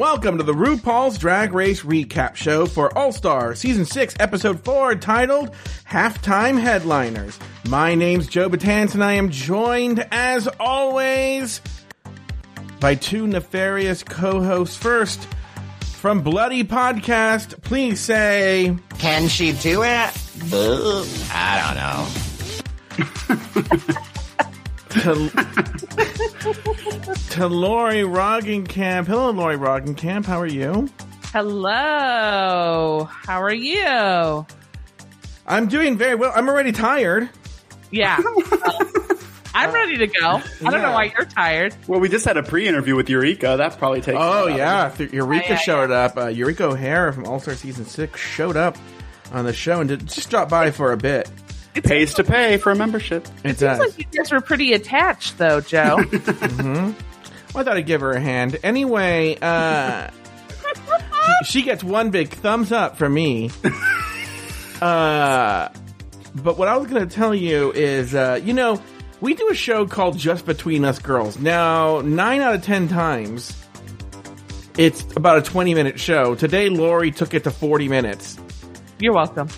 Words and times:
Welcome 0.00 0.38
to 0.38 0.44
the 0.44 0.54
RuPaul's 0.54 1.18
Drag 1.18 1.52
Race 1.52 1.82
recap 1.82 2.34
show 2.34 2.64
for 2.64 2.96
All 2.96 3.12
Star 3.12 3.54
Season 3.54 3.84
6, 3.84 4.14
Episode 4.18 4.64
4, 4.64 4.94
titled 4.94 5.54
Halftime 5.86 6.58
Headliners. 6.58 7.38
My 7.68 7.94
name's 7.94 8.26
Joe 8.26 8.48
Batance, 8.48 8.94
and 8.94 9.04
I 9.04 9.12
am 9.12 9.28
joined, 9.28 10.08
as 10.10 10.48
always, 10.58 11.60
by 12.80 12.94
two 12.94 13.26
nefarious 13.26 14.02
co 14.02 14.42
hosts. 14.42 14.74
First, 14.74 15.28
from 15.96 16.22
Bloody 16.22 16.64
Podcast, 16.64 17.60
please 17.60 18.00
say. 18.00 18.74
Can 18.96 19.28
she 19.28 19.52
do 19.52 19.82
it? 19.82 20.10
Boo. 20.48 21.04
I 21.30 22.08
don't 22.96 23.36
know. 23.84 23.96
to, 24.90 25.30
to 27.30 27.46
Lori 27.46 28.02
Roggenkamp. 28.02 29.06
Hello, 29.06 29.30
Lori 29.30 29.56
Roggenkamp. 29.56 30.24
How 30.26 30.40
are 30.40 30.46
you? 30.46 30.88
Hello. 31.32 33.04
How 33.10 33.40
are 33.42 33.52
you? 33.52 34.46
I'm 35.46 35.68
doing 35.68 35.96
very 35.96 36.14
well. 36.14 36.32
I'm 36.34 36.48
already 36.48 36.72
tired. 36.72 37.28
Yeah. 37.90 38.18
Well, 38.20 38.80
I'm 39.54 39.72
ready 39.72 39.96
to 39.98 40.06
go. 40.06 40.26
I 40.36 40.40
don't 40.60 40.72
Yeah. 40.74 40.82
know 40.82 40.92
why 40.92 41.04
you're 41.16 41.24
tired. 41.24 41.74
Well, 41.88 41.98
we 42.00 42.08
just 42.08 42.24
had 42.24 42.36
a 42.36 42.42
pre-interview 42.42 42.94
with 42.94 43.08
Eureka. 43.10 43.56
That's 43.58 43.74
probably 43.76 44.00
taking. 44.00 44.20
Oh 44.22 44.46
yeah, 44.46 44.92
Th- 44.96 45.12
Eureka 45.12 45.44
Yeah, 45.44 45.50
yeah, 45.54 45.56
showed 45.58 45.90
up. 45.90 46.16
Uh, 46.16 46.26
Eureka 46.28 46.66
O'Hara 46.66 47.12
from 47.12 47.26
All 47.26 47.40
Star 47.40 47.54
Season 47.54 47.84
Six 47.84 48.20
showed 48.20 48.56
up 48.56 48.76
on 49.32 49.44
the 49.44 49.52
show 49.52 49.80
and 49.80 49.88
did, 49.88 50.06
just 50.06 50.30
dropped 50.30 50.50
by 50.52 50.70
for 50.70 50.92
a 50.92 50.96
bit. 50.96 51.28
It 51.74 51.84
pays 51.84 52.14
to 52.14 52.24
pay 52.24 52.56
for 52.56 52.72
a 52.72 52.76
membership. 52.76 53.26
It 53.44 53.58
seems 53.58 53.60
does. 53.60 53.78
like 53.78 53.98
you 53.98 54.04
guys 54.18 54.32
were 54.32 54.40
pretty 54.40 54.72
attached, 54.72 55.38
though, 55.38 55.60
Joe. 55.60 55.98
Well, 57.52 57.62
I 57.62 57.64
thought 57.64 57.76
I'd 57.78 57.86
give 57.86 58.00
her 58.02 58.12
a 58.12 58.20
hand. 58.20 58.60
Anyway, 58.62 59.36
uh, 59.42 60.08
she 61.44 61.62
gets 61.62 61.82
one 61.82 62.10
big 62.10 62.28
thumbs 62.28 62.70
up 62.70 62.96
from 62.96 63.12
me. 63.14 63.50
Uh, 64.80 65.68
but 66.36 66.56
what 66.56 66.66
I 66.66 66.76
was 66.78 66.86
going 66.88 67.06
to 67.06 67.14
tell 67.14 67.34
you 67.34 67.70
is, 67.72 68.14
uh, 68.14 68.40
you 68.42 68.54
know, 68.54 68.80
we 69.20 69.34
do 69.34 69.50
a 69.50 69.54
show 69.54 69.86
called 69.86 70.16
Just 70.16 70.46
Between 70.46 70.86
Us 70.86 70.98
Girls. 70.98 71.38
Now, 71.38 72.00
nine 72.00 72.40
out 72.40 72.54
of 72.54 72.62
ten 72.64 72.88
times, 72.88 73.54
it's 74.78 75.02
about 75.16 75.36
a 75.36 75.42
20 75.42 75.74
minute 75.74 76.00
show. 76.00 76.34
Today, 76.34 76.70
Lori 76.70 77.10
took 77.10 77.34
it 77.34 77.44
to 77.44 77.50
40 77.50 77.88
minutes. 77.88 78.38
you're 78.98 79.12
welcome. 79.12 79.48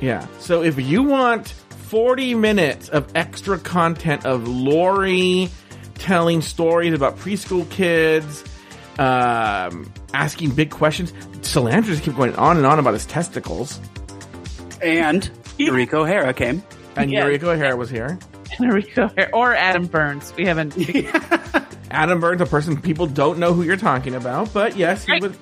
Yeah. 0.00 0.26
So 0.38 0.62
if 0.62 0.78
you 0.80 1.02
want 1.02 1.48
40 1.48 2.34
minutes 2.34 2.88
of 2.88 3.10
extra 3.14 3.58
content 3.58 4.26
of 4.26 4.46
Lori 4.48 5.48
telling 5.94 6.42
stories 6.42 6.92
about 6.92 7.16
preschool 7.18 7.68
kids, 7.70 8.44
um, 8.98 9.92
asking 10.12 10.50
big 10.50 10.70
questions, 10.70 11.12
Salandra 11.40 11.84
just 11.84 12.02
kept 12.02 12.16
going 12.16 12.34
on 12.36 12.56
and 12.56 12.66
on 12.66 12.78
about 12.78 12.94
his 12.94 13.06
testicles. 13.06 13.80
And 14.82 15.28
Eureka 15.58 15.98
O'Hara 15.98 16.34
came. 16.34 16.62
And 16.96 17.10
Yeah. 17.10 17.24
Eureka 17.24 17.50
O'Hara 17.50 17.76
was 17.76 17.88
here. 17.90 18.18
Enrico 18.60 19.10
or 19.32 19.54
Adam 19.54 19.86
Burns. 19.86 20.32
We 20.36 20.44
haven't. 20.46 20.76
Adam 21.90 22.20
Burns, 22.20 22.40
a 22.40 22.46
person 22.46 22.80
people 22.80 23.06
don't 23.06 23.38
know 23.38 23.52
who 23.52 23.62
you're 23.62 23.76
talking 23.76 24.14
about, 24.14 24.52
but 24.52 24.76
yes, 24.76 25.04
he 25.04 25.12
Right. 25.12 25.22
was. 25.22 25.36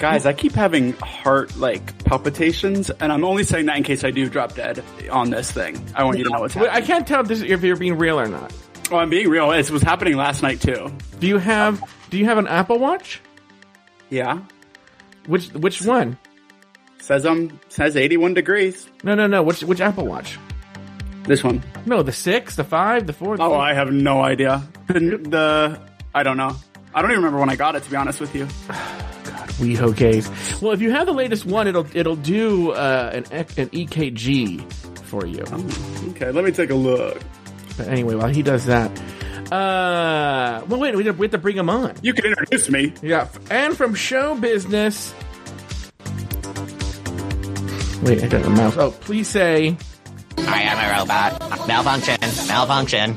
Guys, 0.00 0.24
I 0.24 0.32
keep 0.32 0.52
having 0.52 0.94
heart 0.94 1.58
like 1.58 2.04
palpitations, 2.04 2.88
and 2.88 3.12
I'm 3.12 3.22
only 3.22 3.44
saying 3.44 3.66
that 3.66 3.76
in 3.76 3.82
case 3.82 4.02
I 4.02 4.10
do 4.10 4.30
drop 4.30 4.54
dead 4.54 4.82
on 5.12 5.28
this 5.28 5.52
thing. 5.52 5.78
I 5.94 6.04
want 6.04 6.16
you 6.16 6.24
to 6.24 6.30
know 6.30 6.40
what's 6.40 6.54
happening. 6.54 6.74
I 6.74 6.80
can't 6.80 7.06
tell 7.06 7.20
if, 7.20 7.28
this, 7.28 7.42
if 7.42 7.62
you're 7.62 7.76
being 7.76 7.98
real 7.98 8.18
or 8.18 8.26
not. 8.26 8.50
Oh, 8.90 8.96
I'm 8.96 9.10
being 9.10 9.28
real. 9.28 9.52
It 9.52 9.70
was 9.70 9.82
happening 9.82 10.16
last 10.16 10.42
night 10.42 10.62
too. 10.62 10.90
Do 11.18 11.26
you 11.26 11.36
have 11.36 11.84
Do 12.08 12.16
you 12.16 12.24
have 12.24 12.38
an 12.38 12.46
Apple 12.46 12.78
Watch? 12.78 13.20
Yeah, 14.08 14.40
Which 15.26 15.48
Which 15.52 15.82
one? 15.82 16.16
says 16.98 17.26
um 17.26 17.60
says 17.68 17.94
81 17.94 18.32
degrees. 18.32 18.88
No, 19.04 19.14
no, 19.14 19.26
no. 19.26 19.42
Which 19.42 19.62
Which 19.62 19.82
Apple 19.82 20.06
Watch? 20.06 20.38
This 21.24 21.44
one. 21.44 21.62
No, 21.84 22.02
the 22.02 22.12
six, 22.12 22.56
the 22.56 22.64
five, 22.64 23.06
the 23.06 23.12
four. 23.12 23.36
The 23.36 23.42
Oh? 23.42 23.52
I 23.52 23.74
have 23.74 23.92
no 23.92 24.22
idea. 24.22 24.66
The, 24.86 24.94
the 24.94 25.80
I 26.14 26.22
don't 26.22 26.38
know. 26.38 26.56
I 26.94 27.02
don't 27.02 27.10
even 27.10 27.22
remember 27.22 27.38
when 27.38 27.50
I 27.50 27.56
got 27.56 27.76
it. 27.76 27.82
To 27.82 27.90
be 27.90 27.96
honest 27.96 28.18
with 28.18 28.34
you. 28.34 28.48
WeHo 29.60 29.96
case. 29.96 30.28
Well, 30.60 30.72
if 30.72 30.80
you 30.80 30.90
have 30.90 31.06
the 31.06 31.12
latest 31.12 31.46
one, 31.46 31.68
it'll 31.68 31.86
it'll 31.96 32.16
do 32.16 32.72
uh, 32.72 33.10
an 33.12 33.24
an 33.32 33.68
EKG 33.70 34.72
for 35.04 35.26
you. 35.26 35.44
Okay, 36.10 36.30
let 36.32 36.44
me 36.44 36.50
take 36.50 36.70
a 36.70 36.74
look. 36.74 37.20
But 37.76 37.88
anyway, 37.88 38.14
while 38.14 38.28
he 38.28 38.42
does 38.42 38.66
that, 38.66 38.90
uh, 39.52 40.64
well, 40.68 40.78
wait, 40.80 40.94
we 40.96 41.04
have, 41.04 41.18
we 41.18 41.26
have 41.26 41.32
to 41.32 41.38
bring 41.38 41.56
him 41.56 41.70
on. 41.70 41.94
You 42.02 42.12
can 42.14 42.26
introduce 42.26 42.68
me. 42.70 42.92
Yeah, 43.02 43.28
and 43.50 43.76
from 43.76 43.94
show 43.94 44.34
business. 44.36 45.14
Wait, 48.02 48.22
I 48.22 48.28
got 48.28 48.44
a 48.46 48.50
mouse. 48.50 48.76
Oh, 48.78 48.90
please 48.92 49.28
say 49.28 49.76
I 50.38 50.62
am 50.62 50.78
a 50.78 50.98
robot. 51.00 51.68
Malfunction. 51.68 52.16
Malfunction. 52.48 53.16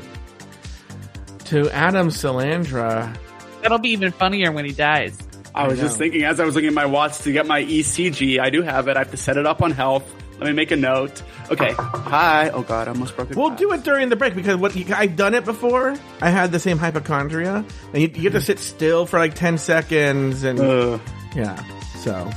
to 1.46 1.70
Adam 1.70 2.08
Salandra. 2.08 3.16
That'll 3.62 3.78
be 3.78 3.90
even 3.90 4.12
funnier 4.12 4.52
when 4.52 4.64
he 4.66 4.72
dies. 4.72 5.16
I 5.54 5.68
was 5.68 5.78
know. 5.78 5.84
just 5.84 5.98
thinking 5.98 6.24
as 6.24 6.40
I 6.40 6.44
was 6.44 6.54
looking 6.54 6.68
at 6.68 6.74
my 6.74 6.86
watch 6.86 7.18
to 7.18 7.32
get 7.32 7.46
my 7.46 7.62
ECG. 7.62 8.40
I 8.40 8.50
do 8.50 8.62
have 8.62 8.88
it. 8.88 8.96
I 8.96 9.00
have 9.00 9.10
to 9.12 9.16
set 9.16 9.36
it 9.36 9.46
up 9.46 9.62
on 9.62 9.70
health. 9.70 10.10
Let 10.38 10.48
me 10.48 10.52
make 10.52 10.72
a 10.72 10.76
note. 10.76 11.22
Okay. 11.50 11.72
Hi. 11.78 12.50
Oh 12.50 12.62
God, 12.62 12.88
I 12.88 12.90
almost 12.90 13.14
broke 13.14 13.30
it. 13.30 13.36
We'll 13.36 13.54
do 13.54 13.72
it 13.72 13.84
during 13.84 14.08
the 14.08 14.16
break 14.16 14.34
because 14.34 14.56
what 14.56 14.74
you, 14.74 14.92
I've 14.92 15.14
done 15.14 15.32
it 15.34 15.44
before. 15.44 15.94
I 16.20 16.30
had 16.30 16.50
the 16.50 16.58
same 16.58 16.76
hypochondria, 16.76 17.64
and 17.92 18.02
you, 18.02 18.10
you 18.14 18.22
have 18.24 18.32
to 18.32 18.40
sit 18.40 18.58
still 18.58 19.06
for 19.06 19.18
like 19.18 19.34
ten 19.34 19.58
seconds, 19.58 20.42
and 20.42 20.58
Uh, 20.58 20.98
Yeah. 21.36 21.56
So, 21.98 22.30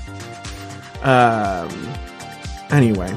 um, 1.02 1.94
anyway, 2.72 3.12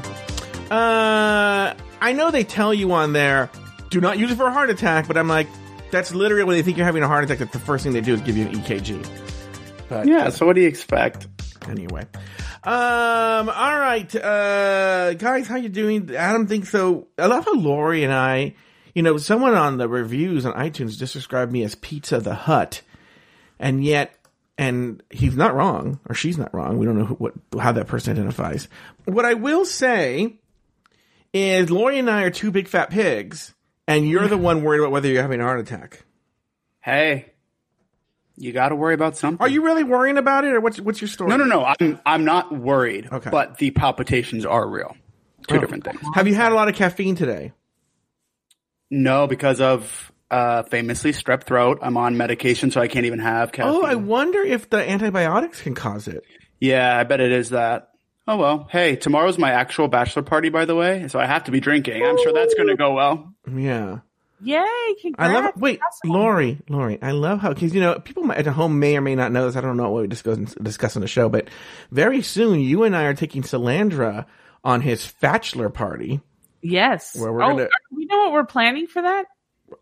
uh, 0.71 1.73
I 2.01 2.13
know 2.13 2.31
they 2.31 2.43
tell 2.43 2.73
you 2.73 2.91
on 2.93 3.13
there, 3.13 3.49
do 3.89 4.01
not 4.01 4.17
use 4.17 4.31
it 4.31 4.35
for 4.35 4.47
a 4.47 4.51
heart 4.51 4.69
attack, 4.69 5.07
but 5.07 5.15
I'm 5.17 5.27
like, 5.27 5.47
that's 5.91 6.13
literally 6.13 6.43
when 6.43 6.55
they 6.55 6.63
think 6.63 6.77
you're 6.77 6.85
having 6.85 7.03
a 7.03 7.07
heart 7.07 7.23
attack. 7.23 7.37
That's 7.39 7.53
the 7.53 7.59
first 7.59 7.83
thing 7.83 7.93
they 7.93 8.01
do 8.01 8.13
is 8.15 8.21
give 8.21 8.35
you 8.35 8.47
an 8.47 8.53
EKG. 8.53 9.05
But 9.91 10.07
yeah. 10.07 10.29
So 10.29 10.45
what 10.45 10.55
do 10.55 10.61
you 10.61 10.69
expect? 10.69 11.27
anyway, 11.67 12.05
um, 12.63 13.49
all 13.49 13.77
right, 13.77 14.15
uh, 14.15 15.13
guys, 15.15 15.47
how 15.47 15.57
you 15.57 15.67
doing? 15.67 16.15
Adam 16.15 16.47
thinks 16.47 16.69
so. 16.69 17.07
I 17.17 17.25
love 17.25 17.43
how 17.43 17.55
Lori 17.55 18.05
and 18.05 18.13
I, 18.13 18.55
you 18.95 19.03
know, 19.03 19.17
someone 19.17 19.53
on 19.53 19.77
the 19.77 19.89
reviews 19.89 20.45
on 20.45 20.53
iTunes 20.53 20.97
just 20.97 21.11
described 21.11 21.51
me 21.51 21.63
as 21.63 21.75
Pizza 21.75 22.21
the 22.21 22.33
Hut, 22.33 22.81
and 23.59 23.83
yet, 23.83 24.15
and 24.57 25.03
he's 25.09 25.35
not 25.35 25.55
wrong, 25.55 25.99
or 26.07 26.15
she's 26.15 26.37
not 26.37 26.53
wrong. 26.53 26.77
We 26.77 26.85
don't 26.85 26.97
know 26.97 27.05
who, 27.05 27.15
what 27.15 27.33
how 27.59 27.73
that 27.73 27.87
person 27.87 28.13
identifies. 28.13 28.69
What 29.03 29.25
I 29.25 29.33
will 29.33 29.65
say 29.65 30.37
is, 31.33 31.69
Lori 31.69 31.99
and 31.99 32.09
I 32.09 32.23
are 32.23 32.31
two 32.31 32.51
big 32.51 32.69
fat 32.69 32.91
pigs, 32.91 33.53
and 33.89 34.07
you're 34.07 34.29
the 34.29 34.37
one 34.37 34.63
worried 34.63 34.79
about 34.79 34.93
whether 34.93 35.09
you're 35.09 35.21
having 35.21 35.41
a 35.41 35.43
heart 35.43 35.59
attack. 35.59 36.05
Hey, 36.79 37.30
you 38.37 38.51
got 38.53 38.69
to 38.69 38.75
worry 38.75 38.93
about 38.93 39.17
something. 39.17 39.43
Are 39.43 39.49
you 39.49 39.63
really 39.63 39.83
worrying 39.83 40.17
about 40.17 40.45
it, 40.45 40.53
or 40.53 40.59
what's 40.61 40.79
what's 40.79 41.01
your 41.01 41.07
story? 41.07 41.29
No, 41.29 41.37
no, 41.37 41.45
no. 41.45 41.73
I'm 41.79 41.99
I'm 42.05 42.25
not 42.25 42.51
worried. 42.55 43.07
Okay. 43.11 43.29
But 43.29 43.57
the 43.57 43.71
palpitations 43.71 44.45
are 44.45 44.67
real. 44.67 44.95
Two 45.47 45.55
Oh. 45.55 45.59
different 45.59 45.83
things. 45.83 45.99
Have 46.15 46.27
you 46.27 46.35
had 46.35 46.51
a 46.51 46.55
lot 46.55 46.67
of 46.69 46.75
caffeine 46.75 47.15
today? 47.15 47.53
No, 48.89 49.27
because 49.27 49.61
of 49.61 50.11
uh, 50.29 50.63
famously 50.63 51.11
strep 51.13 51.43
throat. 51.43 51.79
I'm 51.81 51.97
on 51.97 52.17
medication, 52.17 52.71
so 52.71 52.81
I 52.81 52.87
can't 52.87 53.05
even 53.05 53.19
have 53.19 53.51
caffeine. 53.51 53.73
Oh, 53.73 53.83
I 53.83 53.95
wonder 53.95 54.41
if 54.41 54.69
the 54.69 54.77
antibiotics 54.89 55.61
can 55.61 55.75
cause 55.75 56.07
it. 56.07 56.23
yeah, 56.59 56.97
I 56.97 57.03
bet 57.03 57.19
it 57.21 57.31
is 57.31 57.49
that. 57.51 57.89
Oh 58.27 58.37
well. 58.37 58.67
Hey, 58.69 58.95
tomorrow's 58.95 59.37
my 59.37 59.51
actual 59.51 59.87
bachelor 59.87 60.21
party, 60.23 60.49
by 60.49 60.65
the 60.65 60.75
way, 60.75 61.07
so 61.07 61.19
I 61.19 61.25
have 61.25 61.45
to 61.45 61.51
be 61.51 61.59
drinking. 61.59 62.03
I'm 62.05 62.17
sure 62.21 62.31
that's 62.33 62.53
going 62.53 62.67
to 62.67 62.75
go 62.77 62.93
well. 62.93 63.33
Yeah. 63.51 63.99
Yay! 64.43 64.95
Congrats. 65.01 65.29
I 65.29 65.33
love 65.33 65.45
it. 65.45 65.57
Wait, 65.57 65.79
Awesome. 65.85 66.09
Lori, 66.11 66.59
Lori, 66.69 67.01
I 67.01 67.11
love 67.11 67.39
how, 67.39 67.53
cause 67.53 67.73
you 67.73 67.81
know, 67.81 67.99
people 67.99 68.31
at 68.31 68.45
home 68.47 68.79
may 68.79 68.97
or 68.97 69.01
may 69.01 69.15
not 69.15 69.31
know 69.31 69.45
this. 69.45 69.55
I 69.55 69.61
don't 69.61 69.77
know 69.77 69.89
what 69.91 70.01
we 70.01 70.07
discuss, 70.07 70.37
discuss 70.55 70.95
on 70.95 71.01
the 71.01 71.07
show, 71.07 71.29
but 71.29 71.47
very 71.91 72.21
soon 72.21 72.59
you 72.59 72.83
and 72.83 72.95
I 72.95 73.03
are 73.03 73.13
taking 73.13 73.43
Salandra 73.43 74.25
on 74.63 74.81
his 74.81 75.11
bachelor 75.21 75.69
party. 75.69 76.21
Yes. 76.61 77.15
Where 77.15 77.31
we're 77.31 77.43
oh, 77.43 77.49
gonna- 77.49 77.65
do 77.65 77.95
we 77.95 78.05
know 78.05 78.17
what 78.19 78.33
we're 78.33 78.45
planning 78.45 78.87
for 78.87 79.01
that? 79.01 79.25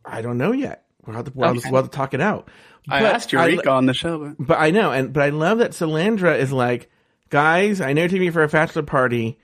I 0.06 0.22
don't 0.22 0.38
know 0.38 0.52
yet. 0.52 0.86
We'll 1.06 1.16
have 1.16 1.26
to, 1.26 1.32
we'll, 1.34 1.50
Okay. 1.52 1.70
we'll 1.72 1.82
have 1.82 1.92
to 1.92 1.96
talk 1.96 2.14
it 2.14 2.22
out. 2.22 2.50
I 2.88 3.02
But 3.02 3.16
asked 3.16 3.32
Eureka 3.32 3.70
I, 3.70 3.74
on 3.76 3.86
the 3.86 3.94
show, 3.94 4.20
but 4.38 4.48
but 4.48 4.60
I 4.60 4.72
know, 4.72 4.92
and, 4.92 5.14
but 5.14 5.24
I 5.24 5.30
love 5.30 5.60
that 5.60 5.72
Salandra 5.72 6.38
is 6.38 6.52
like, 6.52 6.90
guys, 7.30 7.82
I 7.82 7.94
know 7.94 8.02
you're 8.02 8.10
taking 8.10 8.22
me 8.22 8.30
for 8.32 8.44
a 8.44 8.48
bachelor 8.48 8.84
party. 8.84 9.38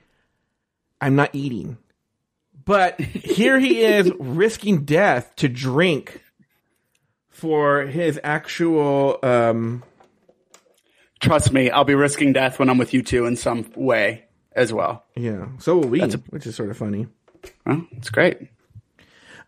I'm 1.00 1.14
not 1.16 1.30
eating. 1.34 1.78
But 2.66 3.00
here 3.00 3.58
he 3.58 3.80
is 3.82 4.10
risking 4.18 4.84
death 4.84 5.32
to 5.36 5.48
drink 5.48 6.20
for 7.30 7.82
his 7.86 8.18
actual, 8.24 9.18
um, 9.22 9.82
trust 11.20 11.52
me, 11.52 11.70
I'll 11.70 11.84
be 11.84 11.94
risking 11.94 12.32
death 12.32 12.58
when 12.58 12.68
I'm 12.68 12.76
with 12.78 12.92
you 12.92 13.02
two 13.02 13.24
in 13.26 13.36
some 13.36 13.70
way 13.76 14.24
as 14.52 14.72
well. 14.72 15.04
Yeah, 15.14 15.46
so 15.58 15.78
will 15.78 15.88
we, 15.88 16.00
a- 16.02 16.08
which 16.30 16.46
is 16.46 16.56
sort 16.56 16.70
of 16.70 16.76
funny. 16.76 17.06
Well, 17.64 17.86
it's 17.92 18.10
great. 18.10 18.38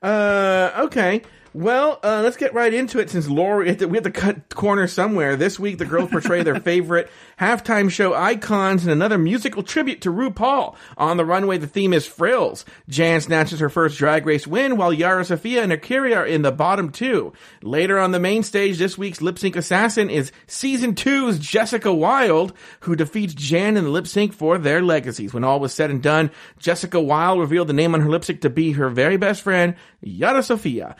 Uh, 0.00 0.70
okay. 0.84 1.22
Well, 1.58 1.98
uh, 2.04 2.20
let's 2.22 2.36
get 2.36 2.54
right 2.54 2.72
into 2.72 3.00
it 3.00 3.10
since 3.10 3.28
Lori, 3.28 3.64
we 3.64 3.68
have, 3.70 3.78
to, 3.78 3.88
we 3.88 3.96
have 3.96 4.04
to 4.04 4.12
cut 4.12 4.48
corner 4.54 4.86
somewhere. 4.86 5.34
This 5.34 5.58
week, 5.58 5.78
the 5.78 5.84
girls 5.84 6.08
portray 6.08 6.44
their 6.44 6.60
favorite 6.60 7.10
halftime 7.40 7.90
show 7.90 8.14
icons 8.14 8.84
in 8.84 8.92
another 8.92 9.18
musical 9.18 9.64
tribute 9.64 10.02
to 10.02 10.12
RuPaul. 10.12 10.76
On 10.96 11.16
the 11.16 11.24
runway, 11.24 11.58
the 11.58 11.66
theme 11.66 11.92
is 11.92 12.06
frills. 12.06 12.64
Jan 12.88 13.20
snatches 13.20 13.58
her 13.58 13.68
first 13.68 13.98
drag 13.98 14.24
race 14.24 14.46
win, 14.46 14.76
while 14.76 14.92
Yara 14.92 15.24
Sofia 15.24 15.64
and 15.64 15.72
Akira 15.72 16.12
are 16.14 16.24
in 16.24 16.42
the 16.42 16.52
bottom 16.52 16.92
two. 16.92 17.32
Later 17.60 17.98
on 17.98 18.12
the 18.12 18.20
main 18.20 18.44
stage, 18.44 18.78
this 18.78 18.96
week's 18.96 19.20
lip 19.20 19.36
sync 19.36 19.56
assassin 19.56 20.10
is 20.10 20.30
season 20.46 20.94
two's 20.94 21.40
Jessica 21.40 21.92
Wilde, 21.92 22.52
who 22.80 22.94
defeats 22.94 23.34
Jan 23.34 23.76
in 23.76 23.82
the 23.82 23.90
lip 23.90 24.06
sync 24.06 24.32
for 24.32 24.58
their 24.58 24.80
legacies. 24.80 25.34
When 25.34 25.42
all 25.42 25.58
was 25.58 25.74
said 25.74 25.90
and 25.90 26.04
done, 26.04 26.30
Jessica 26.60 27.00
Wilde 27.00 27.40
revealed 27.40 27.66
the 27.66 27.72
name 27.72 27.96
on 27.96 28.00
her 28.00 28.08
lip 28.08 28.24
sync 28.24 28.42
to 28.42 28.50
be 28.50 28.70
her 28.72 28.88
very 28.88 29.16
best 29.16 29.42
friend, 29.42 29.74
Yara 30.00 30.44
Sofia. 30.44 30.94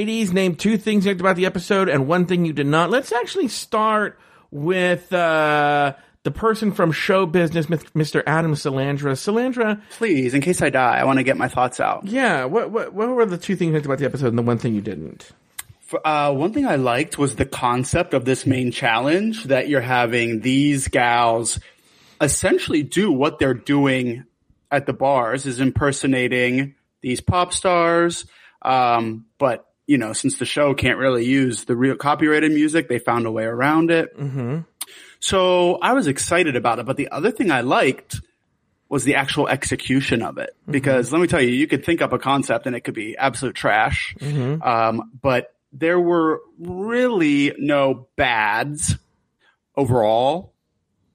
Ladies, 0.00 0.32
name 0.32 0.56
two 0.56 0.78
things 0.78 1.04
you 1.04 1.10
liked 1.10 1.20
about 1.20 1.36
the 1.36 1.44
episode 1.44 1.90
and 1.90 2.06
one 2.06 2.24
thing 2.24 2.46
you 2.46 2.54
did 2.54 2.66
not. 2.66 2.88
Let's 2.88 3.12
actually 3.12 3.48
start 3.48 4.18
with 4.50 5.12
uh, 5.12 5.92
the 6.22 6.30
person 6.30 6.72
from 6.72 6.90
show 6.90 7.26
business, 7.26 7.66
Mr. 7.66 8.22
Adam 8.26 8.54
Salandra. 8.54 9.12
Salandra, 9.12 9.82
Please, 9.90 10.32
in 10.32 10.40
case 10.40 10.62
I 10.62 10.70
die, 10.70 10.96
I 10.96 11.04
want 11.04 11.18
to 11.18 11.22
get 11.22 11.36
my 11.36 11.48
thoughts 11.48 11.80
out. 11.80 12.06
yeah, 12.06 12.46
what, 12.46 12.70
what 12.70 12.94
what 12.94 13.10
were 13.10 13.26
the 13.26 13.36
two 13.36 13.56
things 13.56 13.68
you 13.68 13.74
liked 13.74 13.84
about 13.84 13.98
the 13.98 14.06
episode 14.06 14.28
and 14.28 14.38
the 14.38 14.42
one 14.42 14.56
thing 14.56 14.74
you 14.74 14.80
didn't? 14.80 15.32
Uh, 16.02 16.32
one 16.32 16.54
thing 16.54 16.66
I 16.66 16.76
liked 16.76 17.18
was 17.18 17.36
the 17.36 17.44
concept 17.44 18.14
of 18.14 18.24
this 18.24 18.46
main 18.46 18.70
challenge 18.70 19.44
that 19.44 19.68
you're 19.68 19.82
having 19.82 20.40
these 20.40 20.88
gals 20.88 21.60
essentially 22.22 22.82
do 22.82 23.12
what 23.12 23.38
they're 23.38 23.52
doing 23.52 24.24
at 24.70 24.86
the 24.86 24.94
bars 24.94 25.44
is 25.44 25.60
impersonating 25.60 26.74
these 27.02 27.20
pop 27.20 27.52
stars. 27.52 28.24
Um, 28.62 29.26
but 29.36 29.66
you 29.90 29.98
know, 29.98 30.12
since 30.12 30.38
the 30.38 30.46
show 30.46 30.72
can't 30.72 30.98
really 30.98 31.24
use 31.24 31.64
the 31.64 31.74
real 31.74 31.96
copyrighted 31.96 32.52
music, 32.52 32.88
they 32.88 33.00
found 33.00 33.26
a 33.26 33.30
way 33.32 33.42
around 33.42 33.90
it. 33.90 34.16
Mm-hmm. 34.16 34.60
So 35.18 35.78
I 35.82 35.94
was 35.94 36.06
excited 36.06 36.54
about 36.54 36.78
it. 36.78 36.86
But 36.86 36.96
the 36.96 37.08
other 37.08 37.32
thing 37.32 37.50
I 37.50 37.62
liked 37.62 38.20
was 38.88 39.02
the 39.02 39.16
actual 39.16 39.48
execution 39.48 40.22
of 40.22 40.38
it. 40.38 40.54
Because 40.70 41.10
let 41.12 41.20
me 41.20 41.26
tell 41.26 41.40
you, 41.40 41.48
you 41.48 41.66
could 41.66 41.84
think 41.84 42.02
up 42.02 42.12
a 42.12 42.20
concept 42.20 42.66
and 42.66 42.76
it 42.76 42.82
could 42.82 42.94
be 42.94 43.16
absolute 43.16 43.56
trash. 43.56 44.14
Um, 44.62 45.10
but 45.20 45.56
there 45.72 45.98
were 45.98 46.40
really 46.60 47.52
no 47.58 48.06
bads 48.14 48.94
overall. 49.76 50.52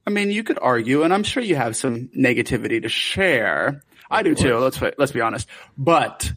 I 0.06 0.10
mean, 0.10 0.32
you 0.32 0.44
could 0.44 0.60
argue, 0.62 1.04
and 1.04 1.14
I'm 1.14 1.24
sure 1.24 1.42
you 1.42 1.56
have 1.56 1.78
some 1.78 2.10
negativity 2.10 2.82
to 2.82 2.90
share. 2.90 3.84
I 4.12 4.22
do 4.22 4.36
too. 4.36 4.58
Let's 4.58 4.82
let's 4.98 5.14
be 5.14 5.22
honest. 5.22 5.48
But 5.78 6.30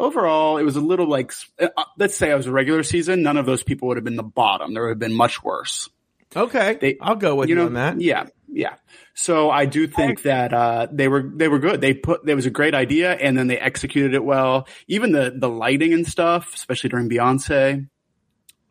overall, 0.00 0.56
it 0.58 0.62
was 0.64 0.76
a 0.76 0.80
little 0.80 1.06
like 1.08 1.32
uh, 1.58 1.68
let's 1.98 2.16
say 2.16 2.32
I 2.32 2.34
was 2.34 2.46
a 2.46 2.52
regular 2.52 2.82
season. 2.82 3.22
None 3.22 3.36
of 3.36 3.46
those 3.46 3.62
people 3.62 3.88
would 3.88 3.96
have 3.96 4.04
been 4.04 4.16
the 4.16 4.22
bottom. 4.22 4.74
There 4.74 4.82
would 4.84 4.90
have 4.90 4.98
been 4.98 5.14
much 5.14 5.42
worse. 5.42 5.88
Okay, 6.34 6.78
They- 6.80 6.96
I'll 7.00 7.16
go 7.16 7.34
with 7.34 7.48
you, 7.48 7.56
know, 7.56 7.66
on 7.66 7.74
that. 7.74 8.00
Yeah, 8.00 8.26
yeah. 8.48 8.74
So 9.14 9.50
I 9.50 9.64
do 9.66 9.86
think 9.88 10.22
that 10.22 10.52
uh, 10.52 10.86
they 10.90 11.08
were 11.08 11.22
they 11.22 11.48
were 11.48 11.58
good. 11.58 11.80
They 11.80 11.92
put 11.94 12.24
there 12.24 12.36
was 12.36 12.46
a 12.46 12.50
great 12.50 12.74
idea, 12.74 13.12
and 13.12 13.36
then 13.36 13.48
they 13.48 13.58
executed 13.58 14.14
it 14.14 14.24
well. 14.24 14.68
Even 14.86 15.10
the 15.12 15.32
the 15.36 15.48
lighting 15.48 15.92
and 15.92 16.06
stuff, 16.06 16.54
especially 16.54 16.90
during 16.90 17.08
Beyonce, 17.10 17.88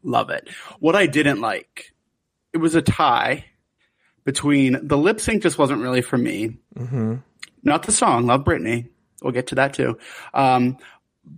love 0.04 0.30
it. 0.30 0.50
What 0.80 0.96
I 0.96 1.06
didn't 1.06 1.42
like, 1.42 1.94
it 2.54 2.58
was 2.60 2.76
a 2.76 2.82
tie 2.82 3.46
between 4.24 4.88
the 4.88 4.98
lip 4.98 5.20
sync. 5.20 5.44
Just 5.44 5.58
wasn't 5.58 5.82
really 5.82 6.02
for 6.02 6.18
me. 6.18 6.58
Mm-hmm. 6.78 7.16
Not 7.64 7.84
the 7.84 7.92
song. 7.92 8.26
Love 8.26 8.46
Britney. 8.46 8.88
We'll 9.22 9.34
get 9.34 9.48
to 9.48 9.56
that 9.56 9.74
too. 9.74 9.98
Um, 10.34 10.78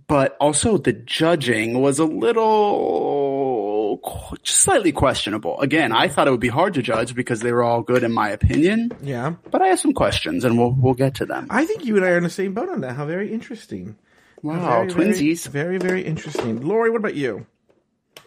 but 0.06 0.36
also 0.40 0.78
the 0.78 0.92
judging 0.92 1.80
was 1.80 1.98
a 1.98 2.04
little 2.04 4.00
slightly 4.44 4.92
questionable. 4.92 5.60
Again, 5.60 5.92
I 5.92 6.08
thought 6.08 6.26
it 6.28 6.30
would 6.30 6.40
be 6.40 6.48
hard 6.48 6.74
to 6.74 6.82
judge 6.82 7.14
because 7.14 7.40
they 7.40 7.52
were 7.52 7.62
all 7.62 7.82
good 7.82 8.02
in 8.02 8.12
my 8.12 8.30
opinion, 8.30 8.92
Yeah, 9.02 9.34
but 9.50 9.62
I 9.62 9.68
have 9.68 9.80
some 9.80 9.92
questions 9.92 10.44
and 10.44 10.58
we'll 10.58 10.72
we'll 10.72 10.94
get 10.94 11.14
to 11.16 11.26
them. 11.26 11.46
I 11.50 11.64
think 11.66 11.84
you 11.84 11.96
and 11.96 12.04
I 12.04 12.10
are 12.10 12.16
in 12.18 12.24
the 12.24 12.30
same 12.30 12.54
boat 12.54 12.68
on 12.68 12.80
that. 12.82 12.96
How 12.96 13.06
very 13.06 13.32
interesting. 13.32 13.96
Wow, 14.42 14.84
Very, 14.86 14.90
very- 14.92 15.12
twinsies. 15.12 15.46
Very, 15.46 15.78
very 15.78 16.02
interesting. 16.02 16.62
Lori, 16.66 16.90
what 16.90 16.96
about 16.98 17.14
you? 17.14 17.46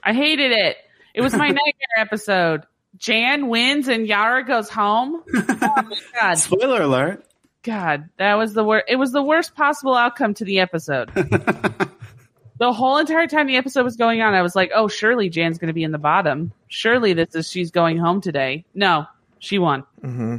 I 0.04 0.14
hated 0.14 0.52
it. 0.52 0.78
It 1.14 1.22
was 1.22 1.34
my 1.34 1.48
nightmare 1.60 1.98
episode. 1.98 2.64
Jan 2.98 3.50
wins 3.50 3.90
and 3.90 4.08
Yara 4.08 4.46
goes 4.46 4.70
home. 4.70 5.22
Oh 5.36 5.44
my 5.58 5.98
god. 6.20 6.36
Spoiler 6.38 6.82
alert. 6.84 7.26
God, 7.66 8.10
that 8.18 8.36
was 8.36 8.54
the 8.54 8.64
worst. 8.64 8.86
It 8.88 8.98
was 8.98 9.12
the 9.12 9.24
worst 9.24 9.56
possible 9.56 9.96
outcome 9.96 10.36
to 10.36 10.46
the 10.46 10.60
episode. 10.60 11.12
the 12.60 12.72
whole 12.72 12.98
entire 13.00 13.26
time 13.26 13.48
the 13.48 13.56
episode 13.56 13.84
was 13.84 13.96
going 13.96 14.22
on, 14.22 14.36
I 14.36 14.44
was 14.44 14.56
like, 14.56 14.70
"Oh, 14.76 14.88
surely 14.88 15.30
Jan's 15.30 15.58
going 15.58 15.70
to 15.70 15.74
be 15.74 15.82
in 15.84 15.92
the 15.92 15.98
bottom. 15.98 16.52
Surely 16.68 17.14
this 17.14 17.34
is 17.34 17.50
she's 17.50 17.72
going 17.72 17.98
home 17.98 18.22
today." 18.22 18.66
No, 18.76 19.08
she 19.40 19.58
won. 19.58 19.84
Mm-hmm. 20.04 20.36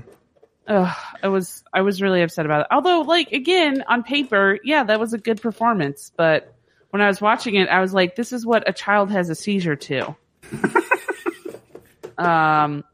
Ugh, 0.68 0.96
I 1.20 1.26
was 1.26 1.64
I 1.72 1.80
was 1.80 2.00
really 2.00 2.22
upset 2.22 2.46
about 2.46 2.60
it. 2.60 2.66
Although, 2.70 3.00
like 3.00 3.32
again, 3.32 3.82
on 3.88 4.04
paper, 4.04 4.60
yeah, 4.62 4.84
that 4.84 5.00
was 5.00 5.12
a 5.12 5.18
good 5.18 5.42
performance. 5.42 6.12
But 6.16 6.54
when 6.90 7.02
I 7.02 7.08
was 7.08 7.20
watching 7.20 7.56
it, 7.56 7.68
I 7.68 7.80
was 7.80 7.92
like, 7.92 8.14
"This 8.14 8.32
is 8.32 8.46
what 8.46 8.68
a 8.68 8.72
child 8.72 9.10
has 9.10 9.30
a 9.30 9.34
seizure 9.34 9.74
to." 9.74 10.06
um, 12.18 12.84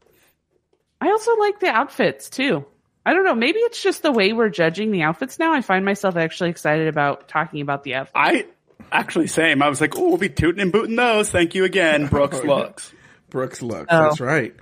I 0.99 1.11
also 1.11 1.35
like 1.35 1.59
the 1.59 1.69
outfits 1.69 2.31
too. 2.31 2.65
I 3.05 3.13
don't 3.13 3.25
know. 3.25 3.35
Maybe 3.35 3.59
it's 3.59 3.81
just 3.83 4.01
the 4.01 4.11
way 4.11 4.31
we're 4.33 4.49
judging 4.49 4.91
the 4.91 5.01
outfits 5.01 5.37
now. 5.37 5.53
I 5.53 5.61
find 5.61 5.83
myself 5.83 6.15
actually 6.15 6.49
excited 6.51 6.87
about 6.87 7.27
talking 7.27 7.61
about 7.61 7.83
the 7.83 7.95
outfits. 7.95 8.13
I 8.15 8.45
actually 8.91 9.27
same. 9.27 9.61
I 9.61 9.69
was 9.69 9.81
like, 9.81 9.97
oh, 9.97 10.07
we'll 10.07 10.17
be 10.17 10.29
tooting 10.29 10.61
and 10.61 10.71
booting 10.71 10.95
those. 10.95 11.29
Thank 11.29 11.53
you 11.55 11.65
again, 11.65 12.07
Brooks 12.09 12.43
looks. 12.43 12.93
Brooks 13.29 13.61
looks. 13.61 13.87
Oh. 13.89 14.03
That's 14.03 14.19
right. 14.21 14.55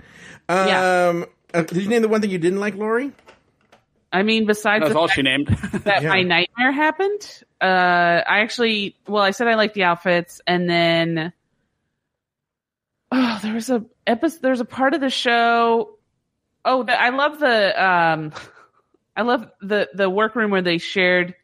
Um, 0.48 0.68
Yeah. 0.68 1.24
uh, 1.54 1.62
did 1.62 1.82
you 1.82 1.88
name 1.88 2.02
the 2.02 2.08
one 2.08 2.20
thing 2.20 2.30
you 2.30 2.38
didn't 2.38 2.58
like, 2.60 2.74
Lori? 2.74 3.12
I 4.12 4.22
mean, 4.24 4.44
besides 4.46 4.82
That's 4.84 4.94
all 4.96 5.08
she 5.08 5.22
named. 5.22 5.46
that 5.84 6.02
Yeah. 6.02 6.08
my 6.08 6.22
nightmare 6.22 6.72
happened. 6.72 7.42
Uh, 7.60 7.64
I 8.26 8.40
actually, 8.40 8.96
well, 9.06 9.22
I 9.22 9.30
said 9.30 9.46
I 9.46 9.54
liked 9.54 9.74
the 9.74 9.84
outfits, 9.84 10.40
and 10.46 10.68
then, 10.68 11.32
oh, 13.10 13.38
there 13.42 13.54
was 13.54 13.70
a 13.70 13.84
episode. 14.06 14.42
There's 14.42 14.60
a 14.60 14.64
part 14.66 14.94
of 14.94 15.00
the 15.00 15.10
show. 15.10 15.96
Oh, 16.64 16.84
I 16.86 17.10
love 17.10 17.38
the, 17.40 17.84
um, 17.84 18.32
I 19.16 19.22
love 19.22 19.50
the 19.60 19.88
the 19.94 20.08
workroom 20.08 20.50
where 20.50 20.62
they 20.62 20.78
shared 20.78 21.34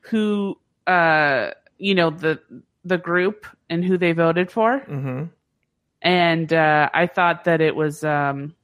who, 0.00 0.58
uh, 0.86 1.50
you 1.78 1.94
know, 1.94 2.10
the 2.10 2.40
the 2.84 2.98
group 2.98 3.46
and 3.70 3.84
who 3.84 3.98
they 3.98 4.12
voted 4.12 4.50
for, 4.50 4.80
Mm-hmm. 4.80 5.24
and 6.02 6.52
uh, 6.52 6.90
I 6.92 7.06
thought 7.06 7.44
that 7.44 7.60
it 7.60 7.74
was 7.74 8.04
um, 8.04 8.54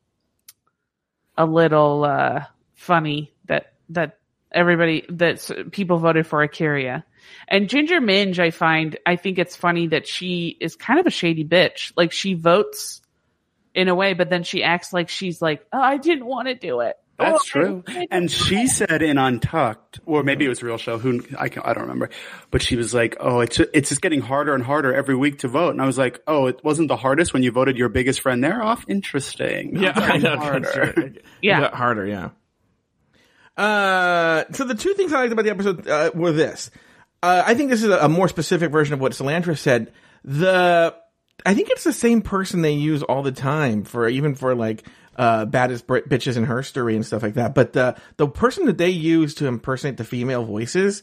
a 1.36 1.44
little 1.46 2.04
uh, 2.04 2.44
funny 2.74 3.32
that 3.46 3.74
that 3.90 4.18
everybody 4.50 5.04
that 5.08 5.68
people 5.72 5.98
voted 5.98 6.26
for 6.26 6.42
Akira. 6.42 7.04
And 7.48 7.68
Ginger 7.68 8.00
Minge, 8.00 8.40
I 8.40 8.50
find, 8.50 8.98
I 9.06 9.16
think 9.16 9.38
it's 9.38 9.56
funny 9.56 9.88
that 9.88 10.06
she 10.08 10.56
is 10.60 10.74
kind 10.74 10.98
of 10.98 11.06
a 11.06 11.10
shady 11.10 11.44
bitch. 11.44 11.92
Like 11.96 12.12
she 12.12 12.34
votes 12.34 13.00
in 13.74 13.88
a 13.88 13.94
way, 13.94 14.14
but 14.14 14.30
then 14.30 14.42
she 14.42 14.62
acts 14.62 14.92
like 14.92 15.08
she's 15.08 15.40
like, 15.42 15.64
"Oh, 15.72 15.80
I 15.80 15.96
didn't 15.96 16.26
want 16.26 16.48
to 16.48 16.54
do 16.54 16.80
it." 16.80 16.96
That's 17.18 17.34
Oh, 17.34 17.38
true. 17.44 17.84
I- 17.86 18.00
I 18.00 18.06
And 18.10 18.30
she 18.30 18.66
said 18.66 19.00
in 19.02 19.16
Untucked, 19.18 20.00
or 20.06 20.22
maybe 20.22 20.44
it 20.44 20.48
was 20.48 20.62
a 20.62 20.66
real 20.66 20.78
show. 20.78 20.98
Who 20.98 21.22
I 21.38 21.48
can, 21.50 21.62
I 21.64 21.72
don't 21.74 21.82
remember, 21.82 22.08
but 22.50 22.62
she 22.62 22.74
was 22.76 22.92
like, 22.94 23.16
"Oh, 23.20 23.40
it's 23.40 23.60
it's 23.60 23.90
just 23.90 24.00
getting 24.02 24.20
harder 24.22 24.54
and 24.54 24.64
harder 24.64 24.94
every 24.94 25.14
week 25.14 25.38
to 25.40 25.48
vote." 25.48 25.70
And 25.70 25.80
I 25.82 25.86
was 25.86 25.98
like, 25.98 26.20
"Oh, 26.26 26.46
it 26.46 26.62
wasn't 26.64 26.88
the 26.88 26.96
hardest 26.96 27.32
when 27.32 27.42
you 27.42 27.52
voted 27.52 27.76
your 27.76 27.88
biggest 27.90 28.20
friend 28.22 28.42
there 28.42 28.62
off. 28.62 28.84
Interesting. 28.88 29.76
Yeah, 29.76 29.92
Not 29.92 30.02
I 30.10 30.16
know. 30.18 30.36
harder. 30.38 31.12
Yeah. 31.42 31.60
Yeah, 31.60 31.76
harder. 31.76 32.06
Yeah. 32.06 32.30
Uh, 33.56 34.44
so 34.52 34.64
the 34.64 34.74
two 34.74 34.94
things 34.94 35.12
I 35.12 35.20
liked 35.20 35.32
about 35.32 35.44
the 35.44 35.50
episode 35.50 35.86
uh, 35.86 36.10
were 36.14 36.32
this. 36.32 36.70
uh, 37.22 37.42
I 37.44 37.54
think 37.54 37.70
this 37.70 37.82
is 37.82 37.90
a, 37.90 37.98
a 37.98 38.08
more 38.08 38.28
specific 38.28 38.70
version 38.70 38.94
of 38.94 39.00
what 39.00 39.12
Cilantro 39.12 39.56
said. 39.56 39.92
The 40.24 40.94
I 41.44 41.54
think 41.54 41.70
it's 41.70 41.84
the 41.84 41.92
same 41.92 42.22
person 42.22 42.62
they 42.62 42.72
use 42.72 43.02
all 43.02 43.22
the 43.22 43.32
time 43.32 43.84
for 43.84 44.08
even 44.08 44.34
for 44.34 44.54
like 44.54 44.84
uh, 45.16 45.44
baddest 45.44 45.86
bitches 45.86 46.36
in 46.36 46.46
herstory 46.46 46.94
and 46.94 47.04
stuff 47.04 47.22
like 47.22 47.34
that. 47.34 47.54
But 47.54 47.72
the 47.72 47.96
the 48.16 48.28
person 48.28 48.66
that 48.66 48.78
they 48.78 48.90
use 48.90 49.34
to 49.36 49.46
impersonate 49.46 49.96
the 49.96 50.04
female 50.04 50.44
voices 50.44 51.02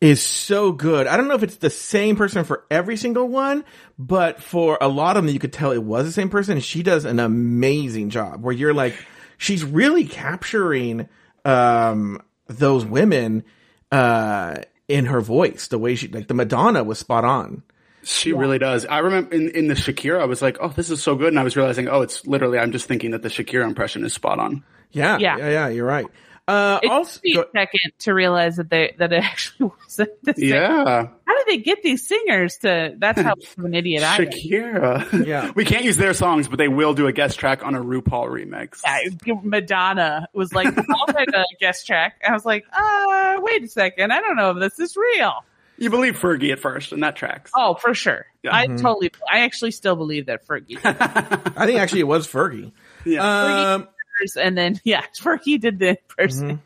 is 0.00 0.22
so 0.22 0.72
good. 0.72 1.06
I 1.06 1.16
don't 1.16 1.28
know 1.28 1.34
if 1.34 1.42
it's 1.42 1.56
the 1.56 1.70
same 1.70 2.16
person 2.16 2.44
for 2.44 2.64
every 2.70 2.96
single 2.96 3.28
one, 3.28 3.64
but 3.98 4.42
for 4.42 4.78
a 4.80 4.88
lot 4.88 5.16
of 5.16 5.24
them, 5.24 5.32
you 5.32 5.40
could 5.40 5.52
tell 5.52 5.72
it 5.72 5.82
was 5.82 6.06
the 6.06 6.12
same 6.12 6.30
person. 6.30 6.60
She 6.60 6.82
does 6.82 7.04
an 7.04 7.18
amazing 7.18 8.10
job 8.10 8.42
where 8.42 8.54
you're 8.54 8.74
like, 8.74 8.94
she's 9.38 9.64
really 9.64 10.04
capturing 10.04 11.08
um, 11.44 12.22
those 12.46 12.84
women 12.84 13.44
uh, 13.90 14.58
in 14.86 15.06
her 15.06 15.20
voice. 15.20 15.66
The 15.66 15.78
way 15.78 15.96
she, 15.96 16.06
like 16.08 16.28
the 16.28 16.34
Madonna 16.34 16.84
was 16.84 16.98
spot 17.00 17.24
on. 17.24 17.64
She 18.08 18.32
really 18.32 18.58
does. 18.58 18.86
I 18.86 18.98
remember 18.98 19.34
in, 19.34 19.50
in 19.50 19.68
the 19.68 19.74
Shakira, 19.74 20.20
I 20.20 20.24
was 20.24 20.40
like, 20.40 20.56
oh, 20.60 20.68
this 20.68 20.88
is 20.90 21.02
so 21.02 21.14
good. 21.14 21.28
And 21.28 21.38
I 21.38 21.42
was 21.44 21.56
realizing, 21.56 21.88
oh, 21.88 22.00
it's 22.00 22.26
literally, 22.26 22.58
I'm 22.58 22.72
just 22.72 22.86
thinking 22.86 23.10
that 23.10 23.22
the 23.22 23.28
Shakira 23.28 23.64
impression 23.64 24.02
is 24.04 24.14
spot 24.14 24.38
on. 24.38 24.64
Yeah, 24.92 25.18
yeah, 25.18 25.36
Yeah. 25.36 25.48
yeah. 25.50 25.68
You're 25.68 25.86
right. 25.86 26.06
Uh, 26.46 26.80
It 26.82 26.90
also, 26.90 27.16
took 27.16 27.24
me 27.24 27.34
go- 27.34 27.42
a 27.42 27.50
second 27.52 27.92
to 27.98 28.14
realize 28.14 28.56
that 28.56 28.70
they 28.70 28.94
that 28.98 29.12
it 29.12 29.22
actually 29.22 29.70
wasn't 29.82 30.10
the 30.24 30.32
same. 30.32 30.48
Yeah. 30.48 31.08
How 31.26 31.36
did 31.36 31.46
they 31.46 31.58
get 31.62 31.82
these 31.82 32.08
singers 32.08 32.56
to? 32.62 32.94
That's 32.96 33.20
how 33.20 33.34
much 33.36 33.44
of 33.58 33.64
an 33.66 33.74
idiot 33.74 34.02
I 34.02 34.16
am. 34.16 34.24
Shakira. 34.24 35.26
Yeah. 35.26 35.50
we 35.54 35.66
can't 35.66 35.84
use 35.84 35.98
their 35.98 36.14
songs, 36.14 36.48
but 36.48 36.56
they 36.56 36.68
will 36.68 36.94
do 36.94 37.06
a 37.06 37.12
guest 37.12 37.38
track 37.38 37.62
on 37.66 37.74
a 37.74 37.80
RuPaul 37.84 38.30
remix. 38.30 38.80
Yeah, 38.82 39.34
Madonna 39.42 40.26
was 40.32 40.54
like, 40.54 40.68
I'll 40.68 41.06
take 41.14 41.28
a 41.28 41.44
guest 41.60 41.86
track. 41.86 42.22
I 42.26 42.32
was 42.32 42.46
like, 42.46 42.64
uh, 42.72 43.36
wait 43.42 43.62
a 43.64 43.68
second. 43.68 44.10
I 44.14 44.20
don't 44.22 44.36
know 44.36 44.52
if 44.52 44.58
this 44.58 44.78
is 44.78 44.96
real. 44.96 45.44
You 45.78 45.90
believe 45.90 46.18
Fergie 46.18 46.52
at 46.52 46.58
first, 46.58 46.92
and 46.92 47.02
that 47.04 47.14
tracks. 47.14 47.52
Oh, 47.56 47.74
for 47.74 47.94
sure. 47.94 48.26
Yeah. 48.42 48.54
I 48.54 48.66
totally, 48.66 49.12
I 49.30 49.40
actually 49.40 49.70
still 49.70 49.94
believe 49.94 50.26
that 50.26 50.46
Fergie. 50.46 50.78
I 50.84 51.66
think 51.66 51.78
actually 51.78 52.00
it 52.00 52.08
was 52.08 52.26
Fergie. 52.26 52.72
Yeah. 53.04 53.74
Um, 53.74 53.88
and 54.36 54.58
then, 54.58 54.80
yeah, 54.84 55.02
Fergie 55.18 55.60
did 55.60 55.78
the 55.78 55.98
person. 56.16 56.60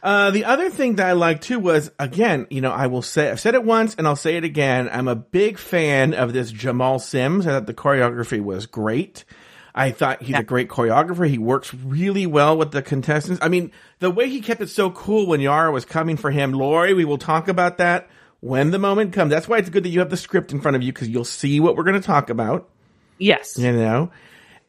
Uh, 0.00 0.30
the 0.30 0.44
other 0.44 0.70
thing 0.70 0.96
that 0.96 1.08
I 1.08 1.12
liked 1.12 1.42
too 1.42 1.58
was 1.58 1.90
again, 1.98 2.46
you 2.50 2.60
know, 2.60 2.70
I 2.70 2.86
will 2.86 3.02
say 3.02 3.30
I've 3.30 3.40
said 3.40 3.54
it 3.54 3.64
once 3.64 3.96
and 3.96 4.06
I'll 4.06 4.14
say 4.14 4.36
it 4.36 4.44
again. 4.44 4.88
I'm 4.92 5.08
a 5.08 5.16
big 5.16 5.58
fan 5.58 6.14
of 6.14 6.32
this 6.32 6.52
Jamal 6.52 7.00
Sims. 7.00 7.48
I 7.48 7.50
thought 7.50 7.66
the 7.66 7.74
choreography 7.74 8.40
was 8.40 8.66
great. 8.66 9.24
I 9.78 9.92
thought 9.92 10.22
he's 10.22 10.36
a 10.36 10.42
great 10.42 10.68
choreographer. 10.68 11.28
He 11.28 11.38
works 11.38 11.72
really 11.72 12.26
well 12.26 12.56
with 12.56 12.72
the 12.72 12.82
contestants. 12.82 13.40
I 13.42 13.48
mean, 13.48 13.70
the 14.00 14.10
way 14.10 14.28
he 14.28 14.40
kept 14.40 14.60
it 14.60 14.68
so 14.68 14.90
cool 14.90 15.26
when 15.26 15.40
Yara 15.40 15.70
was 15.70 15.84
coming 15.84 16.16
for 16.16 16.30
him, 16.30 16.52
Lori, 16.52 16.94
we 16.94 17.04
will 17.04 17.18
talk 17.18 17.48
about 17.48 17.78
that 17.78 18.08
when 18.40 18.70
the 18.72 18.78
moment 18.78 19.12
comes. 19.12 19.30
That's 19.30 19.46
why 19.48 19.58
it's 19.58 19.70
good 19.70 19.84
that 19.84 19.90
you 19.90 20.00
have 20.00 20.10
the 20.10 20.16
script 20.16 20.52
in 20.52 20.60
front 20.60 20.76
of 20.76 20.82
you 20.82 20.92
because 20.92 21.08
you'll 21.08 21.24
see 21.24 21.60
what 21.60 21.76
we're 21.76 21.84
going 21.84 22.00
to 22.00 22.06
talk 22.06 22.28
about, 22.28 22.68
Yes. 23.18 23.56
you 23.56 23.72
know. 23.72 24.10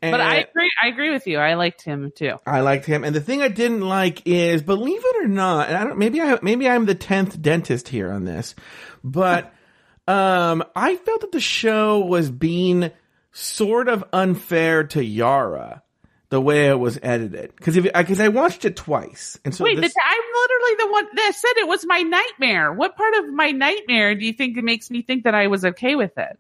But 0.02 0.22
I 0.22 0.36
agree. 0.38 0.70
I 0.82 0.88
agree 0.88 1.12
with 1.12 1.28
you. 1.28 1.40
I 1.40 1.56
liked 1.56 1.82
him 1.82 2.12
too. 2.16 2.36
I 2.46 2.62
liked 2.62 2.86
him, 2.86 3.04
and 3.04 3.14
the 3.14 3.20
thing 3.20 3.42
I 3.42 3.50
didn't 3.50 3.82
like 3.82 4.26
is, 4.26 4.62
believe 4.62 5.02
it 5.04 5.26
or 5.26 5.28
not, 5.28 5.68
and 5.68 5.76
I 5.78 5.84
don't. 5.84 5.98
Maybe 5.98 6.22
I 6.22 6.40
maybe 6.42 6.70
I'm 6.70 6.86
the 6.86 6.96
tenth 6.96 7.42
dentist 7.42 7.90
here 7.90 8.10
on 8.10 8.24
this, 8.24 8.56
but 9.04 9.54
um, 10.08 10.64
I 10.74 10.96
felt 10.96 11.20
that 11.22 11.34
the 11.34 11.42
show 11.42 12.00
was 12.00 12.32
being 12.32 12.92
sort 13.40 13.88
of 13.88 14.04
unfair 14.14 14.84
to 14.86 15.04
Yara 15.04 15.84
the 16.30 16.42
way 16.42 16.70
it 16.70 16.80
was 16.80 17.00
edited 17.02 17.56
because 17.56 17.76
if 17.76 17.86
because 17.86 18.20
I 18.20 18.28
watched 18.28 18.66
it 18.66 18.76
twice, 18.76 19.40
and 19.44 19.54
so 19.54 19.64
Wait, 19.64 19.80
this, 19.80 19.94
the, 19.94 20.04
I'm 20.06 20.22
literally 20.42 20.86
the 20.86 20.92
one 20.92 21.08
that 21.16 21.34
said 21.36 21.62
it 21.62 21.68
was 21.68 21.86
my 21.86 22.02
nightmare. 22.02 22.72
What 22.72 22.96
part 22.96 23.16
of 23.16 23.34
my 23.34 23.52
nightmare 23.52 24.14
do 24.16 24.26
you 24.26 24.34
think 24.34 24.58
it 24.58 24.64
makes 24.64 24.92
me 24.92 25.02
think 25.02 25.24
that 25.24 25.34
I 25.34 25.48
was 25.48 25.66
okay 25.66 25.96
with 25.96 26.18
it? 26.18 26.38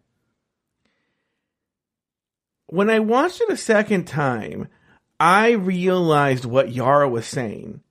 when 2.71 2.89
I 2.89 2.99
watched 2.99 3.41
it 3.41 3.49
a 3.49 3.57
second 3.57 4.05
time, 4.05 4.67
I 5.19 5.51
realized 5.51 6.45
what 6.45 6.71
Yara 6.71 7.09
was 7.09 7.25
saying. 7.25 7.81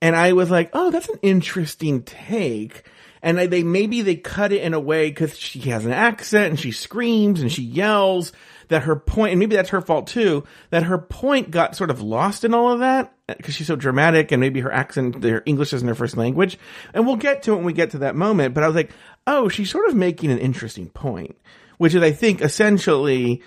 And 0.00 0.16
I 0.16 0.32
was 0.32 0.50
like, 0.50 0.70
oh, 0.72 0.90
that's 0.90 1.08
an 1.08 1.18
interesting 1.22 2.02
take. 2.02 2.84
And 3.22 3.38
they 3.38 3.62
maybe 3.62 4.02
they 4.02 4.16
cut 4.16 4.52
it 4.52 4.62
in 4.62 4.74
a 4.74 4.80
way 4.80 5.08
because 5.08 5.38
she 5.38 5.60
has 5.70 5.84
an 5.84 5.92
accent 5.92 6.50
and 6.50 6.60
she 6.60 6.72
screams 6.72 7.40
and 7.40 7.52
she 7.52 7.62
yells 7.62 8.32
that 8.68 8.82
her 8.82 8.96
point, 8.96 9.32
and 9.32 9.38
maybe 9.38 9.54
that's 9.54 9.68
her 9.68 9.80
fault 9.80 10.06
too, 10.08 10.44
that 10.70 10.84
her 10.84 10.98
point 10.98 11.50
got 11.50 11.76
sort 11.76 11.90
of 11.90 12.00
lost 12.00 12.44
in 12.44 12.54
all 12.54 12.72
of 12.72 12.80
that 12.80 13.14
because 13.28 13.54
she's 13.54 13.66
so 13.66 13.76
dramatic 13.76 14.32
and 14.32 14.40
maybe 14.40 14.60
her 14.60 14.72
accent, 14.72 15.22
her 15.22 15.42
English 15.46 15.72
isn't 15.72 15.86
her 15.86 15.94
first 15.94 16.16
language. 16.16 16.58
And 16.94 17.06
we'll 17.06 17.16
get 17.16 17.44
to 17.44 17.52
it 17.52 17.56
when 17.56 17.64
we 17.64 17.72
get 17.72 17.90
to 17.90 17.98
that 17.98 18.16
moment. 18.16 18.54
But 18.54 18.64
I 18.64 18.66
was 18.66 18.76
like, 18.76 18.90
oh, 19.26 19.48
she's 19.48 19.70
sort 19.70 19.88
of 19.88 19.94
making 19.94 20.30
an 20.30 20.38
interesting 20.38 20.88
point, 20.88 21.36
which 21.78 21.94
is, 21.94 22.02
I 22.02 22.12
think, 22.12 22.40
essentially 22.40 23.42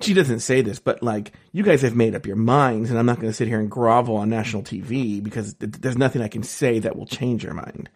she 0.00 0.14
doesn't 0.14 0.40
say 0.40 0.60
this, 0.60 0.78
but 0.78 1.02
like 1.02 1.32
you 1.52 1.62
guys 1.62 1.82
have 1.82 1.96
made 1.96 2.14
up 2.14 2.26
your 2.26 2.36
minds, 2.36 2.90
and 2.90 2.98
I'm 2.98 3.06
not 3.06 3.16
going 3.16 3.28
to 3.28 3.36
sit 3.36 3.48
here 3.48 3.60
and 3.60 3.70
grovel 3.70 4.16
on 4.16 4.28
national 4.28 4.62
TV 4.62 5.22
because 5.22 5.54
th- 5.54 5.72
there's 5.72 5.98
nothing 5.98 6.22
I 6.22 6.28
can 6.28 6.42
say 6.42 6.80
that 6.80 6.96
will 6.96 7.06
change 7.06 7.44
your 7.44 7.54
mind. 7.54 7.88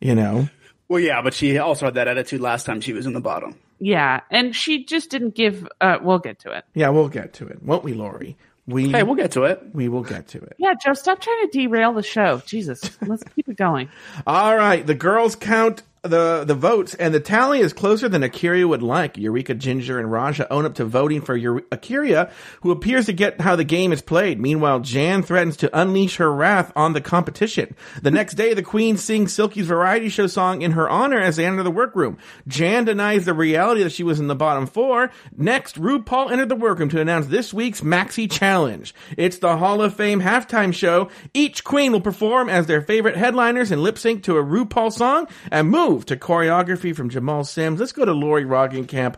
You 0.00 0.14
know? 0.14 0.48
Well, 0.88 1.00
yeah, 1.00 1.20
but 1.22 1.34
she 1.34 1.58
also 1.58 1.86
had 1.86 1.94
that 1.94 2.08
attitude 2.08 2.40
last 2.40 2.64
time 2.64 2.80
she 2.80 2.92
was 2.92 3.06
in 3.06 3.12
the 3.12 3.20
bottom. 3.20 3.56
Yeah, 3.78 4.20
and 4.30 4.56
she 4.56 4.84
just 4.84 5.10
didn't 5.10 5.34
give. 5.34 5.68
Uh, 5.80 5.98
we'll 6.00 6.18
get 6.18 6.40
to 6.40 6.52
it. 6.52 6.64
Yeah, 6.74 6.88
we'll 6.88 7.08
get 7.08 7.34
to 7.34 7.46
it, 7.46 7.62
won't 7.62 7.84
we, 7.84 7.92
Lori? 7.92 8.36
We 8.66 8.90
Hey, 8.90 9.02
we'll 9.02 9.14
get 9.14 9.32
to 9.32 9.44
it. 9.44 9.62
we 9.72 9.88
will 9.88 10.02
get 10.02 10.28
to 10.28 10.38
it. 10.38 10.54
Yeah, 10.58 10.74
Joe, 10.82 10.92
stop 10.94 11.20
trying 11.20 11.48
to 11.48 11.58
derail 11.58 11.92
the 11.94 12.02
show. 12.02 12.42
Jesus, 12.44 12.90
let's 13.06 13.22
keep 13.34 13.48
it 13.48 13.56
going. 13.56 13.88
All 14.26 14.56
right, 14.56 14.86
the 14.86 14.94
girls 14.94 15.36
count 15.36 15.82
the 16.02 16.44
the 16.44 16.54
votes, 16.54 16.94
and 16.94 17.12
the 17.12 17.20
tally 17.20 17.60
is 17.60 17.72
closer 17.72 18.08
than 18.08 18.22
Akira 18.22 18.66
would 18.66 18.82
like. 18.82 19.18
Eureka, 19.18 19.54
Ginger, 19.54 19.98
and 19.98 20.10
Raja 20.10 20.50
own 20.52 20.64
up 20.64 20.74
to 20.74 20.84
voting 20.84 21.20
for 21.20 21.36
Eur- 21.36 21.64
Akira, 21.72 22.30
who 22.62 22.70
appears 22.70 23.06
to 23.06 23.12
get 23.12 23.40
how 23.40 23.56
the 23.56 23.64
game 23.64 23.92
is 23.92 24.02
played. 24.02 24.40
Meanwhile, 24.40 24.80
Jan 24.80 25.22
threatens 25.22 25.56
to 25.58 25.78
unleash 25.78 26.16
her 26.16 26.32
wrath 26.32 26.72
on 26.76 26.92
the 26.92 27.00
competition. 27.00 27.74
The 28.02 28.10
next 28.10 28.34
day, 28.34 28.54
the 28.54 28.62
Queen 28.62 28.96
sings 28.96 29.32
Silky's 29.32 29.66
variety 29.66 30.08
show 30.08 30.26
song 30.26 30.62
in 30.62 30.72
her 30.72 30.88
honor 30.88 31.20
as 31.20 31.36
they 31.36 31.46
enter 31.46 31.62
the 31.62 31.70
workroom. 31.70 32.18
Jan 32.46 32.84
denies 32.84 33.24
the 33.24 33.34
reality 33.34 33.82
that 33.82 33.92
she 33.92 34.04
was 34.04 34.20
in 34.20 34.28
the 34.28 34.36
bottom 34.36 34.66
four. 34.66 35.10
Next, 35.36 35.80
RuPaul 35.80 36.30
entered 36.30 36.48
the 36.48 36.56
workroom 36.56 36.88
to 36.90 37.00
announce 37.00 37.26
this 37.26 37.52
week's 37.52 37.80
Maxi 37.80 38.30
Challenge. 38.30 38.94
It's 39.16 39.38
the 39.38 39.56
Hall 39.56 39.82
of 39.82 39.94
Fame 39.94 40.20
halftime 40.20 40.72
show. 40.72 41.10
Each 41.34 41.64
queen 41.64 41.92
will 41.92 42.00
perform 42.00 42.48
as 42.48 42.66
their 42.66 42.82
favorite 42.82 43.16
headliners 43.16 43.70
and 43.70 43.82
lip 43.82 43.98
sync 43.98 44.22
to 44.24 44.36
a 44.36 44.44
RuPaul 44.44 44.92
song 44.92 45.26
and 45.50 45.68
move 45.68 45.87
to 45.96 46.16
choreography 46.16 46.94
from 46.94 47.10
Jamal 47.10 47.44
Sims. 47.44 47.80
Let's 47.80 47.92
go 47.92 48.04
to 48.04 48.12
Lori 48.12 48.44
Roggenkamp. 48.44 49.16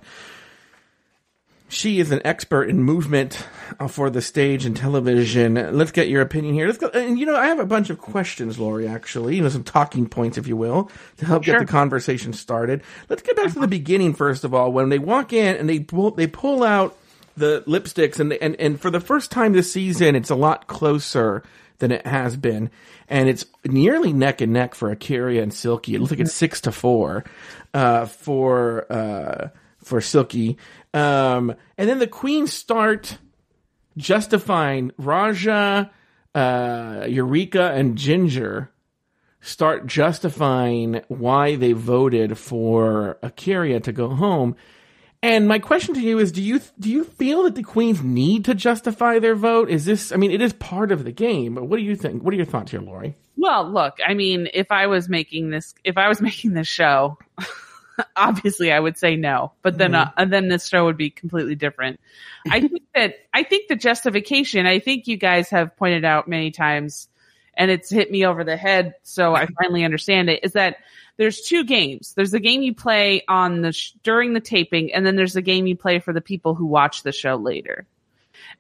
She 1.68 2.00
is 2.00 2.10
an 2.10 2.20
expert 2.24 2.64
in 2.64 2.82
movement 2.82 3.46
uh, 3.78 3.86
for 3.86 4.10
the 4.10 4.20
stage 4.20 4.64
and 4.64 4.76
television. 4.76 5.54
Let's 5.54 5.92
get 5.92 6.08
your 6.08 6.20
opinion 6.20 6.54
here. 6.54 6.66
Let's 6.66 6.78
go. 6.78 6.88
And 6.88 7.18
you 7.18 7.26
know, 7.26 7.36
I 7.36 7.46
have 7.46 7.60
a 7.60 7.66
bunch 7.66 7.90
of 7.90 7.98
questions, 7.98 8.58
Lori. 8.58 8.88
Actually, 8.88 9.36
you 9.36 9.42
know, 9.42 9.48
some 9.48 9.62
talking 9.62 10.08
points, 10.08 10.36
if 10.36 10.48
you 10.48 10.56
will, 10.56 10.90
to 11.18 11.26
help 11.26 11.44
get 11.44 11.60
the 11.60 11.66
conversation 11.66 12.32
started. 12.32 12.82
Let's 13.08 13.22
get 13.22 13.36
back 13.36 13.52
to 13.52 13.60
the 13.60 13.68
beginning 13.68 14.14
first 14.14 14.42
of 14.42 14.52
all. 14.52 14.72
When 14.72 14.88
they 14.88 14.98
walk 14.98 15.32
in 15.32 15.56
and 15.56 15.68
they 15.68 15.80
pull, 15.80 16.10
they 16.10 16.26
pull 16.26 16.64
out 16.64 16.96
the 17.36 17.62
lipsticks, 17.66 18.18
and 18.18 18.32
and 18.32 18.56
and 18.56 18.80
for 18.80 18.90
the 18.90 19.00
first 19.00 19.30
time 19.30 19.52
this 19.52 19.72
season, 19.72 20.16
it's 20.16 20.30
a 20.30 20.34
lot 20.34 20.66
closer 20.66 21.44
than 21.80 21.92
it 21.92 22.06
has 22.06 22.36
been, 22.36 22.70
and 23.08 23.28
it's 23.28 23.44
nearly 23.64 24.12
neck 24.12 24.40
and 24.40 24.52
neck 24.52 24.74
for 24.74 24.90
Akira 24.90 25.36
and 25.36 25.52
Silky. 25.52 25.94
It 25.94 25.98
looks 26.00 26.12
like 26.12 26.20
it's 26.20 26.32
six 26.32 26.60
to 26.62 26.72
four 26.72 27.24
uh, 27.74 28.06
for 28.06 28.90
uh, 28.90 29.48
for 29.78 30.00
Silky. 30.00 30.56
Um, 30.94 31.54
and 31.76 31.88
then 31.88 31.98
the 31.98 32.06
queens 32.06 32.52
start 32.52 33.18
justifying 33.96 34.92
Raja, 34.98 35.90
uh, 36.34 37.06
Eureka, 37.08 37.72
and 37.72 37.96
Ginger 37.96 38.70
start 39.40 39.86
justifying 39.86 41.00
why 41.08 41.56
they 41.56 41.72
voted 41.72 42.36
for 42.36 43.18
Akira 43.22 43.80
to 43.80 43.92
go 43.92 44.08
home. 44.08 44.56
And 45.22 45.46
my 45.46 45.58
question 45.58 45.94
to 45.94 46.00
you 46.00 46.18
is: 46.18 46.32
Do 46.32 46.42
you 46.42 46.60
do 46.78 46.90
you 46.90 47.04
feel 47.04 47.42
that 47.42 47.54
the 47.54 47.62
queens 47.62 48.02
need 48.02 48.46
to 48.46 48.54
justify 48.54 49.18
their 49.18 49.34
vote? 49.34 49.68
Is 49.68 49.84
this? 49.84 50.12
I 50.12 50.16
mean, 50.16 50.30
it 50.30 50.40
is 50.40 50.52
part 50.54 50.92
of 50.92 51.04
the 51.04 51.12
game. 51.12 51.54
But 51.54 51.64
what 51.64 51.76
do 51.76 51.82
you 51.82 51.96
think? 51.96 52.22
What 52.22 52.32
are 52.32 52.38
your 52.38 52.46
thoughts 52.46 52.70
here, 52.70 52.80
Lori? 52.80 53.16
Well, 53.36 53.70
look, 53.70 53.98
I 54.06 54.12
mean, 54.14 54.48
if 54.52 54.70
I 54.70 54.86
was 54.86 55.08
making 55.08 55.50
this, 55.50 55.74
if 55.82 55.96
I 55.96 56.08
was 56.08 56.20
making 56.22 56.52
this 56.52 56.68
show, 56.68 57.18
obviously 58.16 58.72
I 58.72 58.78
would 58.78 58.98
say 58.98 59.16
no, 59.16 59.52
but 59.62 59.78
then, 59.78 59.94
uh, 59.94 60.10
then 60.26 60.48
this 60.48 60.68
show 60.68 60.84
would 60.84 60.96
be 60.96 61.10
completely 61.10 61.54
different. 61.54 62.00
I 62.50 62.60
think 62.68 62.82
that, 62.94 63.14
I 63.32 63.42
think 63.42 63.68
the 63.68 63.76
justification, 63.76 64.66
I 64.66 64.78
think 64.78 65.06
you 65.06 65.16
guys 65.16 65.50
have 65.50 65.76
pointed 65.76 66.04
out 66.04 66.28
many 66.28 66.50
times 66.50 67.08
and 67.54 67.70
it's 67.70 67.90
hit 67.90 68.10
me 68.10 68.24
over 68.26 68.44
the 68.44 68.56
head. 68.56 68.94
So 69.02 69.34
I 69.34 69.46
finally 69.46 69.84
understand 69.84 70.30
it 70.30 70.44
is 70.44 70.52
that 70.52 70.76
there's 71.20 71.42
two 71.42 71.64
games. 71.64 72.14
There's 72.14 72.32
a 72.32 72.40
game 72.40 72.62
you 72.62 72.74
play 72.74 73.22
on 73.28 73.60
the, 73.60 73.72
sh- 73.72 73.92
during 74.02 74.32
the 74.32 74.40
taping 74.40 74.94
and 74.94 75.04
then 75.04 75.16
there's 75.16 75.36
a 75.36 75.42
game 75.42 75.66
you 75.66 75.76
play 75.76 75.98
for 75.98 76.14
the 76.14 76.20
people 76.20 76.54
who 76.54 76.64
watch 76.64 77.02
the 77.02 77.12
show 77.12 77.36
later 77.36 77.86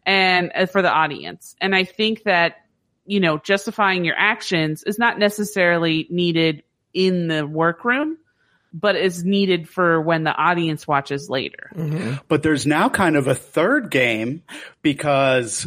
and 0.04 0.52
uh, 0.54 0.66
for 0.66 0.82
the 0.82 0.92
audience. 0.92 1.56
And 1.60 1.74
I 1.74 1.84
think 1.84 2.24
that 2.24 2.58
you 3.06 3.18
know, 3.18 3.38
justifying 3.38 4.04
your 4.04 4.14
actions 4.16 4.84
is 4.84 4.96
not 4.96 5.18
necessarily 5.18 6.06
needed 6.10 6.62
in 6.94 7.26
the 7.26 7.44
workroom, 7.44 8.18
but 8.72 8.94
is 8.94 9.24
needed 9.24 9.68
for 9.68 10.00
when 10.00 10.22
the 10.22 10.32
audience 10.32 10.86
watches 10.86 11.28
later. 11.28 11.70
But 12.28 12.44
there's 12.44 12.66
now 12.66 12.88
kind 12.88 13.16
of 13.16 13.26
a 13.26 13.34
third 13.34 13.90
game 13.90 14.44
because 14.80 15.66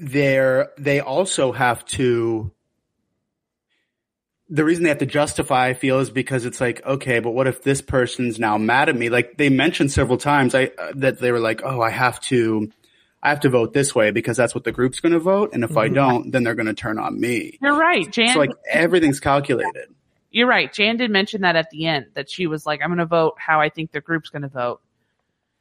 they're, 0.00 0.70
they 0.78 0.98
also 0.98 1.52
have 1.52 1.84
to, 1.86 2.50
the 4.54 4.64
reason 4.64 4.82
they 4.84 4.90
have 4.90 4.98
to 4.98 5.06
justify, 5.06 5.68
I 5.68 5.74
feel, 5.74 5.98
is 6.00 6.10
because 6.10 6.44
it's 6.44 6.60
like, 6.60 6.84
okay, 6.84 7.20
but 7.20 7.30
what 7.30 7.46
if 7.46 7.62
this 7.62 7.80
person's 7.80 8.38
now 8.38 8.58
mad 8.58 8.90
at 8.90 8.94
me? 8.96 9.08
Like 9.08 9.38
they 9.38 9.48
mentioned 9.48 9.90
several 9.90 10.18
times, 10.18 10.54
I, 10.54 10.66
uh, 10.78 10.92
that 10.96 11.18
they 11.20 11.32
were 11.32 11.40
like, 11.40 11.62
oh, 11.64 11.80
I 11.80 11.88
have 11.88 12.20
to, 12.22 12.70
I 13.22 13.30
have 13.30 13.40
to 13.40 13.48
vote 13.48 13.72
this 13.72 13.94
way 13.94 14.10
because 14.10 14.36
that's 14.36 14.54
what 14.54 14.64
the 14.64 14.70
group's 14.72 15.00
going 15.00 15.12
to 15.12 15.18
vote. 15.18 15.54
And 15.54 15.64
if 15.64 15.76
I 15.78 15.88
don't, 15.88 16.30
then 16.32 16.42
they're 16.44 16.54
going 16.54 16.66
to 16.66 16.74
turn 16.74 16.98
on 16.98 17.18
me. 17.18 17.58
You're 17.62 17.78
right, 17.78 18.10
Jan. 18.12 18.34
So 18.34 18.38
like 18.40 18.50
everything's 18.70 19.20
calculated. 19.20 19.86
You're 20.30 20.48
right. 20.48 20.70
Jan 20.70 20.98
did 20.98 21.10
mention 21.10 21.40
that 21.42 21.56
at 21.56 21.70
the 21.70 21.86
end 21.86 22.06
that 22.14 22.30
she 22.30 22.46
was 22.46 22.66
like, 22.66 22.82
I'm 22.82 22.88
going 22.88 22.98
to 22.98 23.06
vote 23.06 23.34
how 23.38 23.58
I 23.60 23.70
think 23.70 23.90
the 23.92 24.00
group's 24.02 24.28
going 24.28 24.42
to 24.42 24.48
vote, 24.48 24.80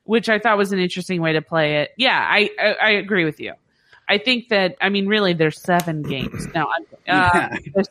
which 0.03 0.27
I 0.27 0.39
thought 0.39 0.57
was 0.57 0.73
an 0.73 0.79
interesting 0.79 1.21
way 1.21 1.33
to 1.33 1.41
play 1.41 1.77
it. 1.81 1.91
Yeah, 1.97 2.17
I, 2.19 2.49
I, 2.59 2.73
I 2.81 2.89
agree 2.91 3.23
with 3.23 3.39
you. 3.39 3.53
I 4.09 4.17
think 4.17 4.49
that, 4.49 4.75
I 4.81 4.89
mean, 4.89 5.07
really, 5.07 5.31
there's 5.33 5.61
seven 5.61 6.01
games. 6.01 6.45
No, 6.53 6.67
I'm, 6.67 6.85
uh, 7.07 7.57
there's- 7.73 7.87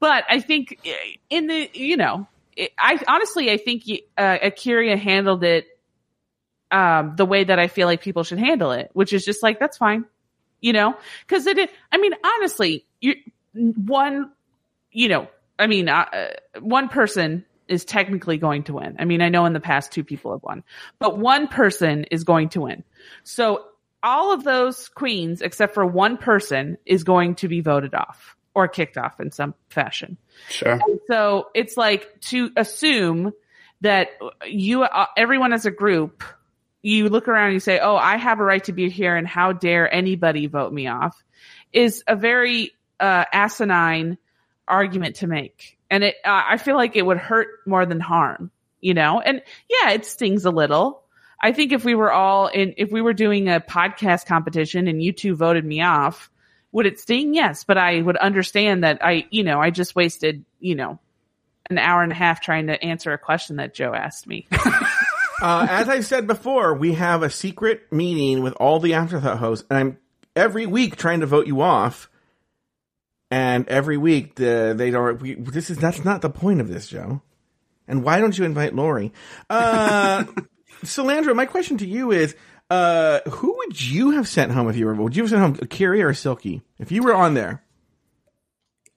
but 0.00 0.24
I 0.28 0.40
think 0.40 0.80
in 1.30 1.46
the, 1.46 1.70
you 1.72 1.96
know, 1.96 2.26
it, 2.56 2.72
I 2.78 3.00
honestly, 3.06 3.50
I 3.50 3.56
think 3.56 3.84
uh, 4.16 4.38
Akira 4.42 4.96
handled 4.96 5.44
it 5.44 5.66
um, 6.70 7.14
the 7.16 7.24
way 7.24 7.44
that 7.44 7.58
I 7.58 7.68
feel 7.68 7.86
like 7.86 8.02
people 8.02 8.24
should 8.24 8.38
handle 8.38 8.72
it, 8.72 8.90
which 8.92 9.12
is 9.12 9.24
just 9.24 9.42
like, 9.42 9.58
that's 9.58 9.76
fine, 9.76 10.04
you 10.60 10.72
know, 10.72 10.94
cause 11.26 11.46
it, 11.46 11.70
I 11.90 11.98
mean, 11.98 12.12
honestly, 12.24 12.84
you, 13.00 13.14
one, 13.54 14.30
you 14.92 15.08
know, 15.08 15.28
I 15.58 15.66
mean, 15.66 15.88
uh, 15.88 16.04
uh, 16.12 16.60
one 16.60 16.88
person 16.88 17.44
is 17.66 17.84
technically 17.84 18.38
going 18.38 18.64
to 18.64 18.74
win. 18.74 18.96
I 18.98 19.04
mean, 19.04 19.20
I 19.20 19.28
know 19.28 19.44
in 19.46 19.52
the 19.52 19.60
past 19.60 19.92
two 19.92 20.04
people 20.04 20.32
have 20.32 20.42
won, 20.42 20.62
but 20.98 21.18
one 21.18 21.48
person 21.48 22.04
is 22.10 22.24
going 22.24 22.50
to 22.50 22.62
win. 22.62 22.84
So 23.24 23.64
all 24.02 24.32
of 24.32 24.44
those 24.44 24.88
queens, 24.88 25.42
except 25.42 25.74
for 25.74 25.84
one 25.84 26.16
person, 26.16 26.78
is 26.86 27.04
going 27.04 27.34
to 27.36 27.48
be 27.48 27.60
voted 27.60 27.94
off 27.94 28.36
or 28.54 28.68
kicked 28.68 28.98
off 28.98 29.20
in 29.20 29.30
some 29.30 29.54
fashion. 29.70 30.16
Sure. 30.48 30.80
So 31.06 31.48
it's 31.54 31.76
like 31.76 32.20
to 32.22 32.50
assume 32.56 33.32
that 33.80 34.08
you, 34.46 34.82
uh, 34.82 35.06
everyone 35.16 35.52
as 35.52 35.66
a 35.66 35.70
group, 35.70 36.24
you 36.82 37.08
look 37.08 37.28
around 37.28 37.46
and 37.46 37.54
you 37.54 37.60
say, 37.60 37.78
"Oh, 37.80 37.96
I 37.96 38.16
have 38.16 38.40
a 38.40 38.44
right 38.44 38.62
to 38.64 38.72
be 38.72 38.88
here, 38.88 39.16
and 39.16 39.26
how 39.26 39.52
dare 39.52 39.92
anybody 39.92 40.46
vote 40.46 40.72
me 40.72 40.86
off?" 40.86 41.22
is 41.72 42.02
a 42.06 42.16
very 42.16 42.72
uh, 42.98 43.24
asinine 43.32 44.18
argument 44.66 45.16
to 45.16 45.26
make, 45.26 45.76
and 45.90 46.04
it. 46.04 46.16
Uh, 46.24 46.42
I 46.48 46.56
feel 46.56 46.76
like 46.76 46.96
it 46.96 47.04
would 47.04 47.18
hurt 47.18 47.48
more 47.66 47.84
than 47.84 48.00
harm, 48.00 48.50
you 48.80 48.94
know. 48.94 49.20
And 49.20 49.42
yeah, 49.68 49.90
it 49.90 50.04
stings 50.04 50.44
a 50.44 50.50
little. 50.50 51.02
I 51.40 51.52
think 51.52 51.72
if 51.72 51.84
we 51.84 51.94
were 51.94 52.12
all 52.12 52.48
in, 52.48 52.74
if 52.76 52.90
we 52.90 53.02
were 53.02 53.12
doing 53.12 53.48
a 53.48 53.60
podcast 53.60 54.26
competition 54.26 54.88
and 54.88 55.02
you 55.02 55.12
two 55.12 55.36
voted 55.36 55.64
me 55.64 55.82
off, 55.82 56.30
would 56.72 56.86
it 56.86 57.00
sting? 57.00 57.34
Yes, 57.34 57.64
but 57.64 57.78
I 57.78 58.00
would 58.00 58.16
understand 58.16 58.84
that 58.84 59.04
I, 59.04 59.26
you 59.30 59.42
know, 59.42 59.60
I 59.60 59.70
just 59.70 59.96
wasted, 59.96 60.44
you 60.60 60.74
know, 60.74 60.98
an 61.70 61.78
hour 61.78 62.02
and 62.02 62.12
a 62.12 62.14
half 62.14 62.40
trying 62.40 62.66
to 62.68 62.82
answer 62.82 63.12
a 63.12 63.18
question 63.18 63.56
that 63.56 63.74
Joe 63.74 63.94
asked 63.94 64.26
me. 64.26 64.46
Uh, 65.40 65.66
as 65.70 65.88
I've 65.88 66.04
said 66.04 66.26
before, 66.26 66.74
we 66.74 66.94
have 66.94 67.22
a 67.22 67.30
secret 67.30 67.92
meeting 67.92 68.42
with 68.42 68.54
all 68.54 68.80
the 68.80 68.94
afterthought 68.94 69.38
hosts, 69.38 69.64
and 69.70 69.78
I'm 69.78 69.98
every 70.34 70.66
week 70.66 70.96
trying 70.96 71.20
to 71.20 71.26
vote 71.26 71.46
you 71.46 71.60
off. 71.60 72.10
And 73.30 73.68
every 73.68 73.98
week, 73.98 74.36
the, 74.36 74.74
they 74.76 74.90
don't. 74.90 75.20
We, 75.20 75.34
this 75.34 75.70
is 75.70 75.76
that's 75.76 76.04
not 76.04 76.22
the 76.22 76.30
point 76.30 76.60
of 76.60 76.68
this, 76.68 76.88
Joe. 76.88 77.22
And 77.86 78.02
why 78.02 78.20
don't 78.20 78.36
you 78.36 78.44
invite 78.44 78.74
Lori? 78.74 79.12
Uh, 79.48 80.24
Salandra, 80.82 81.36
my 81.36 81.46
question 81.46 81.78
to 81.78 81.86
you 81.86 82.10
is: 82.10 82.34
uh, 82.70 83.20
Who 83.28 83.56
would 83.58 83.80
you 83.80 84.10
have 84.12 84.28
sent 84.28 84.52
home 84.52 84.68
if 84.68 84.76
you 84.76 84.86
were? 84.86 84.94
Would 84.94 85.16
you 85.16 85.22
have 85.24 85.30
sent 85.30 85.42
home 85.42 85.56
Akira 85.62 86.06
or 86.06 86.14
Silky 86.14 86.62
if 86.78 86.92
you 86.92 87.02
were 87.02 87.14
on 87.14 87.34
there? 87.34 87.62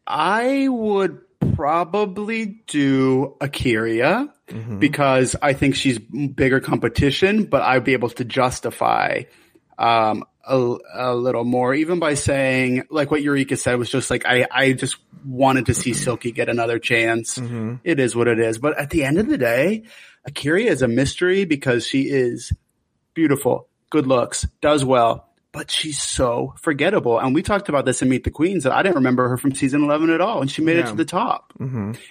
I 0.05 0.67
would 0.67 1.21
probably 1.55 2.61
do 2.67 3.35
Akira 3.39 4.33
because 4.79 5.35
I 5.41 5.53
think 5.53 5.75
she's 5.75 5.97
bigger 5.99 6.59
competition, 6.59 7.45
but 7.45 7.61
I'd 7.61 7.83
be 7.85 7.93
able 7.93 8.09
to 8.09 8.25
justify 8.25 9.23
um, 9.77 10.25
a, 10.45 10.75
a 10.93 11.15
little 11.15 11.45
more, 11.45 11.73
even 11.73 11.99
by 11.99 12.15
saying, 12.15 12.83
like 12.89 13.09
what 13.11 13.21
Eureka 13.21 13.55
said 13.55 13.75
was 13.75 13.89
just 13.89 14.09
like, 14.09 14.25
I, 14.25 14.45
I 14.51 14.73
just 14.73 14.97
wanted 15.25 15.67
to 15.67 15.73
see 15.73 15.93
Silky 15.93 16.31
get 16.31 16.49
another 16.49 16.79
chance. 16.79 17.37
It 17.83 17.99
is 17.99 18.15
what 18.15 18.27
it 18.27 18.39
is. 18.39 18.57
But 18.57 18.77
at 18.77 18.89
the 18.89 19.05
end 19.05 19.17
of 19.17 19.27
the 19.27 19.37
day, 19.37 19.83
Akira 20.25 20.61
is 20.61 20.81
a 20.81 20.87
mystery 20.87 21.45
because 21.45 21.87
she 21.87 22.09
is 22.09 22.51
beautiful, 23.13 23.67
good 23.89 24.07
looks, 24.07 24.47
does 24.61 24.83
well, 24.85 25.27
but 25.51 25.69
she's 25.69 26.01
so 26.01 26.53
forgettable. 26.57 27.19
And 27.19 27.35
we 27.35 27.41
talked 27.41 27.69
about 27.69 27.85
this 27.85 28.01
in 28.01 28.09
Meet 28.09 28.23
the 28.23 28.31
Queens 28.31 28.63
that 28.63 28.71
I 28.71 28.83
didn't 28.83 28.95
remember 28.95 29.27
her 29.29 29.37
from 29.37 29.53
season 29.53 29.83
11 29.83 30.09
at 30.09 30.21
all. 30.21 30.41
And 30.41 30.49
she 30.49 30.61
made 30.61 30.77
it 30.77 30.87
to 30.87 30.95
the 30.95 31.05
top. 31.05 31.53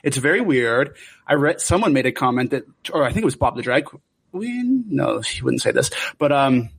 It's 0.05 0.17
very 0.19 0.41
weird. 0.41 0.97
I 1.27 1.35
read, 1.35 1.61
someone 1.61 1.93
made 1.93 2.07
a 2.07 2.13
comment 2.13 2.51
that, 2.51 2.65
or 2.93 3.05
I 3.05 3.13
think 3.13 3.23
it 3.23 3.25
was 3.25 3.37
Bob 3.37 3.57
the 3.57 3.63
Drag 3.63 3.87
Queen. 4.33 4.85
No, 4.89 5.23
she 5.23 5.43
wouldn't 5.43 5.63
say 5.63 5.71
this, 5.73 5.91
but, 6.19 6.33
um, 6.33 6.71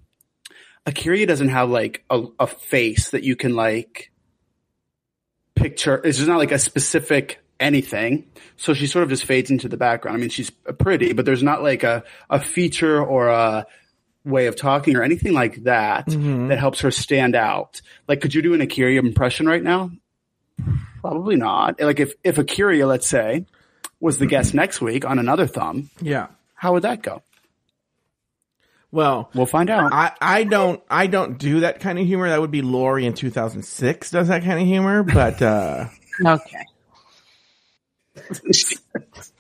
Akira 0.86 1.26
doesn't 1.28 1.50
have 1.50 1.70
like 1.70 2.04
a, 2.10 2.24
a 2.40 2.48
face 2.48 3.12
that 3.12 3.24
you 3.24 3.36
can 3.36 3.56
like 3.56 4.12
picture. 5.56 6.02
It's 6.04 6.18
just 6.18 6.28
not 6.28 6.40
like 6.40 6.52
a 6.52 6.60
specific 6.60 7.40
anything. 7.60 8.26
So 8.58 8.74
she 8.74 8.88
sort 8.88 9.04
of 9.04 9.10
just 9.10 9.26
fades 9.26 9.52
into 9.52 9.70
the 9.70 9.78
background. 9.78 10.18
I 10.18 10.20
mean, 10.20 10.30
she's 10.30 10.50
pretty, 10.50 11.14
but 11.14 11.26
there's 11.26 11.44
not 11.44 11.62
like 11.62 11.84
a, 11.84 12.04
a 12.30 12.40
feature 12.40 13.02
or 13.02 13.28
a 13.28 13.68
way 14.24 14.48
of 14.48 14.56
talking 14.56 14.96
or 14.96 15.04
anything 15.04 15.34
like 15.34 15.64
that 15.64 16.06
that 16.08 16.58
helps 16.60 16.82
her 16.82 16.92
stand 16.92 17.36
out. 17.36 17.82
Like, 18.08 18.22
could 18.22 18.34
you 18.36 18.42
do 18.42 18.54
an 18.54 18.62
Akira 18.62 18.94
impression 18.94 19.48
right 19.48 19.64
now? 19.64 19.92
Probably 21.02 21.36
not. 21.36 21.80
Like 21.82 22.00
if, 22.00 22.14
if 22.24 22.38
Akira, 22.38 22.86
let's 22.86 23.08
say, 23.08 23.46
was 24.00 24.18
the 24.20 24.28
guest 24.28 24.54
next 24.54 24.80
week 24.82 25.06
on 25.06 25.18
another 25.20 25.48
thumb, 25.48 25.90
Yeah. 26.02 26.28
how 26.54 26.74
would 26.74 26.84
that 26.84 27.02
go? 27.02 27.24
Well, 28.92 29.30
We'll 29.34 29.46
find 29.46 29.70
out. 29.70 29.94
I, 29.94 30.12
I 30.20 30.44
don't 30.44 30.84
I 30.90 31.08
don't 31.08 31.38
do 31.38 31.62
that 31.62 31.80
kind 31.80 31.98
of 31.98 32.06
humor. 32.06 32.28
That 32.30 32.42
would 32.42 32.52
be 32.52 32.62
Lori 32.62 33.06
in 33.06 33.14
2006 33.14 34.12
does 34.12 34.28
that 34.28 34.44
kind 34.44 34.60
of 34.60 34.68
humor, 34.68 35.02
but 35.04 35.42
uh 35.42 35.86
Okay. 36.26 36.66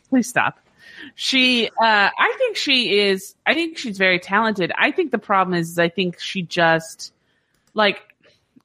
Please 0.09 0.27
stop. 0.29 0.57
She, 1.15 1.67
uh, 1.67 1.71
I 2.17 2.35
think 2.37 2.55
she 2.57 2.99
is, 2.99 3.35
I 3.45 3.53
think 3.53 3.77
she's 3.77 3.97
very 3.97 4.19
talented. 4.19 4.71
I 4.77 4.91
think 4.91 5.11
the 5.11 5.17
problem 5.17 5.57
is, 5.57 5.71
is 5.71 5.79
I 5.79 5.89
think 5.89 6.19
she 6.19 6.41
just, 6.41 7.13
like, 7.73 8.01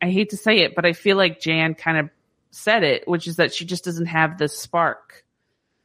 I 0.01 0.11
hate 0.11 0.31
to 0.31 0.37
say 0.37 0.59
it, 0.61 0.75
but 0.75 0.85
I 0.85 0.93
feel 0.93 1.17
like 1.17 1.41
Jan 1.41 1.75
kind 1.75 1.99
of 1.99 2.11
said 2.51 2.83
it, 2.83 3.07
which 3.09 3.27
is 3.27 3.37
that 3.37 3.55
she 3.55 3.65
just 3.65 3.85
doesn't 3.85 4.07
have 4.07 4.39
the 4.39 4.49
spark 4.49 5.25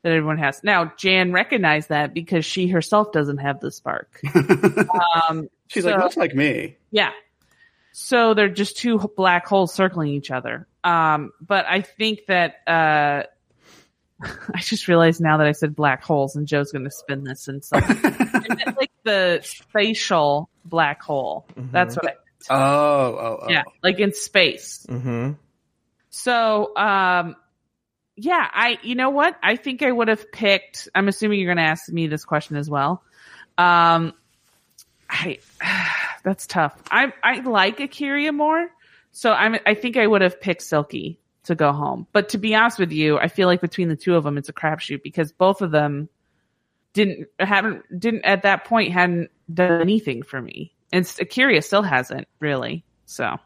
that 0.03 0.11
everyone 0.13 0.37
has. 0.37 0.63
Now, 0.63 0.91
Jan 0.97 1.31
recognized 1.31 1.89
that 1.89 2.13
because 2.13 2.45
she 2.45 2.67
herself 2.67 3.11
doesn't 3.11 3.37
have 3.37 3.59
the 3.59 3.71
spark. 3.71 4.19
um, 5.29 5.47
She's 5.67 5.83
so- 5.83 5.91
like, 5.91 5.99
looks 5.99 6.17
like 6.17 6.33
me. 6.35 6.77
yeah. 6.91 7.11
So 7.93 8.33
they're 8.33 8.47
just 8.49 8.77
two 8.77 8.97
black 9.17 9.45
holes 9.45 9.73
circling 9.73 10.13
each 10.13 10.31
other. 10.31 10.65
Um, 10.83 11.33
but 11.41 11.65
I 11.67 11.81
think 11.81 12.21
that, 12.27 12.55
uh, 12.65 13.23
I 14.53 14.59
just 14.59 14.87
realized 14.87 15.21
now 15.21 15.37
that 15.37 15.47
I 15.47 15.51
said 15.51 15.75
black 15.75 16.03
holes 16.03 16.35
and 16.35 16.47
Joe's 16.47 16.71
going 16.71 16.85
to 16.85 16.91
spin 16.91 17.23
this 17.23 17.47
and 17.47 17.63
so 17.63 17.77
like 18.77 18.91
the 19.03 19.39
spatial 19.43 20.49
black 20.65 21.01
hole. 21.01 21.45
That's 21.55 21.95
what 21.95 22.07
I, 22.07 22.13
Oh, 22.49 22.57
oh, 22.57 23.39
oh. 23.43 23.49
yeah, 23.49 23.63
like 23.83 23.99
in 23.99 24.13
space. 24.13 24.85
mhm. 24.89 25.37
So, 26.09 26.75
um, 26.75 27.35
yeah, 28.15 28.47
I, 28.51 28.79
you 28.83 28.95
know 28.95 29.11
what? 29.11 29.37
I 29.41 29.55
think 29.55 29.81
I 29.83 29.91
would 29.91 30.07
have 30.09 30.31
picked, 30.31 30.89
I'm 30.93 31.07
assuming 31.07 31.39
you're 31.39 31.47
going 31.53 31.63
to 31.63 31.69
ask 31.69 31.87
me 31.89 32.07
this 32.07 32.25
question 32.25 32.57
as 32.57 32.69
well. 32.69 33.03
Um, 33.57 34.13
I, 35.09 35.37
that's 36.23 36.47
tough. 36.47 36.75
I, 36.89 37.13
I 37.23 37.39
like 37.41 37.79
Akira 37.79 38.31
more. 38.31 38.67
So 39.13 39.31
I'm, 39.31 39.57
I 39.65 39.73
think 39.73 39.95
I 39.97 40.05
would 40.07 40.21
have 40.21 40.41
picked 40.41 40.63
Silky 40.63 41.19
to 41.45 41.55
go 41.55 41.71
home. 41.71 42.07
But 42.11 42.29
to 42.29 42.37
be 42.37 42.55
honest 42.55 42.79
with 42.79 42.91
you, 42.91 43.17
I 43.17 43.27
feel 43.27 43.47
like 43.47 43.61
between 43.61 43.89
the 43.89 43.95
two 43.95 44.15
of 44.15 44.23
them, 44.23 44.37
it's 44.37 44.49
a 44.49 44.53
crapshoot 44.53 45.03
because 45.03 45.31
both 45.31 45.61
of 45.61 45.71
them 45.71 46.09
didn't, 46.93 47.27
haven't, 47.39 47.83
didn't 47.97 48.25
at 48.25 48.43
that 48.43 48.65
point 48.65 48.91
hadn't 48.91 49.29
done 49.51 49.81
anything 49.81 50.23
for 50.23 50.41
me. 50.41 50.73
And 50.91 51.11
Akira 51.19 51.61
still 51.61 51.83
hasn't 51.83 52.27
really. 52.39 52.83
So. 53.05 53.37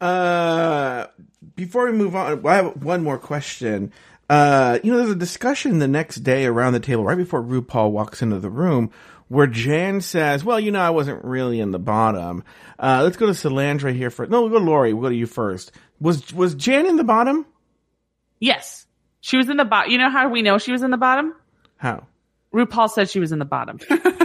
Uh, 0.00 1.06
before 1.56 1.86
we 1.86 1.92
move 1.92 2.14
on, 2.14 2.46
I 2.46 2.56
have 2.56 2.82
one 2.82 3.02
more 3.02 3.18
question. 3.18 3.92
Uh, 4.30 4.78
you 4.82 4.92
know, 4.92 4.98
there's 4.98 5.10
a 5.10 5.16
discussion 5.16 5.78
the 5.78 5.88
next 5.88 6.16
day 6.16 6.44
around 6.46 6.74
the 6.74 6.80
table, 6.80 7.04
right 7.04 7.16
before 7.16 7.42
RuPaul 7.42 7.90
walks 7.90 8.20
into 8.22 8.38
the 8.38 8.50
room, 8.50 8.90
where 9.28 9.46
Jan 9.46 10.00
says, 10.00 10.44
"Well, 10.44 10.58
you 10.60 10.70
know, 10.70 10.80
I 10.80 10.90
wasn't 10.90 11.24
really 11.24 11.60
in 11.60 11.70
the 11.70 11.78
bottom." 11.78 12.44
Uh, 12.78 13.00
let's 13.02 13.16
go 13.16 13.26
to 13.26 13.32
Salandra 13.32 13.94
here 13.94 14.10
first. 14.10 14.30
No, 14.30 14.42
we'll 14.42 14.50
go 14.50 14.58
to 14.58 14.64
Lori. 14.64 14.92
We'll 14.92 15.04
go 15.04 15.08
to 15.10 15.16
you 15.16 15.26
first. 15.26 15.72
Was 16.00 16.32
was 16.32 16.54
Jan 16.54 16.86
in 16.86 16.96
the 16.96 17.04
bottom? 17.04 17.46
Yes. 18.40 18.86
She 19.20 19.36
was 19.36 19.48
in 19.48 19.56
the 19.56 19.64
bottom. 19.64 19.90
You 19.90 19.98
know 19.98 20.10
how 20.10 20.28
we 20.28 20.42
know 20.42 20.58
she 20.58 20.72
was 20.72 20.82
in 20.82 20.90
the 20.90 20.96
bottom? 20.96 21.34
How? 21.76 22.06
RuPaul 22.54 22.88
said 22.88 23.10
she 23.10 23.20
was 23.20 23.32
in 23.32 23.38
the 23.38 23.44
bottom. 23.44 23.78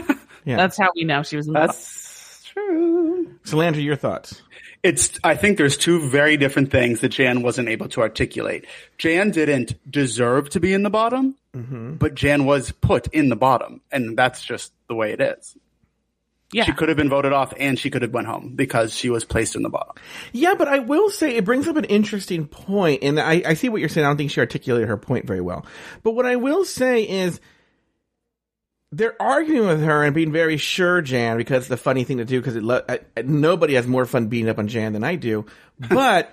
Yeah. 0.46 0.58
That's 0.58 0.78
how 0.78 0.90
we 0.96 1.04
know 1.06 1.24
she 1.24 1.38
was 1.38 1.48
in 1.48 1.54
the 1.54 1.60
bottom. 1.60 1.76
That's 1.76 2.44
true. 2.46 3.34
Salandra, 3.46 3.84
your 3.84 3.96
thoughts? 3.96 4.42
It's, 4.84 5.18
I 5.24 5.36
think 5.36 5.58
there's 5.58 5.78
two 5.78 6.10
very 6.10 6.36
different 6.36 6.70
things 6.70 7.00
that 7.00 7.10
Jan 7.10 7.42
wasn't 7.42 7.70
able 7.70 7.88
to 7.90 8.02
articulate. 8.02 8.66
Jan 8.98 9.32
didn't 9.32 9.76
deserve 9.90 10.50
to 10.50 10.60
be 10.60 10.74
in 10.74 10.84
the 10.84 10.90
bottom, 10.90 11.36
but 11.54 12.16
Jan 12.16 12.44
was 12.44 12.72
put 12.72 13.08
in 13.14 13.30
the 13.30 13.38
bottom. 13.38 13.80
And 13.92 14.18
that's 14.18 14.44
just 14.44 14.74
the 14.94 14.98
way 14.98 15.12
it 15.12 15.20
is. 15.22 15.58
Yeah. 16.52 16.66
She 16.66 16.74
could 16.74 16.88
have 16.90 16.98
been 16.98 17.10
voted 17.10 17.34
off 17.34 17.52
and 17.60 17.80
she 17.80 17.90
could 17.90 18.04
have 18.04 18.14
went 18.14 18.28
home 18.28 18.54
because 18.56 18.94
she 18.94 19.10
was 19.10 19.26
placed 19.26 19.56
in 19.56 19.64
the 19.64 19.70
bottom. 19.70 19.96
Yeah, 20.34 20.54
but 20.54 20.68
I 20.68 20.80
will 20.80 21.10
say 21.10 21.36
it 21.36 21.46
brings 21.46 21.68
up 21.68 21.78
an 21.78 21.86
interesting 21.86 22.46
point, 22.46 23.02
and 23.02 23.20
I, 23.20 23.42
I 23.44 23.54
see 23.56 23.70
what 23.70 23.80
you're 23.80 23.90
saying. 23.90 24.06
I 24.06 24.10
don't 24.12 24.18
think 24.18 24.30
she 24.30 24.40
articulated 24.40 24.88
her 24.88 24.98
point 24.98 25.26
very 25.26 25.42
well. 25.42 25.66
But 26.04 26.12
what 26.12 26.28
I 26.28 26.36
will 26.36 26.64
say 26.64 27.02
is 27.10 27.42
they're 28.92 29.20
arguing 29.20 29.68
with 29.68 29.82
her 29.84 30.04
and 30.04 30.14
being 30.14 30.32
very 30.32 30.58
sure, 30.58 31.02
Jan, 31.02 31.38
because 31.38 31.62
it's 31.64 31.68
the 31.70 31.78
funny 31.78 32.04
thing 32.04 32.18
to 32.20 32.26
do. 32.26 32.40
Because 32.40 32.56
lo- 32.58 32.84
I, 32.88 33.00
I- 33.18 33.24
nobody 33.24 33.74
has 33.74 33.88
more 33.88 34.06
fun 34.06 34.28
beating 34.28 34.50
up 34.50 34.60
on 34.60 34.68
Jan 34.68 34.94
than 34.94 35.04
I 35.04 35.16
do. 35.16 35.46
But 35.90 36.32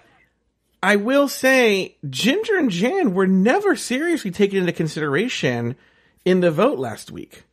I 0.82 0.96
will 0.96 1.28
say 1.28 1.96
Ginger 2.10 2.56
and 2.58 2.70
Jan 2.70 3.14
were 3.14 3.26
never 3.26 3.74
seriously 3.74 4.30
taken 4.30 4.58
into 4.58 4.72
consideration 4.72 5.76
in 6.26 6.40
the 6.40 6.50
vote 6.50 6.78
last 6.78 7.10
week. 7.10 7.44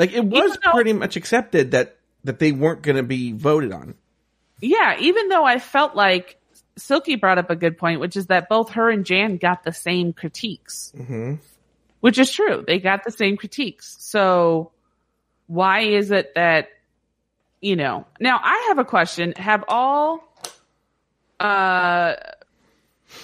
Like 0.00 0.14
it 0.14 0.24
was 0.24 0.56
though- 0.64 0.72
pretty 0.72 0.94
much 0.94 1.16
accepted 1.16 1.72
that 1.72 1.98
that 2.24 2.38
they 2.38 2.52
weren't 2.52 2.80
going 2.80 2.96
to 2.96 3.02
be 3.02 3.32
voted 3.32 3.70
on. 3.70 3.94
Yeah, 4.62 4.96
even 4.98 5.28
though 5.28 5.44
I 5.44 5.58
felt 5.58 5.94
like 5.94 6.38
Silky 6.76 7.16
brought 7.16 7.36
up 7.36 7.50
a 7.50 7.56
good 7.56 7.76
point, 7.76 8.00
which 8.00 8.16
is 8.16 8.26
that 8.26 8.48
both 8.48 8.70
her 8.70 8.88
and 8.88 9.04
Jan 9.04 9.36
got 9.36 9.62
the 9.62 9.72
same 9.72 10.14
critiques. 10.14 10.92
Mm-hmm. 10.96 11.34
Which 12.00 12.18
is 12.18 12.30
true. 12.32 12.64
They 12.66 12.78
got 12.78 13.04
the 13.04 13.10
same 13.10 13.36
critiques. 13.36 13.96
So 14.00 14.72
why 15.48 15.80
is 15.80 16.10
it 16.10 16.34
that, 16.34 16.68
you 17.60 17.76
know, 17.76 18.06
now 18.20 18.40
I 18.42 18.66
have 18.68 18.78
a 18.78 18.84
question. 18.84 19.32
Have 19.36 19.64
all, 19.68 20.26
uh, 21.38 22.14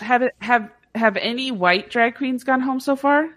have 0.01 0.31
have, 0.41 0.71
have 0.95 1.17
any 1.17 1.53
white 1.53 1.89
drag 1.89 2.17
queens 2.17 2.45
gone 2.45 2.61
home 2.61 2.81
so 2.81 2.97
far? 2.97 3.31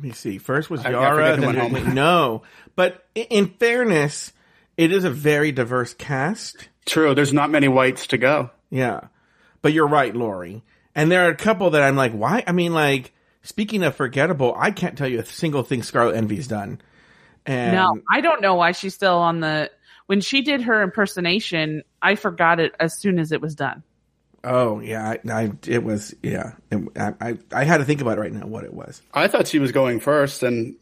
Let 0.00 0.08
me 0.08 0.12
see. 0.12 0.38
First 0.38 0.70
was 0.70 0.80
I- 0.84 0.88
I 0.88 0.90
Yara. 0.92 1.14
forget 1.14 1.34
who 1.34 1.52
then 1.58 1.72
went 1.72 1.84
home. 1.88 1.94
no, 1.94 2.42
but 2.74 3.04
i- 3.14 3.26
in 3.28 3.48
fairness, 3.48 4.32
it 4.78 4.92
is 4.92 5.04
a 5.04 5.10
very 5.10 5.52
diverse 5.52 5.92
cast. 5.92 6.70
True. 6.86 7.14
There's 7.14 7.34
not 7.34 7.50
many 7.50 7.68
whites 7.68 8.06
to 8.08 8.16
go. 8.18 8.48
Yeah, 8.70 9.00
but 9.60 9.74
you're 9.74 9.86
right, 9.86 10.16
Lori. 10.16 10.62
And 10.94 11.12
there 11.12 11.26
are 11.26 11.30
a 11.30 11.36
couple 11.36 11.68
that 11.70 11.82
I'm 11.82 11.96
like, 11.96 12.12
why? 12.12 12.42
I 12.46 12.52
mean, 12.52 12.72
like 12.72 13.12
speaking 13.42 13.82
of 13.82 13.94
forgettable, 13.94 14.54
I 14.58 14.70
can't 14.70 14.96
tell 14.96 15.06
you 15.06 15.20
a 15.20 15.24
single 15.26 15.62
thing 15.64 15.82
Scarlet 15.82 16.16
Envy's 16.16 16.48
done. 16.48 16.80
And 17.44 17.74
No, 17.76 18.00
I 18.10 18.22
don't 18.22 18.40
know 18.40 18.54
why 18.54 18.72
she's 18.72 18.94
still 18.94 19.18
on 19.18 19.40
the, 19.40 19.70
when 20.06 20.22
she 20.22 20.40
did 20.40 20.62
her 20.62 20.80
impersonation, 20.82 21.82
I 22.00 22.14
forgot 22.14 22.58
it 22.58 22.74
as 22.80 22.98
soon 22.98 23.18
as 23.18 23.32
it 23.32 23.40
was 23.42 23.54
done. 23.54 23.82
Oh 24.44 24.80
yeah, 24.80 25.16
I, 25.24 25.32
I 25.32 25.52
it 25.66 25.82
was 25.82 26.14
yeah. 26.22 26.52
It, 26.70 26.88
I, 26.96 27.14
I 27.20 27.38
I 27.52 27.64
had 27.64 27.78
to 27.78 27.84
think 27.84 28.00
about 28.00 28.18
it 28.18 28.20
right 28.20 28.32
now 28.32 28.46
what 28.46 28.64
it 28.64 28.72
was. 28.72 29.02
I 29.12 29.28
thought 29.28 29.48
she 29.48 29.58
was 29.58 29.72
going 29.72 30.00
first 30.00 30.42
and 30.42 30.76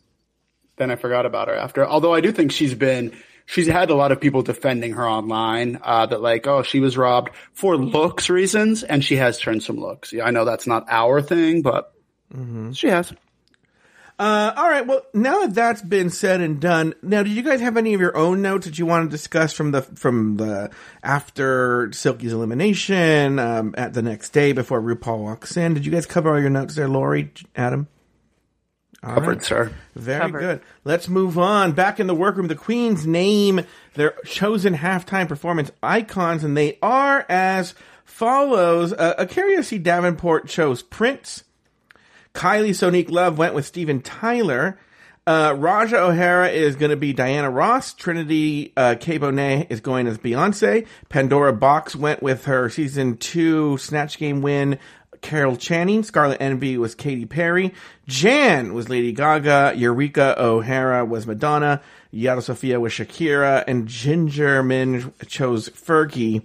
then 0.77 0.91
I 0.91 0.97
forgot 0.97 1.27
about 1.27 1.49
her 1.49 1.55
after. 1.55 1.87
Although 1.87 2.15
I 2.15 2.21
do 2.21 2.33
think 2.33 2.53
she's 2.53 2.75
been, 2.75 3.13
she's 3.47 3.67
had 3.67 3.91
a 3.91 3.95
lot 3.95 4.13
of 4.13 4.21
people 4.21 4.43
defending 4.43 4.93
her 4.93 5.09
online, 5.09 5.81
uh, 5.83 6.07
that 6.07 6.23
like, 6.23 6.47
oh, 6.47 6.63
she 6.63 6.81
was 6.81 6.97
robbed 6.97 7.31
for 7.53 7.77
looks 7.77 8.31
reasons 8.31 8.83
and 8.83 9.05
she 9.05 9.17
has 9.17 9.39
turned 9.39 9.63
some 9.63 9.77
looks. 9.77 10.13
Yeah, 10.13 10.25
I 10.25 10.31
know 10.31 10.45
that's 10.45 10.67
not 10.67 10.87
our 10.89 11.21
thing, 11.21 11.63
but 11.63 11.93
she 12.73 12.89
has. 12.89 13.13
Uh, 14.19 14.53
all 14.57 14.69
right. 14.69 14.85
Well, 14.85 15.03
now 15.15 15.43
that 15.43 15.55
that's 15.55 15.81
been 15.81 16.11
said 16.11 16.41
and 16.41 16.59
done, 16.61 16.95
now 17.03 17.23
did 17.23 17.33
you 17.33 17.43
guys 17.43 17.61
have 17.61 17.77
any 17.77 17.95
of 17.95 18.01
your 18.01 18.17
own 18.17 18.43
notes 18.43 18.67
that 18.67 18.77
you 18.77 18.85
want 18.85 19.09
to 19.09 19.11
discuss 19.17 19.53
from 19.53 19.71
the 19.71 19.83
from 19.83 20.39
the 20.39 20.71
after 21.05 21.93
Silky's 21.93 22.33
elimination 22.33 23.39
um, 23.39 23.75
at 23.79 23.95
the 23.95 24.03
next 24.03 24.31
day 24.31 24.51
before 24.53 24.83
RuPaul 24.83 25.19
walks 25.21 25.57
in? 25.57 25.75
Did 25.75 25.87
you 25.87 25.93
guys 25.93 26.05
cover 26.05 26.33
all 26.35 26.41
your 26.41 26.51
notes 26.51 26.75
there, 26.75 26.89
Lori, 26.89 27.33
Adam? 27.55 27.87
All 29.05 29.15
Covered, 29.15 29.29
right. 29.37 29.45
sir. 29.45 29.73
Very 29.95 30.21
Covered. 30.23 30.41
good. 30.41 30.61
Let's 30.83 31.09
move 31.09 31.39
on. 31.39 31.71
Back 31.71 32.01
in 32.01 32.09
the 32.09 32.15
workroom, 32.17 32.49
the 32.49 32.57
queens 32.57 33.07
name 33.07 33.61
their 33.95 34.15
chosen 34.25 34.75
halftime 34.75 35.29
performance 35.29 35.71
icons, 35.81 36.43
and 36.43 36.57
they 36.57 36.77
are 36.83 37.25
as 37.29 37.75
follows. 38.05 38.93
Uh, 38.93 39.15
Akeria 39.17 39.63
C. 39.63 39.79
Davenport 39.79 40.49
chose 40.49 40.83
Prince. 40.83 41.45
Kylie 42.39 42.71
Sonique 42.71 43.11
Love 43.11 43.37
went 43.37 43.53
with 43.53 43.67
Steven 43.67 44.01
Tyler. 44.01 44.79
Uh, 45.27 45.57
Raja 45.59 46.01
O'Hara 46.05 46.49
is 46.51 46.77
going 46.77 46.91
to 46.91 46.97
be 46.97 47.13
Diana 47.13 47.51
Ross. 47.51 47.93
Trinity 47.95 48.73
uh, 48.77 48.95
K. 49.01 49.19
Bonet 49.19 49.67
is 49.71 49.81
going 49.81 50.07
as 50.07 50.19
Beyonce. 50.19 50.87
Pandora 51.09 51.53
Boxx 51.53 51.97
went 51.97 52.23
with 52.23 52.45
her 52.45 52.71
season 52.71 53.17
two 53.17 53.77
Snatch 53.79 54.19
Game 54.19 54.41
win, 54.41 54.79
Carol 55.21 55.57
Channing. 55.57 56.05
Scarlet 56.05 56.41
Envy 56.41 56.79
was 56.79 56.95
Katy 56.95 57.27
Perry. 57.27 57.75
Jan 58.07 58.73
was 58.73 58.89
Lady 58.89 59.11
Gaga. 59.11 59.73
Eureka 59.75 60.41
O'Hara 60.41 61.05
was 61.05 61.27
Madonna. 61.27 61.83
Yara 62.13 62.41
Sofia 62.41 62.79
was 62.79 62.93
Shakira. 62.93 63.65
And 63.67 63.89
Ginger 63.89 64.63
Minge 64.63 65.11
chose 65.27 65.69
Fergie. 65.71 66.45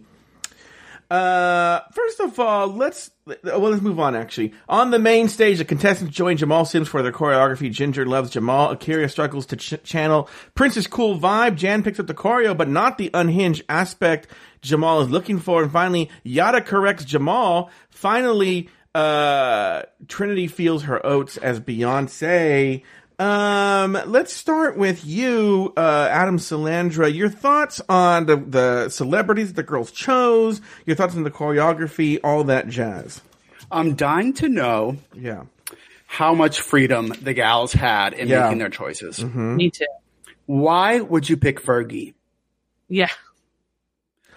Uh, 1.14 1.84
first 1.92 2.20
of 2.22 2.40
all, 2.40 2.70
let's 2.70 3.12
well 3.28 3.60
let's 3.60 3.84
move 3.84 4.00
on. 4.00 4.16
Actually, 4.16 4.52
on 4.68 4.90
the 4.90 4.98
main 4.98 5.28
stage, 5.30 5.60
the 5.60 5.66
contestants 5.66 6.16
join 6.16 6.38
Jamal 6.38 6.66
Sims 6.66 6.88
for 6.88 7.04
their 7.04 7.12
choreography. 7.12 7.72
Ginger 7.72 8.04
loves 8.04 8.32
Jamal. 8.32 8.72
Akira 8.72 9.08
struggles 9.08 9.46
to 9.46 9.56
ch- 9.56 9.84
channel 9.84 10.28
Prince's 10.56 10.88
cool 10.88 11.20
vibe. 11.20 11.56
Jan 11.56 11.84
picks 11.84 12.00
up 12.00 12.08
the 12.08 12.16
choreo, 12.16 12.58
but 12.58 12.68
not 12.68 12.98
the 12.98 13.12
unhinged 13.14 13.64
aspect 13.70 14.28
Jamal 14.64 15.02
is 15.02 15.10
looking 15.12 15.38
for. 15.38 15.62
And 15.62 15.72
finally, 15.72 16.10
Yara 16.24 16.62
corrects 16.64 17.06
Jamal. 17.06 17.70
Finally, 17.92 18.72
uh, 18.96 19.84
Trinity 20.08 20.48
feels 20.48 20.82
her 20.86 21.06
oats 21.06 21.38
as 21.38 21.60
Beyonce. 21.60 22.82
Um, 23.20 23.94
let's 24.08 24.34
start 24.34 24.78
with 24.78 25.06
you, 25.06 25.72
uh, 25.78 26.08
Adam 26.12 26.38
Salandra. 26.40 27.14
Your 27.14 27.30
thoughts 27.30 27.80
on 27.88 28.26
the, 28.26 28.38
the 28.38 28.90
celebrities 28.90 29.50
that 29.50 29.56
the 29.56 29.64
girls 29.64 29.92
chose, 29.92 30.62
your 30.86 30.96
thoughts 30.96 31.16
on 31.16 31.24
the 31.24 31.32
choreography, 31.32 32.20
all 32.24 32.44
that 32.46 32.68
jazz. 32.70 33.22
I'm 33.72 33.96
dying 33.96 34.34
to 34.36 34.50
know 34.50 34.98
Yeah. 35.14 35.44
how 36.08 36.34
much 36.34 36.60
freedom 36.62 37.14
the 37.22 37.34
gals 37.34 37.72
had 37.74 38.14
in 38.14 38.28
Yeah. 38.28 38.44
making 38.46 38.58
their 38.60 38.70
choices. 38.70 39.24
Me 39.24 39.70
too. 39.70 39.86
Why 40.46 41.00
would 41.00 41.30
you 41.30 41.38
pick 41.38 41.62
Fergie? 41.62 42.14
Yeah. 42.90 43.10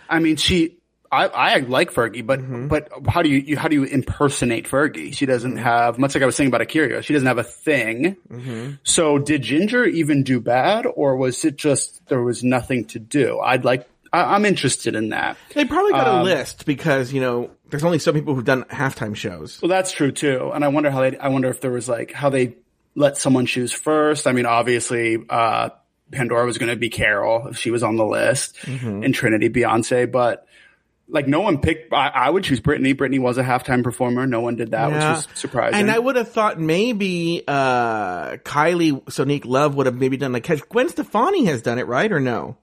I 0.09 0.19
mean, 0.21 0.37
she, 0.37 0.77
I, 1.25 1.55
I 1.57 1.59
like 1.61 1.93
Fergie, 1.93 2.25
but, 2.27 2.41
Mm-hmm. 2.41 2.69
but 2.69 2.91
how 3.09 3.23
do 3.23 3.29
you, 3.29 3.39
you, 3.39 3.57
how 3.57 3.69
do 3.69 3.77
you 3.77 3.85
impersonate 3.85 4.69
Fergie? 4.69 5.15
She 5.15 5.27
doesn't 5.27 5.57
have, 5.57 5.99
much 5.99 6.15
like 6.15 6.23
I 6.23 6.27
was 6.27 6.37
saying 6.37 6.49
about 6.49 6.61
Akira, 6.61 7.03
she 7.03 7.13
doesn't 7.13 7.27
have 7.27 7.39
a 7.39 7.45
thing. 7.45 8.17
Mm-hmm. 8.31 8.71
So 8.85 9.19
did 9.19 9.43
Ginger 9.43 9.85
even 9.85 10.23
do 10.23 10.41
bad 10.41 10.87
or 10.87 11.17
was 11.17 11.45
it 11.45 11.57
just, 11.57 12.07
there 12.09 12.23
was 12.23 12.45
nothing 12.45 12.85
to 12.87 12.99
do? 12.99 13.41
I'd 13.41 13.65
like, 13.65 13.89
I, 14.13 14.35
I'm 14.35 14.45
interested 14.45 14.95
in 14.95 15.09
that. 15.11 15.37
They 15.55 15.65
probably 15.65 15.93
got 15.93 16.07
a 16.07 16.15
Um, 16.19 16.25
list 16.25 16.67
because, 16.67 17.13
you 17.13 17.21
know, 17.21 17.51
there's 17.71 17.85
only 17.85 17.99
some 17.99 18.15
people 18.15 18.35
who've 18.35 18.45
done 18.45 18.65
halftime 18.65 19.17
shows. 19.17 19.61
Well, 19.61 19.69
that's 19.69 19.91
true 19.93 20.13
too. 20.13 20.51
And 20.55 20.65
I 20.65 20.69
wonder 20.69 20.91
how 20.91 21.01
they, 21.01 21.17
I 21.19 21.29
wonder 21.29 21.49
if 21.49 21.61
there 21.61 21.73
was 21.73 21.89
like, 21.89 22.13
how 22.13 22.31
they 22.31 22.55
let 22.95 23.17
someone 23.17 23.47
choose 23.47 23.73
first. 23.73 24.27
I 24.27 24.33
mean, 24.33 24.47
obviously, 24.47 25.19
uh, 25.29 25.71
Pandora 26.13 26.47
was 26.47 26.57
going 26.59 26.71
to 26.71 26.77
be 26.77 26.89
Carol 26.89 27.49
if 27.49 27.59
she 27.59 27.73
was 27.73 27.83
on 27.83 27.97
the 27.97 28.07
list 28.07 28.57
Mm-hmm. 28.63 29.03
and 29.03 29.13
Trinity 29.13 29.51
Beyonce, 29.51 30.11
but 30.11 30.47
like 31.09 31.29
no 31.29 31.41
one 31.41 31.61
picked, 31.61 31.93
I, 31.93 32.09
I 32.09 32.31
would 32.31 32.43
choose 32.45 32.61
Britney. 32.61 32.95
Britney 32.95 33.21
was 33.21 33.39
a 33.39 33.43
halftime 33.45 33.85
performer. 33.85 34.27
No 34.27 34.41
one 34.41 34.57
did 34.57 34.73
that, 34.73 34.91
Yeah. 34.91 34.95
which 35.13 35.17
was 35.27 35.29
surprising. 35.39 35.79
And 35.81 35.91
I 35.91 35.99
would 35.99 36.17
have 36.17 36.31
thought 36.31 36.59
maybe, 36.59 37.45
uh, 37.47 38.37
Kylie 38.39 39.03
Sonique 39.05 39.45
Love 39.45 39.75
would 39.77 39.87
have 39.87 39.95
maybe 39.97 40.17
done 40.17 40.33
like, 40.33 40.47
has 40.47 40.61
Gwen 40.63 40.89
Stefani 40.89 41.45
has 41.45 41.63
done 41.63 41.79
it, 41.79 41.87
right? 41.87 42.11
Or 42.11 42.19
no? 42.21 42.57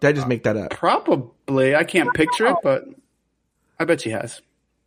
Did 0.00 0.08
I 0.08 0.12
just 0.12 0.26
make 0.28 0.44
that 0.44 0.56
up? 0.56 0.70
Probably. 0.70 1.74
I 1.74 1.84
can't 1.84 2.12
picture 2.14 2.46
it, 2.46 2.56
but 2.62 2.84
I 3.78 3.84
bet 3.84 4.00
she 4.00 4.10
has. 4.10 4.40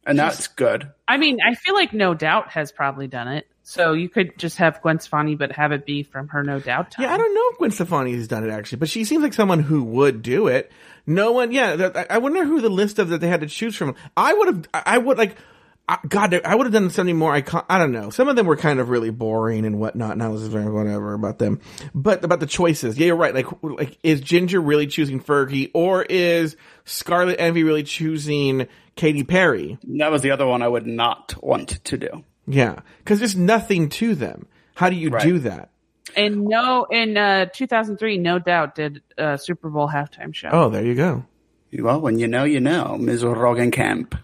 And 0.05 0.17
that's 0.17 0.47
good. 0.47 0.89
I 1.07 1.17
mean, 1.17 1.39
I 1.45 1.53
feel 1.55 1.73
like 1.75 1.93
No 1.93 2.13
Doubt 2.13 2.49
has 2.51 2.71
probably 2.71 3.07
done 3.07 3.27
it. 3.27 3.47
So 3.69 3.91
you 3.91 4.08
could 4.08 4.38
just 4.39 4.56
have 4.60 4.82
Gwen 4.82 4.97
Stefani, 5.01 5.36
but 5.36 5.51
have 5.51 5.73
it 5.73 5.86
be 5.86 6.01
from 6.01 6.30
her 6.30 6.41
No 6.41 6.58
Doubt 6.58 6.91
time. 6.91 7.03
Yeah, 7.03 7.13
I 7.13 7.17
don't 7.17 7.34
know 7.36 7.41
if 7.51 7.58
Gwen 7.58 7.71
Stefani 7.71 8.13
has 8.13 8.25
done 8.25 8.45
it 8.47 8.49
actually, 8.49 8.77
but 8.77 8.88
she 8.88 9.03
seems 9.03 9.21
like 9.21 9.34
someone 9.34 9.60
who 9.60 9.84
would 9.84 10.21
do 10.21 10.47
it. 10.47 10.71
No 11.06 11.34
one, 11.34 11.51
yeah. 11.51 11.91
I- 11.93 12.15
I 12.15 12.17
wonder 12.19 12.45
who 12.45 12.62
the 12.62 12.69
list 12.69 12.97
of 12.97 13.10
that 13.10 13.19
they 13.19 13.27
had 13.27 13.41
to 13.41 13.47
choose 13.47 13.75
from. 13.75 13.95
I 14.15 14.34
would 14.34 14.47
have, 14.47 14.65
I 14.73 14.97
would 14.97 15.17
like, 15.17 15.36
I, 15.89 15.97
God, 16.08 16.34
I 16.45 16.56
would 16.56 16.65
have 16.65 16.71
done 16.71 16.89
something 16.91 17.17
more. 17.17 17.34
I 17.36 17.43
I 17.69 17.77
don't 17.77 17.91
know. 17.91 18.10
Some 18.10 18.30
of 18.30 18.38
them 18.38 18.45
were 18.45 18.56
kind 18.56 18.80
of 18.80 18.88
really 18.88 19.10
boring 19.10 19.65
and 19.65 19.82
whatnot, 19.82 20.12
and 20.13 20.23
I 20.23 20.30
was 20.30 20.47
very 20.47 20.71
whatever 20.71 21.13
about 21.13 21.38
them. 21.38 21.60
But 21.93 22.23
about 22.23 22.39
the 22.39 22.45
choices, 22.45 22.97
yeah, 22.97 23.08
you're 23.08 23.15
right. 23.17 23.36
Like, 23.36 23.47
like 23.62 23.97
is 24.01 24.21
Ginger 24.21 24.62
really 24.62 24.88
choosing 24.88 25.21
Fergie, 25.21 25.71
or 25.73 26.03
is 26.03 26.56
Scarlet 26.86 27.36
Envy 27.38 27.63
really 27.63 27.84
choosing 27.84 28.67
Katy 28.95 29.25
Perry? 29.25 29.77
That 29.97 30.10
was 30.12 30.21
the 30.21 30.32
other 30.32 30.47
one 30.47 30.62
I 30.62 30.69
would 30.69 30.88
not 30.88 31.36
want 31.43 31.84
to 31.84 31.97
do. 31.97 32.23
Yeah, 32.47 32.79
because 32.99 33.19
there's 33.19 33.36
nothing 33.36 33.89
to 33.89 34.15
them. 34.15 34.47
How 34.75 34.89
do 34.89 34.95
you 34.95 35.10
Right. 35.10 35.23
do 35.23 35.39
that? 35.39 35.69
And 36.15 36.45
no, 36.45 36.86
in 36.86 37.17
uh, 37.17 37.47
2003, 37.53 38.17
no 38.17 38.39
doubt 38.39 38.75
did 38.75 39.01
a 39.17 39.38
Super 39.38 39.69
Bowl 39.69 39.88
halftime 39.89 40.33
show. 40.33 40.49
Oh, 40.51 40.69
there 40.69 40.86
you 40.86 40.95
go. 40.95 41.25
Well, 41.77 41.99
when 41.99 42.17
you 42.17 42.27
know, 42.27 42.45
you 42.45 42.60
know, 42.62 42.97
Ms. 42.97 43.23
Roggenkamp. 43.23 44.17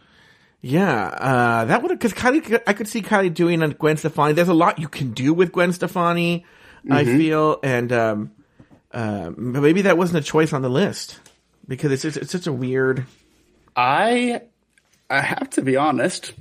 Yeah, 0.61 1.07
uh, 1.07 1.65
that 1.65 1.81
would 1.81 1.91
have, 1.91 1.99
cause 1.99 2.13
Kylie, 2.13 2.61
I 2.65 2.71
could 2.71 2.87
see 2.87 3.01
Kylie 3.01 3.33
doing 3.33 3.61
on 3.61 3.71
Gwen 3.71 3.97
Stefani. 3.97 4.31
There's 4.33 4.47
a 4.47 4.53
lot 4.53 4.79
you 4.79 4.87
can 4.87 5.11
do 5.11 5.33
with 5.33 5.51
Gwen 5.51 5.73
Stefani, 5.73 6.45
I 6.89 7.03
feel, 7.03 7.59
and, 7.63 7.91
um, 7.91 8.31
uh, 8.93 9.31
maybe 9.35 9.81
that 9.81 9.97
wasn't 9.97 10.19
a 10.23 10.27
choice 10.27 10.53
on 10.53 10.61
the 10.61 10.69
list 10.69 11.19
because 11.67 11.91
it's, 11.91 12.05
it's, 12.05 12.15
it's 12.15 12.31
such 12.31 12.47
a 12.47 12.53
weird, 12.53 13.05
I 13.75 14.41
I 15.09 15.19
have 15.21 15.49
to 15.51 15.61
be 15.61 15.75
honest 15.75 16.33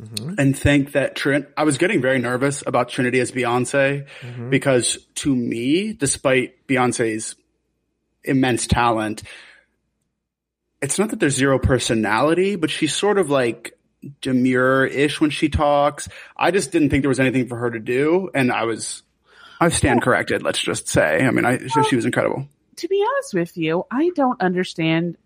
Mm-hmm. 0.00 0.34
and 0.38 0.58
think 0.58 0.92
that 0.92 1.14
Trin. 1.14 1.46
I 1.58 1.64
was 1.64 1.76
getting 1.76 2.00
very 2.00 2.18
nervous 2.18 2.62
about 2.66 2.88
Trinity 2.88 3.20
as 3.20 3.32
Beyonce 3.32 4.06
mm-hmm. 4.20 4.48
because 4.48 4.96
to 5.16 5.34
me, 5.34 5.92
despite 5.92 6.66
Beyonce's 6.66 7.36
immense 8.24 8.66
talent, 8.66 9.22
it's 10.80 10.98
not 10.98 11.10
that 11.10 11.20
there's 11.20 11.34
zero 11.36 11.58
personality, 11.58 12.56
but 12.56 12.70
she's 12.70 12.94
sort 12.94 13.18
of 13.18 13.28
like 13.28 13.78
demure-ish 14.22 15.20
when 15.20 15.30
she 15.30 15.48
talks. 15.48 16.08
I 16.36 16.50
just 16.50 16.72
didn't 16.72 16.90
think 16.90 17.02
there 17.02 17.10
was 17.10 17.20
anything 17.20 17.48
for 17.48 17.56
her 17.56 17.70
to 17.70 17.80
do, 17.80 18.30
and 18.34 18.50
I 18.50 18.64
was. 18.64 19.02
I 19.60 19.68
stand 19.68 20.00
corrected. 20.00 20.42
Let's 20.42 20.60
just 20.62 20.88
say. 20.88 21.26
I 21.26 21.30
mean, 21.30 21.44
I 21.44 21.58
she 21.88 21.96
was 21.96 22.06
incredible. 22.06 22.46
to 22.76 22.88
be 22.88 23.04
honest 23.06 23.34
with 23.34 23.56
you, 23.58 23.84
I 23.90 24.10
don't 24.14 24.40
understand. 24.40 25.16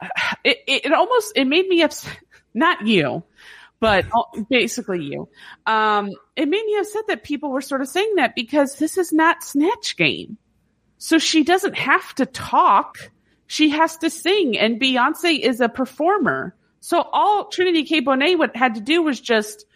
It, 0.44 0.58
it, 0.66 0.86
it 0.86 0.92
almost 0.92 1.32
it 1.34 1.46
made 1.46 1.66
me 1.66 1.82
upset. 1.82 2.20
Not 2.54 2.86
you, 2.86 3.24
but 3.80 4.06
basically 4.48 5.04
you. 5.04 5.28
Um, 5.66 6.10
it 6.34 6.48
made 6.48 6.64
me 6.64 6.78
upset 6.78 7.06
that 7.08 7.24
people 7.24 7.50
were 7.50 7.60
sort 7.60 7.80
of 7.80 7.88
saying 7.88 8.14
that 8.16 8.34
because 8.34 8.76
this 8.76 8.98
is 8.98 9.12
not 9.12 9.42
Snatch 9.42 9.96
Game, 9.96 10.38
so 10.98 11.18
she 11.18 11.44
doesn't 11.44 11.76
have 11.76 12.14
to 12.16 12.26
talk. 12.26 13.10
She 13.46 13.70
has 13.70 13.96
to 13.98 14.10
sing, 14.10 14.58
and 14.58 14.80
Beyonce 14.80 15.38
is 15.38 15.60
a 15.60 15.68
performer. 15.68 16.54
So 16.80 17.00
all 17.12 17.46
Trinity 17.46 17.84
K. 17.84 18.00
Bonet 18.00 18.38
would, 18.38 18.54
had 18.54 18.76
to 18.76 18.80
do 18.80 19.02
was 19.02 19.20
just, 19.20 19.66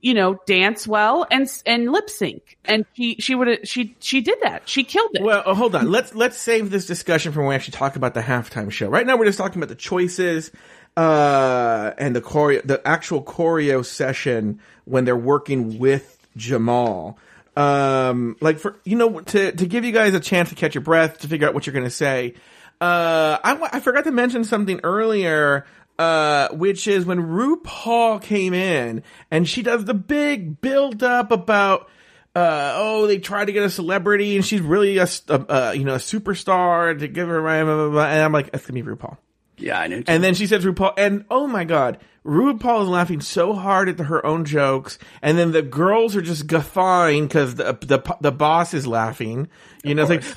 you 0.00 0.14
know, 0.14 0.38
dance 0.46 0.86
well 0.86 1.26
and 1.30 1.48
and 1.66 1.90
lip 1.90 2.08
sync, 2.08 2.58
and 2.64 2.86
she 2.94 3.16
she 3.16 3.34
would 3.34 3.68
she 3.68 3.96
she 4.00 4.20
did 4.20 4.38
that. 4.42 4.68
She 4.68 4.84
killed 4.84 5.10
it. 5.14 5.22
Well, 5.22 5.42
uh, 5.44 5.54
hold 5.54 5.74
on. 5.74 5.90
Let's 5.90 6.14
let's 6.14 6.36
save 6.36 6.70
this 6.70 6.86
discussion 6.86 7.32
for 7.32 7.40
when 7.40 7.50
we 7.50 7.54
actually 7.54 7.72
talk 7.72 7.96
about 7.96 8.14
the 8.14 8.20
halftime 8.20 8.70
show. 8.70 8.88
Right 8.88 9.06
now, 9.06 9.16
we're 9.16 9.26
just 9.26 9.38
talking 9.38 9.60
about 9.60 9.68
the 9.68 9.74
choices 9.74 10.50
uh, 10.96 11.92
and 11.98 12.14
the 12.14 12.20
choreo, 12.20 12.62
the 12.66 12.86
actual 12.86 13.22
choreo 13.22 13.84
session 13.84 14.60
when 14.84 15.04
they're 15.04 15.16
working 15.16 15.78
with 15.78 16.18
Jamal. 16.36 17.18
Um, 17.56 18.36
like 18.40 18.58
for 18.58 18.78
you 18.84 18.96
know 18.96 19.20
to 19.20 19.52
to 19.52 19.66
give 19.66 19.84
you 19.84 19.92
guys 19.92 20.14
a 20.14 20.20
chance 20.20 20.50
to 20.50 20.54
catch 20.54 20.74
your 20.74 20.82
breath 20.82 21.18
to 21.20 21.28
figure 21.28 21.48
out 21.48 21.54
what 21.54 21.66
you're 21.66 21.72
going 21.74 21.84
to 21.84 21.90
say. 21.90 22.34
Uh, 22.80 23.38
I 23.42 23.68
I 23.72 23.80
forgot 23.80 24.04
to 24.04 24.12
mention 24.12 24.44
something 24.44 24.80
earlier. 24.84 25.66
Uh, 25.98 26.48
which 26.52 26.88
is 26.88 27.04
when 27.04 27.18
RuPaul 27.18 28.22
came 28.22 28.54
in 28.54 29.02
and 29.30 29.46
she 29.46 29.60
does 29.60 29.84
the 29.84 29.92
big 29.92 30.58
build 30.62 31.02
up 31.02 31.30
about 31.30 31.90
uh, 32.34 32.72
oh, 32.76 33.06
they 33.06 33.18
tried 33.18 33.46
to 33.46 33.52
get 33.52 33.64
a 33.64 33.68
celebrity 33.68 34.36
and 34.36 34.42
she's 34.46 34.62
really 34.62 34.96
a, 34.96 35.06
a- 35.28 35.32
uh, 35.34 35.72
you 35.72 35.84
know, 35.84 35.94
a 35.94 35.98
superstar 35.98 36.98
to 36.98 37.06
give 37.06 37.28
her, 37.28 37.42
blah, 37.42 37.64
blah, 37.64 37.88
blah. 37.90 38.06
and 38.06 38.22
I'm 38.22 38.32
like, 38.32 38.50
that's 38.50 38.66
gonna 38.66 38.82
be 38.82 38.90
RuPaul. 38.90 39.18
Yeah, 39.60 39.78
I 39.78 39.86
knew. 39.86 40.02
And 40.06 40.24
then 40.24 40.34
she 40.34 40.46
says 40.46 40.64
RuPaul, 40.64 40.94
and 40.96 41.24
oh 41.30 41.46
my 41.46 41.64
god, 41.64 41.98
RuPaul 42.24 42.82
is 42.82 42.88
laughing 42.88 43.20
so 43.20 43.52
hard 43.54 43.88
at 43.88 43.96
the, 43.96 44.04
her 44.04 44.24
own 44.24 44.44
jokes, 44.44 44.98
and 45.22 45.38
then 45.38 45.52
the 45.52 45.62
girls 45.62 46.16
are 46.16 46.22
just 46.22 46.46
guffawing 46.46 47.26
because 47.26 47.54
the, 47.54 47.78
the 47.80 48.16
the 48.20 48.32
boss 48.32 48.74
is 48.74 48.86
laughing. 48.86 49.48
You 49.82 49.94
know, 49.94 50.06
it's 50.06 50.10
like, 50.10 50.24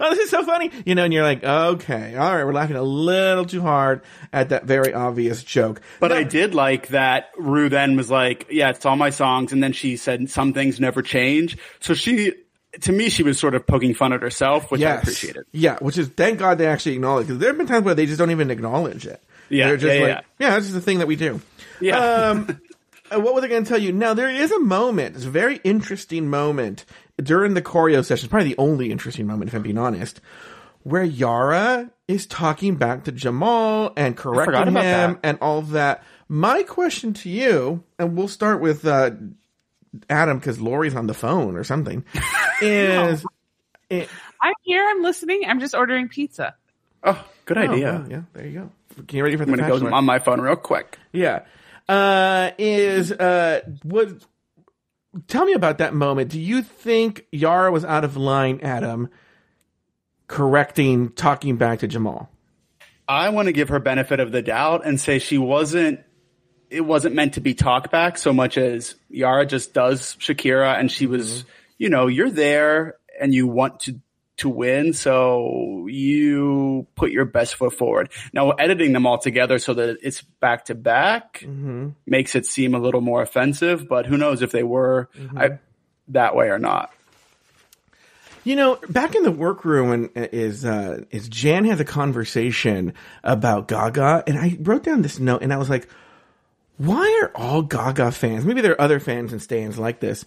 oh, 0.00 0.10
this 0.10 0.20
is 0.20 0.30
so 0.30 0.44
funny. 0.44 0.70
You 0.84 0.94
know, 0.94 1.04
and 1.04 1.12
you're 1.12 1.24
like, 1.24 1.42
okay, 1.42 2.14
all 2.14 2.34
right, 2.34 2.44
we're 2.44 2.52
laughing 2.52 2.76
a 2.76 2.82
little 2.82 3.44
too 3.44 3.62
hard 3.62 4.02
at 4.32 4.50
that 4.50 4.64
very 4.64 4.94
obvious 4.94 5.42
joke. 5.42 5.80
But 5.98 6.12
I 6.12 6.22
did 6.22 6.54
like 6.54 6.88
that 6.88 7.30
Rue 7.36 7.68
then 7.68 7.96
was 7.96 8.10
like, 8.10 8.46
yeah, 8.50 8.70
it's 8.70 8.86
all 8.86 8.96
my 8.96 9.10
songs. 9.10 9.52
And 9.52 9.62
then 9.62 9.72
she 9.72 9.96
said 9.96 10.30
some 10.30 10.52
things 10.52 10.78
never 10.78 11.02
change. 11.02 11.58
So 11.80 11.94
she, 11.94 12.32
to 12.82 12.92
me, 12.92 13.08
she 13.08 13.22
was 13.22 13.38
sort 13.38 13.54
of 13.54 13.66
poking 13.66 13.94
fun 13.94 14.12
at 14.12 14.22
herself, 14.22 14.70
which 14.70 14.82
I 14.82 14.96
appreciated. 14.96 15.44
Yeah, 15.52 15.78
which 15.78 15.98
is 15.98 16.08
thank 16.08 16.38
God 16.38 16.58
they 16.58 16.66
actually 16.66 16.94
acknowledge 16.94 17.26
because 17.26 17.40
there 17.40 17.50
have 17.50 17.58
been 17.58 17.66
times 17.66 17.84
where 17.84 17.94
they 17.94 18.06
just 18.06 18.18
don't 18.18 18.30
even 18.30 18.50
acknowledge 18.50 19.06
it. 19.06 19.22
Yeah, 19.48 19.68
they're 19.68 19.76
just 19.76 19.94
yeah, 19.94 20.00
like, 20.00 20.08
yeah. 20.08 20.48
yeah, 20.48 20.56
this 20.56 20.66
is 20.66 20.74
the 20.74 20.80
thing 20.80 20.98
that 20.98 21.06
we 21.06 21.16
do. 21.16 21.40
Yeah. 21.80 21.98
Um, 21.98 22.60
uh, 23.10 23.20
what 23.20 23.34
was 23.34 23.44
I 23.44 23.48
going 23.48 23.64
to 23.64 23.68
tell 23.68 23.78
you? 23.78 23.92
Now 23.92 24.14
there 24.14 24.28
is 24.28 24.50
a 24.50 24.58
moment, 24.58 25.16
it's 25.16 25.24
a 25.24 25.30
very 25.30 25.60
interesting 25.64 26.28
moment 26.28 26.84
during 27.22 27.54
the 27.54 27.62
choreo 27.62 28.04
session. 28.04 28.28
Probably 28.28 28.50
the 28.50 28.58
only 28.58 28.90
interesting 28.90 29.26
moment, 29.26 29.48
if 29.48 29.54
I'm 29.54 29.62
being 29.62 29.78
honest, 29.78 30.20
where 30.82 31.04
Yara 31.04 31.90
is 32.08 32.26
talking 32.26 32.76
back 32.76 33.04
to 33.04 33.12
Jamal 33.12 33.92
and 33.96 34.16
correcting 34.16 34.74
him 34.74 35.18
and 35.22 35.38
all 35.40 35.62
that. 35.62 36.04
My 36.28 36.62
question 36.62 37.12
to 37.14 37.28
you, 37.28 37.84
and 37.98 38.16
we'll 38.16 38.28
start 38.28 38.60
with 38.60 38.86
uh, 38.86 39.10
Adam 40.10 40.38
because 40.38 40.60
Lori's 40.60 40.94
on 40.94 41.06
the 41.06 41.14
phone 41.14 41.56
or 41.56 41.64
something, 41.64 42.04
is. 42.62 43.24
it- 43.90 44.08
I'm 44.42 44.52
here. 44.62 44.84
I'm 44.86 45.02
listening. 45.02 45.42
I'm 45.46 45.60
just 45.60 45.74
ordering 45.74 46.08
pizza. 46.08 46.54
oh, 47.02 47.24
good 47.46 47.56
Oh, 47.58 47.62
idea. 47.62 47.92
well, 47.92 48.10
yeah, 48.10 48.22
there 48.34 48.46
you 48.46 48.52
go. 48.60 48.70
Can 48.96 48.98
you 48.98 49.04
get 49.06 49.20
ready 49.22 49.36
for 49.36 49.44
the 49.44 49.52
I'm 49.52 49.56
going 49.58 49.68
to 49.68 49.74
fashion 49.74 49.90
go 49.90 49.94
on 49.96 50.04
my 50.04 50.18
phone 50.18 50.40
real 50.40 50.56
quick. 50.56 50.98
Yeah. 51.12 51.44
Uh, 51.88 52.50
is, 52.58 53.12
uh, 53.12 53.60
what, 53.82 54.08
tell 55.28 55.44
me 55.44 55.52
about 55.54 55.78
that 55.78 55.94
moment. 55.94 56.30
Do 56.30 56.40
you 56.40 56.62
think 56.62 57.26
Yara 57.32 57.70
was 57.72 57.84
out 57.84 58.04
of 58.04 58.16
line, 58.16 58.60
Adam, 58.62 59.08
correcting, 60.28 61.10
talking 61.12 61.56
back 61.56 61.80
to 61.80 61.88
Jamal? 61.88 62.30
I 63.08 63.28
want 63.28 63.46
to 63.46 63.52
give 63.52 63.68
her 63.68 63.78
benefit 63.78 64.18
of 64.20 64.32
the 64.32 64.42
doubt 64.42 64.84
and 64.84 65.00
say 65.00 65.18
she 65.18 65.38
wasn't, 65.38 66.00
it 66.70 66.80
wasn't 66.80 67.14
meant 67.14 67.34
to 67.34 67.40
be 67.40 67.54
talk 67.54 67.90
back 67.90 68.18
so 68.18 68.32
much 68.32 68.58
as 68.58 68.94
Yara 69.08 69.46
just 69.46 69.72
does 69.72 70.16
Shakira 70.16 70.78
and 70.78 70.90
she 70.90 71.06
was, 71.06 71.40
mm-hmm. 71.40 71.48
you 71.78 71.88
know, 71.88 72.06
you're 72.06 72.30
there 72.30 72.96
and 73.20 73.32
you 73.32 73.46
want 73.46 73.80
to, 73.80 74.00
to 74.38 74.48
win. 74.48 74.92
So 74.92 75.86
you 75.88 76.86
put 76.94 77.10
your 77.10 77.24
best 77.24 77.54
foot 77.54 77.72
forward. 77.72 78.10
Now 78.32 78.50
editing 78.50 78.92
them 78.92 79.06
all 79.06 79.18
together 79.18 79.58
so 79.58 79.74
that 79.74 79.98
it's 80.02 80.22
back 80.22 80.66
to 80.66 80.74
back 80.74 81.40
mm-hmm. 81.40 81.90
makes 82.06 82.34
it 82.34 82.46
seem 82.46 82.74
a 82.74 82.78
little 82.78 83.00
more 83.00 83.22
offensive, 83.22 83.88
but 83.88 84.06
who 84.06 84.16
knows 84.16 84.42
if 84.42 84.52
they 84.52 84.62
were 84.62 85.08
mm-hmm. 85.16 85.38
I, 85.38 85.58
that 86.08 86.34
way 86.36 86.48
or 86.48 86.58
not. 86.58 86.92
You 88.44 88.54
know, 88.54 88.78
back 88.88 89.16
in 89.16 89.24
the 89.24 89.32
workroom 89.32 89.88
when 89.88 90.04
uh, 90.14 90.28
is 90.30 90.64
uh 90.64 91.02
is 91.10 91.28
Jan 91.28 91.64
has 91.64 91.80
a 91.80 91.84
conversation 91.84 92.94
about 93.24 93.66
Gaga 93.66 94.22
and 94.28 94.38
I 94.38 94.56
wrote 94.60 94.84
down 94.84 95.02
this 95.02 95.18
note 95.18 95.42
and 95.42 95.52
I 95.52 95.56
was 95.56 95.68
like, 95.68 95.88
why 96.76 97.20
are 97.22 97.30
all 97.34 97.62
Gaga 97.62 98.12
fans, 98.12 98.44
maybe 98.44 98.60
there 98.60 98.72
are 98.72 98.80
other 98.80 99.00
fans 99.00 99.32
and 99.32 99.40
stands 99.40 99.78
like 99.78 100.00
this, 100.00 100.24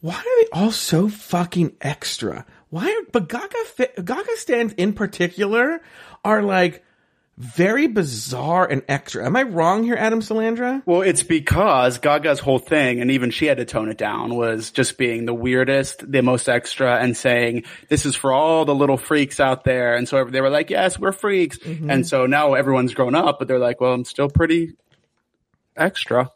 why 0.00 0.14
are 0.14 0.42
they 0.42 0.48
all 0.52 0.70
so 0.70 1.08
fucking 1.08 1.76
extra? 1.80 2.44
Why 2.70 2.90
are 2.90 3.10
but 3.12 3.28
Gaga 3.28 4.02
Gaga 4.02 4.36
stands 4.36 4.74
in 4.74 4.92
particular 4.92 5.80
are 6.24 6.42
like 6.42 6.84
very 7.36 7.88
bizarre 7.88 8.64
and 8.64 8.82
extra. 8.88 9.26
Am 9.26 9.34
I 9.34 9.42
wrong 9.42 9.82
here, 9.82 9.96
Adam 9.96 10.20
Salandra? 10.20 10.82
Well, 10.86 11.02
it's 11.02 11.24
because 11.24 11.98
Gaga's 11.98 12.38
whole 12.38 12.60
thing, 12.60 13.00
and 13.00 13.10
even 13.10 13.30
she 13.30 13.46
had 13.46 13.56
to 13.56 13.64
tone 13.64 13.88
it 13.88 13.98
down, 13.98 14.36
was 14.36 14.70
just 14.70 14.96
being 14.98 15.24
the 15.24 15.34
weirdest, 15.34 16.10
the 16.10 16.22
most 16.22 16.48
extra, 16.48 16.96
and 16.96 17.16
saying, 17.16 17.64
this 17.88 18.06
is 18.06 18.14
for 18.14 18.32
all 18.32 18.64
the 18.64 18.74
little 18.74 18.96
freaks 18.96 19.40
out 19.40 19.64
there. 19.64 19.96
And 19.96 20.08
so 20.08 20.24
they 20.24 20.40
were 20.40 20.50
like, 20.50 20.70
yes, 20.70 20.98
we're 20.98 21.12
freaks. 21.12 21.58
Mm-hmm. 21.58 21.90
And 21.90 22.06
so 22.06 22.26
now 22.26 22.54
everyone's 22.54 22.94
grown 22.94 23.16
up, 23.16 23.40
but 23.40 23.48
they're 23.48 23.58
like, 23.58 23.80
well, 23.80 23.94
I'm 23.94 24.04
still 24.04 24.28
pretty 24.28 24.74
extra. 25.76 26.30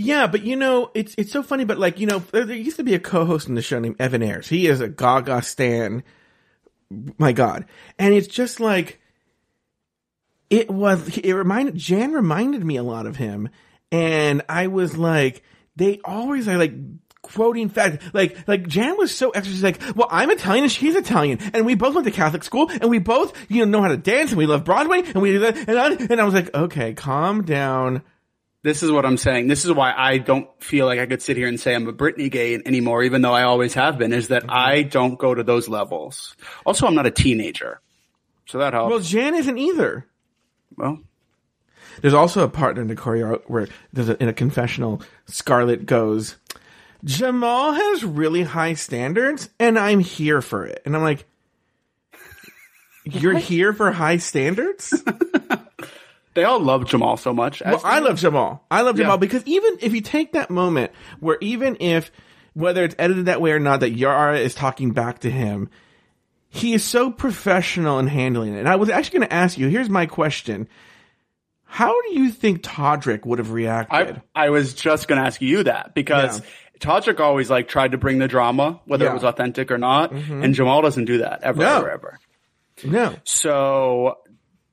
Yeah, 0.00 0.28
but 0.28 0.42
you 0.42 0.54
know, 0.54 0.90
it's 0.94 1.14
it's 1.18 1.32
so 1.32 1.42
funny. 1.42 1.64
But 1.64 1.78
like, 1.78 1.98
you 1.98 2.06
know, 2.06 2.20
there 2.20 2.44
there 2.44 2.56
used 2.56 2.76
to 2.76 2.84
be 2.84 2.94
a 2.94 3.00
co-host 3.00 3.48
in 3.48 3.56
the 3.56 3.62
show 3.62 3.78
named 3.80 3.96
Evan 3.98 4.22
Ayers. 4.22 4.48
He 4.48 4.68
is 4.68 4.80
a 4.80 4.88
Gaga 4.88 5.42
stan. 5.42 6.04
My 7.18 7.32
God, 7.32 7.66
and 7.98 8.14
it's 8.14 8.28
just 8.28 8.60
like 8.60 9.00
it 10.50 10.70
was. 10.70 11.18
It 11.18 11.32
reminded 11.32 11.76
Jan 11.76 12.12
reminded 12.12 12.64
me 12.64 12.76
a 12.76 12.82
lot 12.82 13.06
of 13.06 13.16
him, 13.16 13.48
and 13.90 14.42
I 14.48 14.68
was 14.68 14.96
like, 14.96 15.42
they 15.76 16.00
always 16.04 16.46
are 16.48 16.56
like 16.58 16.72
quoting 17.22 17.68
fact. 17.68 18.14
Like, 18.14 18.46
like 18.46 18.66
Jan 18.66 18.96
was 18.96 19.14
so 19.14 19.30
extra. 19.30 19.52
She's 19.52 19.62
like, 19.62 19.80
well, 19.94 20.08
I'm 20.10 20.30
Italian 20.30 20.64
and 20.64 20.72
she's 20.72 20.94
Italian 20.94 21.38
and 21.52 21.66
we 21.66 21.74
both 21.74 21.94
went 21.94 22.06
to 22.06 22.10
Catholic 22.10 22.42
school 22.42 22.70
and 22.70 22.88
we 22.88 22.98
both, 22.98 23.32
you 23.50 23.64
know, 23.64 23.78
know 23.78 23.82
how 23.82 23.88
to 23.88 23.96
dance 23.96 24.30
and 24.30 24.38
we 24.38 24.46
love 24.46 24.64
Broadway 24.64 25.02
and 25.02 25.22
we, 25.22 25.36
and 25.36 25.78
I, 25.78 25.92
and 25.92 26.20
I 26.20 26.24
was 26.24 26.34
like, 26.34 26.54
okay, 26.54 26.94
calm 26.94 27.44
down. 27.44 28.02
This 28.68 28.82
is 28.82 28.90
what 28.90 29.06
I'm 29.06 29.16
saying. 29.16 29.48
This 29.48 29.64
is 29.64 29.72
why 29.72 29.94
I 29.96 30.18
don't 30.18 30.46
feel 30.62 30.84
like 30.84 30.98
I 30.98 31.06
could 31.06 31.22
sit 31.22 31.38
here 31.38 31.48
and 31.48 31.58
say 31.58 31.74
I'm 31.74 31.88
a 31.88 31.92
Britney 31.94 32.30
gay 32.30 32.54
anymore, 32.54 33.02
even 33.02 33.22
though 33.22 33.32
I 33.32 33.44
always 33.44 33.72
have 33.72 33.96
been, 33.96 34.12
is 34.12 34.28
that 34.28 34.44
I 34.50 34.82
don't 34.82 35.18
go 35.18 35.34
to 35.34 35.42
those 35.42 35.70
levels. 35.70 36.36
Also, 36.66 36.86
I'm 36.86 36.94
not 36.94 37.06
a 37.06 37.10
teenager. 37.10 37.80
So 38.44 38.58
that 38.58 38.74
helps. 38.74 38.90
Well, 38.90 39.00
Jan 39.00 39.34
isn't 39.36 39.56
either. 39.56 40.06
Well, 40.76 41.00
There's 42.02 42.12
also 42.12 42.44
a 42.44 42.48
part 42.50 42.76
in 42.76 42.88
the 42.88 42.94
choreo 42.94 43.40
where 43.46 43.68
there's 43.94 44.10
a, 44.10 44.22
in 44.22 44.28
a 44.28 44.34
confessional, 44.34 45.00
Scarlet 45.24 45.86
goes, 45.86 46.36
Jamal 47.04 47.72
has 47.72 48.04
really 48.04 48.42
high 48.42 48.74
standards 48.74 49.48
and 49.58 49.78
I'm 49.78 50.00
here 50.00 50.42
for 50.42 50.66
it. 50.66 50.82
And 50.84 50.94
I'm 50.94 51.02
like, 51.02 51.24
you're 53.04 53.38
here 53.38 53.72
for 53.72 53.92
high 53.92 54.18
standards? 54.18 54.92
they 56.38 56.44
all 56.44 56.60
love 56.60 56.86
Jamal 56.86 57.16
so 57.16 57.32
much. 57.34 57.60
Well, 57.66 57.80
I 57.82 57.98
love 57.98 58.16
Jamal. 58.16 58.64
I 58.70 58.82
love 58.82 58.96
Jamal 58.96 59.14
Yeah. 59.14 59.18
because 59.18 59.42
even 59.44 59.78
if 59.80 59.92
you 59.92 60.00
take 60.00 60.32
that 60.34 60.50
moment 60.50 60.92
where 61.18 61.36
even 61.40 61.76
if 61.80 62.12
whether 62.54 62.84
it's 62.84 62.94
edited 62.96 63.26
that 63.26 63.40
way 63.40 63.50
or 63.50 63.58
not, 63.58 63.80
that 63.80 63.90
Yara 63.90 64.38
is 64.38 64.54
talking 64.54 64.92
back 64.92 65.18
to 65.20 65.30
him, 65.30 65.68
he 66.48 66.74
is 66.74 66.84
so 66.84 67.10
professional 67.10 67.98
in 67.98 68.06
handling 68.06 68.54
it. 68.54 68.60
And 68.60 68.68
I 68.68 68.76
was 68.76 68.88
actually 68.88 69.18
going 69.18 69.28
to 69.30 69.34
ask 69.34 69.58
you. 69.58 69.66
Here's 69.68 69.90
my 69.90 70.06
question: 70.06 70.68
How 71.64 72.00
do 72.02 72.14
you 72.20 72.30
think 72.30 72.62
Todrick 72.62 73.26
would 73.26 73.38
have 73.40 73.50
reacted? 73.50 74.22
I, 74.34 74.46
I 74.46 74.50
was 74.50 74.74
just 74.74 75.08
going 75.08 75.20
to 75.20 75.26
ask 75.26 75.40
you 75.40 75.64
that 75.64 75.92
because 75.94 76.38
Yeah. 76.40 76.46
Todrick 76.80 77.18
always 77.18 77.50
like 77.50 77.66
tried 77.66 77.90
to 77.92 77.98
bring 77.98 78.18
the 78.20 78.28
drama, 78.28 78.80
whether 78.84 79.04
Yeah. 79.04 79.08
Mm-hmm. 79.08 79.16
it 79.16 79.22
was 79.22 79.24
authentic 79.24 79.70
or 79.72 79.78
not, 79.78 80.12
and 80.12 80.54
Jamal 80.54 80.80
doesn't 80.82 81.06
do 81.06 81.18
that 81.18 81.42
ever, 81.42 81.60
No. 81.60 81.76
ever, 81.78 81.90
ever. 81.90 82.18
no. 82.84 83.16
So 83.24 84.18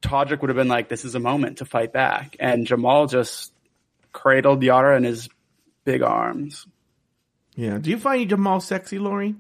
Todrick 0.06 0.42
would 0.42 0.50
have 0.50 0.58
been 0.58 0.68
like, 0.68 0.88
"This 0.88 1.06
is 1.06 1.16
a 1.16 1.20
moment 1.20 1.58
to 1.58 1.66
fight 1.66 1.92
back," 1.92 2.36
and 2.40 2.66
Jamal 2.68 3.08
just 3.08 3.52
cradled 4.12 4.64
Yara 4.64 4.96
in 4.98 5.04
his 5.04 5.28
big 5.84 6.02
arms. 6.02 6.66
Yeah. 7.56 7.78
Do 7.78 7.90
you 7.90 7.98
find 7.98 8.30
Jamal 8.30 8.60
sexy, 8.60 9.00
Lori? 9.00 9.36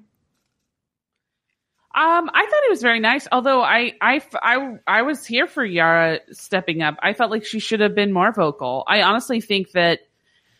Um, 1.95 2.29
I 2.33 2.45
thought 2.45 2.63
he 2.65 2.69
was 2.69 2.81
very 2.81 2.99
nice. 2.99 3.25
Although 3.31 3.61
I, 3.61 3.93
I, 4.01 4.21
I, 4.41 4.77
I 4.85 5.01
was 5.03 5.25
here 5.25 5.47
for 5.47 5.63
Yara 5.63 6.19
stepping 6.31 6.81
up. 6.81 6.97
I 7.01 7.13
felt 7.13 7.31
like 7.31 7.45
she 7.45 7.59
should 7.59 7.79
have 7.79 7.95
been 7.95 8.11
more 8.11 8.33
vocal. 8.33 8.83
I 8.85 9.03
honestly 9.03 9.39
think 9.39 9.71
that, 9.71 9.99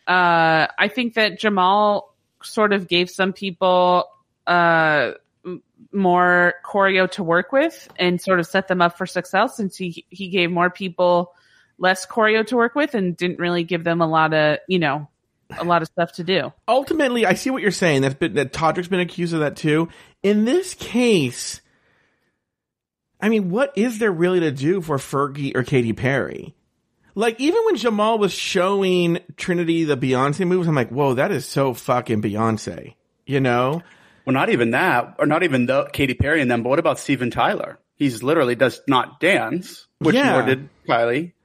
uh, 0.08 0.68
I 0.80 0.88
think 0.88 1.16
that 1.16 1.38
Jamal 1.38 2.16
sort 2.42 2.72
of 2.72 2.88
gave 2.88 3.10
some 3.10 3.34
people, 3.34 4.06
uh, 4.48 5.12
m- 5.12 5.16
more 5.92 6.56
choreo 6.66 7.10
to 7.12 7.24
work 7.24 7.52
with 7.52 7.90
and 7.98 8.22
sort 8.22 8.40
of 8.40 8.48
set 8.48 8.68
them 8.68 8.82
up 8.82 8.98
for 8.98 9.06
success 9.06 9.58
since 9.58 9.78
he, 9.78 10.06
he 10.10 10.30
gave 10.30 10.52
more 10.52 10.70
people 10.70 11.34
less 11.78 12.06
choreo 12.06 12.46
to 12.48 12.56
work 12.56 12.76
with 12.76 12.94
and 12.94 13.18
didn't 13.18 13.40
really 13.40 13.64
give 13.64 13.84
them 13.84 14.02
a 14.02 14.08
lot 14.08 14.34
of, 14.34 14.60
you 14.68 14.80
know, 14.80 15.08
a 15.58 15.64
lot 15.64 15.82
of 15.82 15.88
stuff 15.88 16.14
to 16.14 16.24
do. 16.24 16.52
ultimately, 16.68 17.26
I 17.26 17.34
see 17.34 17.50
what 17.50 17.62
you're 17.62 17.72
saying. 17.72 18.02
That's 18.02 18.16
been, 18.16 18.34
that 18.34 18.52
Todrick's 18.52 18.88
been 18.88 19.00
accused 19.00 19.34
of 19.34 19.42
that 19.42 19.56
too. 19.56 19.90
In 20.24 20.46
this 20.46 20.74
case, 20.74 21.62
I 23.22 23.30
mean, 23.30 23.50
what 23.50 23.72
is 23.76 24.00
there 24.00 24.12
really 24.12 24.40
to 24.42 24.52
do 24.52 24.82
for 24.82 24.98
Fergie 24.98 25.56
or 25.56 25.64
Katy 25.64 25.94
Perry? 25.94 26.56
Like, 27.18 27.40
even 27.40 27.64
when 27.66 27.78
Jamal 27.78 28.18
was 28.18 28.34
showing 28.34 29.20
Trinity 29.38 29.86
the 29.86 29.96
Beyonce 29.96 30.46
moves, 30.46 30.68
I'm 30.68 30.76
like, 30.76 30.90
whoa, 30.90 31.14
that 31.14 31.32
is 31.32 31.46
so 31.46 31.74
fucking 31.74 32.22
Beyonce. 32.22 32.96
You 33.26 33.40
know? 33.40 33.82
Well, 34.26 34.34
not 34.34 34.50
even 34.50 34.72
that, 34.72 35.16
or 35.20 35.26
not 35.26 35.44
even 35.44 35.66
the 35.68 35.86
Katy 35.94 36.16
Perry 36.16 36.42
and 36.42 36.50
them. 36.50 36.64
But 36.64 36.70
what 36.70 36.80
about 36.80 37.00
Steven 37.00 37.30
Tyler? 37.32 37.80
He's 37.96 38.24
literally 38.24 38.56
does 38.56 38.82
not 38.88 39.20
dance, 39.20 39.88
which 40.00 40.16
Yeah. 40.16 40.32
more 40.34 40.42
did 40.44 40.70
Kylie. 40.88 41.32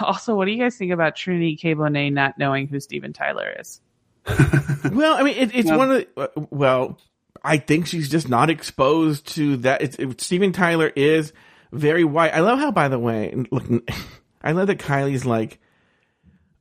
Also, 0.00 0.34
what 0.34 0.44
do 0.44 0.50
you 0.50 0.58
guys 0.58 0.76
think 0.76 0.92
about 0.92 1.16
Trinity 1.16 1.56
K. 1.56 1.74
Bonet 1.74 2.12
not 2.12 2.36
knowing 2.36 2.68
who 2.68 2.78
Steven 2.80 3.12
Tyler 3.12 3.54
is? 3.58 3.80
Well, 4.92 5.16
I 5.16 5.22
mean, 5.22 5.36
it, 5.36 5.54
it's 5.54 5.68
Yeah. 5.68 5.76
one 5.76 5.90
of 5.90 5.96
the, 6.14 6.20
uh, 6.20 6.46
well, 6.50 6.98
I 7.42 7.56
think 7.58 7.86
she's 7.86 8.08
just 8.10 8.28
not 8.28 8.50
exposed 8.50 9.34
to 9.36 9.56
that. 9.58 9.80
It's, 9.82 9.96
it, 9.96 10.20
Steven 10.20 10.52
Tyler 10.52 10.92
is 10.94 11.32
very 11.72 12.04
white. 12.04 12.34
I 12.34 12.40
love 12.40 12.58
how, 12.58 12.70
by 12.70 12.88
the 12.88 12.98
way, 12.98 13.34
look, 13.50 13.64
I 14.42 14.52
love 14.52 14.66
that 14.68 14.78
Kylie's 14.78 15.24
like, 15.26 15.58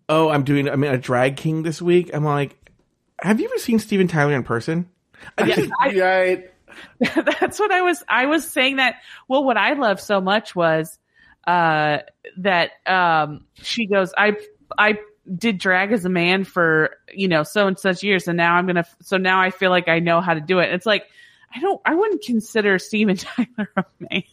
oh, 0.10 0.30
I'm 0.30 0.44
doing, 0.44 0.70
I'm 0.70 0.84
in 0.84 0.94
a 0.94 0.98
drag 0.98 1.36
king 1.38 1.64
this 1.64 1.82
week. 1.82 2.12
I'm 2.14 2.24
like, 2.24 2.56
have 3.22 3.40
you 3.40 3.48
ever 3.50 3.58
seen 3.60 3.80
Steven 3.80 4.08
Tyler 4.08 4.34
in 4.34 4.44
person? 4.44 4.90
Yeah, 5.46 5.66
I, 5.80 5.94
Right. 6.00 6.52
that's 7.40 7.60
what 7.60 7.72
I 7.72 7.82
was. 7.82 8.04
I 8.08 8.26
was 8.26 8.48
saying 8.48 8.78
that. 8.78 8.96
Well, 9.28 9.44
what 9.44 9.58
I 9.58 9.74
loved 9.74 10.00
so 10.02 10.22
much 10.22 10.56
was 10.56 11.00
uh, 11.46 12.00
that 12.38 12.72
um, 12.86 13.46
she 13.56 13.88
goes, 13.88 14.14
"I 14.18 14.34
I 14.78 15.00
did 15.36 15.58
drag 15.58 15.92
as 15.92 16.06
a 16.06 16.10
man 16.10 16.44
for 16.44 16.98
you 17.14 17.28
know 17.28 17.44
so 17.44 17.68
and 17.68 17.78
such 17.80 18.04
years, 18.04 18.28
and 18.28 18.38
now 18.38 18.56
I'm 18.56 18.68
gonna. 18.68 18.86
So 19.02 19.18
now 19.18 19.42
I 19.42 19.50
feel 19.50 19.72
like 19.72 19.88
I 19.88 20.00
know 20.00 20.22
how 20.22 20.34
to 20.34 20.42
do 20.42 20.60
it." 20.60 20.72
It's 20.72 20.86
like 20.86 21.04
I 21.56 21.60
don't. 21.62 21.82
I 21.86 21.96
wouldn't 21.96 22.22
consider 22.24 22.78
Steven 22.78 23.16
Tyler 23.18 23.70
a 23.78 23.86
man. 24.00 24.24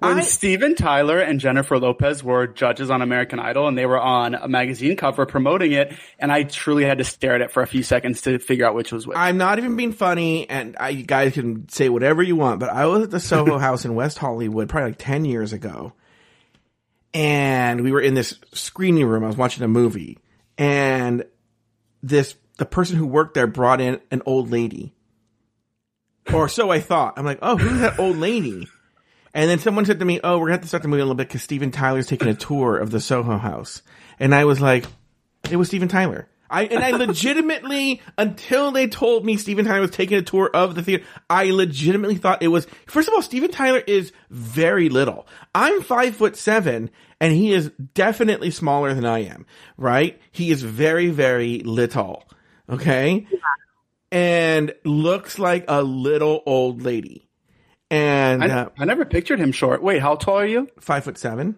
When 0.00 0.18
I- 0.18 0.20
Steven 0.22 0.74
Tyler 0.74 1.18
and 1.20 1.38
Jennifer 1.38 1.78
Lopez 1.78 2.24
were 2.24 2.46
judges 2.46 2.90
on 2.90 3.02
American 3.02 3.38
Idol 3.38 3.68
and 3.68 3.76
they 3.76 3.86
were 3.86 4.00
on 4.00 4.34
a 4.34 4.48
magazine 4.48 4.96
cover 4.96 5.26
promoting 5.26 5.72
it, 5.72 5.94
and 6.18 6.32
I 6.32 6.44
truly 6.44 6.84
had 6.84 6.98
to 6.98 7.04
stare 7.04 7.34
at 7.34 7.40
it 7.42 7.52
for 7.52 7.62
a 7.62 7.66
few 7.66 7.82
seconds 7.82 8.22
to 8.22 8.38
figure 8.38 8.66
out 8.66 8.74
which 8.74 8.90
was 8.90 9.06
which. 9.06 9.16
I'm 9.18 9.36
not 9.36 9.58
even 9.58 9.76
being 9.76 9.92
funny, 9.92 10.48
and 10.48 10.76
I, 10.80 10.88
you 10.88 11.04
guys 11.04 11.34
can 11.34 11.68
say 11.68 11.88
whatever 11.88 12.22
you 12.22 12.36
want, 12.36 12.58
but 12.58 12.70
I 12.70 12.86
was 12.86 13.04
at 13.04 13.10
the 13.10 13.20
Soho 13.20 13.58
House 13.66 13.84
in 13.84 13.94
West 13.94 14.18
Hollywood 14.18 14.68
probably 14.68 14.90
like 14.90 14.98
10 14.98 15.24
years 15.24 15.52
ago. 15.52 15.92
And 17.14 17.82
we 17.82 17.92
were 17.92 18.00
in 18.00 18.14
this 18.14 18.38
screening 18.52 19.06
room. 19.06 19.24
I 19.24 19.28
was 19.28 19.36
watching 19.36 19.62
a 19.62 19.68
movie. 19.68 20.18
And 20.58 21.24
this, 22.02 22.34
the 22.58 22.66
person 22.66 22.96
who 22.96 23.06
worked 23.06 23.34
there 23.34 23.46
brought 23.46 23.80
in 23.80 24.00
an 24.10 24.22
old 24.26 24.50
lady. 24.50 24.92
Or 26.32 26.48
so 26.48 26.70
I 26.70 26.80
thought. 26.80 27.14
I'm 27.16 27.24
like, 27.24 27.38
oh, 27.42 27.56
who's 27.56 27.80
that 27.80 27.98
old 27.98 28.16
lady? 28.16 28.68
And 29.34 29.50
then 29.50 29.58
someone 29.58 29.84
said 29.84 29.98
to 29.98 30.04
me, 30.04 30.20
oh, 30.24 30.38
we're 30.38 30.46
going 30.46 30.48
to 30.48 30.52
have 30.54 30.60
to 30.62 30.68
start 30.68 30.82
the 30.82 30.88
movie 30.88 31.02
a 31.02 31.04
little 31.04 31.14
bit 31.14 31.28
because 31.28 31.42
Steven 31.42 31.70
Tyler's 31.70 32.06
taking 32.06 32.28
a 32.28 32.34
tour 32.34 32.76
of 32.76 32.90
the 32.90 33.00
Soho 33.00 33.36
House. 33.36 33.82
And 34.18 34.34
I 34.34 34.44
was 34.46 34.60
like, 34.60 34.86
it 35.50 35.56
was 35.56 35.68
Steven 35.68 35.88
Tyler. 35.88 36.28
I 36.48 36.64
and 36.64 36.82
I 36.82 36.90
legitimately, 36.96 38.00
until 38.16 38.70
they 38.70 38.86
told 38.86 39.24
me 39.24 39.36
Steven 39.36 39.64
Tyler 39.64 39.80
was 39.80 39.90
taking 39.90 40.16
a 40.16 40.22
tour 40.22 40.50
of 40.52 40.74
the 40.74 40.82
theater, 40.82 41.04
I 41.28 41.50
legitimately 41.50 42.16
thought 42.16 42.42
it 42.42 42.48
was. 42.48 42.66
First 42.86 43.08
of 43.08 43.14
all, 43.14 43.22
Steven 43.22 43.50
Tyler 43.50 43.82
is 43.86 44.12
very 44.30 44.88
little. 44.88 45.26
I'm 45.54 45.82
five 45.82 46.16
foot 46.16 46.36
seven, 46.36 46.90
and 47.20 47.32
he 47.32 47.52
is 47.52 47.70
definitely 47.94 48.50
smaller 48.50 48.94
than 48.94 49.04
I 49.04 49.24
am. 49.24 49.44
Right? 49.76 50.20
He 50.30 50.50
is 50.50 50.62
very, 50.62 51.08
very 51.08 51.60
little. 51.60 52.24
Okay, 52.68 53.26
and 54.12 54.72
looks 54.84 55.38
like 55.38 55.64
a 55.68 55.82
little 55.82 56.42
old 56.46 56.82
lady. 56.82 57.28
And 57.90 58.42
I, 58.42 58.48
uh, 58.48 58.68
I 58.78 58.84
never 58.84 59.04
pictured 59.04 59.38
him 59.38 59.52
short. 59.52 59.82
Wait, 59.82 60.00
how 60.02 60.16
tall 60.16 60.38
are 60.38 60.46
you? 60.46 60.68
five 60.80 61.04
foot 61.04 61.18
seven. 61.18 61.56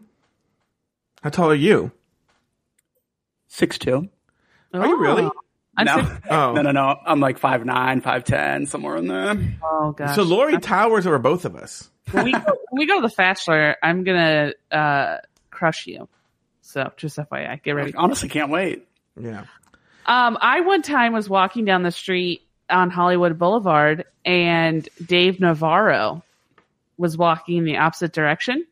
How 1.22 1.30
tall 1.30 1.50
are 1.50 1.54
you? 1.54 1.90
Six 3.48 3.78
two. 3.78 4.08
Are 4.74 4.86
you 4.86 4.98
really? 5.00 5.22
Oh, 5.24 5.32
I'm 5.76 5.86
No, 5.86 5.96
six- 5.96 6.20
Oh. 6.30 6.52
no, 6.56 6.62
no, 6.62 6.70
no. 6.72 6.96
I'm 7.06 7.20
like 7.20 7.38
five 7.38 7.64
nine, 7.64 8.00
five 8.02 8.24
ten, 8.24 8.66
somewhere 8.66 8.96
in 8.96 9.06
there. 9.08 9.36
oh 9.62 9.92
gosh. 9.92 10.14
So 10.16 10.22
Lori 10.22 10.58
towers 10.58 11.06
over 11.06 11.18
both 11.18 11.44
of 11.44 11.56
us. 11.56 11.90
when 12.10 12.24
we 12.24 12.32
go, 12.32 12.38
when 12.70 12.78
we 12.80 12.86
go 12.86 13.00
to 13.00 13.08
the 13.08 13.14
Bachelor, 13.14 13.76
I'm 13.82 14.04
gonna 14.04 14.52
uh, 14.70 15.16
crush 15.50 15.86
you. 15.86 16.08
So 16.60 16.92
just 16.98 17.16
FYI, 17.16 17.62
get 17.62 17.72
ready. 17.72 17.94
I 17.94 17.98
honestly 18.02 18.28
can't 18.28 18.50
wait. 18.50 18.86
Yeah. 19.18 19.44
Um, 20.08 20.36
I 20.40 20.60
one 20.62 20.82
time 20.82 21.12
was 21.12 21.28
walking 21.28 21.64
down 21.64 21.82
the 21.84 21.90
street 21.92 22.42
on 22.70 22.90
Hollywood 22.90 23.38
Boulevard, 23.38 24.04
and 24.24 24.88
Dave 25.06 25.38
Navarro 25.38 26.22
was 26.96 27.16
walking 27.16 27.58
in 27.58 27.64
the 27.64 27.76
opposite 27.76 28.12
direction, 28.12 28.66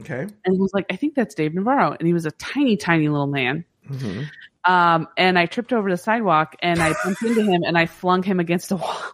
Okay. 0.00 0.20
and 0.22 0.54
he 0.54 0.58
was 0.60 0.72
like, 0.74 0.86
"I 0.90 0.96
think 0.96 1.14
that's 1.14 1.34
Dave 1.34 1.54
Navarro," 1.54 1.92
and 1.98 2.06
he 2.06 2.12
was 2.12 2.26
a 2.26 2.30
tiny, 2.32 2.76
tiny 2.76 3.08
little 3.08 3.26
man. 3.28 3.64
hmm 3.88 4.22
Um, 4.66 5.08
and 5.16 5.38
I 5.38 5.46
tripped 5.46 5.72
over 5.72 5.90
the 5.90 5.96
sidewalk, 5.96 6.56
and 6.62 6.82
I 6.82 6.92
bumped 7.04 7.22
into 7.22 7.42
him, 7.42 7.62
and 7.64 7.76
I 7.78 7.86
flung 7.86 8.22
him 8.22 8.40
against 8.40 8.70
a 8.72 8.76
wall. 8.76 9.00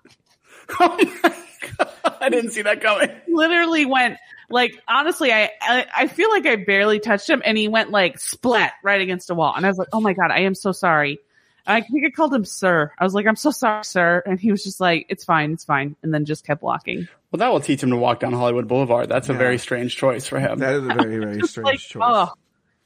Oh 0.81 0.96
my 1.25 1.33
god! 1.77 2.16
I 2.20 2.29
didn't 2.29 2.53
see 2.53 2.62
that 2.62 2.81
coming. 2.81 3.11
Literally 3.29 3.85
went 3.87 4.16
like, 4.51 4.73
honestly, 4.88 5.33
I, 5.33 5.51
I 5.61 5.87
I 5.94 6.07
feel 6.07 6.31
like 6.31 6.46
I 6.46 6.57
barely 6.57 7.01
touched 7.01 7.29
him, 7.29 7.42
and 7.44 7.59
he 7.59 7.66
went 7.68 7.90
like 7.90 8.18
splat 8.20 8.75
right 8.85 9.01
against 9.01 9.31
a 9.31 9.35
wall, 9.35 9.53
and 9.57 9.66
I 9.66 9.68
was 9.68 9.79
like, 9.79 9.88
"Oh 9.92 10.01
my 10.01 10.12
god, 10.14 10.31
I 10.31 10.40
am 10.42 10.55
so 10.55 10.70
sorry." 10.73 11.18
I 11.66 11.81
think 11.83 12.05
I 12.07 12.11
called 12.11 12.35
him 12.35 12.44
sir. 12.44 12.93
I 12.99 13.05
was 13.05 13.14
like, 13.14 13.26
I'm 13.26 13.37
so 13.37 13.51
sorry, 13.51 13.85
sir. 13.85 14.22
And 14.26 14.41
he 14.41 14.51
was 14.51 14.64
just 14.64 14.80
like, 14.80 15.07
it's 15.09 15.24
fine, 15.24 15.53
it's 15.53 15.64
fine. 15.64 15.97
And 16.03 16.12
then 16.12 16.24
just 16.24 16.45
kept 16.47 16.62
walking. 16.62 17.07
Well, 17.30 17.39
that 17.39 17.53
will 17.53 17.61
teach 17.61 17.82
him 17.82 17.91
to 17.91 17.97
walk 17.97 18.20
down 18.20 18.32
Hollywood 18.32 18.66
Boulevard. 18.66 19.09
That's 19.09 19.28
a 19.28 19.35
very 19.35 19.59
strange 19.59 19.97
choice 19.97 20.26
for 20.26 20.41
him. 20.41 20.59
That 20.59 20.74
is 20.74 20.85
a 20.85 20.95
very, 20.95 21.18
very 21.18 21.41
strange 21.47 21.64
Like, 21.66 21.78
choice. 21.78 22.03
oh, 22.05 22.32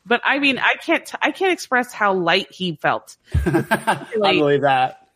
but 0.05 0.21
I 0.25 0.39
mean, 0.39 0.59
I 0.59 0.75
can't, 0.75 1.11
I 1.23 1.31
can't 1.31 1.53
express 1.53 1.93
how 1.93 2.13
light 2.13 2.51
he 2.53 2.77
felt. 2.77 3.17
I 3.47 4.07
believe 4.15 4.61
that. 4.63 5.09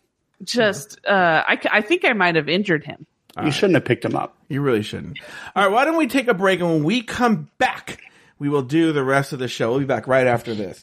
just 0.45 1.05
uh, 1.07 1.43
I 1.47 1.80
think 1.83 2.05
I 2.05 2.12
might 2.14 2.37
have 2.37 2.49
injured 2.49 2.85
him. 2.85 3.07
You 3.45 3.53
shouldn't 3.53 3.74
have 3.74 3.85
picked 3.85 4.05
him 4.05 4.16
up. 4.16 4.35
You 4.49 4.62
really 4.62 4.83
shouldn't. 4.83 5.18
All 5.55 5.62
right, 5.64 5.72
why 5.72 5.85
don't 5.85 5.97
we 5.97 6.07
take 6.09 6.26
a 6.26 6.35
break 6.35 6.59
and 6.61 6.68
when 6.70 6.85
we 6.85 7.03
come 7.03 7.49
back, 7.59 8.01
we 8.41 8.49
will 8.49 8.62
do 8.62 8.93
the 8.93 9.05
rest 9.05 9.33
of 9.33 9.39
the 9.39 9.47
show. 9.47 9.70
We'll 9.70 9.80
be 9.80 9.85
back 9.85 10.09
right 10.09 10.26
after 10.26 10.55
this. 10.55 10.83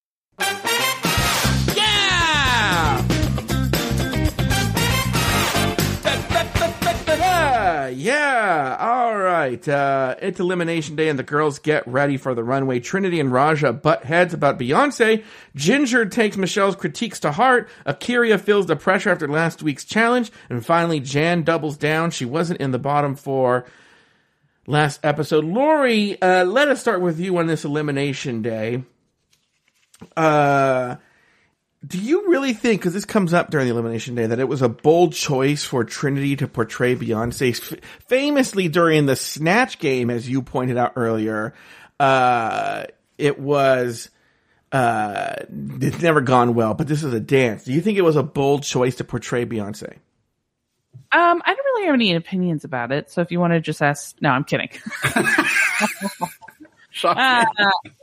Yeah, 7.93 8.77
all 8.79 9.17
right. 9.17 9.67
Uh, 9.67 10.15
it's 10.21 10.39
Elimination 10.39 10.95
Day, 10.95 11.09
and 11.09 11.19
the 11.19 11.23
girls 11.23 11.59
get 11.59 11.87
ready 11.87 12.17
for 12.17 12.33
the 12.33 12.43
runway. 12.43 12.79
Trinity 12.79 13.19
and 13.19 13.31
Ra'Jah 13.31 13.81
butt 13.81 14.03
heads 14.03 14.33
about 14.33 14.59
Beyonce. 14.59 15.23
Ginger 15.55 16.05
takes 16.05 16.37
Michelle's 16.37 16.75
critiques 16.75 17.19
to 17.21 17.31
heart. 17.31 17.69
Akeria 17.85 18.39
feels 18.39 18.65
the 18.65 18.75
pressure 18.75 19.09
after 19.09 19.27
last 19.27 19.61
week's 19.61 19.85
challenge. 19.85 20.31
And 20.49 20.65
finally, 20.65 20.99
Jan 20.99 21.43
doubles 21.43 21.77
down. 21.77 22.11
She 22.11 22.25
wasn't 22.25 22.61
in 22.61 22.71
the 22.71 22.79
bottom 22.79 23.15
four 23.15 23.65
last 24.67 24.99
episode. 25.03 25.43
Lori, 25.43 26.21
uh, 26.21 26.45
let 26.45 26.67
us 26.67 26.79
start 26.81 27.01
with 27.01 27.19
you 27.19 27.37
on 27.37 27.47
this 27.47 27.65
Elimination 27.65 28.41
Day. 28.41 28.83
Uh, 30.15 30.95
do 31.85 31.97
you 31.97 32.29
really 32.29 32.53
think, 32.53 32.81
because 32.81 32.93
this 32.93 33.05
comes 33.05 33.33
up 33.33 33.49
during 33.49 33.67
the 33.67 33.73
elimination 33.73 34.13
day, 34.13 34.27
that 34.27 34.39
it 34.39 34.47
was 34.47 34.61
a 34.61 34.69
bold 34.69 35.13
choice 35.13 35.63
for 35.63 35.83
Trinity 35.83 36.35
to 36.35 36.47
portray 36.47 36.95
Beyonce? 36.95 37.51
F- 37.51 37.79
famously 38.07 38.67
during 38.67 39.07
the 39.07 39.15
Snatch 39.15 39.79
game, 39.79 40.11
as 40.11 40.29
you 40.29 40.43
pointed 40.43 40.77
out 40.77 40.93
earlier, 40.95 41.55
uh, 41.99 42.85
it 43.17 43.39
was, 43.39 44.09
uh, 44.71 45.33
it's 45.49 46.01
never 46.01 46.21
gone 46.21 46.53
well, 46.53 46.75
but 46.75 46.87
this 46.87 47.03
is 47.03 47.13
a 47.13 47.19
dance. 47.19 47.63
Do 47.63 47.73
you 47.73 47.81
think 47.81 47.97
it 47.97 48.03
was 48.03 48.15
a 48.15 48.23
bold 48.23 48.61
choice 48.61 48.95
to 48.97 49.03
portray 49.03 49.45
Beyonce? 49.45 49.97
Um, 51.13 51.41
I 51.43 51.53
don't 51.55 51.65
really 51.65 51.85
have 51.87 51.95
any 51.95 52.15
opinions 52.15 52.63
about 52.63 52.91
it. 52.91 53.09
So 53.09 53.21
if 53.21 53.31
you 53.31 53.39
want 53.39 53.53
to 53.53 53.59
just 53.59 53.81
ask, 53.81 54.15
no, 54.21 54.29
I'm 54.29 54.43
kidding. 54.43 54.69
Uh, 57.09 57.45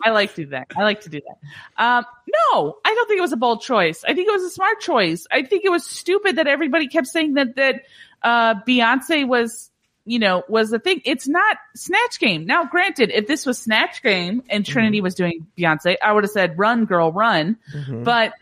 I 0.04 0.10
like 0.10 0.34
to 0.34 0.44
do 0.44 0.50
that. 0.50 0.68
I 0.76 0.82
like 0.82 1.02
to 1.02 1.08
do 1.10 1.20
that. 1.20 1.82
Um, 1.82 2.04
no, 2.52 2.76
I 2.84 2.94
don't 2.94 3.06
think 3.08 3.18
it 3.18 3.22
was 3.22 3.32
a 3.32 3.36
bold 3.36 3.62
choice. 3.62 4.04
I 4.04 4.14
think 4.14 4.28
it 4.28 4.32
was 4.32 4.42
a 4.44 4.50
smart 4.50 4.80
choice. 4.80 5.26
I 5.30 5.42
think 5.42 5.64
it 5.64 5.70
was 5.70 5.84
stupid 5.86 6.36
that 6.36 6.46
everybody 6.46 6.88
kept 6.88 7.06
saying 7.06 7.34
that 7.34 7.56
that 7.56 7.82
uh, 8.22 8.54
Beyonce 8.66 9.26
was, 9.26 9.70
you 10.04 10.18
know, 10.18 10.42
was 10.48 10.70
the 10.70 10.78
thing. 10.78 11.02
It's 11.04 11.28
not 11.28 11.56
Snatch 11.76 12.18
Game. 12.18 12.46
Now, 12.46 12.64
granted, 12.64 13.10
if 13.10 13.26
this 13.26 13.46
was 13.46 13.58
Snatch 13.58 14.02
Game 14.02 14.42
and 14.48 14.64
Trinity 14.64 15.00
was 15.00 15.14
doing 15.14 15.46
Beyonce, 15.56 15.96
I 16.02 16.12
would 16.12 16.24
have 16.24 16.30
said, 16.30 16.58
"Run, 16.58 16.84
girl, 16.84 17.12
run." 17.12 17.56
But 17.88 18.32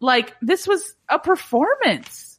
like, 0.00 0.34
this 0.42 0.66
was 0.68 0.94
a 1.08 1.18
performance. 1.18 2.38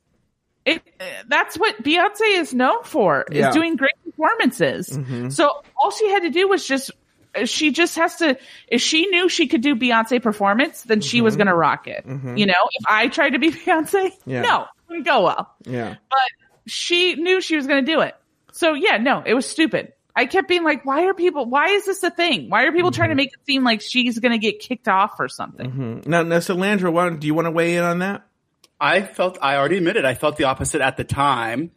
It, 0.66 0.82
that's 1.30 1.58
what 1.58 1.82
Beyonce 1.82 2.40
is 2.40 2.54
known 2.54 2.84
for 2.84 3.26
Yeah. 3.32 3.48
is 3.50 3.56
doing 3.56 3.78
great 3.78 3.94
performances. 4.04 5.00
So 5.36 5.50
all 5.78 5.92
she 5.92 6.10
had 6.10 6.24
to 6.24 6.30
do 6.30 6.48
was 6.50 6.68
just 6.68 6.92
she 7.46 7.72
just 7.72 7.96
has 7.96 8.18
to 8.18 8.38
if 8.68 8.82
she 8.82 9.08
knew 9.08 9.30
she 9.30 9.48
could 9.48 9.62
do 9.62 9.76
Beyonce 9.76 10.22
performance, 10.22 10.84
then 10.84 11.02
she 11.02 11.22
was 11.22 11.34
mm-hmm. 11.34 11.40
gonna 11.40 11.56
rock 11.56 11.88
it. 11.88 12.06
Mm-hmm. 12.06 12.38
You 12.38 12.46
know, 12.48 12.70
if 12.74 12.86
I 12.88 13.08
tried 13.08 13.32
to 13.32 13.40
be 13.40 13.52
Beyonce, 13.52 14.12
Yeah. 14.26 14.42
no, 14.42 14.64
it 14.64 14.68
wouldn't 14.90 15.06
go 15.06 15.24
well. 15.24 15.54
Yeah. 15.66 15.96
But 16.10 16.30
she 16.66 17.16
knew 17.16 17.42
she 17.42 17.56
was 17.56 17.68
gonna 17.68 17.82
do 17.82 18.02
it. 18.02 18.16
So 18.52 18.74
yeah, 18.74 18.98
no, 18.98 19.24
it 19.26 19.34
was 19.34 19.46
stupid. 19.46 19.94
I 20.16 20.26
kept 20.26 20.48
being 20.48 20.64
like, 20.64 20.84
why 20.84 21.06
are 21.06 21.14
people 21.14 21.46
why 21.46 21.70
is 21.70 21.86
this 21.86 22.02
a 22.04 22.10
thing? 22.10 22.50
Why 22.50 22.64
are 22.64 22.72
people 22.72 22.92
trying 22.92 23.10
to 23.10 23.14
mm-hmm. 23.14 23.18
make 23.18 23.34
it 23.34 23.46
seem 23.46 23.64
like 23.64 23.82
she's 23.82 24.20
gonna 24.20 24.40
get 24.40 24.60
kicked 24.60 24.88
off 24.88 25.20
or 25.20 25.28
something? 25.28 26.04
Now, 26.06 26.24
now 26.24 26.38
Salandra, 26.38 26.92
why, 26.92 27.10
do 27.12 27.28
you 27.28 27.34
want 27.34 27.46
to 27.46 27.52
weigh 27.52 27.76
in 27.76 27.84
on 27.84 28.00
that? 28.00 28.28
I 28.80 29.02
felt, 29.02 29.38
I 29.42 29.56
already 29.56 29.78
admitted, 29.78 30.06
I 30.06 30.14
felt 30.14 30.38
the 30.38 30.46
opposite 30.46 30.82
at 30.82 30.98
the 30.98 31.04
time 31.04 31.72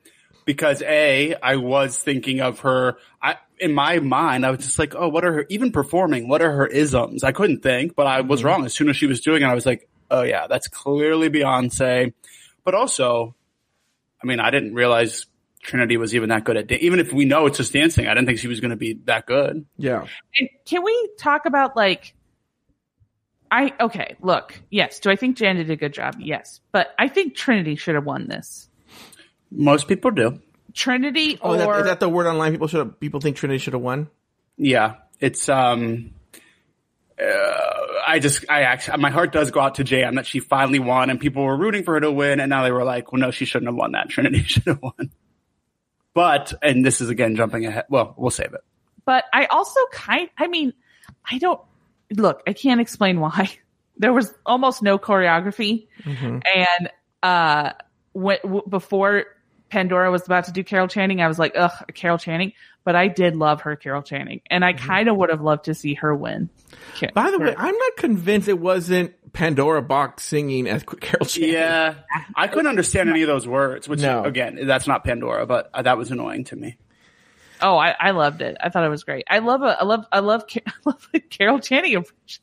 because 0.45 0.83
A, 0.83 1.35
I 1.43 1.57
was 1.57 1.99
thinking 1.99 2.41
of 2.41 2.61
her, 2.61 2.99
I, 3.23 3.37
in 3.61 3.73
my 3.75 3.99
mind, 3.99 4.47
I 4.47 4.51
was 4.51 4.61
just 4.61 4.79
like, 4.79 4.95
oh, 4.95 5.09
what 5.09 5.25
are 5.25 5.33
her, 5.33 5.47
even 5.49 5.71
performing, 5.73 6.29
what 6.29 6.43
are 6.43 6.51
her 6.51 6.67
isms? 6.67 7.23
I 7.23 7.33
couldn't 7.33 7.63
think, 7.63 7.95
but 7.95 8.07
I 8.07 8.23
was 8.23 8.41
mm-hmm. 8.41 8.47
wrong. 8.49 8.65
As 8.65 8.75
soon 8.75 8.89
as 8.89 8.97
she 8.97 9.07
was 9.07 9.21
doing 9.21 9.43
it, 9.43 9.47
I 9.47 9.55
was 9.55 9.67
like, 9.67 9.89
oh 10.11 10.23
yeah, 10.23 10.47
that's 10.47 10.69
clearly 10.69 11.29
Beyonce. 11.29 12.13
But 12.65 12.75
also, 12.75 13.35
I 14.23 14.27
mean, 14.27 14.41
I 14.41 14.51
didn't 14.51 14.75
realize 14.75 15.27
Trinity 15.63 15.97
was 15.97 16.15
even 16.15 16.31
that 16.31 16.45
good 16.45 16.57
at, 16.57 16.67
da- 16.67 16.79
even 16.81 17.01
if 17.01 17.13
we 17.13 17.25
know 17.25 17.47
it's 17.47 17.59
just 17.59 17.73
dancing, 17.73 18.07
I 18.07 18.15
didn't 18.15 18.27
think 18.27 18.39
she 18.39 18.49
was 18.49 18.61
going 18.61 18.71
to 18.71 18.77
be 18.77 18.95
that 19.05 19.27
good. 19.27 19.67
Yeah. 19.77 20.07
And 20.39 20.49
can 20.65 20.83
we 20.83 21.11
talk 21.19 21.47
about 21.47 21.77
like 21.77 22.15
I 23.51 23.75
okay, 23.81 24.17
look, 24.21 24.61
yes. 24.71 25.01
Do 25.01 25.11
I 25.11 25.17
think 25.17 25.37
Jan 25.37 25.57
did 25.57 25.71
a 25.71 25.77
good 25.77 25.93
job? 25.93 26.17
Yes. 26.19 26.61
But 26.73 26.95
I 26.99 27.09
think 27.09 27.35
Trinity 27.35 27.75
should 27.77 27.97
have 27.97 28.05
won 28.05 28.29
this. 28.29 28.69
Most 29.51 29.89
people 29.89 30.13
do. 30.13 30.41
Trinity 30.75 31.39
Oh, 31.43 31.51
or 31.51 31.55
is 31.57 31.61
that, 31.61 31.79
is 31.81 31.85
that 31.87 32.01
the 32.01 32.09
word 32.09 32.27
online? 32.27 32.53
People 32.53 32.69
should 32.69 32.79
have, 32.79 33.01
people 33.01 33.21
think 33.21 33.37
Trinity 33.37 33.59
should 33.59 33.73
have 33.75 33.83
won. 33.83 34.09
Yeah, 34.57 34.97
it's 35.21 35.49
um. 35.49 36.13
Uh, 37.21 37.87
I 38.07 38.19
just, 38.19 38.47
I 38.49 38.63
actually, 38.63 38.97
my 38.99 39.11
heart 39.11 39.31
does 39.31 39.51
go 39.51 39.61
out 39.61 39.75
to 39.75 39.85
Jan 39.85 40.15
that 40.15 40.27
she 40.27 40.41
finally 40.41 40.79
won, 40.79 41.11
and 41.11 41.21
people 41.21 41.45
were 41.45 41.57
rooting 41.57 41.83
for 41.85 41.95
her 41.95 42.01
to 42.01 42.11
win, 42.11 42.41
and 42.41 42.49
now 42.49 42.63
they 42.65 42.73
were 42.73 42.85
like, 42.85 43.13
"Well, 43.13 43.21
no, 43.21 43.31
she 43.31 43.45
shouldn't 43.45 43.69
have 43.69 43.77
won 43.77 43.93
that. 43.93 44.09
Trinity 44.11 44.43
should 44.43 44.65
have 44.65 44.81
won." 44.83 45.11
But, 46.15 46.55
and 46.63 46.85
this 46.85 47.01
is 47.01 47.09
again 47.11 47.37
jumping 47.37 47.67
ahead. 47.67 47.85
Well, 47.91 48.15
we'll 48.17 48.31
save 48.31 48.55
it. 48.55 48.63
but 49.05 49.25
I 49.33 49.47
also 49.47 49.81
kind 49.93 50.29
I 50.39 50.47
mean, 50.49 50.73
I 51.31 51.39
don't 51.39 51.61
look, 52.17 52.43
I 52.47 52.53
can't 52.53 52.81
explain 52.81 53.21
why. 53.21 53.51
There 53.99 54.15
was 54.15 54.33
almost 54.47 54.83
no 54.83 54.99
choreography 54.99 55.89
and 56.07 56.91
uh 57.23 57.73
when, 58.15 58.39
w- 58.43 58.63
before 58.67 59.25
Pandora 59.71 60.11
was 60.11 60.25
about 60.27 60.45
to 60.45 60.53
do 60.53 60.63
Carol 60.65 60.89
Channing, 60.89 61.21
I 61.23 61.29
was 61.29 61.39
like, 61.39 61.53
ugh, 61.57 61.73
Carol 61.95 62.19
Channing. 62.19 62.53
But 62.83 62.97
I 62.97 63.09
did 63.09 63.37
love 63.37 63.61
her 63.63 63.77
Carol 63.77 64.03
Channing, 64.03 64.41
and 64.51 64.65
I 64.65 64.73
kind 64.73 65.09
of 65.11 65.17
would 65.19 65.29
have 65.29 65.43
loved 65.43 65.67
to 65.67 65.75
see 65.75 65.95
her 65.95 66.15
win. 66.15 66.49
Ca- 66.99 67.11
By 67.15 67.31
the 67.31 67.39
way, 67.39 67.55
I'm 67.57 67.77
not 67.77 67.97
convinced 67.99 68.49
it 68.49 68.59
wasn't 68.59 69.15
Pandora 69.35 69.83
Boxx 69.83 70.21
singing 70.21 70.67
as 70.67 70.83
Carol 71.01 71.27
Channing. 71.27 71.53
Yeah, 71.53 71.95
I 72.35 72.49
couldn't 72.49 72.69
understand 72.69 73.11
any 73.11 73.21
of 73.21 73.29
those 73.29 73.47
words. 73.47 73.87
Which, 73.87 74.01
No. 74.01 74.25
again, 74.25 74.67
that's 74.67 74.87
not 74.87 75.05
Pandora, 75.05 75.45
but 75.45 75.69
uh, 75.75 75.83
that 75.83 75.99
was 75.99 76.11
annoying 76.11 76.45
to 76.45 76.57
me. 76.57 76.79
Oh, 77.61 77.77
I, 77.77 77.95
I 78.01 78.11
loved 78.13 78.41
it. 78.41 78.57
I 78.59 78.71
thought 78.71 78.85
it 78.85 78.89
was 78.89 79.05
great. 79.05 79.25
I 79.29 79.41
love 79.41 79.61
a, 79.61 79.77
I 79.79 79.85
love, 79.85 80.07
I 80.11 80.21
love, 80.21 80.45
Ca- 80.51 80.63
I 80.67 80.73
love 80.87 81.07
Carol 81.29 81.59
Channing 81.61 81.93
impression. 81.93 82.43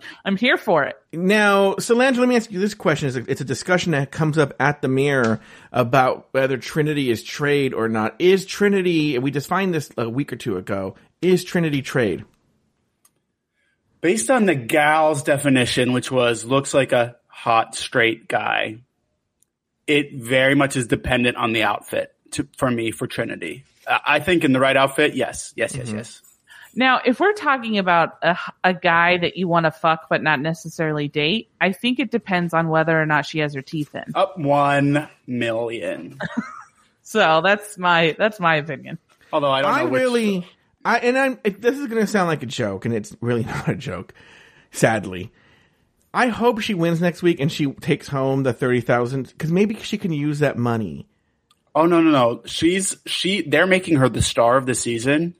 Just, 0.00 0.10
I'm 0.24 0.36
here 0.36 0.56
for 0.56 0.84
it. 0.84 0.96
Now, 1.12 1.76
Solange, 1.78 2.18
let 2.18 2.28
me 2.28 2.36
ask 2.36 2.50
you 2.50 2.60
this 2.60 2.74
question. 2.74 3.08
It's 3.08 3.16
a, 3.16 3.30
it's 3.30 3.40
a 3.40 3.44
discussion 3.44 3.92
that 3.92 4.10
comes 4.10 4.38
up 4.38 4.54
at 4.60 4.82
the 4.82 4.88
mirror 4.88 5.40
about 5.72 6.28
whether 6.32 6.56
Trinity 6.56 7.10
is 7.10 7.22
trade 7.22 7.74
or 7.74 7.88
not. 7.88 8.14
Is 8.18 8.46
Trinity, 8.46 9.18
we 9.18 9.30
defined 9.30 9.74
this 9.74 9.90
a 9.96 10.08
week 10.08 10.32
or 10.32 10.36
two 10.36 10.56
ago, 10.56 10.94
is 11.20 11.44
Trinity 11.44 11.82
trade? 11.82 12.24
Based 14.00 14.30
on 14.30 14.46
the 14.46 14.54
gal's 14.54 15.24
definition, 15.24 15.92
which 15.92 16.10
was 16.10 16.44
looks 16.44 16.72
like 16.72 16.92
a 16.92 17.16
hot 17.26 17.74
straight 17.74 18.28
guy, 18.28 18.78
it 19.88 20.14
very 20.14 20.54
much 20.54 20.76
is 20.76 20.86
dependent 20.86 21.36
on 21.36 21.52
the 21.52 21.64
outfit 21.64 22.14
to, 22.32 22.46
for 22.56 22.70
me 22.70 22.92
for 22.92 23.06
Trinity. 23.08 23.64
I 23.88 24.00
I 24.06 24.20
think 24.20 24.44
in 24.44 24.52
the 24.52 24.60
right 24.60 24.76
outfit, 24.76 25.14
yes, 25.14 25.52
yes, 25.56 25.74
yes, 25.74 25.88
mm-hmm. 25.88 25.96
yes. 25.98 26.22
Now, 26.78 27.00
if 27.04 27.18
we're 27.18 27.32
talking 27.32 27.76
about 27.76 28.18
a, 28.22 28.38
a 28.62 28.72
guy 28.72 29.18
that 29.18 29.36
you 29.36 29.48
want 29.48 29.64
to 29.64 29.72
fuck 29.72 30.06
but 30.08 30.22
not 30.22 30.38
necessarily 30.40 31.08
date, 31.08 31.50
I 31.60 31.72
think 31.72 31.98
it 31.98 32.12
depends 32.12 32.54
on 32.54 32.68
whether 32.68 32.96
or 33.00 33.04
not 33.04 33.26
she 33.26 33.40
has 33.40 33.52
her 33.54 33.62
teeth 33.62 33.96
in. 33.96 34.04
Up 34.14 34.38
one 34.38 35.08
million. 35.26 36.18
So 37.02 37.40
that's 37.42 37.78
my 37.78 38.14
that's 38.18 38.38
my 38.38 38.56
opinion. 38.56 38.98
Although 39.32 39.50
I 39.50 39.62
don't 39.62 39.72
know 39.72 39.78
I 39.78 39.84
which- 39.84 39.98
really, 39.98 40.46
I 40.84 40.98
and 40.98 41.16
I'm. 41.16 41.38
It, 41.42 41.62
this 41.62 41.78
is 41.78 41.86
going 41.86 42.02
to 42.02 42.06
sound 42.06 42.28
like 42.28 42.42
a 42.42 42.46
joke, 42.46 42.84
and 42.84 42.94
it's 42.94 43.16
really 43.22 43.44
not 43.46 43.66
a 43.66 43.74
joke. 43.74 44.12
Sadly, 44.72 45.32
I 46.12 46.26
hope 46.26 46.60
she 46.60 46.74
wins 46.74 47.00
next 47.00 47.22
week 47.22 47.40
and 47.40 47.50
she 47.50 47.72
takes 47.72 48.08
home 48.08 48.42
the 48.42 48.52
thirty 48.52 48.82
thousand 48.82 49.28
because 49.28 49.50
maybe 49.50 49.76
she 49.76 49.96
can 49.96 50.12
use 50.12 50.40
that 50.40 50.58
money. 50.58 51.08
Oh 51.74 51.86
no, 51.86 52.02
no, 52.02 52.10
no. 52.10 52.42
She's 52.44 52.98
she. 53.06 53.40
They're 53.40 53.66
making 53.66 53.96
her 53.96 54.10
the 54.10 54.20
star 54.20 54.58
of 54.58 54.66
the 54.66 54.74
season, 54.74 55.34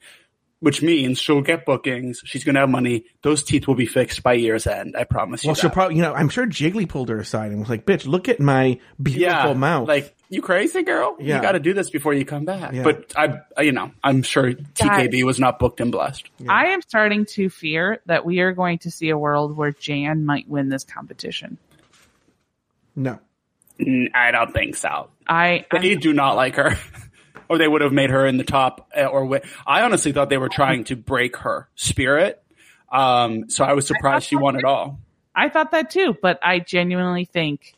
which 0.60 0.82
means 0.82 1.18
she'll 1.18 1.40
get 1.40 1.64
bookings. 1.64 2.20
She's 2.24 2.44
gonna 2.44 2.60
have 2.60 2.68
money. 2.68 3.04
Those 3.22 3.42
teeth 3.44 3.66
will 3.68 3.74
be 3.74 3.86
fixed 3.86 4.22
by 4.22 4.34
year's 4.34 4.66
end. 4.66 4.96
I 4.96 5.04
promise 5.04 5.44
you. 5.44 5.48
Well, 5.48 5.54
she'll 5.54 5.70
probably, 5.70 5.96
you 5.96 6.02
know, 6.02 6.12
I'm 6.14 6.28
sure 6.28 6.46
Jiggly 6.46 6.88
pulled 6.88 7.08
her 7.10 7.18
aside 7.18 7.50
and 7.50 7.60
was 7.60 7.68
like, 7.68 7.86
"Bitch, 7.86 8.06
look 8.06 8.28
at 8.28 8.40
my 8.40 8.78
beautiful 9.00 9.50
yeah, 9.50 9.54
mouth." 9.54 9.88
like 9.88 10.14
you 10.30 10.42
crazy 10.42 10.82
girl. 10.82 11.16
Yeah. 11.18 11.36
You 11.36 11.42
got 11.42 11.52
to 11.52 11.60
do 11.60 11.72
this 11.72 11.90
before 11.90 12.12
you 12.12 12.24
come 12.24 12.44
back. 12.44 12.72
Yeah. 12.72 12.82
But 12.82 13.12
I, 13.16 13.40
I- 13.56 13.62
you 13.62 13.72
know, 13.72 13.92
I'm 14.04 14.22
sure 14.22 14.52
TKB 14.52 15.24
was 15.24 15.38
not 15.38 15.58
booked 15.58 15.80
and 15.80 15.90
blessed. 15.90 16.28
I 16.48 16.66
am 16.66 16.82
starting 16.82 17.24
to 17.30 17.48
fear 17.48 18.00
that 18.06 18.26
we 18.26 18.40
are 18.40 18.52
going 18.52 18.78
to 18.80 18.90
see 18.90 19.08
a 19.10 19.16
world 19.18 19.56
where 19.56 19.72
Jan 19.72 20.26
might 20.26 20.46
win 20.48 20.68
this 20.68 20.84
competition. 20.84 21.56
no, 22.94 23.18
I 23.80 24.30
don't 24.32 24.52
think 24.52 24.76
so. 24.76 25.08
I, 25.26 25.64
They 25.70 25.92
I 25.92 25.94
do 25.94 26.12
not 26.12 26.36
like 26.36 26.56
her. 26.56 26.76
or 27.48 27.58
they 27.58 27.68
would 27.68 27.82
have 27.82 27.92
made 27.92 28.10
her 28.10 28.26
in 28.26 28.36
the 28.36 28.44
top 28.44 28.90
uh, 28.96 29.04
or 29.04 29.40
I 29.66 29.82
honestly 29.82 30.12
thought 30.12 30.30
they 30.30 30.38
were 30.38 30.48
trying 30.48 30.84
to 30.84 30.96
break 30.96 31.36
her 31.38 31.68
spirit. 31.74 32.42
Um, 32.90 33.50
so 33.50 33.64
I 33.64 33.74
was 33.74 33.86
surprised 33.86 34.26
she 34.26 34.36
won 34.36 34.56
it 34.56 34.64
all. 34.64 34.98
I 35.34 35.48
thought 35.48 35.70
that 35.72 35.90
too, 35.90 36.16
but 36.20 36.38
I 36.42 36.58
genuinely 36.58 37.24
think 37.24 37.74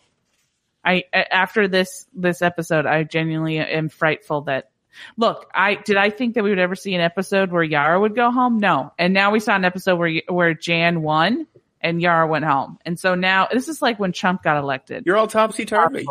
I 0.84 1.04
after 1.12 1.68
this 1.68 2.06
this 2.14 2.42
episode, 2.42 2.86
I 2.86 3.04
genuinely 3.04 3.58
am 3.58 3.88
frightful 3.88 4.42
that 4.42 4.70
look, 5.16 5.50
I 5.54 5.74
did 5.74 5.96
I 5.96 6.10
think 6.10 6.34
that 6.34 6.44
we 6.44 6.50
would 6.50 6.58
ever 6.58 6.74
see 6.74 6.94
an 6.94 7.00
episode 7.00 7.50
where 7.50 7.62
Yara 7.62 8.00
would 8.00 8.14
go 8.14 8.30
home? 8.30 8.58
No. 8.58 8.92
And 8.98 9.12
now 9.12 9.30
we 9.30 9.40
saw 9.40 9.56
an 9.56 9.64
episode 9.64 9.96
where 9.96 10.22
where 10.28 10.54
Jan 10.54 11.02
won 11.02 11.46
and 11.80 12.00
Yara 12.00 12.26
went 12.26 12.44
home. 12.44 12.78
And 12.84 12.98
so 12.98 13.14
now 13.14 13.48
this 13.52 13.68
is 13.68 13.82
like 13.82 13.98
when 13.98 14.12
Trump 14.12 14.42
got 14.42 14.56
elected. 14.56 15.04
You're 15.06 15.16
all 15.16 15.26
topsy 15.26 15.64
turvy. 15.64 16.06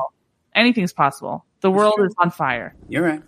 Anything's 0.53 0.93
possible. 0.93 1.45
The 1.61 1.71
world 1.71 1.99
is 2.03 2.13
on 2.17 2.31
fire. 2.31 2.75
You're 2.87 3.03
right. 3.03 3.21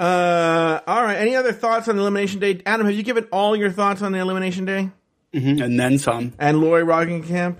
Uh, 0.00 0.80
all 0.86 1.02
right. 1.02 1.16
Any 1.16 1.36
other 1.36 1.52
thoughts 1.52 1.86
on 1.88 1.98
Elimination 1.98 2.40
Day? 2.40 2.62
Adam, 2.64 2.86
have 2.86 2.94
you 2.94 3.02
given 3.02 3.24
all 3.30 3.54
your 3.54 3.70
thoughts 3.70 4.00
on 4.00 4.12
the 4.12 4.18
Elimination 4.18 4.64
Day? 4.64 4.90
Mhm, 5.34 5.62
And 5.62 5.78
then 5.78 5.98
some. 5.98 6.32
And 6.38 6.60
Lori 6.60 6.82
Roggenkamp? 6.82 7.56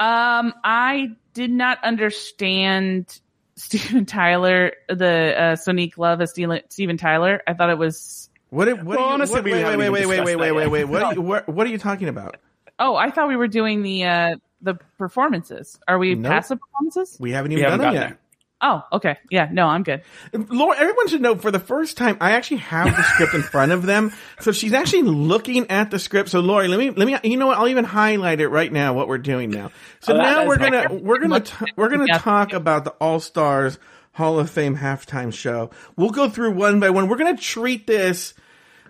Um, 0.00 0.52
I 0.64 1.10
did 1.34 1.50
not 1.52 1.82
understand 1.84 3.20
Steven 3.56 4.04
Tyler, 4.06 4.72
the 4.88 5.34
uh, 5.38 5.56
Sonique 5.56 5.96
Love 5.98 6.20
as 6.20 6.30
Steven 6.30 6.60
Steven 6.68 6.96
Tyler. 6.96 7.42
I 7.46 7.54
thought 7.54 7.70
it 7.70 7.78
was. 7.78 8.28
What? 8.50 8.66
What? 8.68 8.84
Well, 8.84 8.98
are 8.98 9.00
you, 9.08 9.14
honestly, 9.14 9.34
what 9.36 9.44
we 9.44 9.52
wait, 9.52 9.60
haven't 9.60 9.78
wait, 9.78 9.88
wait, 9.90 10.06
wait, 10.06 10.24
wait, 10.24 10.36
wait, 10.36 10.52
wait, 10.52 10.66
wait. 10.68 10.84
What? 10.84 11.02
Are 11.02 11.14
you, 11.14 11.20
what? 11.22 11.48
What 11.48 11.66
are 11.66 11.70
you 11.70 11.78
talking 11.78 12.08
about? 12.08 12.38
Oh, 12.78 12.96
I 12.96 13.10
thought 13.10 13.28
we 13.28 13.36
were 13.36 13.46
doing 13.48 13.82
the 13.82 14.04
uh 14.04 14.36
the 14.60 14.74
performances. 14.98 15.78
Are 15.86 15.98
we 15.98 16.14
Nope. 16.16 16.32
past 16.32 16.48
the 16.48 16.56
performances? 16.56 17.16
We 17.20 17.30
haven't 17.30 17.50
We 17.52 17.58
even 17.60 17.70
haven't 17.70 17.84
done 17.84 17.94
gotten 17.94 18.00
them 18.00 18.10
there. 18.10 18.18
Oh, 18.64 18.82
okay. 18.92 19.16
Yeah, 19.28 19.48
no, 19.50 19.66
I'm 19.66 19.82
good. 19.82 20.02
yet. 20.32 20.48
Laura, 20.50 20.76
everyone 20.78 21.08
should 21.08 21.20
know 21.20 21.34
for 21.36 21.50
the 21.50 21.58
first 21.58 21.96
time, 21.96 22.16
I 22.20 22.32
actually 22.32 22.58
have 22.58 22.94
the 22.96 23.02
script 23.02 23.34
in 23.34 23.42
front 23.42 23.72
of 23.72 23.82
them. 23.84 24.12
So 24.40 24.52
she's 24.52 24.72
actually 24.72 25.02
looking 25.02 25.68
at 25.68 25.90
the 25.90 25.98
script. 25.98 26.28
So 26.28 26.38
Lori, 26.40 26.68
let 26.68 26.78
me, 26.78 26.90
let 26.90 27.06
me, 27.06 27.18
you 27.28 27.36
know 27.36 27.48
what? 27.48 27.58
I'll 27.58 27.66
even 27.68 27.84
highlight 27.84 28.40
it 28.40 28.48
right 28.48 28.72
now, 28.72 28.94
what 28.94 29.08
we're 29.08 29.18
doing 29.18 29.50
now. 29.50 29.72
So 30.00 30.14
Oh, 30.14 30.16
now 30.16 30.46
we're 30.46 30.58
gonna, 30.58 30.94
we're 30.94 31.18
gonna, 31.18 31.40
t- 31.40 31.66
we're 31.76 31.88
gonna 31.88 32.06
Yeah. 32.06 32.18
talk 32.18 32.52
about 32.52 32.84
the 32.84 32.92
All 32.92 33.18
Stars 33.18 33.78
Hall 34.12 34.38
of 34.38 34.48
Fame 34.48 34.76
halftime 34.76 35.32
show. 35.34 35.70
We'll 35.96 36.10
go 36.10 36.28
through 36.28 36.52
one 36.52 36.78
by 36.78 36.90
one. 36.90 37.08
We're 37.08 37.16
gonna 37.18 37.36
treat 37.36 37.86
this 37.88 38.32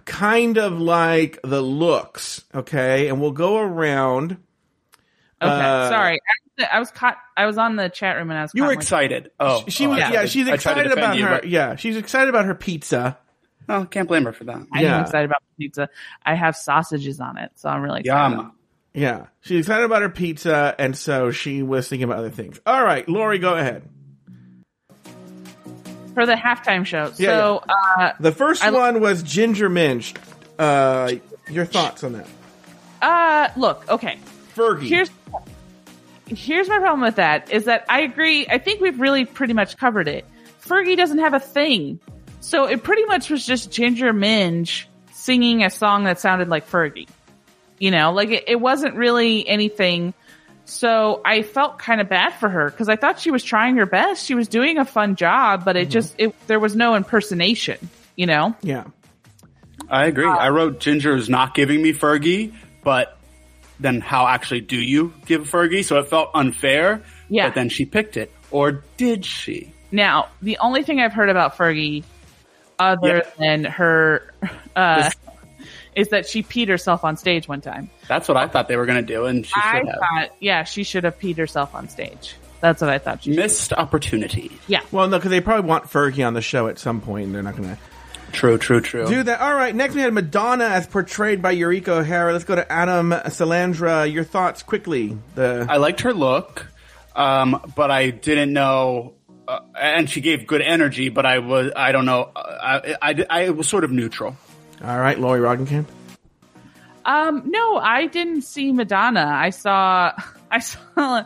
kind 0.04 0.58
of 0.58 0.78
like 0.80 1.38
the 1.44 1.62
looks, 1.62 2.44
okay? 2.54 3.08
And 3.08 3.20
we'll 3.22 3.30
go 3.32 3.56
around. 3.58 4.32
Okay, 5.40 5.50
Uh, 5.50 5.88
sorry. 5.88 6.18
I, 6.58 6.64
I 6.74 6.78
was 6.78 6.90
caught. 6.90 7.16
I 7.36 7.46
was 7.46 7.58
on 7.58 7.76
the 7.76 7.88
chat 7.88 8.16
room 8.16 8.30
and 8.30 8.38
I 8.38 8.42
was. 8.42 8.52
You 8.54 8.62
were 8.64 8.70
in, 8.70 8.76
like, 8.76 8.82
excited. 8.82 9.30
Oh, 9.40 9.64
She 9.68 9.86
oh, 9.86 9.90
was, 9.90 9.98
I 9.98 10.00
yeah, 10.00 10.10
tried 10.10 10.28
she's 10.30 10.48
I 10.48 10.54
excited 10.54 10.92
about 10.92 11.16
you, 11.16 11.24
her. 11.26 11.30
but- 11.40 11.48
Yeah, 11.48 11.76
she's 11.76 11.96
excited 11.96 12.28
about 12.28 12.44
her 12.44 12.54
pizza. 12.54 13.18
Oh, 13.68 13.84
can't 13.84 14.08
blame 14.08 14.24
her 14.24 14.32
for 14.32 14.44
that. 14.44 14.66
I 14.72 14.82
yeah. 14.82 14.96
am 14.96 15.02
excited 15.02 15.26
about 15.26 15.42
the 15.56 15.64
pizza. 15.64 15.88
I 16.26 16.34
have 16.34 16.56
sausages 16.56 17.20
on 17.20 17.38
it, 17.38 17.52
so 17.54 17.68
I'm 17.68 17.80
really 17.80 18.00
excited. 18.00 18.36
Yum. 18.36 18.52
Yeah, 18.92 19.26
she's 19.40 19.60
excited 19.60 19.84
about 19.84 20.02
her 20.02 20.10
pizza, 20.10 20.74
and 20.78 20.94
so 20.96 21.30
she 21.30 21.62
was 21.62 21.88
thinking 21.88 22.04
about 22.04 22.18
other 22.18 22.30
things. 22.30 22.60
All 22.66 22.84
right, 22.84 23.08
Lori, 23.08 23.38
go 23.38 23.54
ahead. 23.56 23.88
For 26.14 26.26
the 26.26 26.34
halftime 26.34 26.84
show. 26.84 27.10
Yeah, 27.16 27.38
so, 27.38 27.64
uh, 27.98 28.12
The 28.20 28.32
first 28.32 28.62
I- 28.62 28.70
one 28.70 29.00
was 29.00 29.22
Ginger 29.22 29.70
Minj. 29.70 30.14
Uh, 30.58 31.12
your 31.50 31.64
thoughts 31.64 32.04
on 32.04 32.12
that? 32.12 32.26
uh, 33.00 33.48
look, 33.56 33.88
okay. 33.90 34.18
Fergie. 34.54 34.88
Here's 34.88 35.10
here's 36.36 36.68
my 36.68 36.78
problem 36.78 37.00
with 37.00 37.16
that 37.16 37.50
is 37.50 37.64
that 37.64 37.84
I 37.88 38.02
agree. 38.02 38.46
I 38.48 38.58
think 38.58 38.80
we've 38.80 39.00
really 39.00 39.24
pretty 39.24 39.54
much 39.54 39.76
covered 39.76 40.08
it. 40.08 40.24
Fergie 40.64 40.96
doesn't 40.96 41.18
have 41.18 41.34
a 41.34 41.40
thing, 41.40 42.00
so 42.40 42.66
it 42.66 42.82
pretty 42.82 43.04
much 43.04 43.30
was 43.30 43.44
just 43.44 43.70
Ginger 43.70 44.12
Minj 44.12 44.84
singing 45.12 45.64
a 45.64 45.70
song 45.70 46.04
that 46.04 46.20
sounded 46.20 46.48
like 46.48 46.68
Fergie. 46.68 47.08
You 47.78 47.90
know, 47.90 48.12
like 48.12 48.30
it, 48.30 48.44
it 48.48 48.60
wasn't 48.60 48.94
really 48.94 49.46
anything. 49.48 50.14
So 50.64 51.20
I 51.24 51.42
felt 51.42 51.78
kind 51.78 52.00
of 52.00 52.08
bad 52.08 52.30
for 52.34 52.48
her 52.48 52.70
because 52.70 52.88
I 52.88 52.96
thought 52.96 53.18
she 53.18 53.30
was 53.30 53.42
trying 53.42 53.76
her 53.76 53.86
best. 53.86 54.24
She 54.24 54.34
was 54.34 54.48
doing 54.48 54.78
a 54.78 54.84
fun 54.84 55.16
job, 55.16 55.64
but 55.64 55.76
it 55.76 55.90
just 55.90 56.14
it 56.18 56.34
there 56.46 56.60
was 56.60 56.76
no 56.76 56.94
impersonation. 56.94 57.90
You 58.16 58.26
know, 58.26 58.56
yeah. 58.62 58.84
I 59.88 60.06
agree. 60.06 60.26
Uh, 60.26 60.36
I 60.36 60.50
wrote 60.50 60.80
Ginger 60.80 61.16
is 61.16 61.28
not 61.28 61.54
giving 61.54 61.82
me 61.82 61.92
Fergie, 61.92 62.54
but 62.84 63.18
then 63.80 64.00
how 64.00 64.26
actually 64.26 64.60
do 64.60 64.76
you 64.76 65.12
give 65.26 65.48
Fergie? 65.48 65.84
So 65.84 65.98
it 65.98 66.08
felt 66.08 66.30
unfair. 66.34 67.02
Yeah. 67.28 67.48
But 67.48 67.54
then 67.54 67.68
she 67.68 67.84
picked 67.84 68.16
it. 68.16 68.32
Or 68.50 68.82
did 68.96 69.24
she? 69.24 69.72
Now, 69.90 70.28
the 70.40 70.58
only 70.58 70.82
thing 70.82 71.00
I've 71.00 71.12
heard 71.12 71.28
about 71.28 71.56
Fergie, 71.56 72.04
other 72.78 73.24
than 73.38 73.64
her, 73.64 74.32
uh, 74.76 75.10
is 75.94 76.08
that 76.08 76.26
she 76.26 76.42
peed 76.42 76.68
herself 76.68 77.04
on 77.04 77.16
stage 77.16 77.48
one 77.48 77.60
time. 77.60 77.90
That's 78.08 78.28
what 78.28 78.36
I 78.36 78.48
thought 78.48 78.68
they 78.68 78.76
were 78.76 78.86
going 78.86 79.04
to 79.04 79.14
do, 79.14 79.26
and 79.26 79.44
she 79.44 79.52
I 79.54 79.78
should 79.78 79.88
have. 79.88 79.98
thought, 79.98 80.36
yeah, 80.40 80.64
she 80.64 80.84
should 80.84 81.04
have 81.04 81.18
peed 81.18 81.36
herself 81.36 81.74
on 81.74 81.88
stage. 81.88 82.36
That's 82.60 82.80
what 82.80 82.90
I 82.90 82.98
thought 82.98 83.24
she. 83.24 83.34
Missed 83.34 83.72
opportunity. 83.72 84.52
Yeah. 84.68 84.80
Well, 84.92 85.08
no, 85.08 85.18
because 85.18 85.30
they 85.30 85.40
probably 85.40 85.68
want 85.68 85.84
Fergie 85.84 86.26
on 86.26 86.34
the 86.34 86.40
show 86.40 86.68
at 86.68 86.78
some 86.78 87.00
point, 87.00 87.26
and 87.26 87.34
they're 87.34 87.42
not 87.42 87.56
going 87.56 87.68
to 87.68 87.78
True, 88.32 88.58
true, 88.58 88.80
true. 88.80 89.06
do 89.06 89.22
that. 89.22 89.40
All 89.40 89.54
right, 89.54 89.74
next 89.74 89.94
we 89.94 90.00
had 90.00 90.12
Madonna 90.12 90.64
as 90.64 90.86
portrayed 90.86 91.42
by 91.42 91.52
Eureka 91.52 91.98
O'Hara. 91.98 92.32
Let's 92.32 92.44
go 92.44 92.54
to 92.54 92.70
Adam 92.70 93.10
Salandra. 93.10 94.10
Your 94.10 94.24
thoughts 94.24 94.62
quickly. 94.62 95.16
The 95.34 95.66
I 95.68 95.76
liked 95.76 96.00
her 96.02 96.12
look, 96.14 96.66
um, 97.14 97.72
but 97.76 97.90
I 97.90 98.10
didn't 98.10 98.52
know. 98.52 99.14
Uh, 99.46 99.60
and 99.78 100.08
she 100.08 100.20
gave 100.20 100.46
good 100.46 100.62
energy, 100.62 101.08
but 101.08 101.26
I 101.26 101.40
was, 101.40 101.72
I 101.74 101.92
don't 101.92 102.06
know. 102.06 102.30
Uh, 102.34 102.40
I, 102.40 102.96
I, 103.02 103.26
I 103.28 103.50
was 103.50 103.68
sort 103.68 103.82
of 103.84 103.90
neutral. 103.90 104.36
all 104.82 105.00
right, 105.00 105.18
Lori 105.18 105.40
Roggenkamp. 105.40 105.86
Um, 107.04 107.42
no, 107.46 107.76
I 107.76 108.06
didn't 108.06 108.42
see 108.42 108.72
Madonna. 108.72 109.26
I 109.26 109.50
saw, 109.50 110.12
I 110.50 110.60
saw, 110.60 111.24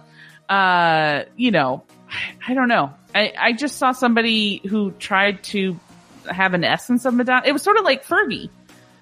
uh, 0.49 1.25
you 1.37 1.51
know, 1.51 1.85
I, 2.11 2.53
I 2.53 2.55
don't 2.55 2.69
know. 2.69 2.95
I, 3.15 3.33
I 3.39 3.53
just 3.53 3.77
saw 3.77 3.93
somebody 3.93 4.63
who 4.67 4.93
tried 4.93 5.45
to 5.45 5.79
have 6.29 6.55
an 6.55 6.65
essence 6.65 7.05
of 7.05 7.15
Madonna. 7.15 7.43
It 7.47 7.53
was 7.53 7.63
sort 7.63 7.77
of 7.77 7.85
like 7.85 8.05
Fergie. 8.05 8.51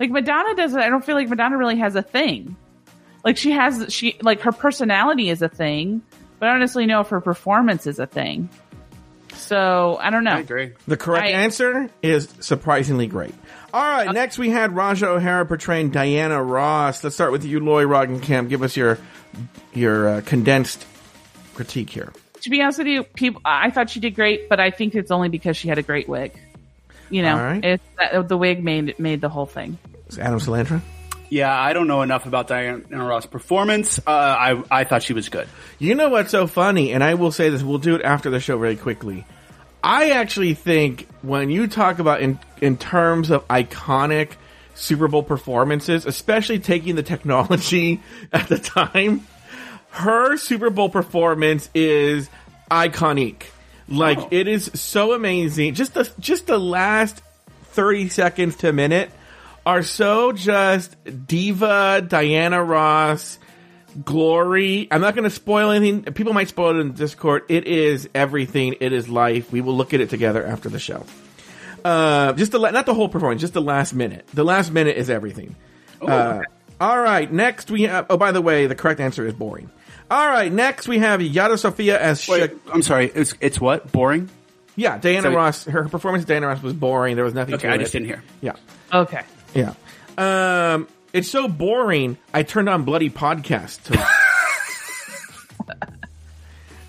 Like 0.00 0.10
Madonna 0.10 0.54
doesn't, 0.54 0.80
I 0.80 0.88
don't 0.88 1.04
feel 1.04 1.14
like 1.14 1.28
Madonna 1.28 1.56
really 1.56 1.76
has 1.76 1.94
a 1.94 2.02
thing. 2.02 2.56
Like 3.24 3.36
she 3.36 3.52
has, 3.52 3.92
she, 3.92 4.16
like 4.22 4.40
her 4.42 4.52
personality 4.52 5.30
is 5.30 5.40
a 5.42 5.48
thing, 5.48 6.02
but 6.38 6.48
I 6.48 6.52
don't 6.52 6.60
necessarily 6.60 6.86
know 6.86 7.00
if 7.00 7.08
her 7.08 7.20
performance 7.20 7.86
is 7.86 7.98
a 7.98 8.06
thing. 8.06 8.48
So 9.34 9.98
I 10.00 10.10
don't 10.10 10.24
know. 10.24 10.32
I 10.32 10.40
agree. 10.40 10.72
The 10.86 10.96
correct 10.96 11.26
I- 11.26 11.30
answer 11.30 11.90
is 12.02 12.28
surprisingly 12.40 13.06
great. 13.06 13.34
All 13.72 13.82
right, 13.82 14.12
next 14.12 14.38
we 14.38 14.50
had 14.50 14.70
Ra'Jah 14.70 15.16
O'Hara 15.16 15.44
portraying 15.46 15.90
Diana 15.90 16.40
Ross. 16.40 17.02
Let's 17.02 17.16
start 17.16 17.32
with 17.32 17.44
you, 17.44 17.58
Lori 17.58 17.84
Roggenkamp. 17.84 18.48
Give 18.48 18.62
us 18.62 18.76
your 18.76 18.98
your 19.72 20.08
uh, 20.08 20.20
condensed 20.24 20.86
critique 21.54 21.90
here. 21.90 22.12
To 22.42 22.50
be 22.50 22.62
honest 22.62 22.78
with 22.78 22.86
you, 22.86 23.02
people, 23.02 23.42
I 23.44 23.70
thought 23.70 23.90
she 23.90 23.98
did 23.98 24.14
great, 24.14 24.48
but 24.48 24.60
I 24.60 24.70
think 24.70 24.94
it's 24.94 25.10
only 25.10 25.28
because 25.28 25.56
she 25.56 25.66
had 25.66 25.78
a 25.78 25.82
great 25.82 26.08
wig. 26.08 26.38
You 27.10 27.22
know, 27.22 27.36
All 27.36 27.42
right. 27.42 27.64
it's 27.64 27.84
that, 27.98 28.28
the 28.28 28.36
wig 28.36 28.62
made 28.64 28.98
made 28.98 29.20
the 29.20 29.28
whole 29.28 29.46
thing. 29.46 29.78
It's 30.06 30.18
Adam 30.18 30.38
Salandra. 30.38 30.80
Yeah, 31.30 31.58
I 31.58 31.72
don't 31.72 31.86
know 31.88 32.02
enough 32.02 32.26
about 32.26 32.48
Diana 32.48 33.04
Ross' 33.04 33.26
performance. 33.26 33.98
Uh, 33.98 34.02
I, 34.10 34.62
I 34.70 34.84
thought 34.84 35.02
she 35.02 35.14
was 35.14 35.28
good. 35.28 35.48
You 35.78 35.94
know 35.94 36.08
what's 36.08 36.30
so 36.30 36.46
funny, 36.46 36.92
and 36.92 37.02
I 37.02 37.14
will 37.14 37.32
say 37.32 37.48
this. 37.48 37.62
We'll 37.62 37.78
do 37.78 37.96
it 37.96 38.02
after 38.02 38.30
the 38.30 38.40
show 38.40 38.58
very 38.58 38.76
quickly. 38.76 39.24
I 39.82 40.10
actually 40.10 40.54
think 40.54 41.08
when 41.22 41.50
you 41.50 41.66
talk 41.66 41.98
about 41.98 42.20
in 42.20 42.38
in 42.60 42.76
terms 42.76 43.30
of 43.30 43.46
iconic 43.48 44.32
Super 44.74 45.08
Bowl 45.08 45.22
performances, 45.22 46.06
especially 46.06 46.58
taking 46.58 46.94
the 46.94 47.02
technology 47.02 48.00
at 48.32 48.48
the 48.48 48.58
time, 48.58 49.26
her 49.90 50.36
Super 50.36 50.70
Bowl 50.70 50.88
performance 50.88 51.68
is 51.74 52.28
iconic. 52.70 53.44
Like 53.88 54.18
Oh. 54.18 54.28
it 54.30 54.48
is 54.48 54.70
so 54.74 55.12
amazing. 55.12 55.74
Just 55.74 55.94
the 55.94 56.10
just 56.18 56.46
the 56.46 56.58
last 56.58 57.22
thirty 57.72 58.08
seconds 58.08 58.56
to 58.56 58.68
a 58.70 58.72
minute 58.72 59.10
are 59.66 59.82
so 59.82 60.32
just 60.32 60.96
diva 61.26 62.04
Diana 62.06 62.62
Ross 62.62 63.38
glory. 64.04 64.88
I'm 64.90 65.00
not 65.00 65.14
going 65.14 65.24
to 65.24 65.30
spoil 65.30 65.70
anything. 65.70 66.12
People 66.14 66.32
might 66.32 66.48
spoil 66.48 66.76
it 66.76 66.80
in 66.80 66.92
Discord. 66.92 67.44
It 67.48 67.66
is 67.66 68.08
everything. 68.14 68.76
It 68.80 68.92
is 68.92 69.08
life. 69.08 69.52
We 69.52 69.60
will 69.60 69.76
look 69.76 69.94
at 69.94 70.00
it 70.00 70.10
together 70.10 70.44
after 70.44 70.68
the 70.68 70.78
show. 70.78 71.04
Uh, 71.84 72.32
just 72.32 72.52
the 72.52 72.58
la- 72.58 72.70
not 72.70 72.86
the 72.86 72.94
whole 72.94 73.08
performance, 73.08 73.40
just 73.42 73.52
the 73.54 73.60
last 73.62 73.92
minute. 73.94 74.26
The 74.32 74.44
last 74.44 74.72
minute 74.72 74.96
is 74.96 75.10
everything. 75.10 75.54
Uh, 76.00 76.40
all 76.80 76.98
right. 77.00 77.30
Next 77.32 77.70
we 77.70 77.82
have. 77.82 78.06
Oh, 78.10 78.16
by 78.16 78.32
the 78.32 78.40
way, 78.42 78.66
the 78.66 78.74
correct 78.74 79.00
answer 79.00 79.26
is 79.26 79.34
boring. 79.34 79.70
All 80.14 80.28
right. 80.28 80.52
Next 80.52 80.86
we 80.86 80.98
have 80.98 81.20
Yara 81.20 81.58
Sofia 81.58 82.00
as 82.00 82.26
Wait, 82.28 82.50
Sha- 82.50 82.72
I'm 82.72 82.82
sorry. 82.82 83.10
It's 83.14 83.34
it's 83.40 83.60
what 83.60 83.90
boring. 83.90 84.28
yeah 84.76 84.96
Diana 84.98 85.22
So- 85.30 85.34
Ross. 85.34 85.64
Her 85.64 85.88
performance 85.88 86.22
as 86.22 86.26
Diana 86.28 86.46
Ross 86.46 86.62
was 86.62 86.72
boring. 86.72 87.16
There 87.16 87.24
was 87.24 87.34
nothing. 87.34 87.54
Okay, 87.54 87.66
to 87.68 87.72
I 87.72 87.76
it. 87.76 87.78
just 87.80 87.92
didn't 87.92 88.06
hear. 88.06 88.22
Yeah. 88.40 88.52
Okay. 88.92 89.22
Yeah. 89.54 89.74
Um, 90.16 90.86
it's 91.12 91.28
so 91.28 91.48
boring. 91.48 92.16
I 92.32 92.44
turned 92.44 92.68
on 92.68 92.84
Bloody 92.84 93.10
Podcast 93.10 93.82
to. 93.84 93.98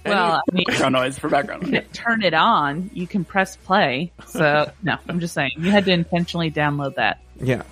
Well, 0.06 0.36
I 0.36 0.42
mean, 0.56 0.66
Background 0.68 0.94
noise 0.94 1.18
for 1.18 1.30
background. 1.30 1.64
noise. 1.64 1.72
can 1.82 1.90
turn 1.92 2.22
it 2.22 2.36
on. 2.36 2.92
You 2.94 3.08
can 3.08 3.26
press 3.26 3.56
play. 3.56 4.12
So 4.28 4.72
no, 4.84 4.98
I'm 5.10 5.20
just 5.20 5.34
saying 5.34 5.54
you 5.58 5.72
had 5.72 5.86
to 5.86 5.92
intentionally 5.94 6.52
download 6.52 6.94
that. 6.96 7.22
Yeah. 7.42 7.64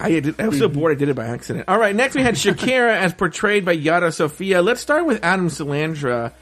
I, 0.00 0.20
did, 0.20 0.38
was 0.38 0.58
so 0.58 0.68
bored 0.68 0.92
I 0.92 0.98
did 0.98 1.08
it 1.08 1.14
by 1.14 1.26
accident. 1.26 1.66
All 1.68 1.78
right, 1.78 1.94
next 1.94 2.14
we 2.14 2.22
had 2.22 2.34
Shakira 2.34 2.96
as 2.96 3.14
portrayed 3.14 3.64
by 3.64 3.72
Yara 3.72 4.12
Sofia. 4.12 4.60
Let's 4.62 4.80
start 4.80 5.06
with 5.06 5.22
Adam 5.24 5.48
Salandra. 5.48 6.32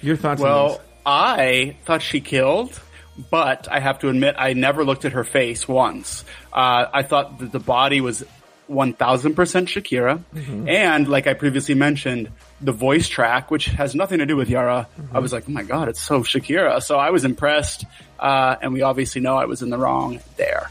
Your 0.00 0.16
thoughts 0.16 0.40
on 0.40 0.46
Well, 0.48 0.68
this? 0.68 0.80
I 1.04 1.76
thought 1.84 2.02
she 2.02 2.20
killed, 2.20 2.78
but 3.30 3.68
I 3.70 3.80
have 3.80 3.98
to 4.00 4.08
admit 4.08 4.34
I 4.38 4.52
never 4.52 4.84
looked 4.84 5.04
at 5.04 5.12
her 5.12 5.24
face 5.24 5.66
once. 5.68 6.24
Uh, 6.52 6.86
I 6.92 7.02
thought 7.02 7.38
that 7.38 7.52
the 7.52 7.60
body 7.60 8.00
was 8.00 8.24
1000% 8.68 9.34
Shakira. 9.34 10.22
And 10.68 11.08
like 11.08 11.26
I 11.26 11.34
previously 11.34 11.74
mentioned, 11.74 12.30
the 12.60 12.72
voice 12.72 13.08
track, 13.08 13.50
which 13.50 13.66
has 13.66 13.94
nothing 13.94 14.18
to 14.18 14.26
do 14.26 14.36
with 14.36 14.48
Yara, 14.48 14.88
I 15.12 15.18
was 15.20 15.32
like, 15.32 15.44
oh 15.48 15.52
my 15.52 15.62
God, 15.62 15.88
it's 15.88 16.00
so 16.00 16.20
Shakira. 16.20 16.82
So 16.82 16.96
I 16.98 17.10
was 17.10 17.24
impressed. 17.24 17.84
Uh, 18.18 18.56
and 18.60 18.72
we 18.72 18.82
obviously 18.82 19.20
know 19.20 19.36
I 19.36 19.44
was 19.44 19.62
in 19.62 19.70
the 19.70 19.78
wrong 19.78 20.20
there. 20.36 20.68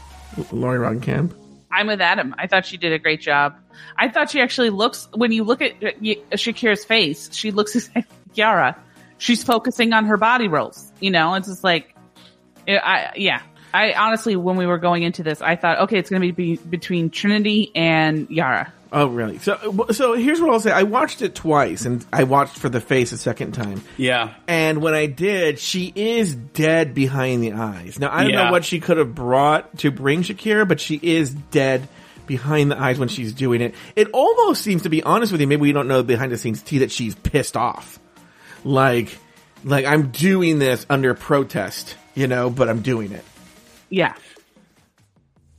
Lori 0.52 0.78
Roggenkamp. 0.78 1.32
I'm 1.70 1.86
with 1.86 2.00
Adam. 2.00 2.34
I 2.38 2.46
thought 2.46 2.66
she 2.66 2.76
did 2.76 2.92
a 2.92 2.98
great 2.98 3.20
job. 3.20 3.56
I 3.96 4.08
thought 4.08 4.30
she 4.30 4.40
actually 4.40 4.70
looks 4.70 5.08
when 5.14 5.32
you 5.32 5.44
look 5.44 5.60
at 5.62 5.72
uh, 5.82 5.90
Shakira's 6.32 6.84
face, 6.84 7.32
she 7.32 7.50
looks 7.50 7.90
like 7.94 8.06
Yara. 8.34 8.76
She's 9.18 9.42
focusing 9.42 9.92
on 9.92 10.04
her 10.06 10.16
body 10.16 10.48
rolls. 10.48 10.92
You 11.00 11.10
know, 11.10 11.34
it's 11.34 11.48
just 11.48 11.64
like, 11.64 11.94
I 12.68 13.12
yeah. 13.16 13.42
I 13.74 13.92
honestly, 13.92 14.36
when 14.36 14.56
we 14.56 14.66
were 14.66 14.78
going 14.78 15.02
into 15.02 15.22
this, 15.22 15.42
I 15.42 15.56
thought, 15.56 15.80
okay, 15.80 15.98
it's 15.98 16.08
going 16.08 16.22
to 16.22 16.32
be 16.32 16.56
between 16.56 17.10
Trinity 17.10 17.72
and 17.74 18.28
Yara. 18.30 18.72
Oh, 18.92 19.08
really? 19.08 19.38
So, 19.38 19.86
so 19.90 20.14
here's 20.14 20.40
what 20.40 20.50
I'll 20.50 20.60
say. 20.60 20.70
I 20.70 20.84
watched 20.84 21.20
it 21.20 21.34
twice, 21.34 21.84
and 21.86 22.04
I 22.12 22.24
watched 22.24 22.56
for 22.56 22.68
the 22.68 22.80
face 22.80 23.12
a 23.12 23.18
second 23.18 23.52
time. 23.52 23.82
Yeah. 23.96 24.34
And 24.46 24.80
when 24.80 24.94
I 24.94 25.06
did, 25.06 25.58
she 25.58 25.92
is 25.94 26.34
dead 26.34 26.94
behind 26.94 27.42
the 27.42 27.52
eyes. 27.52 27.98
Now, 27.98 28.10
I 28.12 28.22
don't 28.22 28.32
know 28.32 28.52
what 28.52 28.64
she 28.64 28.80
could 28.80 28.98
have 28.98 29.14
brought 29.14 29.78
to 29.78 29.90
bring 29.90 30.22
Shakira, 30.22 30.68
but 30.68 30.80
she 30.80 31.00
is 31.02 31.30
dead 31.30 31.88
behind 32.26 32.70
the 32.70 32.80
eyes 32.80 32.98
when 32.98 33.08
she's 33.08 33.32
doing 33.32 33.60
it. 33.60 33.74
It 33.96 34.08
almost 34.12 34.62
seems, 34.62 34.82
to 34.82 34.88
be 34.88 35.02
honest 35.02 35.32
with 35.32 35.40
you, 35.40 35.46
maybe 35.46 35.62
we 35.62 35.72
don't 35.72 35.88
know 35.88 36.02
behind 36.02 36.32
the 36.32 36.38
scenes 36.38 36.62
tea 36.62 36.78
that 36.78 36.90
she's 36.90 37.14
pissed 37.14 37.56
off. 37.56 37.98
Like, 38.64 39.16
like 39.64 39.84
I'm 39.84 40.10
doing 40.10 40.58
this 40.58 40.86
under 40.88 41.14
protest, 41.14 41.96
you 42.14 42.26
know, 42.26 42.50
but 42.50 42.68
I'm 42.68 42.82
doing 42.82 43.12
it. 43.12 43.24
Yeah. 43.90 44.14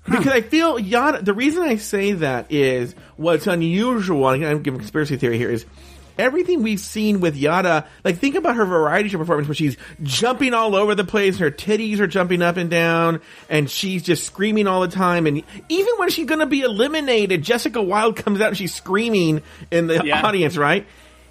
Because 0.10 0.28
I 0.28 0.42
feel 0.42 0.80
Yara. 0.80 1.22
The 1.22 1.34
reason 1.34 1.64
I 1.64 1.76
say 1.78 2.14
that 2.14 2.52
is 2.52 2.96
what's 3.18 3.48
unusual. 3.48 4.30
and 4.30 4.46
I'm 4.46 4.64
giving 4.64 4.80
conspiracy 4.80 5.18
theory 5.18 5.38
here 5.38 5.50
is 5.52 5.66
everything 6.18 6.64
we've 6.64 6.80
seen 6.80 7.20
with 7.20 7.36
Yara. 7.36 7.86
Like 8.04 8.18
think 8.18 8.36
about 8.36 8.56
her 8.56 8.66
variety 8.66 9.10
show 9.10 9.18
performance 9.18 9.48
where 9.48 9.56
she's 9.56 9.78
jumping 10.04 10.54
all 10.54 10.76
over 10.76 10.96
the 10.96 11.04
place. 11.04 11.38
Her 11.38 11.52
titties 11.52 12.00
are 12.00 12.08
jumping 12.08 12.42
up 12.42 12.58
and 12.58 12.70
down, 12.70 13.22
and 13.50 13.70
she's 13.70 14.02
just 14.02 14.24
screaming 14.26 14.66
all 14.68 14.82
the 14.82 14.88
time. 14.88 15.28
And 15.28 15.44
even 15.70 15.94
when 15.98 16.10
she's 16.10 16.26
going 16.26 16.40
to 16.40 16.46
be 16.48 16.62
eliminated, 16.62 17.44
Jessica 17.44 17.82
Wild 17.82 18.16
comes 18.16 18.42
out 18.42 18.48
and 18.50 18.58
she's 18.58 18.74
screaming 18.74 19.42
in 19.72 19.88
the 19.88 20.04
Yeah. 20.06 20.26
audience, 20.26 20.58
right? 20.58 20.88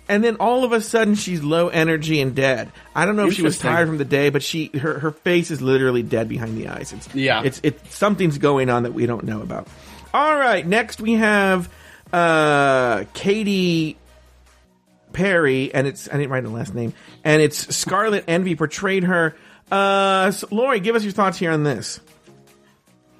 And 0.08 0.22
then 0.22 0.36
all 0.36 0.64
of 0.64 0.72
a 0.72 0.80
sudden 0.80 1.16
she's 1.16 1.42
low 1.42 1.68
energy 1.68 2.20
and 2.20 2.34
dead. 2.34 2.70
I 2.94 3.06
don't 3.06 3.16
know 3.16 3.26
if 3.26 3.34
she 3.34 3.42
was 3.42 3.58
tired 3.58 3.88
from 3.88 3.98
the 3.98 4.04
day, 4.04 4.30
but 4.30 4.42
she 4.42 4.68
her 4.78 4.98
her 5.00 5.10
face 5.10 5.50
is 5.50 5.60
literally 5.60 6.02
dead 6.02 6.28
behind 6.28 6.56
the 6.56 6.68
eyes. 6.68 6.92
It's 6.92 7.12
Yeah. 7.14 7.42
It's 7.44 7.60
it's 7.62 7.96
something's 7.96 8.38
going 8.38 8.70
on 8.70 8.84
that 8.84 8.94
we 8.94 9.06
don't 9.06 9.24
know 9.24 9.42
about. 9.42 9.66
All 10.14 10.36
right, 10.36 10.64
next 10.66 11.00
we 11.00 11.14
have 11.14 11.68
uh 12.12 13.04
Katy 13.14 13.96
Perry, 15.12 15.74
and 15.74 15.86
it's 15.86 16.08
I 16.08 16.12
didn't 16.12 16.30
write 16.30 16.44
the 16.44 16.50
last 16.50 16.74
name, 16.74 16.92
and 17.24 17.42
it's 17.42 17.74
Scarlet 17.74 18.24
Envy 18.28 18.54
portrayed 18.54 19.04
her. 19.04 19.34
Uh, 19.70 20.30
so, 20.30 20.46
Lori, 20.50 20.78
give 20.78 20.94
us 20.94 21.02
your 21.02 21.12
thoughts 21.12 21.38
here 21.38 21.50
on 21.50 21.64
this. 21.64 22.00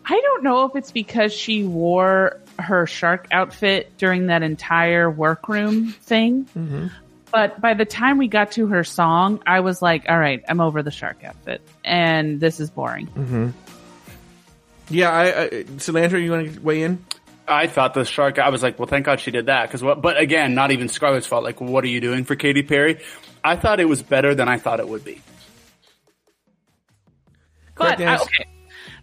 I 0.05 0.21
don't 0.21 0.45
know 0.45 0.65
if 0.67 0.77
it's 0.77 0.93
because 0.93 1.33
she 1.33 1.65
wore 1.65 2.41
her 2.59 2.87
shark 2.87 3.29
outfit 3.31 3.97
during 3.99 4.27
that 4.27 4.43
entire 4.43 5.11
workroom 5.11 5.93
thing. 5.93 6.91
But 7.33 7.61
by 7.61 7.75
the 7.75 7.85
time 7.85 8.19
we 8.19 8.29
got 8.29 8.53
to 8.53 8.67
her 8.69 8.85
song, 8.85 9.43
I 9.47 9.61
was 9.61 9.83
like, 9.83 10.05
all 10.09 10.19
right, 10.19 10.43
I'm 10.49 10.61
over 10.61 10.83
the 10.83 10.91
shark 10.91 11.25
outfit. 11.25 11.61
And 11.85 12.41
this 12.41 12.61
is 12.61 12.71
boring. 12.71 13.53
Yeah, 14.89 15.11
I, 15.11 15.25
I 15.25 15.49
Cilantro, 15.79 16.23
you 16.23 16.31
want 16.31 16.55
to 16.55 16.61
weigh 16.61 16.83
in? 16.83 17.05
I 17.49 17.67
thought 17.67 17.95
the 17.95 18.05
shark. 18.05 18.39
I 18.39 18.49
was 18.49 18.63
like, 18.63 18.79
well, 18.79 18.87
thank 18.87 19.07
God 19.07 19.21
she 19.21 19.31
did 19.31 19.47
that. 19.47 19.69
Because 19.69 19.83
what? 19.83 20.03
But 20.03 20.19
again, 20.19 20.55
not 20.55 20.71
even 20.71 20.89
Scarlett's 20.89 21.27
fault. 21.27 21.45
Like, 21.45 21.61
what 21.61 21.85
are 21.85 21.89
you 21.89 22.01
doing 22.01 22.25
for 22.25 22.35
Katy 22.37 22.63
Perry? 22.63 23.01
I 23.45 23.57
thought 23.57 23.81
it 23.81 23.89
was 23.89 24.03
better 24.03 24.35
than 24.35 24.49
I 24.49 24.59
thought 24.59 24.81
it 24.81 24.89
would 24.89 25.05
be. 25.05 25.21
Correct 27.75 27.99
But 27.99 28.01
I, 28.01 28.17
okay, 28.17 28.47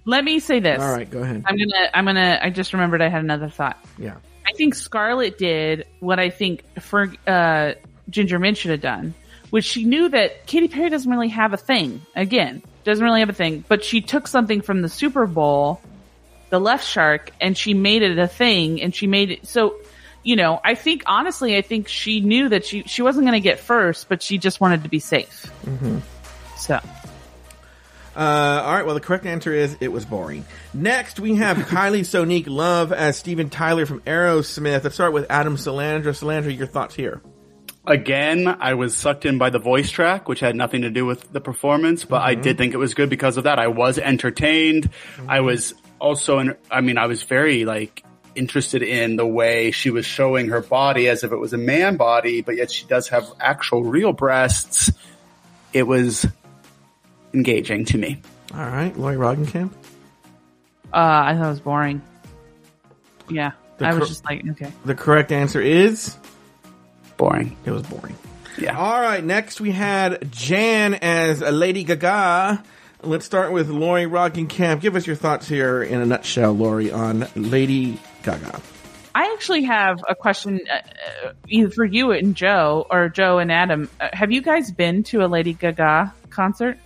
let 0.05 0.23
me 0.23 0.39
say 0.39 0.59
this. 0.59 0.81
All 0.81 0.91
right, 0.91 1.09
go 1.09 1.21
ahead. 1.21 1.43
I'm 1.45 1.57
gonna, 1.57 1.89
I'm 1.93 2.05
gonna, 2.05 2.39
I 2.41 2.49
just 2.49 2.73
remembered 2.73 3.01
I 3.01 3.09
had 3.09 3.23
another 3.23 3.49
thought. 3.49 3.77
Yeah, 3.97 4.15
I 4.45 4.51
think 4.53 4.75
Scarlett 4.75 5.37
did 5.37 5.87
what 5.99 6.19
I 6.19 6.29
think 6.29 6.63
for 6.81 7.11
uh, 7.25 7.73
Ginger 8.09 8.39
Minj 8.39 8.57
should 8.57 8.71
have 8.71 8.81
done, 8.81 9.13
which 9.49 9.65
she 9.65 9.85
knew 9.85 10.09
that 10.09 10.45
Katy 10.45 10.67
Perry 10.67 10.89
doesn't 10.89 11.09
really 11.09 11.29
have 11.29 11.53
a 11.53 11.57
thing. 11.57 12.01
Again, 12.15 12.61
doesn't 12.83 13.03
really 13.03 13.21
have 13.21 13.29
a 13.29 13.33
thing, 13.33 13.63
but 13.67 13.83
she 13.83 14.01
took 14.01 14.27
something 14.27 14.61
from 14.61 14.81
the 14.81 14.89
Super 14.89 15.25
Bowl, 15.25 15.81
the 16.49 16.59
left 16.59 16.85
shark, 16.85 17.31
and 17.39 17.57
she 17.57 17.73
made 17.73 18.01
it 18.01 18.19
a 18.19 18.27
thing, 18.27 18.81
and 18.81 18.93
she 18.93 19.07
made 19.07 19.31
it 19.31 19.47
so. 19.47 19.75
You 20.25 20.37
know, 20.37 20.61
I 20.63 20.75
think 20.75 21.03
honestly, 21.05 21.57
I 21.57 21.61
think 21.61 21.89
she 21.89 22.21
knew 22.21 22.47
that 22.49 22.65
she 22.65 22.83
she 22.83 23.01
wasn't 23.01 23.25
going 23.25 23.33
to 23.33 23.43
get 23.43 23.59
first, 23.59 24.07
but 24.07 24.21
she 24.21 24.37
just 24.37 24.61
wanted 24.61 24.83
to 24.83 24.89
be 24.89 24.99
safe. 24.99 25.51
Mm-hmm. 25.65 25.99
So 26.57 26.79
Uh, 28.15 28.61
all 28.63 28.73
right. 28.73 28.85
Well, 28.85 28.95
the 28.95 29.01
correct 29.01 29.25
answer 29.25 29.53
is 29.53 29.75
it 29.79 29.91
was 29.91 30.05
boring. 30.05 30.45
Next, 30.73 31.19
we 31.19 31.35
have 31.35 31.57
Kylie 31.67 32.01
Sonique 32.01 32.47
Love 32.47 32.91
as 32.91 33.17
Steven 33.17 33.49
Tyler 33.49 33.85
from 33.85 34.01
Aerosmith. 34.01 34.83
Let's 34.83 34.95
start 34.95 35.13
with 35.13 35.25
Adam 35.29 35.57
Salandra. 35.57 36.13
Salandra, 36.13 36.55
your 36.55 36.67
thoughts 36.67 36.95
here? 36.95 37.21
Again, 37.85 38.47
I 38.47 38.75
was 38.75 38.95
sucked 38.95 39.25
in 39.25 39.37
by 39.37 39.49
the 39.49 39.59
voice 39.59 39.89
track, 39.89 40.29
which 40.29 40.39
had 40.39 40.55
nothing 40.55 40.83
to 40.83 40.89
do 40.89 41.05
with 41.05 41.33
the 41.33 41.41
performance, 41.41 42.05
but 42.05 42.21
I 42.21 42.33
did 42.33 42.57
think 42.57 42.73
it 42.73 42.77
was 42.77 42.93
good 42.93 43.09
because 43.09 43.35
of 43.35 43.43
that. 43.43 43.59
I 43.59 43.67
was 43.67 43.97
entertained. 43.97 44.89
I 45.27 45.41
was 45.41 45.73
also, 45.99 46.39
in, 46.39 46.55
I 46.71 46.79
mean, 46.79 46.97
I 46.97 47.07
was 47.07 47.23
very 47.23 47.65
like 47.65 48.05
interested 48.35 48.83
in 48.83 49.17
the 49.17 49.25
way 49.25 49.71
she 49.71 49.89
was 49.89 50.05
showing 50.05 50.49
her 50.49 50.61
body 50.61 51.09
as 51.09 51.25
if 51.25 51.33
it 51.33 51.35
was 51.35 51.51
a 51.51 51.57
man 51.57 51.97
body, 51.97 52.41
but 52.41 52.55
yet 52.55 52.71
she 52.71 52.85
does 52.85 53.09
have 53.09 53.29
actual 53.39 53.83
real 53.83 54.13
breasts. 54.13 54.91
It 55.73 55.83
was 55.83 56.25
engaging 57.33 57.85
to 57.85 57.97
me. 57.97 58.21
All 58.53 58.59
right, 58.67 58.95
Lori 58.97 59.15
Roggenkamp. 59.15 59.71
uh, 60.93 60.97
I 60.97 61.33
thought 61.35 61.45
it 61.45 61.49
was 61.49 61.59
boring. 61.59 62.01
Yeah, 63.29 63.51
The 63.77 63.85
I 63.87 63.89
was 63.89 63.99
cor- 63.99 64.07
just 64.07 64.25
like, 64.25 64.43
okay. 64.51 64.71
The 64.85 64.95
correct 64.95 65.31
answer 65.31 65.61
is 65.61 66.15
Boring. 67.17 67.55
it 67.65 67.71
was 67.71 67.83
boring. 67.83 68.15
Yeah. 68.57 68.77
All 68.77 68.99
right. 69.01 69.23
Next, 69.23 69.61
we 69.61 69.71
had 69.71 70.31
Jan 70.31 70.93
as 70.95 71.41
Lady 71.41 71.83
Gaga. 71.83 72.61
Let's 73.01 73.25
start 73.25 73.51
with 73.51 73.69
Lori 73.69 74.05
Roggenkamp. 74.05 74.81
Give 74.81 74.95
us 74.95 75.07
your 75.07 75.15
thoughts 75.15 75.47
here 75.47 75.81
in 75.83 76.01
a 76.01 76.05
nutshell, 76.05 76.51
Lori, 76.53 76.91
on 76.91 77.27
Lady 77.35 77.99
Gaga. 78.23 78.59
I 79.15 79.31
actually 79.33 79.63
have 79.63 79.99
a 80.07 80.15
question 80.15 80.59
uh, 80.71 81.27
uh, 81.27 81.33
either 81.47 81.69
for 81.69 81.85
you 81.85 82.11
and 82.11 82.35
Joe 82.35 82.85
or 82.89 83.09
Joe 83.09 83.37
and 83.39 83.51
Adam. 83.51 83.89
Uh, 83.99 84.09
have 84.13 84.31
you 84.31 84.41
guys 84.41 84.71
been 84.71 85.03
to 85.05 85.23
a 85.23 85.27
Lady 85.27 85.53
Gaga 85.53 86.13
concert? 86.29 86.77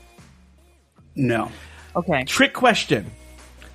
No. 1.17 1.51
Okay. 1.95 2.23
Trick 2.25 2.53
question. 2.53 3.11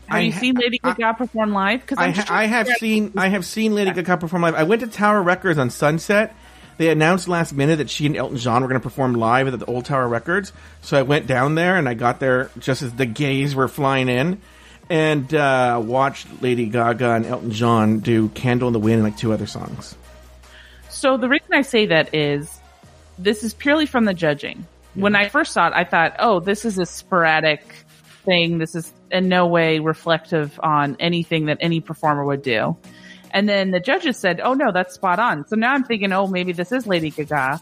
Have 0.08 0.18
I 0.18 0.20
you 0.20 0.32
seen 0.32 0.54
Lady 0.54 0.78
Gaga 0.78 1.14
perform 1.14 1.52
live? 1.52 1.80
Because 1.80 1.98
I, 1.98 2.10
ha- 2.10 2.26
I 2.28 2.46
have 2.46 2.68
seen 2.68 3.12
I 3.16 3.28
have 3.28 3.44
seen 3.44 3.74
Lady 3.74 3.92
Gaga 3.92 4.18
perform 4.18 4.42
live. 4.42 4.54
I 4.54 4.62
went 4.62 4.80
to 4.82 4.86
Tower 4.86 5.22
Records 5.22 5.58
on 5.58 5.70
Sunset. 5.70 6.34
They 6.78 6.90
announced 6.90 7.28
last 7.28 7.52
minute 7.52 7.76
that 7.76 7.90
she 7.90 8.06
and 8.06 8.16
Elton 8.16 8.38
John 8.38 8.62
were 8.62 8.68
going 8.68 8.80
to 8.80 8.82
perform 8.82 9.14
live 9.14 9.46
at 9.46 9.58
the 9.58 9.64
old 9.66 9.84
Tower 9.84 10.08
Records. 10.08 10.52
So 10.80 10.98
I 10.98 11.02
went 11.02 11.26
down 11.26 11.54
there 11.54 11.76
and 11.76 11.88
I 11.88 11.94
got 11.94 12.20
there 12.20 12.50
just 12.58 12.82
as 12.82 12.92
the 12.94 13.06
gays 13.06 13.54
were 13.54 13.68
flying 13.68 14.08
in, 14.08 14.40
and 14.88 15.32
uh, 15.34 15.80
watched 15.82 16.26
Lady 16.42 16.66
Gaga 16.66 17.12
and 17.12 17.26
Elton 17.26 17.50
John 17.50 18.00
do 18.00 18.28
"Candle 18.30 18.68
in 18.68 18.72
the 18.72 18.80
Wind" 18.80 18.96
and 18.96 19.04
like 19.04 19.16
two 19.16 19.32
other 19.32 19.46
songs. 19.46 19.96
So 20.90 21.16
the 21.16 21.28
reason 21.28 21.48
I 21.52 21.62
say 21.62 21.86
that 21.86 22.14
is 22.14 22.60
this 23.18 23.42
is 23.42 23.54
purely 23.54 23.86
from 23.86 24.04
the 24.04 24.14
judging. 24.14 24.66
When 24.94 25.16
I 25.16 25.28
first 25.28 25.52
saw 25.52 25.68
it, 25.68 25.72
I 25.74 25.84
thought, 25.84 26.16
oh, 26.18 26.40
this 26.40 26.64
is 26.64 26.78
a 26.78 26.86
sporadic 26.86 27.64
thing. 28.24 28.58
This 28.58 28.74
is 28.74 28.92
in 29.10 29.28
no 29.28 29.46
way 29.46 29.78
reflective 29.78 30.58
on 30.62 30.96
anything 31.00 31.46
that 31.46 31.58
any 31.60 31.80
performer 31.80 32.24
would 32.24 32.42
do. 32.42 32.76
And 33.30 33.48
then 33.48 33.70
the 33.70 33.80
judges 33.80 34.16
said, 34.18 34.40
oh 34.40 34.54
no, 34.54 34.72
that's 34.72 34.94
spot 34.94 35.18
on. 35.18 35.46
So 35.48 35.56
now 35.56 35.72
I'm 35.72 35.84
thinking, 35.84 36.12
oh, 36.12 36.26
maybe 36.26 36.52
this 36.52 36.72
is 36.72 36.86
Lady 36.86 37.10
Gaga. 37.10 37.60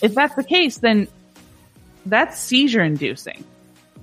If 0.00 0.14
that's 0.14 0.34
the 0.34 0.44
case, 0.44 0.78
then 0.78 1.08
that's 2.06 2.38
seizure 2.38 2.82
inducing. 2.82 3.44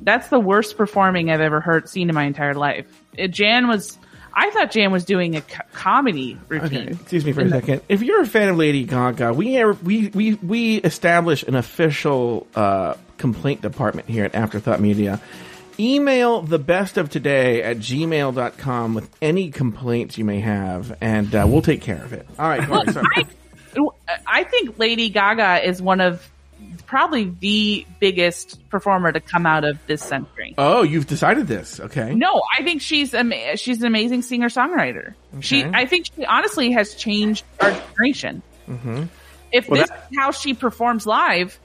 That's 0.02 0.30
the 0.30 0.40
worst 0.40 0.78
performing 0.78 1.30
I've 1.30 1.42
ever 1.42 1.60
heard, 1.60 1.90
seen 1.90 2.10
in 2.10 2.16
my 2.16 2.24
entire 2.24 2.54
life. 2.54 2.88
Jan 3.30 3.68
was, 3.68 3.98
I 4.34 4.50
thought 4.52 4.72
Jan 4.72 4.92
was 4.92 5.06
doing 5.06 5.36
a 5.36 5.42
co- 5.42 5.64
comedy 5.74 6.38
routine. 6.48 6.80
Okay, 6.84 6.92
excuse 6.92 7.26
me 7.26 7.32
for 7.34 7.42
a 7.42 7.50
second. 7.50 7.82
If 7.90 8.02
you're 8.02 8.22
a 8.22 8.26
fan 8.28 8.50
of 8.50 8.58
Lady 8.58 8.84
Gaga, 8.86 9.34
we 9.34 9.58
are, 9.60 9.74
we 9.74 10.08
we 10.10 10.36
we 10.36 10.78
establish 10.78 11.44
an 11.44 11.56
official 11.56 12.48
uh, 12.56 12.96
complaint 13.18 13.62
department 13.62 14.08
here 14.10 14.24
at 14.26 14.34
Afterthought 14.36 14.80
Media. 14.80 15.22
Email 15.80 16.42
the 16.42 16.60
best 16.60 16.98
of 16.98 17.10
today 17.10 17.64
at 17.64 17.78
gmail.com 17.78 18.94
with 18.94 19.10
any 19.22 19.50
complaints 19.52 20.18
you 20.18 20.26
may 20.26 20.40
have, 20.40 20.96
and 21.02 21.34
uh, 21.34 21.46
we'll 21.48 21.62
take 21.62 21.82
care 21.82 22.04
of 22.04 22.14
it. 22.14 22.28
All 22.38 22.48
right, 22.48 22.68
Corey, 22.68 22.92
sorry. 22.92 23.26
I 24.28 24.44
think 24.44 24.78
Lady 24.78 25.10
Gaga 25.10 25.68
is 25.68 25.82
one 25.82 26.02
of 26.02 26.30
probably 26.88 27.34
the 27.40 27.86
biggest 28.00 28.68
performer 28.70 29.12
to 29.12 29.20
come 29.20 29.46
out 29.46 29.64
of 29.64 29.78
this 29.88 30.02
century. 30.02 30.54
Oh, 30.58 30.84
you've 30.84 31.08
decided 31.08 31.48
this. 31.48 31.80
Okay. 31.80 32.14
No, 32.16 32.42
I 32.58 32.64
think 32.64 32.82
she's 32.82 33.14
ama- 33.14 33.58
she's 33.58 33.80
an 33.82 33.86
amazing 33.88 34.22
singer 34.22 34.50
songwriter. 34.50 35.14
She, 35.40 35.64
I 35.64 35.86
think 35.86 36.08
she 36.16 36.26
honestly 36.26 36.72
has 36.72 36.96
changed 36.96 37.44
our 37.60 37.72
generation. 37.72 38.42
Mm-hmm. 38.68 39.04
If 39.52 39.68
Well, 39.70 39.82
this 39.82 39.90
that- 39.90 40.08
is 40.12 40.18
how 40.18 40.32
she 40.32 40.54
performs 40.54 41.06
live, 41.06 41.60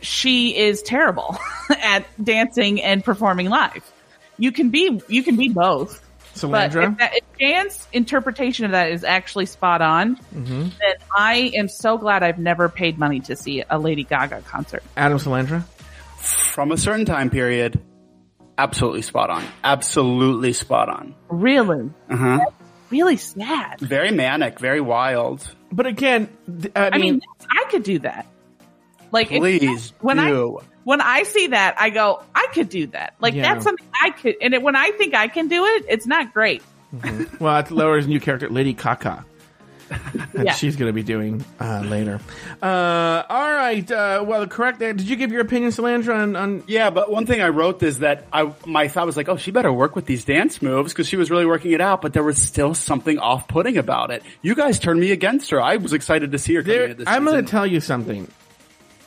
she 0.00 0.56
is 0.56 0.82
terrible 0.82 1.36
at 1.70 2.04
dancing 2.22 2.82
and 2.82 3.04
performing 3.04 3.48
live. 3.48 3.84
You 4.38 4.52
can 4.52 4.70
be 4.70 5.00
you 5.08 5.22
can 5.24 5.36
be 5.36 5.48
both. 5.48 6.04
But 6.42 6.70
Salandra? 6.72 6.92
if, 6.92 6.98
that, 6.98 7.12
if 7.14 7.24
Jan's 7.38 7.88
interpretation 7.92 8.64
of 8.66 8.70
that 8.72 8.90
is 8.90 9.04
actually 9.04 9.46
spot 9.46 9.80
on, 9.82 10.16
Mm-hmm. 10.34 10.60
then 10.62 10.94
I 11.16 11.52
am 11.54 11.68
so 11.68 11.98
glad 11.98 12.22
I've 12.22 12.38
never 12.38 12.68
paid 12.68 12.98
money 12.98 13.20
to 13.20 13.36
see 13.36 13.62
a 13.68 13.78
Lady 13.78 14.04
Gaga 14.04 14.42
concert. 14.42 14.82
Adam 14.96 15.18
Salandra? 15.18 15.64
From 16.18 16.72
a 16.72 16.76
certain 16.76 17.04
time 17.06 17.30
period, 17.30 17.80
absolutely 18.56 19.02
spot 19.02 19.30
on. 19.30 19.44
Absolutely 19.64 20.52
spot 20.52 20.88
on. 20.88 21.14
Really, 21.28 21.90
Uh 22.10 22.16
huh. 22.16 22.40
really 22.90 23.16
sad. 23.16 23.78
Very 23.80 24.10
manic, 24.10 24.58
very 24.58 24.80
wild. 24.80 25.48
But 25.70 25.86
again, 25.86 26.28
th- 26.60 26.72
I, 26.74 26.86
I 26.88 26.98
mean, 26.98 27.14
mean, 27.14 27.20
I 27.50 27.64
could 27.70 27.82
do 27.84 27.98
that. 28.00 28.26
Like 29.12 29.30
if- 29.32 29.38
Please 29.40 29.92
when 30.00 30.16
do. 30.16 30.58
I 30.58 30.64
when 30.88 31.02
I 31.02 31.24
see 31.24 31.48
that, 31.48 31.74
I 31.78 31.90
go, 31.90 32.22
I 32.34 32.46
could 32.54 32.70
do 32.70 32.86
that. 32.88 33.12
Like 33.20 33.34
Yeah. 33.34 33.42
that's 33.52 33.64
something 33.64 33.86
I 34.02 34.08
could. 34.08 34.36
And 34.40 34.54
it, 34.54 34.62
when 34.62 34.74
I 34.74 34.90
think 34.92 35.14
I 35.14 35.28
can 35.28 35.46
do 35.48 35.66
it, 35.66 35.84
it's 35.86 36.06
not 36.06 36.32
great. 36.32 36.62
well, 37.38 37.56
that's 37.56 37.70
Laura's 37.70 38.06
new 38.06 38.18
character, 38.20 38.48
Lady 38.48 38.72
Kaka. 38.72 39.22
that 39.90 40.28
Yeah. 40.46 40.52
she's 40.54 40.76
going 40.76 40.88
to 40.88 40.94
be 40.94 41.02
doing 41.02 41.44
uh, 41.60 41.82
later. 41.84 42.20
Uh, 42.62 43.22
all 43.28 43.50
right. 43.50 43.90
Uh, 43.90 44.24
well, 44.26 44.40
the 44.40 44.46
correct. 44.46 44.78
Did 44.78 45.02
you 45.02 45.16
give 45.16 45.30
your 45.30 45.42
opinion, 45.42 45.72
Salandra, 45.72 46.14
on, 46.22 46.36
on 46.36 46.64
Yeah, 46.66 46.88
but 46.88 47.10
one 47.10 47.26
thing 47.26 47.42
I 47.42 47.48
wrote 47.50 47.82
is 47.82 47.98
that 47.98 48.26
I 48.32 48.50
my 48.64 48.88
thought 48.88 49.04
was 49.04 49.16
like, 49.18 49.28
oh, 49.28 49.36
she 49.36 49.50
better 49.50 49.70
work 49.70 49.94
with 49.94 50.06
these 50.06 50.24
dance 50.24 50.62
moves 50.62 50.94
because 50.94 51.06
she 51.06 51.16
was 51.16 51.30
really 51.30 51.44
working 51.44 51.72
it 51.72 51.82
out, 51.82 52.00
but 52.00 52.14
there 52.14 52.24
was 52.24 52.40
still 52.40 52.72
something 52.72 53.18
off-putting 53.18 53.76
about 53.76 54.10
it. 54.10 54.22
You 54.40 54.54
guys 54.54 54.78
turned 54.78 55.00
me 55.00 55.10
against 55.10 55.50
her. 55.50 55.60
I 55.60 55.76
was 55.76 55.92
excited 55.92 56.32
to 56.32 56.38
see 56.38 56.54
her. 56.54 56.62
There, 56.62 56.84
into 56.84 56.94
this 56.94 57.08
I'm 57.08 57.26
going 57.26 57.44
to 57.44 57.50
tell 57.50 57.66
you 57.66 57.80
something. 57.80 58.26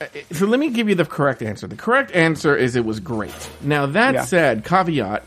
Uh, 0.01 0.05
So 0.33 0.45
let 0.47 0.59
me 0.59 0.69
give 0.71 0.89
you 0.89 0.95
the 0.95 1.05
correct 1.05 1.41
answer. 1.41 1.67
The 1.67 1.75
correct 1.75 2.11
answer 2.11 2.55
is 2.55 2.75
it 2.75 2.83
was 2.85 2.99
great. 2.99 3.49
Now 3.61 3.85
that 3.85 4.13
Yeah. 4.15 4.25
said, 4.25 4.65
caveat. 4.65 5.23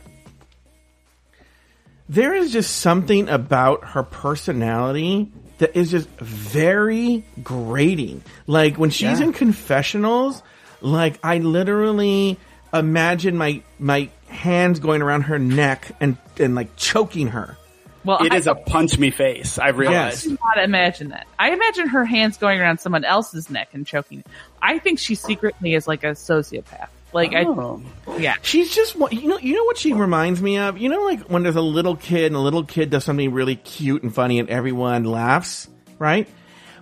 There 2.09 2.35
is 2.35 2.53
just 2.53 2.79
something 2.79 3.29
about 3.29 3.85
her 3.85 4.03
personality 4.03 5.31
that 5.59 5.77
is 5.77 5.91
just 5.91 6.09
very 6.19 7.25
grating. 7.43 8.23
Like 8.47 8.77
when 8.77 8.91
she's 8.91 9.21
Yeah. 9.21 9.27
in 9.27 9.33
confessionals, 9.33 10.43
like 10.83 11.19
I 11.23 11.39
literally 11.39 12.39
imagine 12.73 13.37
my 13.39 13.63
my 13.79 14.11
hands 14.29 14.81
going 14.81 15.01
around 15.01 15.23
her 15.23 15.39
neck 15.39 15.93
and 16.01 16.17
and 16.39 16.55
like 16.55 16.77
choking 16.77 17.29
her. 17.29 17.57
Well, 18.05 18.19
It 18.25 18.33
I 18.33 18.37
is 18.37 18.47
a 18.47 18.55
punch 18.55 18.99
me 18.99 19.11
face. 19.11 19.59
I 19.59 19.69
realized. 19.69 20.27
I 20.27 20.29
do 20.29 20.39
not 20.45 20.65
imagine 20.65 21.09
that. 21.09 21.27
I 21.39 21.51
imagine 21.53 21.89
her 21.89 22.05
hands 22.05 22.37
going 22.37 22.61
around 22.61 22.79
someone 22.79 23.05
else's 23.05 23.49
neck 23.49 23.71
and 23.73 23.87
choking. 23.87 24.23
I 24.61 24.79
think 24.79 24.99
she 24.99 25.15
secretly 25.15 25.75
is 25.75 25.89
like 25.89 26.05
a 26.05 26.09
sociopath. 26.09 26.89
Like 27.15 27.33
Oh. 27.35 27.81
I, 28.09 28.17
yeah. 28.19 28.35
She's 28.43 28.75
just 28.75 28.97
one- 28.97 29.13
you 29.13 29.29
know 29.29 29.39
you 29.39 29.55
know 29.55 29.65
what 29.65 29.79
she 29.79 29.93
reminds 29.93 30.43
me 30.43 30.59
of. 30.59 30.79
You 30.79 30.89
know, 30.89 31.03
like 31.05 31.23
when 31.31 31.45
there's 31.45 31.55
a 31.57 31.61
little 31.63 31.97
kid 31.97 32.27
and 32.27 32.37
a 32.37 32.41
little 32.41 32.65
kid 32.65 32.91
does 32.91 33.05
something 33.05 33.33
really 33.33 33.57
cute 33.57 34.03
and 34.03 34.13
funny 34.15 34.39
and 34.41 34.51
everyone 34.51 35.05
laughs, 35.05 35.69
right? 35.99 36.29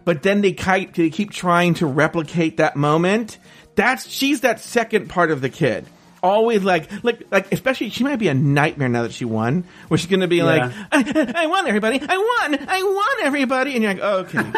But 0.05 0.23
then 0.23 0.41
they 0.41 0.53
kite, 0.53 0.95
they 0.95 1.11
keep 1.11 1.31
trying 1.31 1.75
to 1.75 1.87
replicate 1.87 2.57
that 2.57 2.75
moment. 2.77 3.39
That's 3.77 4.09
she's 4.09 4.41
that 4.41 4.59
second 4.59 5.09
part 5.09 5.31
of 5.31 5.41
the 5.43 5.49
kid. 5.51 5.87
Always 6.23 6.63
like 6.63 6.89
like 7.03 7.23
like 7.33 7.53
especially 7.53 7.91
she 7.91 8.05
might 8.05 8.17
be 8.21 8.29
a 8.29 8.35
nightmare 8.35 8.89
now 8.89 9.03
that 9.03 9.13
she 9.13 9.25
won. 9.25 9.65
Where 9.89 9.99
she's 9.99 10.09
gonna 10.11 10.29
be 10.29 10.43
like, 10.43 10.63
I, 10.93 11.33
I 11.37 11.47
won 11.47 11.67
everybody, 11.67 12.01
I 12.01 12.17
won, 12.17 12.67
I 12.69 12.83
won 12.83 13.27
everybody, 13.27 13.75
and 13.75 13.83
you're 13.83 13.95
like, 13.95 14.03
oh, 14.03 14.19
okay, 14.19 14.53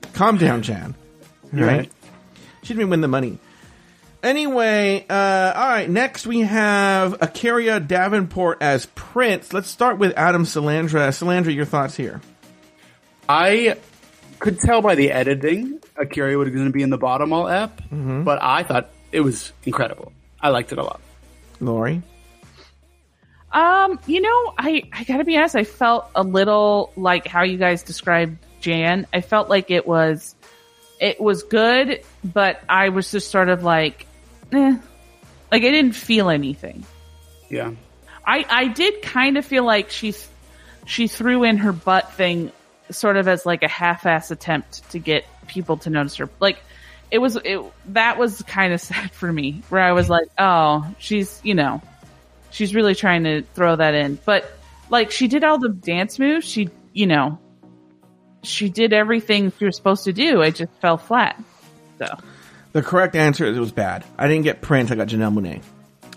calm 0.14 0.38
down, 0.38 0.62
Jan. 0.62 0.94
Right? 1.52 1.66
right. 1.66 1.92
She 2.62 2.74
didn't 2.74 2.90
win 2.90 3.00
the 3.02 3.08
money. 3.08 3.38
Anyway, 4.22 5.06
uh, 5.08 5.52
all 5.56 5.68
right. 5.68 5.88
Next, 5.88 6.26
we 6.26 6.40
have 6.40 7.18
Akeria 7.20 7.86
Davenport 7.86 8.58
as 8.60 8.84
Prince. 8.94 9.52
Let's 9.54 9.68
start 9.68 9.98
with 9.98 10.12
Adam 10.16 10.44
Salandra. 10.44 11.08
Salandra, 11.08 11.54
your 11.54 11.64
thoughts 11.64 11.96
here? 11.96 12.20
I 13.28 13.76
could 14.38 14.58
tell 14.58 14.82
by 14.82 14.94
the 14.94 15.10
editing, 15.12 15.78
Akeria 15.96 16.36
was 16.38 16.50
going 16.50 16.66
to 16.66 16.72
be 16.72 16.82
in 16.82 16.90
the 16.90 16.98
bottom 16.98 17.32
all 17.32 17.48
app, 17.48 17.80
Mm-hmm. 17.84 18.24
but 18.24 18.40
I 18.42 18.62
thought 18.62 18.90
it 19.10 19.20
was 19.20 19.52
incredible. 19.64 20.12
I 20.42 20.48
liked 20.48 20.72
it 20.72 20.78
a 20.78 20.82
lot. 20.82 21.00
Lori? 21.60 22.02
Um, 23.52 23.98
you 24.06 24.20
know, 24.20 24.54
I 24.58 24.84
I 24.92 25.04
gotta 25.04 25.24
be 25.24 25.36
honest. 25.36 25.56
I 25.56 25.64
felt 25.64 26.10
a 26.14 26.22
little 26.22 26.92
like 26.96 27.26
how 27.26 27.42
you 27.42 27.58
guys 27.58 27.82
described 27.82 28.38
Jan. 28.60 29.06
I 29.12 29.20
felt 29.20 29.48
like 29.48 29.70
it 29.70 29.86
was 29.86 30.34
it 31.00 31.20
was 31.20 31.42
good, 31.42 32.02
but 32.22 32.62
I 32.68 32.90
was 32.90 33.10
just 33.10 33.30
sort 33.30 33.48
of 33.48 33.64
like, 33.64 34.06
eh, 34.52 34.76
like 35.50 35.62
I 35.62 35.70
didn't 35.70 35.94
feel 35.94 36.28
anything. 36.28 36.84
Yeah. 37.48 37.72
I 38.24 38.46
I 38.48 38.68
did 38.68 39.02
kind 39.02 39.36
of 39.36 39.44
feel 39.44 39.64
like 39.64 39.90
she's, 39.90 40.28
she 40.86 41.08
threw 41.08 41.42
in 41.42 41.56
her 41.58 41.72
butt 41.72 42.12
thing 42.12 42.52
sort 42.90 43.16
of 43.16 43.28
as 43.28 43.46
like 43.46 43.62
a 43.62 43.68
half-ass 43.68 44.30
attempt 44.30 44.88
to 44.90 44.98
get 44.98 45.24
people 45.48 45.76
to 45.78 45.90
notice 45.90 46.16
her. 46.16 46.28
Like 46.38 46.58
it 47.10 47.18
was 47.18 47.36
it 47.36 47.60
that 47.86 48.18
was 48.18 48.42
kind 48.42 48.72
of 48.72 48.80
sad 48.80 49.10
for 49.12 49.32
me 49.32 49.62
where 49.68 49.82
I 49.82 49.92
was 49.92 50.08
like, 50.08 50.28
"Oh, 50.38 50.86
she's, 50.98 51.40
you 51.42 51.54
know, 51.54 51.82
she's 52.50 52.74
really 52.74 52.94
trying 52.94 53.24
to 53.24 53.42
throw 53.54 53.76
that 53.76 53.94
in." 53.94 54.18
But 54.24 54.50
like 54.90 55.10
she 55.10 55.28
did 55.28 55.44
all 55.44 55.58
the 55.58 55.68
dance 55.68 56.18
moves, 56.18 56.46
she, 56.46 56.68
you 56.92 57.06
know, 57.06 57.38
she 58.42 58.68
did 58.68 58.92
everything 58.92 59.52
she 59.58 59.64
was 59.64 59.76
supposed 59.76 60.04
to 60.04 60.12
do. 60.12 60.40
It 60.42 60.54
just 60.56 60.72
fell 60.80 60.96
flat. 60.96 61.42
So, 61.98 62.06
The 62.72 62.82
correct 62.82 63.14
answer 63.14 63.44
is 63.44 63.56
it 63.56 63.60
was 63.60 63.72
bad. 63.72 64.04
I 64.16 64.26
didn't 64.26 64.44
get 64.44 64.62
Prince. 64.62 64.90
I 64.90 64.94
got 64.94 65.08
Janelle 65.08 65.34
Monae. 65.34 65.62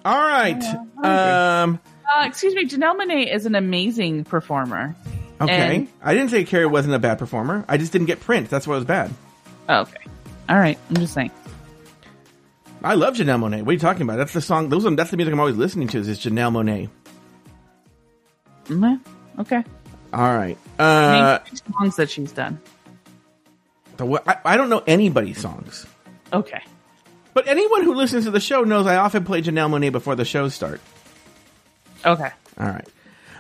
All 0.05 0.17
right. 0.17 0.63
Um, 1.03 1.79
uh, 2.09 2.23
excuse 2.25 2.53
me, 2.55 2.65
Janelle 2.65 2.97
Monae 2.97 3.33
is 3.33 3.45
an 3.45 3.55
amazing 3.55 4.23
performer. 4.23 4.95
okay. 5.41 5.75
And- 5.75 5.87
I 6.01 6.13
didn't 6.13 6.29
say 6.29 6.43
Carrie 6.45 6.65
wasn't 6.65 6.95
a 6.95 6.99
bad 6.99 7.19
performer. 7.19 7.65
I 7.67 7.77
just 7.77 7.91
didn't 7.91 8.07
get 8.07 8.21
Prince. 8.21 8.49
That's 8.49 8.65
why 8.65 8.75
it 8.75 8.77
was 8.77 8.85
bad. 8.85 9.11
Oh, 9.67 9.81
okay. 9.81 9.97
All 10.49 10.57
right. 10.57 10.77
I'm 10.89 10.95
just 10.97 11.13
saying. 11.13 11.31
I 12.83 12.95
love 12.95 13.15
Janelle 13.15 13.39
Monae. 13.39 13.61
What 13.61 13.69
are 13.69 13.73
you 13.73 13.79
talking 13.79 14.01
about? 14.01 14.17
That's 14.17 14.33
the 14.33 14.41
song. 14.41 14.67
Those 14.69 14.85
are, 14.85 14.93
that's 14.95 15.09
the 15.11 15.15
music 15.17 15.33
I'm 15.33 15.39
always 15.39 15.55
listening 15.55 15.87
to. 15.89 15.99
Is 15.99 16.07
is 16.09 16.19
Janelle 16.19 16.51
Monae. 16.51 16.89
Mm, 18.65 18.99
Okay. 19.39 19.63
All 20.13 20.35
right. 20.35 20.57
I 20.79 20.83
Uh, 20.83 21.39
mean, 21.45 21.55
songs 21.73 21.95
that 21.95 22.09
she's 22.09 22.31
done. 22.31 22.59
the 23.97 24.05
I, 24.27 24.53
I 24.53 24.57
don't 24.57 24.69
know 24.69 24.83
anybody's 24.85 25.39
songs. 25.39 25.85
Okay. 26.31 26.61
But 27.33 27.47
anyone 27.47 27.83
who 27.83 27.95
listens 27.95 28.25
to 28.25 28.31
the 28.31 28.39
show 28.39 28.63
knows 28.63 28.85
I 28.85 28.97
often 28.97 29.23
play 29.23 29.41
Janelle 29.41 29.69
Monae 29.71 29.91
before 29.91 30.15
the 30.15 30.25
shows 30.25 30.53
start. 30.53 30.81
Okay. 32.05 32.29
All 32.59 32.67
right. 32.67 32.87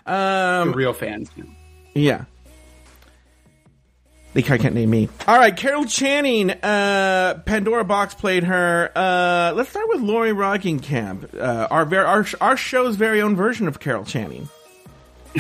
Um, 0.05 0.71
The 0.71 0.77
real 0.77 0.93
fans. 0.93 1.29
Yeah. 1.93 2.25
They 4.33 4.41
can't 4.41 4.73
name 4.73 4.89
me. 4.89 5.09
All 5.27 5.37
right, 5.37 5.55
Carol 5.55 5.85
Channing. 5.85 6.49
Uh, 6.49 7.39
Pandora 7.45 7.85
Boxx 7.85 8.17
played 8.17 8.43
her. 8.45 8.91
Uh, 8.95 9.53
let's 9.55 9.69
start 9.69 9.87
with 9.89 10.01
Lori 10.01 10.31
Roggenkamp. 10.31 11.39
Uh, 11.39 11.67
our 11.69 11.85
ver- 11.85 12.05
our 12.05 12.25
our 12.41 12.57
show's 12.57 12.95
very 12.95 13.21
own 13.21 13.35
version 13.35 13.67
of 13.67 13.79
Carol 13.79 14.05
Channing. 14.05 14.49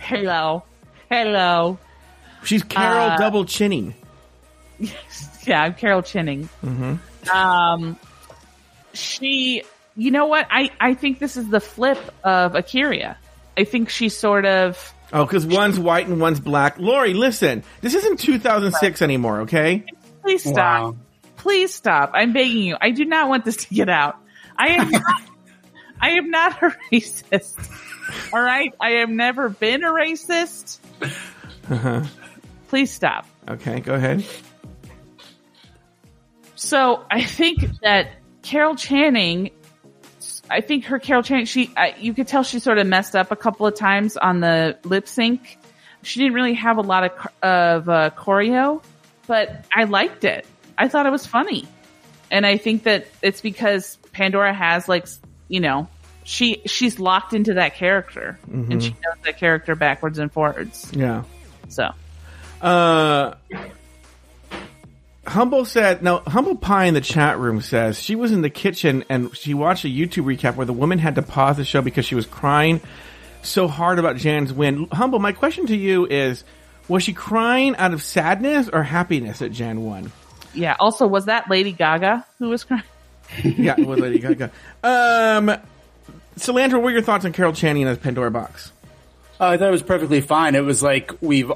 Hello. 0.00 0.62
Hello. 1.10 1.78
She's 2.44 2.62
Carol 2.62 3.10
Uh, 3.10 3.16
Double 3.16 3.44
Chinning. 3.44 3.94
Yeah, 5.46 5.62
I'm 5.62 5.72
Carol 5.74 6.02
Chinning. 6.02 6.50
Um, 7.32 7.98
she, 8.92 9.62
you 9.96 10.10
know 10.10 10.26
what? 10.26 10.46
I, 10.50 10.70
I 10.78 10.92
think 10.92 11.18
this 11.18 11.38
is 11.38 11.48
the 11.48 11.60
flip 11.60 11.98
of 12.22 12.52
Akeria. 12.52 13.16
I 13.56 13.64
think 13.64 13.88
she's 13.88 14.14
sort 14.16 14.44
of, 14.44 14.92
Oh, 15.12 15.24
because 15.24 15.44
one's 15.46 15.78
white 15.78 16.06
and 16.06 16.20
one's 16.20 16.40
black. 16.40 16.78
Lori, 16.78 17.14
listen. 17.14 17.64
This 17.80 17.94
isn't 17.94 18.20
2006 18.20 19.02
anymore. 19.02 19.40
Okay. 19.42 19.84
please 20.22 20.42
stop. 20.42 20.82
Wow. 20.82 20.96
Please 21.36 21.74
stop. 21.74 22.12
I'm 22.14 22.32
begging 22.32 22.62
you. 22.62 22.76
I 22.80 22.90
do 22.90 23.04
not 23.04 23.28
want 23.28 23.44
this 23.44 23.56
to 23.56 23.74
get 23.74 23.88
out. 23.88 24.16
I 24.56 24.68
am 24.68 24.90
not, 24.90 25.22
I 26.00 26.10
am 26.10 26.30
not 26.30 26.62
a 26.62 26.76
racist. 26.92 27.70
All 28.32 28.40
right. 28.40 28.72
I 28.80 28.90
have 29.00 29.08
never 29.08 29.48
been 29.48 29.82
a 29.82 29.88
racist. 29.88 30.78
Uh-huh. 31.68 32.04
Please 32.68 32.92
stop. 32.92 33.26
Okay. 33.48 33.80
Go 33.80 33.94
ahead. 33.94 34.24
So 36.54 37.04
I 37.10 37.24
think 37.24 37.64
that 37.80 38.10
Carol 38.42 38.76
Channing, 38.76 39.50
I 40.50 40.60
think 40.60 40.86
her 40.86 40.98
Carol 40.98 41.22
Channing, 41.22 41.46
she, 41.46 41.72
I, 41.76 41.94
you 41.98 42.12
could 42.12 42.26
tell 42.26 42.42
she 42.42 42.58
sort 42.58 42.78
of 42.78 42.86
messed 42.86 43.14
up 43.14 43.30
a 43.30 43.36
couple 43.36 43.66
of 43.66 43.76
times 43.76 44.16
on 44.16 44.40
the 44.40 44.76
lip 44.84 45.06
sync. 45.06 45.58
She 46.02 46.18
didn't 46.18 46.34
really 46.34 46.54
have 46.54 46.76
a 46.76 46.82
lot 46.82 47.04
of, 47.04 47.26
of 47.42 47.88
uh, 47.88 48.10
choreo, 48.16 48.82
but 49.26 49.64
I 49.72 49.84
liked 49.84 50.24
it. 50.24 50.46
I 50.76 50.88
thought 50.88 51.06
it 51.06 51.12
was 51.12 51.26
funny. 51.26 51.68
And 52.30 52.44
I 52.44 52.56
think 52.56 52.82
that 52.84 53.06
it's 53.22 53.40
because 53.40 53.96
Pandora 54.12 54.52
has 54.52 54.88
like, 54.88 55.06
you 55.48 55.60
know, 55.60 55.88
she, 56.24 56.62
she's 56.66 56.98
locked 56.98 57.32
into 57.32 57.54
that 57.54 57.74
character 57.74 58.38
and 58.50 58.82
she 58.82 58.90
knows 58.90 59.18
that 59.24 59.38
character 59.38 59.74
backwards 59.74 60.18
and 60.18 60.32
forwards. 60.32 60.90
Yeah. 60.94 61.24
So 61.68 61.90
Uh, 62.60 63.34
Humble 65.26 65.64
said, 65.64 66.02
no, 66.02 66.18
Humble 66.26 66.56
Pie 66.56 66.86
in 66.86 66.94
the 66.94 67.00
chat 67.00 67.38
room 67.38 67.60
says 67.60 68.00
she 68.00 68.16
was 68.16 68.32
in 68.32 68.40
the 68.42 68.50
kitchen 68.50 69.04
and 69.08 69.36
she 69.36 69.54
watched 69.54 69.84
a 69.84 69.88
YouTube 69.88 70.24
recap 70.24 70.56
where 70.56 70.66
the 70.66 70.72
woman 70.72 70.98
had 70.98 71.16
to 71.16 71.22
pause 71.22 71.56
the 71.56 71.64
show 71.64 71.82
because 71.82 72.06
she 72.06 72.14
was 72.14 72.26
crying 72.26 72.80
so 73.42 73.68
hard 73.68 73.98
about 73.98 74.16
Jan's 74.16 74.52
win. 74.52 74.88
Humble, 74.92 75.18
my 75.18 75.32
question 75.32 75.66
to 75.66 75.76
you 75.76 76.06
is, 76.06 76.44
was 76.88 77.02
she 77.02 77.12
crying 77.12 77.76
out 77.76 77.92
of 77.92 78.02
sadness 78.02 78.68
or 78.72 78.82
happiness 78.82 79.40
that 79.40 79.50
Jan 79.50 79.82
won? 79.82 80.10
yeah. 80.54 80.76
Also, 80.80 81.06
was 81.06 81.26
that 81.26 81.48
Lady 81.50 81.72
Gaga 81.72 82.26
who 82.38 82.48
was 82.48 82.64
crying? 82.64 82.82
yeah, 83.44 83.74
it 83.78 83.86
was 83.86 84.00
Lady 84.00 84.18
Gaga. 84.18 84.50
Um, 84.82 85.56
Salandra, 86.36 86.74
what 86.74 86.82
were 86.82 86.90
your 86.90 87.02
thoughts 87.02 87.24
on 87.24 87.32
Carol 87.32 87.52
Channing 87.52 87.86
as 87.86 87.98
Pandora 87.98 88.30
Boxx? 88.30 88.70
Uh, 89.38 89.46
I 89.46 89.56
thought 89.56 89.68
it 89.68 89.72
was 89.72 89.82
perfectly 89.82 90.20
fine. 90.20 90.54
It 90.54 90.64
was 90.64 90.82
like 90.82 91.12
we've 91.20 91.52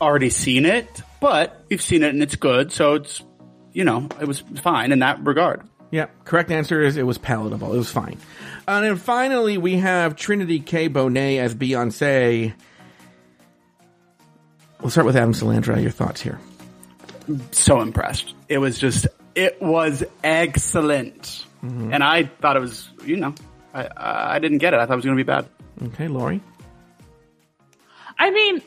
already 0.00 0.30
seen 0.30 0.66
it, 0.66 1.02
but 1.20 1.64
we've 1.68 1.82
seen 1.82 2.02
it 2.02 2.10
and 2.10 2.22
it's 2.22 2.36
good. 2.36 2.72
So 2.72 2.94
it's, 2.94 3.22
you 3.72 3.84
know, 3.84 4.08
it 4.20 4.26
was 4.26 4.40
fine 4.62 4.92
in 4.92 5.00
that 5.00 5.24
regard. 5.24 5.62
Yeah, 5.90 6.06
correct 6.24 6.50
answer 6.50 6.82
is 6.82 6.96
it 6.96 7.04
was 7.04 7.18
palatable. 7.18 7.72
It 7.72 7.78
was 7.78 7.90
fine. 7.90 8.18
Uh, 8.66 8.72
and 8.72 8.84
then 8.84 8.96
finally, 8.96 9.56
we 9.56 9.76
have 9.76 10.16
Trinity 10.16 10.58
K. 10.58 10.88
Bonet 10.88 11.38
as 11.38 11.54
Beyonce. 11.54 12.52
We'll 14.80 14.90
start 14.90 15.06
with 15.06 15.16
Adam 15.16 15.32
Salandra. 15.32 15.80
Your 15.80 15.92
thoughts 15.92 16.20
here? 16.20 16.40
So 17.52 17.80
impressed. 17.80 18.34
It 18.48 18.58
was 18.58 18.78
just, 18.78 19.06
it 19.34 19.60
was 19.62 20.04
excellent. 20.22 21.44
Mm-hmm. 21.64 21.92
And 21.92 22.02
I 22.02 22.24
thought 22.24 22.56
it 22.56 22.60
was, 22.60 22.88
you 23.04 23.16
know, 23.16 23.34
I, 23.72 23.88
I 23.96 24.38
didn't 24.38 24.58
get 24.58 24.74
it. 24.74 24.80
I 24.80 24.86
thought 24.86 24.94
it 24.94 24.96
was 24.96 25.04
going 25.04 25.16
to 25.16 25.24
be 25.24 25.26
bad. 25.26 25.48
Okay, 25.88 26.08
Lori. 26.08 26.40
I 28.18 28.30
mean, 28.30 28.62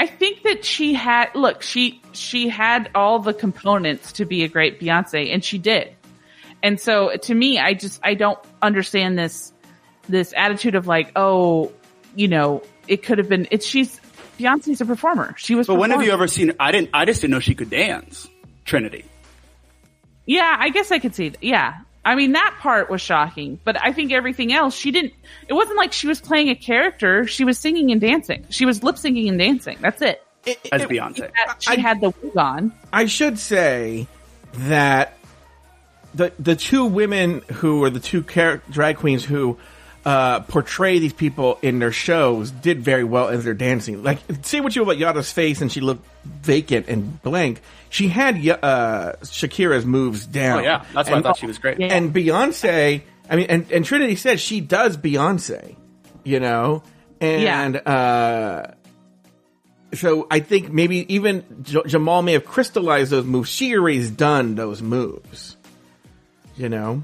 I 0.00 0.06
think 0.06 0.44
that 0.44 0.64
she 0.64 0.94
had 0.94 1.28
look, 1.34 1.60
she 1.60 2.00
she 2.12 2.48
had 2.48 2.90
all 2.94 3.18
the 3.18 3.34
components 3.34 4.12
to 4.12 4.24
be 4.24 4.44
a 4.44 4.48
great 4.48 4.80
Beyonce 4.80 5.30
and 5.30 5.44
she 5.44 5.58
did. 5.58 5.94
And 6.62 6.80
so 6.80 7.14
to 7.14 7.34
me, 7.34 7.58
I 7.58 7.74
just 7.74 8.00
I 8.02 8.14
don't 8.14 8.38
understand 8.62 9.18
this 9.18 9.52
this 10.08 10.32
attitude 10.34 10.74
of 10.74 10.86
like, 10.86 11.12
oh, 11.16 11.70
you 12.16 12.28
know, 12.28 12.62
it 12.88 13.02
could 13.02 13.18
have 13.18 13.28
been 13.28 13.46
it's 13.50 13.66
she's 13.66 14.00
Beyonce's 14.38 14.80
a 14.80 14.86
performer. 14.86 15.34
She 15.36 15.54
was 15.54 15.66
But 15.66 15.74
when 15.74 15.90
have 15.90 16.02
you 16.02 16.12
ever 16.12 16.26
seen, 16.28 16.54
I 16.58 16.72
didn't, 16.72 16.88
I 16.94 17.04
just 17.04 17.20
didn't 17.20 17.32
know 17.32 17.40
she 17.40 17.54
could 17.54 17.68
dance. 17.68 18.26
Trinity. 18.64 19.04
Yeah, 20.24 20.56
I 20.58 20.70
guess 20.70 20.90
I 20.90 20.98
could 20.98 21.14
see 21.14 21.28
that. 21.28 21.42
Yeah. 21.42 21.74
I 22.04 22.14
mean, 22.14 22.32
that 22.32 22.56
part 22.60 22.88
was 22.88 23.00
shocking, 23.02 23.60
but 23.64 23.76
I 23.82 23.92
think 23.92 24.10
everything 24.12 24.52
else, 24.52 24.74
she 24.74 24.90
didn't, 24.90 25.12
it 25.48 25.52
wasn't 25.52 25.76
like 25.76 25.92
she 25.92 26.06
was 26.06 26.20
playing 26.20 26.48
a 26.48 26.54
character. 26.54 27.26
She 27.26 27.44
was 27.44 27.58
singing 27.58 27.90
and 27.92 28.00
dancing. 28.00 28.46
She 28.48 28.64
was 28.64 28.82
lip 28.82 28.96
syncing 28.96 29.28
and 29.28 29.38
dancing. 29.38 29.76
That's 29.80 30.00
it. 30.00 30.22
As 30.72 30.82
Beyonce. 30.82 31.18
That- 31.18 31.56
She 31.62 31.78
had 31.78 32.00
the 32.00 32.10
wig 32.22 32.36
on. 32.36 32.72
I 32.92 33.04
should 33.06 33.38
say 33.38 34.06
that 34.54 35.18
the 36.14 36.32
the 36.38 36.56
two 36.56 36.86
women 36.86 37.42
who 37.52 37.84
are 37.84 37.90
the 37.90 38.00
two 38.00 38.22
char- 38.22 38.62
drag 38.70 38.96
queens 38.96 39.24
who 39.24 39.58
uh, 40.04 40.40
portray 40.40 40.98
these 40.98 41.12
people 41.12 41.58
in 41.62 41.78
their 41.78 41.92
shows 41.92 42.50
did 42.50 42.80
very 42.80 43.04
well 43.04 43.28
as 43.28 43.44
they're 43.44 43.54
dancing. 43.54 44.02
Like, 44.02 44.18
say 44.42 44.60
what 44.60 44.74
you 44.74 44.82
will 44.82 44.90
about 44.90 44.98
Yara's 44.98 45.30
face, 45.30 45.60
and 45.60 45.70
she 45.70 45.80
looked 45.80 46.06
vacant 46.24 46.88
and 46.88 47.22
blank. 47.22 47.60
She 47.88 48.08
had 48.08 48.36
uh, 48.36 49.14
Shakira's 49.22 49.84
moves 49.84 50.26
down. 50.26 50.60
Oh 50.60 50.62
yeah. 50.62 50.84
That's 50.94 51.10
why 51.10 51.18
I 51.18 51.22
thought 51.22 51.38
she 51.38 51.46
was 51.46 51.58
great. 51.58 51.78
Yeah. 51.78 51.88
And 51.88 52.14
Beyonce, 52.14 53.02
I 53.28 53.36
mean, 53.36 53.46
and, 53.48 53.70
and 53.72 53.84
Trinity 53.84 54.16
said 54.16 54.40
she 54.40 54.60
does 54.60 54.96
Beyonce, 54.96 55.76
you 56.24 56.40
know, 56.40 56.82
and 57.20 57.76
uh, 57.76 58.68
so 59.92 60.26
I 60.30 60.40
think 60.40 60.72
maybe 60.72 61.12
even 61.14 61.44
J- 61.62 61.82
Jamal 61.86 62.22
may 62.22 62.32
have 62.34 62.44
crystallized 62.44 63.10
those 63.10 63.24
moves. 63.24 63.50
She 63.50 63.74
already's 63.74 64.10
done 64.10 64.54
those 64.54 64.80
moves, 64.80 65.56
you 66.56 66.68
know. 66.68 67.02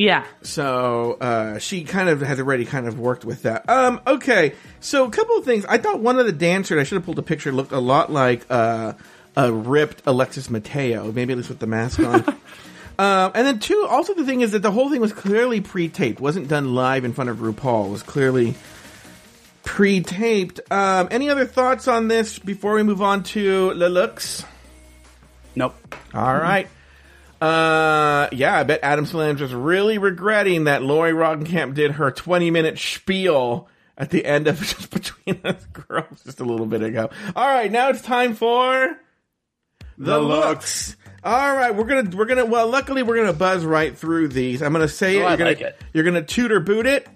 Yeah. 0.00 0.24
So 0.40 1.18
uh, 1.20 1.58
she 1.58 1.84
kind 1.84 2.08
of 2.08 2.22
has 2.22 2.40
already 2.40 2.64
kind 2.64 2.88
of 2.88 2.98
worked 2.98 3.22
with 3.22 3.42
that. 3.42 3.68
Um, 3.68 4.00
okay, 4.06 4.54
so 4.80 5.04
a 5.04 5.10
couple 5.10 5.36
of 5.36 5.44
things. 5.44 5.66
I 5.66 5.76
thought 5.76 6.00
one 6.00 6.18
of 6.18 6.24
the 6.24 6.32
dancers 6.32 6.80
I 6.80 6.84
should 6.84 6.96
have 6.96 7.04
pulled 7.04 7.18
a 7.18 7.22
picture 7.22 7.52
looked 7.52 7.72
a 7.72 7.80
lot 7.80 8.10
like 8.10 8.46
uh, 8.48 8.94
a 9.36 9.52
ripped 9.52 10.04
Alexis 10.06 10.48
Mateo, 10.48 11.12
maybe 11.12 11.34
at 11.34 11.36
least 11.36 11.50
with 11.50 11.58
the 11.58 11.66
mask 11.66 12.00
on. 12.00 12.26
um, 12.26 12.34
and 13.34 13.46
then 13.46 13.58
two, 13.58 13.86
also 13.90 14.14
the 14.14 14.24
thing 14.24 14.40
is 14.40 14.52
that 14.52 14.62
the 14.62 14.70
whole 14.70 14.88
thing 14.88 15.02
was 15.02 15.12
clearly 15.12 15.60
pre-taped, 15.60 16.18
wasn't 16.18 16.48
done 16.48 16.74
live 16.74 17.04
in 17.04 17.12
front 17.12 17.28
of 17.28 17.36
RuPaul. 17.36 17.88
It 17.88 17.90
was 17.90 18.02
clearly 18.02 18.54
pre-taped. 19.64 20.60
Um, 20.72 21.08
any 21.10 21.28
other 21.28 21.44
thoughts 21.44 21.88
on 21.88 22.08
this 22.08 22.38
before 22.38 22.72
we 22.72 22.82
move 22.82 23.02
on 23.02 23.22
to 23.24 23.74
the 23.74 23.90
looks? 23.90 24.46
Nope. 25.54 25.74
All 26.14 26.36
right. 26.36 26.68
Uh, 27.40 28.28
yeah, 28.32 28.58
I 28.58 28.64
bet 28.64 28.80
Adam 28.82 29.06
Salandra's 29.06 29.54
really 29.54 29.98
regretting 29.98 30.64
that 30.64 30.82
Lori 30.82 31.12
Roggenkamp 31.12 31.74
did 31.74 31.92
her 31.92 32.10
20 32.10 32.50
minute 32.50 32.78
spiel 32.78 33.68
at 33.96 34.10
the 34.10 34.24
end 34.24 34.46
of 34.46 34.58
just 34.60 34.90
between 34.90 35.40
us 35.44 35.64
girls 35.72 36.22
just 36.24 36.40
a 36.40 36.44
little 36.44 36.66
bit 36.66 36.82
ago. 36.82 37.08
All 37.34 37.46
right, 37.48 37.70
now 37.70 37.88
it's 37.88 38.02
time 38.02 38.34
for 38.34 38.96
the, 39.96 40.18
looks. 40.18 40.96
All 41.24 41.54
right, 41.54 41.74
we're 41.74 41.84
gonna 41.84 42.16
we're 42.16 42.26
gonna 42.26 42.46
well, 42.46 42.68
luckily 42.68 43.02
we're 43.02 43.16
gonna 43.16 43.32
buzz 43.32 43.64
right 43.64 43.96
through 43.96 44.28
these. 44.28 44.62
I'm 44.62 44.72
gonna 44.72 44.88
say. 44.88 45.20
Oh, 45.22 45.26
I 45.26 45.28
You're 45.30 45.36
gonna 45.38 45.50
like 45.50 45.60
it. 45.60 45.76
you're 45.92 46.04
gonna 46.04 46.22
tutor 46.22 46.60
boot 46.60 46.86
it. 46.86 47.06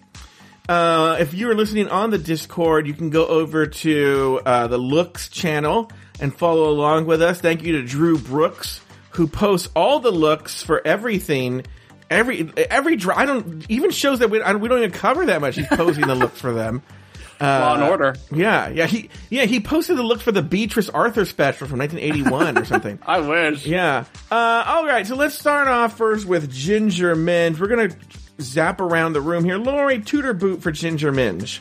Uh, 0.68 1.16
if 1.20 1.34
you 1.34 1.50
are 1.50 1.54
listening 1.54 1.88
on 1.88 2.10
the 2.10 2.18
Discord, 2.18 2.86
you 2.86 2.94
can 2.94 3.10
go 3.10 3.26
over 3.26 3.66
to 3.66 4.40
uh, 4.46 4.66
the 4.66 4.78
Looks 4.78 5.28
channel 5.28 5.90
and 6.20 6.34
follow 6.34 6.70
along 6.70 7.04
with 7.06 7.20
us. 7.20 7.40
Thank 7.40 7.62
you 7.62 7.72
to 7.80 7.86
Drew 7.86 8.18
Brooks, 8.18 8.80
who 9.14 9.26
posts 9.26 9.68
all 9.74 10.00
the 10.00 10.10
looks 10.10 10.62
for 10.62 10.84
everything. 10.86 11.64
Every 12.10 12.52
every 12.56 12.96
dr- 12.96 13.16
I 13.16 13.24
don't 13.24 13.64
even 13.68 13.90
shows 13.90 14.18
that 14.18 14.30
we, 14.30 14.42
I, 14.42 14.52
we 14.54 14.68
don't 14.68 14.78
even 14.78 14.90
cover 14.90 15.26
that 15.26 15.40
much. 15.40 15.56
He's 15.56 15.66
posing 15.66 16.06
the 16.06 16.14
looks 16.14 16.40
for 16.40 16.52
them. 16.52 16.82
Law 17.40 17.74
and 17.74 17.82
Order. 17.82 18.16
Yeah, 18.30 18.68
yeah. 18.68 18.86
He 18.86 19.10
yeah 19.30 19.44
he 19.44 19.60
posted 19.60 19.96
the 19.96 20.02
look 20.02 20.20
for 20.20 20.32
the 20.32 20.42
Beatrice 20.42 20.88
Arthur 20.88 21.24
special 21.24 21.66
from 21.66 21.78
1981 21.80 22.58
or 22.58 22.64
something. 22.64 22.98
I 23.06 23.20
wish. 23.20 23.66
Yeah. 23.66 24.04
Uh, 24.30 24.64
all 24.66 24.86
right. 24.86 25.06
So 25.06 25.16
let's 25.16 25.36
start 25.38 25.68
off 25.68 25.96
first 25.96 26.26
with 26.26 26.52
Ginger 26.52 27.16
Minj. 27.16 27.58
We're 27.58 27.68
gonna 27.68 27.96
zap 28.40 28.80
around 28.80 29.14
the 29.14 29.20
room 29.20 29.44
here. 29.44 29.58
Lori, 29.58 30.00
tutor 30.00 30.34
boot 30.34 30.62
for 30.62 30.70
Ginger 30.70 31.12
Minj. 31.12 31.60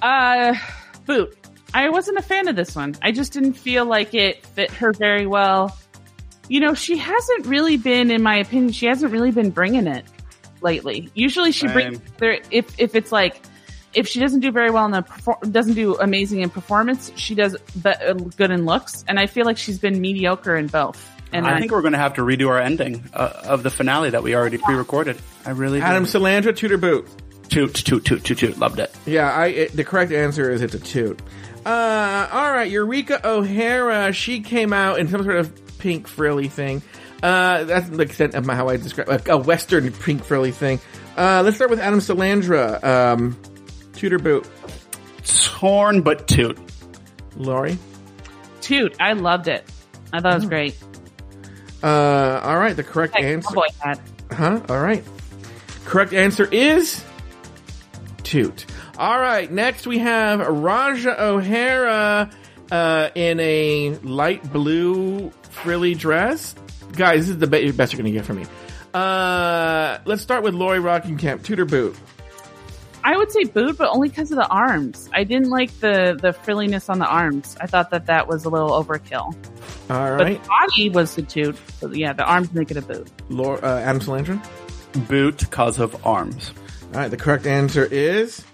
Uh, 0.00 0.54
boot. 1.06 1.36
I 1.74 1.90
wasn't 1.90 2.18
a 2.18 2.22
fan 2.22 2.48
of 2.48 2.56
this 2.56 2.74
one. 2.74 2.96
I 3.02 3.12
just 3.12 3.32
didn't 3.32 3.54
feel 3.54 3.84
like 3.84 4.14
it 4.14 4.44
fit 4.46 4.70
her 4.72 4.92
very 4.92 5.26
well. 5.26 5.76
You 6.48 6.60
know, 6.60 6.74
she 6.74 6.96
hasn't 6.96 7.46
really 7.46 7.76
been, 7.76 8.10
in 8.10 8.22
my 8.22 8.36
opinion, 8.36 8.72
she 8.72 8.86
hasn't 8.86 9.12
really 9.12 9.30
been 9.30 9.50
bringing 9.50 9.86
it 9.86 10.04
lately. 10.60 11.08
Usually 11.14 11.52
she 11.52 11.68
brings 11.68 12.00
there 12.18 12.40
if 12.50 12.78
if 12.78 12.94
it's 12.94 13.12
like 13.12 13.40
if 13.94 14.08
she 14.08 14.20
doesn't 14.20 14.40
do 14.40 14.50
very 14.52 14.70
well 14.70 14.84
in 14.84 14.90
the 14.90 15.02
perfor- 15.02 15.52
doesn't 15.52 15.74
do 15.74 15.96
amazing 15.96 16.40
in 16.40 16.50
performance, 16.50 17.10
she 17.16 17.34
does 17.34 17.56
be- 17.82 17.90
uh, 17.90 18.12
good 18.14 18.50
in 18.50 18.66
looks, 18.66 19.04
and 19.08 19.18
I 19.18 19.26
feel 19.26 19.44
like 19.46 19.56
she's 19.56 19.78
been 19.78 20.00
mediocre 20.00 20.56
in 20.56 20.66
both. 20.66 21.08
And 21.32 21.46
I 21.46 21.58
think 21.58 21.72
we're 21.72 21.82
going 21.82 21.92
to 21.92 21.98
have 21.98 22.14
to 22.14 22.22
redo 22.22 22.48
our 22.48 22.58
ending 22.58 23.04
uh, 23.12 23.42
of 23.44 23.62
the 23.62 23.70
finale 23.70 24.10
that 24.10 24.22
we 24.22 24.34
already 24.34 24.56
pre-recorded. 24.56 25.18
I 25.44 25.50
really 25.50 25.78
do. 25.78 25.84
Adam 25.84 26.04
Salandra, 26.04 26.56
Tudor 26.56 26.78
boot. 26.78 27.06
toot 27.50 27.74
toot 27.74 28.04
toot 28.04 28.24
toot 28.24 28.38
toot. 28.38 28.58
Loved 28.58 28.78
it. 28.78 28.94
Yeah, 29.04 29.30
I 29.30 29.46
it, 29.48 29.72
the 29.76 29.84
correct 29.84 30.10
answer 30.10 30.50
is 30.50 30.62
it's 30.62 30.74
a 30.74 30.80
toot. 30.80 31.20
Uh, 31.66 32.28
all 32.32 32.50
right, 32.50 32.70
Eureka 32.70 33.20
O'Hara. 33.28 34.12
She 34.12 34.40
came 34.40 34.72
out 34.72 34.98
in 34.98 35.08
some 35.08 35.22
sort 35.22 35.36
of 35.36 35.67
pink 35.78 36.06
frilly 36.08 36.48
thing. 36.48 36.82
Uh, 37.22 37.64
that's 37.64 37.88
the 37.88 38.02
extent 38.02 38.34
of 38.34 38.46
my, 38.46 38.54
how 38.54 38.68
I 38.68 38.76
describe 38.76 39.08
a, 39.08 39.32
a 39.32 39.36
western 39.38 39.90
pink 39.92 40.24
frilly 40.24 40.52
thing. 40.52 40.80
Uh, 41.16 41.42
let's 41.44 41.56
start 41.56 41.70
with 41.70 41.80
Adam 41.80 41.98
Salandra. 42.00 42.82
Um, 42.84 43.36
Tudor 43.94 44.18
boot. 44.18 44.46
Torn 45.24 46.02
but 46.02 46.28
toot. 46.28 46.56
Lori. 47.36 47.78
Toot, 48.60 48.94
I 49.00 49.12
loved 49.14 49.48
it. 49.48 49.64
I 50.12 50.20
thought 50.20 50.32
it 50.32 50.36
was 50.36 50.44
Oh. 50.44 50.48
great. 50.48 50.76
Uh, 51.82 52.40
all 52.44 52.58
right, 52.58 52.74
the 52.76 52.82
correct 52.84 53.14
Like, 53.14 53.24
answer. 53.24 53.48
cowboy 53.48 53.66
hat. 53.80 54.00
Huh? 54.32 54.60
All 54.68 54.80
right. 54.80 55.04
Correct 55.84 56.12
answer 56.12 56.46
is 56.52 57.02
toot. 58.24 58.66
All 58.98 59.18
right. 59.18 59.50
Next 59.50 59.86
we 59.86 59.98
have 59.98 60.40
Raja 60.46 61.20
O'Hara 61.22 62.30
uh, 62.70 63.10
in 63.14 63.40
a 63.40 63.90
light 64.02 64.52
blue 64.52 65.30
frilly 65.50 65.94
dress. 65.94 66.54
Guys, 66.92 67.20
this 67.26 67.28
is 67.30 67.38
the 67.38 67.46
be- 67.46 67.70
best 67.72 67.92
you're 67.92 68.02
going 68.02 68.12
to 68.12 68.18
get 68.18 68.24
from 68.24 68.36
me. 68.36 68.46
Uh, 68.94 69.98
let's 70.06 70.22
start 70.22 70.42
with 70.42 70.54
Lori 70.54 70.78
Roggenkamp. 70.78 71.42
Tudor 71.42 71.64
boot. 71.64 71.94
I 73.04 73.16
would 73.16 73.30
say 73.30 73.44
boot, 73.44 73.78
but 73.78 73.88
only 73.90 74.08
because 74.08 74.30
of 74.32 74.36
the 74.36 74.46
arms. 74.48 75.08
I 75.14 75.24
didn't 75.24 75.50
like 75.50 75.70
the 75.80 76.18
the 76.20 76.32
frilliness 76.32 76.88
on 76.88 76.98
the 76.98 77.06
arms. 77.06 77.56
I 77.60 77.66
thought 77.66 77.90
that 77.90 78.06
that 78.06 78.26
was 78.28 78.44
a 78.44 78.48
little 78.50 78.70
overkill. 78.70 79.34
All 79.90 80.10
right, 80.10 80.18
But 80.18 80.42
the 80.42 80.48
body 80.48 80.88
was 80.90 81.14
the 81.14 81.22
toot. 81.22 81.56
But 81.80 81.94
yeah, 81.96 82.12
the 82.12 82.24
arms 82.24 82.52
make 82.52 82.70
it 82.70 82.76
a 82.76 82.82
boot. 82.82 83.08
Lor- 83.28 83.64
uh, 83.64 83.80
Adam 83.80 84.00
Salandra. 84.02 84.44
Boot 85.08 85.50
cause 85.50 85.78
of 85.78 86.04
arms. 86.06 86.52
All 86.92 87.00
right. 87.00 87.10
The 87.10 87.16
correct 87.16 87.46
answer 87.46 87.84
is 87.84 88.40
boot. 88.40 88.47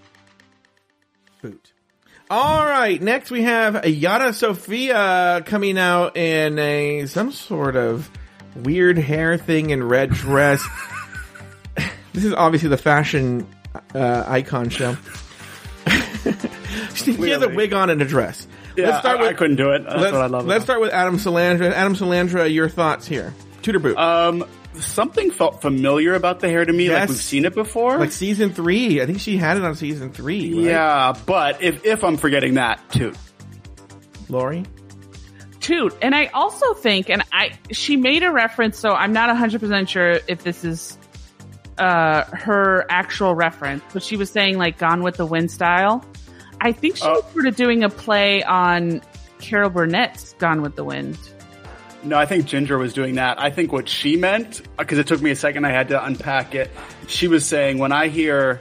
All 2.30 2.64
right. 2.64 3.00
Next 3.00 3.30
we 3.30 3.42
have 3.42 3.86
Yara 3.86 4.32
Sofia 4.32 5.42
coming 5.44 5.78
out 5.78 6.16
in 6.16 6.58
a 6.58 7.06
some 7.06 7.32
sort 7.32 7.76
of 7.76 8.10
weird 8.56 8.96
hair 8.96 9.36
thing 9.36 9.72
and 9.72 9.88
red 9.88 10.10
dress. 10.10 10.64
this 12.12 12.24
is 12.24 12.32
obviously 12.32 12.70
the 12.70 12.78
fashion 12.78 13.46
uh, 13.94 14.24
icon 14.26 14.70
show. 14.70 14.96
she 16.94 17.12
has 17.30 17.42
a 17.42 17.48
wig 17.48 17.74
on 17.74 17.90
and 17.90 18.00
a 18.00 18.06
dress. 18.06 18.46
Yeah, 18.76 18.86
let's 18.86 19.00
start 19.00 19.18
I, 19.18 19.20
with. 19.20 19.30
I 19.30 19.34
couldn't 19.34 19.56
do 19.56 19.72
it. 19.72 19.84
That's 19.84 19.96
let's, 19.96 20.12
what 20.12 20.22
I 20.22 20.26
love. 20.26 20.46
let's 20.46 20.64
about 20.64 20.64
start 20.64 20.80
with 20.80 20.92
Adam 20.92 21.16
Salandra. 21.18 21.72
Adam 21.72 21.94
Salandra, 21.94 22.52
your 22.52 22.68
thoughts 22.68 23.06
here. 23.06 23.34
Tudor 23.62 23.78
boot. 23.78 23.98
Um, 23.98 24.46
something 24.80 25.30
felt 25.30 25.62
familiar 25.62 26.14
about 26.14 26.40
the 26.40 26.48
hair 26.48 26.64
to 26.64 26.72
me, 26.72 26.86
Yes. 26.86 27.00
like 27.00 27.08
we've 27.10 27.18
seen 27.18 27.44
it 27.44 27.54
before. 27.54 27.98
like 27.98 28.12
season 28.12 28.52
three. 28.52 29.00
I 29.00 29.06
think 29.06 29.20
she 29.20 29.36
had 29.36 29.56
it 29.56 29.64
on 29.64 29.74
season 29.74 30.12
three. 30.12 30.52
Right? 30.54 30.64
Yeah, 30.64 31.14
but 31.26 31.62
if 31.62 31.84
if 31.84 32.02
I'm 32.04 32.16
forgetting 32.16 32.54
that, 32.54 32.80
toot. 32.90 33.16
Lori. 34.28 34.64
toot. 35.60 35.94
And 36.02 36.14
I 36.14 36.26
also 36.26 36.74
think, 36.74 37.08
and 37.08 37.22
I, 37.32 37.52
she 37.70 37.96
made 37.96 38.22
a 38.22 38.30
reference, 38.30 38.78
so 38.78 38.90
I'm 38.90 39.12
not 39.14 39.34
100% 39.34 39.88
sure 39.88 40.18
if 40.28 40.42
this 40.44 40.62
is, 40.64 40.98
uh, 41.78 42.24
her 42.32 42.84
actual 42.90 43.34
reference, 43.34 43.82
but 43.94 44.02
she 44.02 44.16
was 44.18 44.30
saying 44.30 44.58
like 44.58 44.76
Gone 44.78 45.02
with 45.02 45.16
the 45.16 45.24
Wind 45.26 45.50
style. 45.50 46.04
I 46.60 46.72
think 46.72 46.96
she 46.96 47.04
Oh. 47.04 47.14
was 47.22 47.32
sort 47.32 47.46
of 47.46 47.56
doing 47.56 47.82
a 47.82 47.88
play 47.88 48.42
on 48.42 49.00
Carol 49.38 49.70
Burnett's 49.70 50.34
Gone 50.38 50.60
with 50.62 50.76
the 50.76 50.84
Wind. 50.84 51.16
No, 52.04 52.18
I 52.18 52.26
think 52.26 52.46
Ginger 52.46 52.76
was 52.78 52.92
doing 52.92 53.14
that. 53.14 53.40
I 53.40 53.50
think 53.50 53.72
what 53.72 53.88
she 53.88 54.16
meant, 54.16 54.60
because 54.78 54.98
it 54.98 55.06
took 55.06 55.20
me 55.22 55.30
a 55.30 55.36
second, 55.36 55.64
I 55.64 55.70
had 55.70 55.88
to 55.88 56.04
unpack 56.04 56.54
it. 56.54 56.70
She 57.08 57.28
was 57.28 57.46
saying 57.46 57.78
when 57.78 57.92
I 57.92 58.08
hear 58.08 58.60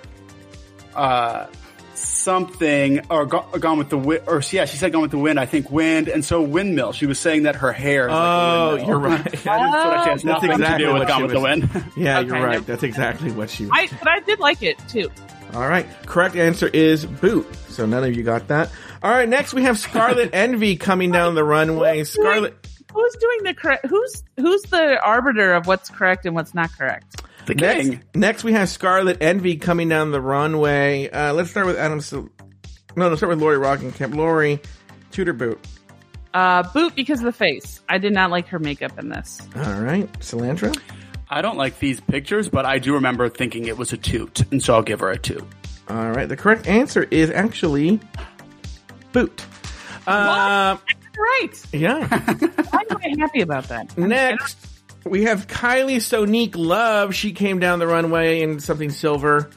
uh, 0.95 1.47
something 1.93 3.01
or 3.09 3.25
go, 3.25 3.41
Gone 3.59 3.77
with 3.77 3.89
the 3.89 3.97
Wind, 3.97 4.23
or 4.27 4.41
yeah, 4.51 4.65
she 4.65 4.77
said 4.77 4.91
Gone 4.93 5.01
with 5.01 5.11
the 5.11 5.17
Wind. 5.17 5.39
I 5.39 5.45
think 5.45 5.69
wind, 5.71 6.07
and 6.07 6.23
so 6.23 6.41
windmill. 6.41 6.91
She 6.93 7.05
was 7.05 7.19
saying 7.19 7.43
that 7.43 7.55
her 7.57 7.71
hair. 7.71 8.07
Is 8.07 8.13
Oh, 8.13 8.75
like 8.77 8.87
you're 8.87 8.97
right. 8.99 9.23
that 9.23 9.31
is, 9.33 9.43
so 9.43 9.49
that 9.49 10.03
she 10.03 10.09
That's 10.09 10.23
nothing 10.23 10.51
exactly 10.51 10.77
to 10.79 10.85
do 10.85 10.91
what 10.91 10.99
with 10.99 11.07
Gone 11.07 11.17
she 11.19 11.23
with 11.23 11.31
the 11.33 11.39
Wind. 11.41 11.69
Yeah, 11.97 12.19
Okay, 12.19 12.27
you're 12.27 12.35
right. 12.45 12.51
never- 12.53 12.63
That's 12.65 12.83
exactly 12.83 13.31
what 13.31 13.49
she 13.49 13.63
was. 13.65 13.71
I, 13.73 13.87
but 13.99 14.07
I 14.07 14.19
did 14.21 14.39
like 14.39 14.63
it 14.63 14.77
too. 14.87 15.11
All 15.53 15.67
right. 15.67 15.85
Correct 16.07 16.35
answer 16.35 16.67
is 16.67 17.05
boot. 17.05 17.47
So 17.69 17.85
none 17.85 18.03
of 18.03 18.15
you 18.15 18.23
got 18.23 18.47
that. 18.47 18.71
All 19.03 19.11
right. 19.11 19.29
Next 19.29 19.53
we 19.53 19.63
have 19.63 19.77
Scarlet 19.77 20.31
Envy 20.33 20.77
coming 20.77 21.11
down 21.11 21.35
the 21.35 21.43
runway. 21.43 22.03
Scarlet. 22.05 22.55
Who's 22.93 23.15
doing 23.15 23.43
the 23.43 23.53
correct? 23.53 23.85
Who's 23.87 24.23
who's 24.37 24.61
the 24.63 24.99
arbiter 25.03 25.53
of 25.53 25.67
what's 25.67 25.89
correct 25.89 26.25
and 26.25 26.35
what's 26.35 26.53
not 26.53 26.71
correct? 26.77 27.21
The 27.45 27.55
Next, 27.55 27.89
king. 27.89 28.03
next 28.15 28.43
we 28.43 28.53
have 28.53 28.69
Scarlet 28.69 29.17
Envy 29.21 29.57
coming 29.57 29.89
down 29.89 30.11
the 30.11 30.21
runway. 30.21 31.09
Uh, 31.09 31.33
let's 31.33 31.49
start 31.49 31.65
with 31.67 31.77
Adam. 31.77 31.99
Sil- 31.99 32.29
no, 32.95 33.07
let's 33.09 33.19
start 33.19 33.29
with 33.31 33.41
Lori 33.41 33.57
Roggenkamp. 33.57 34.15
Lori, 34.15 34.59
Tudor 35.11 35.33
boot. 35.33 35.59
Uh, 36.33 36.63
boot 36.71 36.95
because 36.95 37.19
of 37.19 37.25
the 37.25 37.31
face. 37.33 37.81
I 37.89 37.97
did 37.97 38.13
not 38.13 38.31
like 38.31 38.47
her 38.47 38.59
makeup 38.59 38.97
in 38.97 39.09
this. 39.09 39.41
All 39.55 39.81
right. 39.81 40.11
Cilantro. 40.19 40.75
I 41.29 41.41
don't 41.41 41.57
like 41.57 41.79
these 41.79 41.99
pictures, 41.99 42.47
but 42.47 42.65
I 42.65 42.77
do 42.79 42.93
remember 42.93 43.27
thinking 43.29 43.65
it 43.65 43.77
was 43.77 43.91
a 43.91 43.97
toot, 43.97 44.41
and 44.51 44.61
so 44.61 44.75
I'll 44.75 44.81
give 44.83 44.99
her 45.01 45.09
a 45.09 45.17
toot. 45.17 45.43
All 45.89 46.11
right. 46.11 46.29
The 46.29 46.37
correct 46.37 46.67
answer 46.67 47.03
is 47.11 47.29
actually 47.31 47.99
boot. 49.11 49.43
Uh, 50.07 50.77
Right. 51.17 51.49
yeah. 51.71 52.07
Why 52.07 52.83
am 52.89 52.97
I 52.97 53.15
happy 53.19 53.41
about 53.41 53.67
that? 53.69 53.95
Next, 53.97 54.57
we 55.05 55.23
have 55.23 55.47
Kylie 55.47 55.97
Sonique 55.97 56.55
Love. 56.55 57.13
She 57.15 57.31
came 57.33 57.59
down 57.59 57.79
the 57.79 57.87
runway 57.87 58.41
in 58.41 58.59
something 58.59 58.89
silver, 58.89 59.49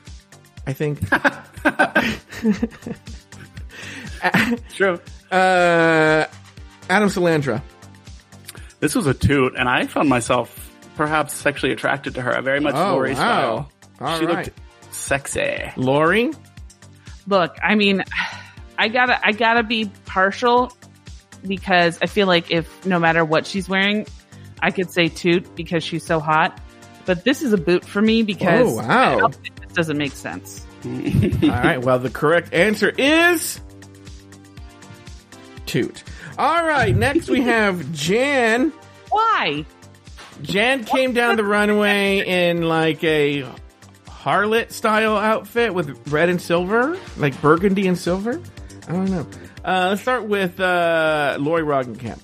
I 0.67 0.73
think. 0.75 1.01
True. 4.75 5.01
uh, 5.31 6.27
Adam 6.89 7.09
Salandra. 7.09 7.63
This 8.81 8.95
was 8.95 9.07
a 9.07 9.15
toot, 9.15 9.55
and 9.57 9.69
I 9.69 9.87
found 9.87 10.09
myself 10.09 10.63
perhaps 10.97 11.35
sexually 11.35 11.73
attracted 11.73 12.15
to 12.15 12.23
her. 12.23 12.37
I 12.37 12.41
very 12.41 12.61
much 12.61 12.75
Oh, 12.75 12.93
Lori 12.93 13.11
wow. 13.15 13.17
style. 13.17 13.73
All 14.01 14.19
she 14.19 14.27
right. 14.27 14.47
looked 14.47 14.59
sexy. 14.95 15.73
Lori. 15.77 16.33
Look, 17.27 17.57
I 17.63 17.75
mean, 17.75 18.05
I 18.79 18.89
gotta, 18.89 19.25
I 19.27 19.33
gotta 19.33 19.63
be 19.63 19.91
partial 20.05 20.73
because 21.47 21.99
I 22.03 22.07
feel 22.07 22.27
like 22.27 22.51
if 22.51 22.85
no 22.87 22.99
matter 22.99 23.25
what 23.25 23.47
she's 23.47 23.69
wearing, 23.69 24.07
I 24.61 24.71
could 24.71 24.91
say 24.91 25.09
toot 25.09 25.55
because 25.57 25.83
she's 25.85 26.05
so 26.05 26.21
hot. 26.21 26.61
But 27.05 27.25
this 27.25 27.43
is 27.43 27.53
a 27.53 27.59
boot 27.59 27.85
for 27.85 28.03
me 28.03 28.23
because 28.23 28.67
Oh, 28.73 28.77
wow. 28.77 29.27
I 29.27 29.29
this 29.29 29.73
doesn't 29.75 29.97
make 29.99 30.13
sense. 30.13 30.67
All 30.85 30.91
right. 31.49 31.79
Well, 31.81 31.99
the 31.99 32.11
correct 32.11 32.53
answer 32.53 32.91
is 32.91 33.61
toot. 35.67 36.03
All 36.39 36.65
right. 36.65 36.95
Next, 36.95 37.29
we 37.29 37.43
have 37.43 37.93
Jan. 37.93 38.73
Why? 39.11 39.65
Jan 40.43 40.85
came 40.85 41.13
down 41.13 41.37
the 41.37 41.45
runway 41.45 42.25
in 42.27 42.63
like 42.63 43.03
a 43.05 43.47
harlot 44.07 44.71
style 44.73 45.17
outfit 45.17 45.73
with 45.73 46.13
red 46.13 46.29
and 46.29 46.41
silver, 46.41 46.99
like 47.17 47.41
burgundy 47.41 47.87
and 47.87 47.97
silver. 47.97 48.41
I 48.89 48.93
don't 48.93 49.11
know. 49.11 49.27
Uh, 49.67 49.89
let's 49.91 50.03
start 50.03 50.25
with 50.27 50.61
uh, 50.61 51.37
Lori 51.41 51.63
Roggenkamp. 51.63 52.21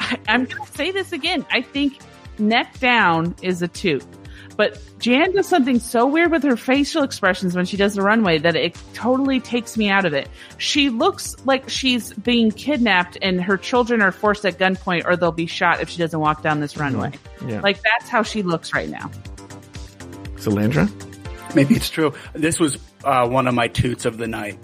I, 0.00 0.18
I'm 0.26 0.46
gonna 0.46 0.66
say 0.74 0.90
this 0.90 1.12
again. 1.12 1.46
I 1.52 1.62
think 1.62 2.00
neck 2.38 2.80
down 2.80 3.36
is 3.40 3.62
a 3.62 3.68
toot. 3.68 4.04
But 4.56 4.80
Jan 4.98 5.32
does 5.32 5.46
something 5.46 5.78
so 5.78 6.06
weird 6.06 6.32
with 6.32 6.42
her 6.42 6.56
facial 6.56 7.04
expressions 7.04 7.54
when 7.54 7.66
she 7.66 7.76
does 7.76 7.94
the 7.94 8.02
runway 8.02 8.38
that 8.38 8.56
it 8.56 8.76
totally 8.94 9.40
takes 9.40 9.76
me 9.76 9.90
out 9.90 10.04
of 10.04 10.12
it. 10.12 10.28
She 10.58 10.90
looks 10.90 11.36
like 11.44 11.68
she's 11.68 12.12
being 12.12 12.50
kidnapped 12.50 13.16
and 13.22 13.42
her 13.42 13.56
children 13.56 14.02
are 14.02 14.12
forced 14.12 14.44
at 14.44 14.58
gunpoint 14.58 15.06
or 15.06 15.16
they'll 15.16 15.32
be 15.32 15.46
shot 15.46 15.80
if 15.80 15.88
she 15.88 15.98
doesn't 15.98 16.18
walk 16.18 16.42
down 16.42 16.60
this 16.60 16.76
runway. 16.76 17.12
Yeah. 17.46 17.60
Like 17.60 17.80
that's 17.82 18.08
how 18.08 18.22
she 18.22 18.42
looks 18.42 18.72
right 18.72 18.88
now. 18.88 19.10
Salandra. 20.36 20.88
Maybe 21.54 21.74
it's 21.76 21.90
true. 21.90 22.12
This 22.32 22.58
was 22.58 22.78
uh, 23.04 23.28
one 23.28 23.46
of 23.46 23.54
my 23.54 23.68
toots 23.68 24.04
of 24.04 24.18
the 24.18 24.26
night. 24.26 24.58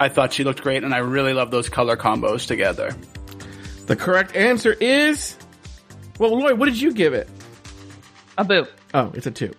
I 0.00 0.08
thought 0.08 0.32
she 0.32 0.44
looked 0.44 0.62
great, 0.62 0.82
and 0.84 0.94
I 0.94 0.98
really 0.98 1.32
love 1.34 1.50
those 1.50 1.68
color 1.68 1.96
combos 1.96 2.46
together. 2.46 2.94
The 3.86 3.96
correct 3.96 4.34
answer 4.36 4.72
is. 4.72 5.36
Well, 6.18 6.38
Lloyd, 6.38 6.58
what 6.58 6.66
did 6.66 6.80
you 6.80 6.92
give 6.92 7.12
it? 7.14 7.28
A 8.38 8.44
boot. 8.44 8.70
Oh, 8.92 9.10
it's 9.14 9.26
a 9.26 9.30
two. 9.30 9.52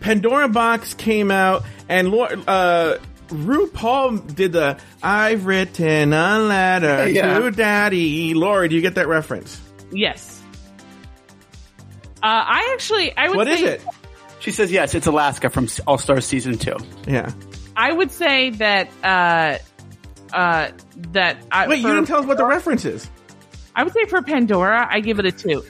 Pandora 0.00 0.48
Boxx 0.48 0.96
came 0.96 1.30
out, 1.30 1.64
and 1.88 2.08
Lord, 2.10 2.42
uh, 2.48 2.98
RuPaul 3.28 4.34
did 4.34 4.52
the 4.52 4.78
"I've 5.02 5.46
written 5.46 6.12
a 6.12 6.38
letter 6.40 7.08
Yeah. 7.10 7.38
to 7.38 7.50
Daddy." 7.50 8.34
Lori, 8.34 8.68
do 8.68 8.74
you 8.74 8.80
get 8.80 8.96
that 8.96 9.06
reference? 9.08 9.60
Yes. 9.92 10.42
Uh, 12.16 12.26
I 12.26 12.70
actually, 12.74 13.16
I 13.16 13.28
would 13.28 13.36
What 13.36 13.46
say, 13.48 13.54
is 13.54 13.62
it? 13.62 13.82
She 14.40 14.50
says 14.52 14.70
yes. 14.72 14.94
It's 14.94 15.06
Alaska 15.06 15.50
from 15.50 15.68
All 15.86 15.98
Stars 15.98 16.24
season 16.26 16.58
two. 16.58 16.76
Yeah. 17.06 17.32
I 17.76 17.92
would 17.92 18.10
say 18.10 18.50
that, 18.50 18.88
uh, 19.02 19.58
uh, 20.34 20.70
that 21.12 21.36
I, 21.50 21.68
Wait, 21.68 21.80
you 21.80 21.88
didn't 21.88 22.06
tell 22.06 22.20
us 22.20 22.26
what 22.26 22.36
the 22.38 22.44
reference 22.44 22.84
is. 22.84 23.08
I 23.74 23.84
would 23.84 23.92
say 23.92 24.04
for 24.06 24.20
Pandora, 24.22 24.86
I 24.90 25.00
give 25.00 25.18
it 25.18 25.26
a 25.26 25.32
two. 25.32 25.64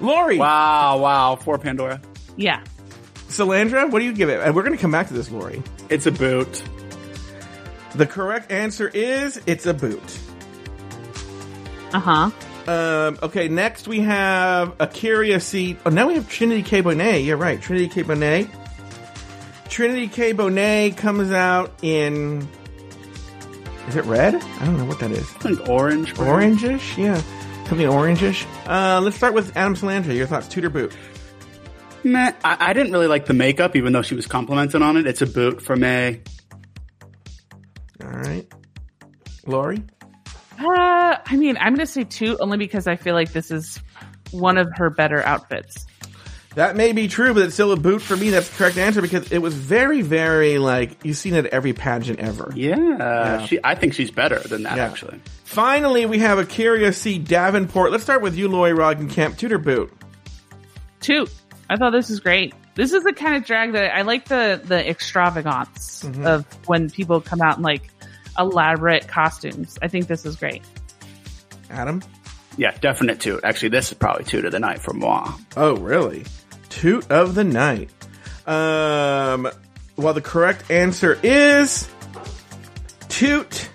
Lori. 0.00 0.38
Wow, 0.38 0.98
wow. 0.98 1.36
For 1.36 1.58
Pandora, 1.58 2.00
Yeah. 2.36 2.62
Salandra, 3.28 3.90
what 3.90 3.98
do 3.98 4.04
you 4.04 4.12
give 4.12 4.28
it? 4.28 4.40
And 4.40 4.54
we're 4.54 4.62
going 4.62 4.76
to 4.76 4.80
come 4.80 4.92
back 4.92 5.08
to 5.08 5.14
this, 5.14 5.30
Lori. 5.30 5.62
it's 5.88 6.06
a 6.06 6.12
boot. 6.12 6.62
The 7.96 8.06
correct 8.06 8.52
answer 8.52 8.88
is 8.88 9.40
it's 9.46 9.66
a 9.66 9.74
boot. 9.74 10.18
Uh 11.92 11.98
huh. 12.00 12.30
Um, 12.66 13.18
okay, 13.22 13.48
next 13.48 13.86
we 13.88 14.00
have 14.00 14.74
a 14.80 14.86
curious 14.86 15.44
seat. 15.46 15.78
Oh, 15.84 15.90
now 15.90 16.06
we 16.08 16.14
have 16.14 16.28
Trinity 16.28 16.62
K. 16.62 16.82
Bonet. 16.82 17.24
You're 17.24 17.36
right, 17.36 17.60
Trinity 17.60 17.88
K. 17.88 18.02
Bonet. 18.04 18.48
Trinity 19.74 20.06
K. 20.06 20.32
Bonet 20.32 20.96
comes 20.96 21.32
out 21.32 21.80
in. 21.82 22.46
Is 23.88 23.96
it 23.96 24.04
red? 24.04 24.36
I 24.36 24.64
don't 24.64 24.78
know 24.78 24.84
what 24.84 25.00
that 25.00 25.10
is. 25.10 25.28
I 25.34 25.38
think 25.38 25.68
orange. 25.68 26.14
Orangish? 26.14 26.96
Yeah. 26.96 27.20
Something 27.66 27.88
orangish. 27.88 28.46
Uh, 28.68 29.00
let's 29.00 29.16
start 29.16 29.34
with 29.34 29.56
Adam 29.56 29.74
Salandra. 29.74 30.14
Your 30.14 30.28
thoughts, 30.28 30.46
Tudor 30.46 30.70
Boot. 30.70 30.96
Meh. 32.04 32.32
I, 32.44 32.56
I 32.70 32.72
didn't 32.72 32.92
really 32.92 33.08
like 33.08 33.26
the 33.26 33.34
makeup, 33.34 33.74
even 33.74 33.92
though 33.92 34.02
she 34.02 34.14
was 34.14 34.28
complimenting 34.28 34.80
on 34.80 34.96
it. 34.96 35.08
It's 35.08 35.22
a 35.22 35.26
boot 35.26 35.60
for 35.60 35.74
me. 35.74 36.20
All 38.00 38.10
right. 38.10 38.46
Lori? 39.44 39.82
Uh, 40.56 41.16
I 41.26 41.36
mean, 41.36 41.56
I'm 41.56 41.74
going 41.74 41.84
to 41.84 41.92
say 41.92 42.04
two 42.04 42.38
only 42.38 42.58
because 42.58 42.86
I 42.86 42.94
feel 42.94 43.14
like 43.14 43.32
this 43.32 43.50
is 43.50 43.80
one 44.30 44.56
of 44.56 44.68
her 44.76 44.88
better 44.88 45.20
outfits. 45.26 45.84
That 46.54 46.76
may 46.76 46.92
be 46.92 47.08
true, 47.08 47.34
but 47.34 47.42
it's 47.42 47.54
still 47.54 47.72
a 47.72 47.76
boot 47.76 48.00
for 48.00 48.16
me. 48.16 48.30
That's 48.30 48.48
the 48.48 48.56
correct 48.56 48.78
answer 48.78 49.02
because 49.02 49.32
it 49.32 49.38
was 49.38 49.54
very, 49.54 50.02
very 50.02 50.58
like 50.58 51.04
you've 51.04 51.16
seen 51.16 51.34
it 51.34 51.46
every 51.46 51.72
pageant 51.72 52.20
ever. 52.20 52.52
Yeah, 52.54 53.44
She, 53.46 53.58
I 53.64 53.74
think 53.74 53.94
she's 53.94 54.10
better 54.12 54.38
than 54.38 54.62
that, 54.62 54.76
Yeah. 54.76 54.86
actually. 54.86 55.20
Finally, 55.44 56.06
we 56.06 56.18
have 56.20 56.38
Akeria 56.38 56.94
C. 56.94 57.18
Davenport. 57.18 57.90
Let's 57.90 58.04
start 58.04 58.22
with 58.22 58.36
you, 58.36 58.48
Lori 58.48 58.72
Roggenkamp. 58.72 59.36
Tudor 59.36 59.58
boot. 59.58 59.92
Two. 61.00 61.26
I 61.68 61.76
thought 61.76 61.90
this 61.90 62.10
is 62.10 62.20
great. 62.20 62.54
This 62.76 62.92
is 62.92 63.02
the 63.04 63.12
kind 63.12 63.36
of 63.36 63.44
drag 63.44 63.72
that 63.72 63.94
I 63.94 64.02
like 64.02 64.26
the 64.26 64.60
the 64.64 64.88
extravagance 64.88 66.02
Mm-hmm. 66.04 66.26
of 66.26 66.44
when 66.68 66.90
people 66.90 67.20
come 67.20 67.40
out 67.40 67.56
in 67.56 67.62
like 67.62 67.82
elaborate 68.38 69.08
costumes. 69.08 69.78
I 69.82 69.88
think 69.88 70.06
this 70.06 70.24
is 70.26 70.36
great. 70.36 70.62
Adam? 71.70 72.02
Yeah, 72.56 72.72
definite 72.80 73.20
toot. 73.20 73.42
Actually, 73.42 73.70
this 73.70 73.90
is 73.90 73.98
probably 73.98 74.24
toot 74.24 74.44
of 74.44 74.52
the 74.52 74.60
night 74.60 74.80
for 74.80 74.92
moi. 74.92 75.32
Oh, 75.56 75.76
really? 75.76 76.24
Toot 76.74 77.10
of 77.10 77.34
the 77.34 77.44
night. 77.44 77.90
Um, 78.46 79.48
well, 79.96 80.12
the 80.12 80.20
correct 80.20 80.70
answer 80.70 81.18
is 81.22 81.88
toot. 83.08 83.68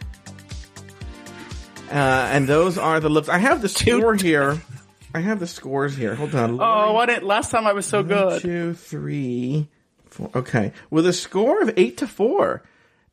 Uh, 1.89 1.93
and 1.93 2.47
those 2.47 2.77
are 2.77 2.99
the 2.99 3.09
lips. 3.09 3.29
I 3.29 3.37
have 3.37 3.61
the 3.61 3.69
score 3.69 4.15
here. 4.15 4.61
I 5.13 5.21
have 5.21 5.39
the 5.39 5.47
scores 5.47 5.95
here. 5.95 6.13
Hold 6.13 6.35
on. 6.35 6.59
Oh, 6.61 6.93
what 6.93 7.09
it? 7.09 7.23
Last 7.23 7.51
time 7.51 7.65
I 7.65 7.73
was 7.73 7.85
so 7.85 7.99
One, 7.99 8.07
good. 8.07 8.41
two, 8.41 8.73
three, 8.73 9.67
four. 10.07 10.29
Okay. 10.35 10.73
With 10.91 11.07
a 11.07 11.13
score 11.13 11.61
of 11.61 11.71
eight 11.77 11.97
to 11.97 12.07
four, 12.07 12.63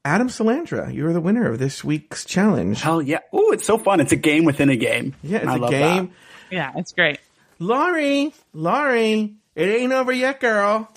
Adam 0.05 0.29
Salandra, 0.29 0.93
you're 0.93 1.13
the 1.13 1.21
winner 1.21 1.49
of 1.51 1.59
this 1.59 1.83
week's 1.85 2.25
challenge. 2.25 2.83
Hell 2.83 3.01
yeah! 3.01 3.21
Ooh, 3.35 3.53
it's 3.53 3.65
so 3.65 3.79
fun. 3.79 4.01
It's 4.01 4.13
a 4.13 4.17
game 4.17 4.45
within 4.45 4.69
a 4.69 4.77
game. 4.77 5.15
Yeah, 5.23 5.39
it's 5.39 5.47
I 5.47 5.55
a 5.55 5.59
love 5.59 5.71
game. 5.71 6.13
Yeah, 6.51 6.73
it's 6.77 6.93
great. 6.93 7.19
Laurie, 7.59 8.35
Laurie, 8.53 9.37
it 9.57 9.65
ain't 9.65 9.93
over 9.93 10.13
yet, 10.13 10.39
girl. 10.39 10.89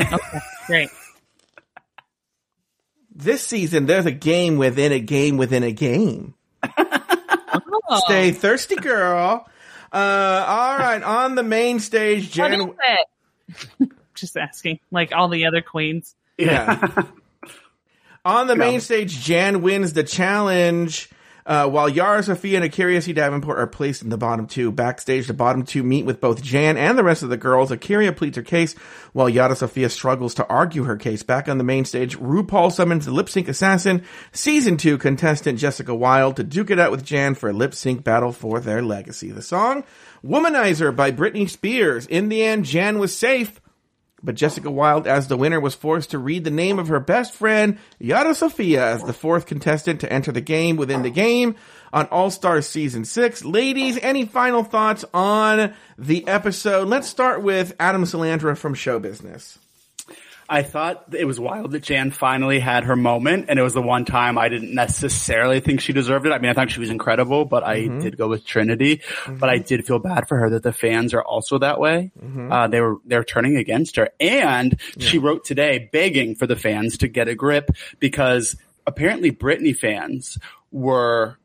Okay, 0.00 0.40
great. 0.66 0.90
This 3.14 3.46
season, 3.46 3.86
there's 3.86 4.06
a 4.06 4.10
game 4.10 4.58
within 4.58 4.90
a 4.90 5.00
game 5.00 5.36
within 5.36 5.62
a 5.62 5.72
game. 5.72 6.34
Oh, 7.88 8.00
Stay 8.06 8.32
thirsty, 8.32 8.74
girl. 8.74 9.48
Uh, 9.92 10.44
all 10.48 10.76
right, 10.76 11.02
on 11.02 11.36
the 11.36 11.44
main 11.44 11.78
stage, 11.78 12.32
Jan. 12.32 12.50
Jen. 12.50 12.74
it? 13.78 13.90
Just 14.14 14.36
asking, 14.36 14.80
like 14.90 15.12
all 15.12 15.28
the 15.28 15.46
other 15.46 15.62
queens. 15.62 16.14
Yeah. 16.36 17.04
On 18.24 18.48
the 18.48 18.56
main 18.56 18.80
stage, 18.80 19.20
Jan 19.20 19.62
wins 19.62 19.92
the 19.92 20.02
challenge. 20.02 21.08
Uh, 21.46 21.68
while 21.68 21.88
Yara, 21.88 22.24
Sofia, 22.24 22.60
and 22.60 22.68
Akeria 22.68 23.00
C. 23.00 23.12
Davenport 23.12 23.56
are 23.56 23.68
placed 23.68 24.02
in 24.02 24.08
the 24.08 24.18
bottom 24.18 24.48
two. 24.48 24.72
Backstage, 24.72 25.28
the 25.28 25.32
bottom 25.32 25.64
two 25.64 25.84
meet 25.84 26.04
with 26.04 26.20
both 26.20 26.42
Jan 26.42 26.76
and 26.76 26.98
the 26.98 27.04
rest 27.04 27.22
of 27.22 27.28
the 27.28 27.36
girls. 27.36 27.70
Akeria 27.70 28.14
pleads 28.14 28.36
her 28.36 28.42
case, 28.42 28.74
while 29.12 29.28
Yara 29.28 29.54
Sofia 29.54 29.88
struggles 29.88 30.34
to 30.34 30.46
argue 30.48 30.82
her 30.82 30.96
case. 30.96 31.22
Back 31.22 31.48
on 31.48 31.58
the 31.58 31.64
main 31.64 31.84
stage, 31.84 32.18
RuPaul 32.18 32.72
summons 32.72 33.06
the 33.06 33.12
lip 33.12 33.28
sync 33.28 33.46
assassin, 33.46 34.02
season 34.32 34.76
two 34.76 34.98
contestant 34.98 35.60
Jessica 35.60 35.94
Wild 35.94 36.34
to 36.36 36.42
duke 36.42 36.70
it 36.70 36.80
out 36.80 36.90
with 36.90 37.04
Jan 37.04 37.36
for 37.36 37.50
a 37.50 37.52
lip 37.52 37.74
sync 37.74 38.02
battle 38.02 38.32
for 38.32 38.58
their 38.58 38.82
legacy. 38.82 39.30
The 39.30 39.40
song, 39.40 39.84
Womanizer 40.24 40.94
by 40.96 41.12
Britney 41.12 41.48
Spears. 41.48 42.08
In 42.08 42.28
the 42.28 42.42
end, 42.42 42.64
Jan 42.64 42.98
was 42.98 43.16
safe. 43.16 43.60
But 44.26 44.34
Jessica 44.34 44.72
Wild, 44.72 45.06
as 45.06 45.28
the 45.28 45.36
winner, 45.36 45.60
was 45.60 45.76
forced 45.76 46.10
to 46.10 46.18
read 46.18 46.42
the 46.42 46.50
name 46.50 46.80
of 46.80 46.88
her 46.88 46.98
best 46.98 47.32
friend, 47.32 47.78
Yara 48.00 48.34
Sofia, 48.34 48.84
as 48.84 49.04
the 49.04 49.12
fourth 49.12 49.46
contestant 49.46 50.00
to 50.00 50.12
enter 50.12 50.32
the 50.32 50.40
game 50.40 50.74
within 50.74 51.02
the 51.02 51.10
game 51.10 51.54
on 51.92 52.06
All 52.06 52.30
Stars 52.32 52.66
Season 52.66 53.04
6. 53.04 53.44
Ladies, 53.44 53.98
any 54.02 54.26
final 54.26 54.64
thoughts 54.64 55.04
on 55.14 55.74
the 55.96 56.26
episode? 56.26 56.88
Let's 56.88 57.06
start 57.06 57.40
with 57.42 57.76
Adam 57.78 58.02
Salandra 58.02 58.58
from 58.58 58.74
Show 58.74 58.98
Business. 58.98 59.60
I 60.48 60.62
thought 60.62 61.14
it 61.16 61.24
was 61.24 61.40
wild 61.40 61.72
that 61.72 61.82
Jan 61.82 62.10
finally 62.10 62.58
had 62.60 62.84
her 62.84 62.94
moment, 62.96 63.46
and 63.48 63.58
it 63.58 63.62
was 63.62 63.74
the 63.74 63.82
one 63.82 64.04
time 64.04 64.38
I 64.38 64.48
didn't 64.48 64.74
necessarily 64.74 65.60
think 65.60 65.80
she 65.80 65.92
deserved 65.92 66.26
it. 66.26 66.30
I 66.32 66.38
mean, 66.38 66.50
I 66.50 66.54
thought 66.54 66.70
she 66.70 66.80
was 66.80 66.90
incredible, 66.90 67.44
but 67.44 67.64
I 67.64 67.76
Mm-hmm. 67.80 67.98
did 68.00 68.16
go 68.16 68.28
with 68.28 68.46
Trinity. 68.46 69.02
But 69.28 69.48
I 69.50 69.58
did 69.58 69.86
feel 69.86 69.98
bad 69.98 70.28
for 70.28 70.38
her 70.38 70.50
that 70.50 70.62
the 70.62 70.72
fans 70.72 71.12
are 71.14 71.22
also 71.22 71.58
that 71.58 71.78
way. 71.80 72.10
Mm-hmm. 72.22 72.52
Uh, 72.52 72.68
they 72.68 72.80
were 72.80 72.96
they're 73.04 73.24
turning 73.24 73.56
against 73.56 73.96
her, 73.96 74.10
and 74.20 74.78
she 74.98 75.18
wrote 75.18 75.44
today 75.44 75.88
begging 75.92 76.34
for 76.34 76.46
the 76.46 76.56
fans 76.56 76.98
to 76.98 77.08
get 77.08 77.28
a 77.28 77.34
grip 77.34 77.70
because 77.98 78.56
apparently 78.86 79.32
Britney 79.32 79.76
fans 79.76 80.38
were 80.70 81.38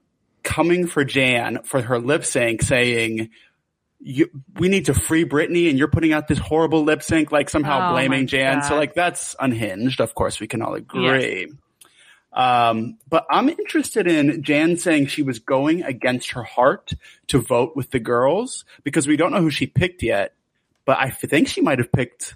coming 0.44 0.88
for 0.88 1.04
Jan 1.04 1.60
for 1.64 1.82
her 1.82 2.00
lip 2.00 2.26
sync, 2.26 2.62
saying 2.62 3.30
you, 4.02 4.30
we 4.56 4.68
need 4.68 4.86
to 4.86 4.94
free 4.94 5.26
Britney 5.26 5.70
and 5.70 5.78
you're 5.78 5.88
putting 5.88 6.14
out 6.14 6.28
this 6.28 6.40
horrible 6.40 6.84
lip 6.84 7.04
sync, 7.04 7.32
like 7.32 7.50
somehow 7.50 7.90
Oh 7.90 7.94
blaming 7.94 8.28
Jan. 8.28 8.64
So 8.64 8.76
like 8.76 8.94
that's 8.94 9.36
unhinged. 9.40 10.02
Of 10.02 10.16
course, 10.16 10.40
we 10.40 10.48
can 10.48 10.62
all 10.62 10.74
agree. 10.74 11.52
Um, 12.34 12.98
but 13.10 13.26
I'm 13.30 13.50
interested 13.50 14.08
in 14.08 14.42
Jan 14.42 14.78
saying 14.78 15.08
she 15.08 15.22
was 15.22 15.40
going 15.40 15.84
against 15.84 16.32
her 16.32 16.44
heart 16.44 16.94
to 17.28 17.40
vote 17.40 17.76
with 17.76 17.92
the 17.92 18.00
girls 18.00 18.66
because 18.84 19.08
we 19.08 19.18
don't 19.18 19.32
know 19.32 19.42
who 19.42 19.50
she 19.52 19.68
picked 19.68 20.02
yet. 20.02 20.34
But 20.86 20.98
I 21.00 21.10
think 21.10 21.48
she 21.48 21.62
might 21.62 21.80
have 21.80 21.92
picked 21.92 22.36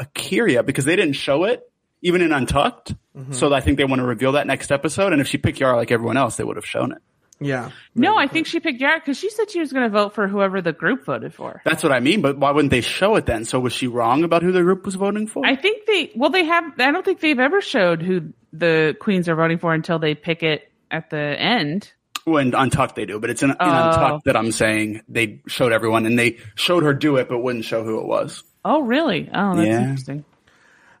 Akeria 0.00 0.64
because 0.64 0.84
they 0.84 0.96
didn't 0.96 1.14
show 1.14 1.44
it 1.44 1.62
even 2.02 2.22
in 2.22 2.32
Untucked. 2.32 2.94
So 3.32 3.52
I 3.52 3.60
think 3.60 3.78
they 3.78 3.84
want 3.84 4.00
to 4.00 4.06
reveal 4.06 4.32
that 4.32 4.46
next 4.46 4.72
episode. 4.72 5.12
And 5.12 5.20
if 5.20 5.28
she 5.28 5.38
picked 5.38 5.60
Yara 5.60 5.76
like 5.76 5.90
everyone 5.90 6.16
else, 6.16 6.36
they 6.36 6.44
would 6.44 6.56
have 6.56 6.66
shown 6.66 6.92
it. 6.92 6.98
Yeah. 7.44 7.70
No, 7.94 8.16
I 8.16 8.26
think 8.26 8.46
she 8.46 8.58
picked 8.60 8.80
Yara 8.80 8.98
because 9.00 9.18
she 9.18 9.30
said 9.30 9.50
she 9.50 9.60
was 9.60 9.72
going 9.72 9.84
to 9.84 9.88
vote 9.90 10.14
for 10.14 10.26
whoever 10.28 10.60
the 10.62 10.72
group 10.72 11.04
voted 11.04 11.34
for. 11.34 11.60
That's 11.64 11.82
what 11.82 11.92
I 11.92 12.00
mean. 12.00 12.20
But 12.22 12.38
why 12.38 12.50
wouldn't 12.50 12.70
they 12.70 12.80
show 12.80 13.16
it 13.16 13.26
then? 13.26 13.44
So 13.44 13.60
was 13.60 13.72
she 13.72 13.86
wrong 13.86 14.24
about 14.24 14.42
who 14.42 14.52
the 14.52 14.62
group 14.62 14.84
was 14.84 14.94
voting 14.94 15.26
for? 15.26 15.44
I 15.46 15.56
think 15.56 15.86
they, 15.86 16.10
well, 16.16 16.30
they 16.30 16.44
have, 16.44 16.64
I 16.78 16.90
don't 16.90 17.04
think 17.04 17.20
they've 17.20 17.38
ever 17.38 17.60
showed 17.60 18.02
who 18.02 18.32
the 18.52 18.96
queens 19.00 19.28
are 19.28 19.34
voting 19.34 19.58
for 19.58 19.72
until 19.74 19.98
they 19.98 20.14
pick 20.14 20.42
it 20.42 20.70
at 20.90 21.10
the 21.10 21.16
end. 21.18 21.92
Well, 22.26 22.38
in 22.38 22.54
Untucked 22.54 22.94
they 22.96 23.04
do, 23.04 23.20
but 23.20 23.28
it's 23.30 23.42
in, 23.42 23.50
in 23.50 23.56
Oh. 23.60 23.66
Untucked 23.90 24.24
that 24.24 24.36
I'm 24.36 24.50
saying 24.50 25.02
they 25.08 25.42
showed 25.46 25.72
everyone 25.72 26.06
and 26.06 26.18
they 26.18 26.38
showed 26.54 26.82
her 26.82 26.94
do 26.94 27.16
it, 27.16 27.28
but 27.28 27.38
wouldn't 27.40 27.64
show 27.66 27.84
who 27.84 28.00
it 28.00 28.06
was. 28.06 28.42
Oh, 28.64 28.80
really? 28.80 29.28
Oh, 29.34 29.54
that's 29.56 29.66
Yeah. 29.68 29.80
interesting. 29.82 30.24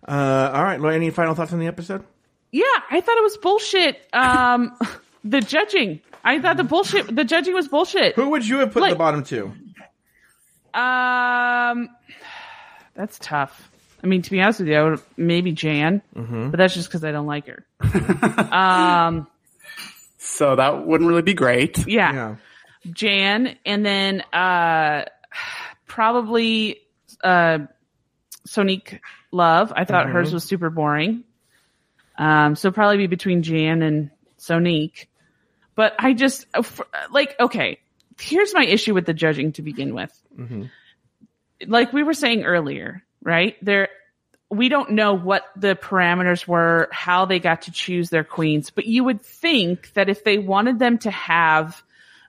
Uh, 0.06 0.50
all 0.52 0.62
right, 0.62 0.78
Lloyd, 0.80 0.94
any 0.96 1.08
final 1.10 1.34
thoughts 1.34 1.52
on 1.54 1.60
the 1.60 1.66
episode? 1.66 2.04
Yeah, 2.52 2.62
I 2.90 3.00
thought 3.00 3.16
it 3.16 3.22
was 3.22 3.36
bullshit. 3.38 4.06
Um, 4.12 4.76
the 5.24 5.40
judging. 5.40 6.00
I 6.22 6.40
thought 6.40 6.56
the 6.56 6.64
bullshit, 6.64 7.14
the 7.14 7.24
judging 7.24 7.54
was 7.54 7.68
bullshit. 7.68 8.14
Who 8.14 8.30
would 8.30 8.46
you 8.46 8.58
have 8.58 8.72
put 8.72 8.82
in 8.84 8.90
the 8.90 8.96
bottom 8.96 9.24
two? 9.24 9.52
Um, 10.72 11.88
that's 12.94 13.18
tough. 13.20 13.70
I 14.02 14.06
mean, 14.06 14.22
to 14.22 14.30
be 14.30 14.40
honest 14.40 14.60
with 14.60 14.68
you, 14.68 14.76
I 14.76 14.82
would 14.90 15.00
maybe 15.16 15.52
Jan, 15.52 16.02
Mm-hmm. 16.14 16.50
but 16.50 16.58
that's 16.58 16.74
just 16.74 16.88
because 16.88 17.04
I 17.04 17.12
don't 17.12 17.26
like 17.26 17.46
her. 17.46 17.64
um, 18.52 19.26
So 20.18 20.56
that 20.56 20.86
wouldn't 20.86 21.08
really 21.08 21.22
be 21.22 21.34
great. 21.34 21.86
yeah, 21.86 22.12
Yeah. 22.12 22.36
Jan, 22.92 23.56
and 23.64 23.84
then 23.86 24.20
uh, 24.32 25.04
probably 25.86 26.80
uh, 27.22 27.60
Sonique 28.46 29.00
Love. 29.32 29.72
I 29.74 29.84
thought 29.84 30.08
hers 30.10 30.32
was 30.34 30.44
super 30.44 30.68
boring. 30.70 31.24
Um, 32.18 32.56
so 32.56 32.70
probably 32.70 32.98
be 32.98 33.06
between 33.06 33.42
Jan 33.42 33.80
and 33.82 34.10
Sonique. 34.38 35.06
But 35.76 35.94
I 35.98 36.12
just 36.12 36.46
like 37.10 37.34
okay. 37.40 37.78
here's 38.20 38.54
my 38.54 38.64
issue 38.64 38.94
with 38.94 39.06
the 39.06 39.14
judging 39.14 39.52
to 39.52 39.62
begin 39.62 39.94
with. 39.94 40.12
Mm-hmm. 40.38 40.64
Like 41.66 41.92
we 41.92 42.02
were 42.02 42.14
saying 42.14 42.44
earlier, 42.44 43.02
right? 43.22 43.56
There, 43.62 43.88
we 44.50 44.68
don't 44.68 44.92
know 44.92 45.14
what 45.14 45.44
the 45.56 45.74
parameters 45.74 46.46
were, 46.46 46.88
how 46.92 47.24
they 47.26 47.38
got 47.38 47.62
to 47.62 47.72
choose 47.72 48.10
their 48.10 48.24
queens, 48.24 48.70
but 48.70 48.86
you 48.86 49.04
would 49.04 49.22
think 49.22 49.92
that 49.94 50.08
if 50.08 50.24
they 50.24 50.38
wanted 50.38 50.78
them 50.78 50.98
to 50.98 51.10
have 51.10 51.82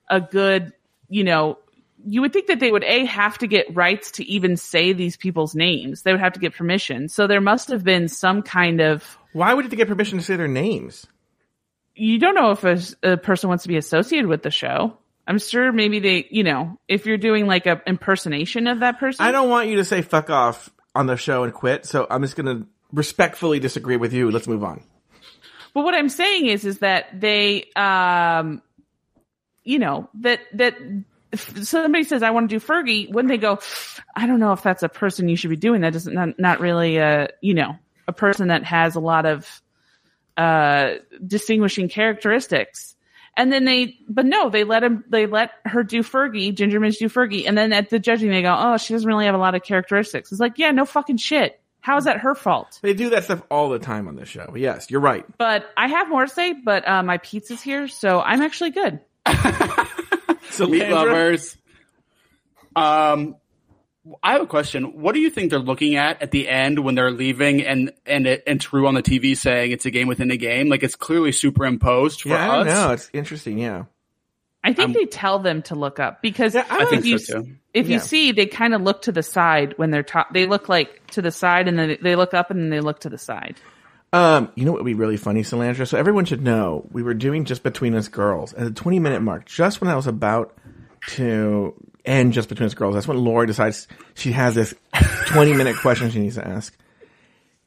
a 0.10 0.22
good, 0.22 0.74
you 1.10 1.24
know, 1.24 1.60
you 2.08 2.22
would 2.22 2.34
think 2.34 2.48
that 2.48 2.60
they 2.60 2.72
would 2.72 2.84
a 2.84 3.06
have 3.06 3.38
to 3.40 3.48
get 3.48 3.76
rights 3.76 4.12
to 4.12 4.26
even 4.26 4.58
say 4.58 4.94
these 4.94 5.18
people's 5.18 5.56
names. 5.56 6.04
They 6.04 6.12
would 6.12 6.22
have 6.22 6.34
to 6.34 6.40
get 6.40 6.54
permission. 6.54 7.10
So 7.10 7.26
there 7.26 7.42
must 7.42 7.70
have 7.70 7.84
been 7.84 8.08
some 8.08 8.44
kind 8.44 8.80
of 8.80 9.18
Why 9.34 9.54
would 9.54 9.70
they 9.70 9.76
get 9.76 9.88
permission 9.88 10.20
to 10.20 10.24
say 10.24 10.36
their 10.36 10.48
names? 10.48 11.08
You 11.96 12.20
don't 12.20 12.36
know 12.36 12.52
if 12.52 12.64
a, 12.64 13.12
a 13.14 13.18
person 13.18 13.50
wants 13.50 13.64
to 13.64 13.70
be 13.70 13.78
associated 13.78 14.28
with 14.28 14.44
the 14.44 14.52
show. 14.52 14.98
I'm 15.28 15.40
sure 15.40 15.72
maybe 15.72 16.00
they, 16.00 16.28
you 16.30 16.44
know, 16.44 16.80
if 16.88 17.06
you're 17.06 17.18
doing 17.18 17.48
like 17.48 17.66
a 17.66 17.82
impersonation 17.88 18.68
of 18.68 18.82
that 18.82 19.00
person. 19.00 19.26
I 19.26 19.32
don't 19.32 19.50
want 19.50 19.70
you 19.70 19.78
to 19.78 19.86
say 19.86 20.02
fuck 20.02 20.30
off 20.30 20.70
on 20.94 21.08
the 21.08 21.18
show 21.18 21.44
and 21.44 21.54
quit, 21.54 21.86
so 21.86 22.06
I'm 22.10 22.22
just 22.22 22.36
gonna 22.36 22.68
respectfully 22.92 23.60
disagree 23.60 23.98
with 23.98 24.14
you. 24.14 24.30
Let's 24.30 24.48
move 24.48 24.64
on. 24.64 24.84
But 25.74 25.84
what 25.84 25.96
I'm 25.96 26.10
saying 26.10 26.46
is, 26.46 26.64
is 26.64 26.80
that 26.80 27.20
they, 27.20 27.66
um, 27.76 28.62
you 29.64 29.80
know, 29.80 30.10
that 30.22 30.42
that 30.54 30.78
if 31.32 31.68
somebody 31.68 32.04
says 32.04 32.24
I 32.24 32.30
want 32.30 32.50
to 32.50 32.60
do 32.60 32.66
Fergie, 32.66 33.12
when 33.12 33.28
they 33.28 33.38
go, 33.38 33.60
I 34.16 34.28
don't 34.28 34.40
know 34.40 34.54
if 34.54 34.64
that's 34.64 34.84
a 34.84 34.90
person 34.90 35.28
you 35.28 35.36
should 35.36 35.50
be 35.50 35.58
doing. 35.58 35.82
That 35.82 35.94
doesn't 35.94 36.14
not, 36.14 36.40
not 36.40 36.60
really 36.60 36.98
a 36.98 37.30
you 37.42 37.56
know 37.56 37.78
a 38.08 38.14
person 38.14 38.50
that 38.50 38.64
has 38.64 38.96
a 38.96 39.00
lot 39.00 39.26
of 39.26 39.62
uh 40.38 40.96
distinguishing 41.26 41.90
characteristics. 41.90 42.96
And 43.38 43.52
then 43.52 43.66
they, 43.66 43.98
but 44.08 44.26
no, 44.26 44.50
they 44.50 44.64
let 44.64 44.82
him, 44.82 45.04
they 45.10 45.26
let 45.26 45.52
her 45.66 45.84
do 45.84 46.04
Fergie, 46.04 46.56
Ginger 46.56 46.80
Minj 46.80 46.98
do 47.00 47.10
Fergie. 47.10 47.46
And 47.46 47.58
then 47.58 47.74
at 47.74 47.90
the 47.90 48.00
judging, 48.00 48.30
they 48.30 48.42
go, 48.42 48.56
oh, 48.58 48.78
she 48.78 48.94
doesn't 48.94 49.08
really 49.08 49.26
have 49.26 49.36
a 49.36 49.38
lot 49.38 49.56
of 49.56 49.64
characteristics. 49.64 50.32
It's 50.32 50.40
like, 50.40 50.58
yeah, 50.58 50.72
no 50.72 50.86
fucking 50.86 51.18
shit. 51.18 51.60
How 51.82 51.98
is 51.98 52.06
that 52.06 52.20
her 52.20 52.34
fault? 52.34 52.80
They 52.82 52.94
do 52.94 53.10
that 53.10 53.26
stuff 53.26 53.44
all 53.52 53.70
the 53.70 53.78
time 53.78 54.08
on 54.08 54.16
the 54.16 54.26
show. 54.26 54.54
Yes, 54.56 54.90
you're 54.90 55.02
right. 55.02 55.26
But 55.38 55.70
I 55.76 55.88
have 55.90 56.08
more 56.08 56.26
to 56.26 56.32
say, 56.32 56.54
but 56.54 56.88
uh, 56.88 57.04
my 57.04 57.18
pizza's 57.18 57.62
here, 57.62 57.90
so 57.90 58.22
I'm 58.22 58.42
actually 58.42 58.72
good. 58.72 59.02
So 60.56 60.68
Meat 60.68 60.90
lovers. 60.90 61.58
Um, 62.76 63.36
I 64.24 64.34
have 64.34 64.42
a 64.42 64.48
question. 64.48 65.02
What 65.02 65.14
do 65.16 65.20
you 65.20 65.30
think 65.30 65.50
they're 65.50 65.60
looking 65.60 65.96
at 65.96 66.22
at 66.22 66.32
the 66.32 66.48
end 66.48 66.80
when 66.80 66.94
they're 66.96 67.12
leaving 67.12 67.64
and 67.64 67.92
and 68.06 68.28
it, 68.28 68.44
and 68.46 68.62
True 68.62 68.88
on 68.88 68.94
the 68.94 69.02
TV 69.04 69.36
saying 69.36 69.72
it's 69.72 69.86
a 69.86 69.92
game 69.92 70.08
within 70.08 70.30
a 70.32 70.38
game? 70.38 70.70
Like 70.70 70.84
it's 70.84 70.96
clearly 70.96 71.32
superimposed 71.32 72.22
for 72.22 72.30
Yeah, 72.30 72.52
I 72.52 72.56
don't 72.58 72.68
us. 72.68 72.74
know. 72.76 72.92
It's 72.92 73.10
interesting. 73.14 73.58
Yeah. 73.58 73.86
I 74.64 74.74
think 74.74 74.96
they 74.96 75.06
tell 75.06 75.38
them 75.40 75.62
to 75.64 75.76
look 75.76 76.00
up 76.00 76.22
because 76.24 76.56
Yeah, 76.56 76.66
I 76.70 76.84
if 76.84 76.90
think 76.90 77.06
you 77.06 77.18
so, 77.20 77.44
too. 77.44 77.56
if 77.74 77.88
Yeah. 77.88 77.94
you 77.96 78.00
see 78.00 78.32
they 78.32 78.48
kind 78.48 78.74
of 78.74 78.82
look 78.82 79.04
to 79.04 79.12
the 79.12 79.22
side 79.24 79.74
when 79.78 79.92
they're 79.92 80.02
top. 80.04 80.34
they 80.34 80.48
look 80.48 80.70
like 80.70 81.06
to 81.12 81.22
the 81.22 81.32
side 81.32 81.68
and 81.68 81.78
then 81.78 81.98
they 82.02 82.16
look 82.16 82.34
up 82.34 82.50
and 82.52 82.60
then 82.60 82.70
they 82.72 82.80
look 82.82 83.00
to 83.02 83.10
the 83.10 83.18
side. 83.20 83.58
Um, 84.14 84.50
you 84.56 84.66
know 84.66 84.72
what 84.72 84.82
would 84.84 84.90
be 84.90 84.94
really 84.96 85.18
funny, 85.18 85.42
Salandra? 85.42 85.88
So 85.88 85.98
everyone 85.98 86.26
should 86.26 86.42
know 86.42 86.88
we 86.92 87.04
were 87.04 87.14
doing 87.14 87.46
just 87.46 87.64
between 87.64 87.94
us 87.96 88.08
girls 88.08 88.54
at 88.54 88.64
the 88.64 88.72
20 88.72 88.98
minute 89.00 89.22
mark, 89.22 89.46
just 89.46 89.82
when 89.82 89.90
I 89.90 89.96
was 89.96 90.08
about 90.08 90.56
to 91.10 91.74
end 92.06 92.34
just 92.34 92.50
between 92.50 92.68
us 92.68 92.74
girls. 92.74 92.94
That's 92.96 93.08
when 93.08 93.18
Lori 93.18 93.48
decides 93.48 93.88
she 94.14 94.32
has 94.32 94.56
this 94.56 94.74
20 95.28 95.54
minute 95.54 95.76
question 95.78 96.10
she 96.12 96.20
needs 96.20 96.36
to 96.36 96.48
ask. 96.48 96.76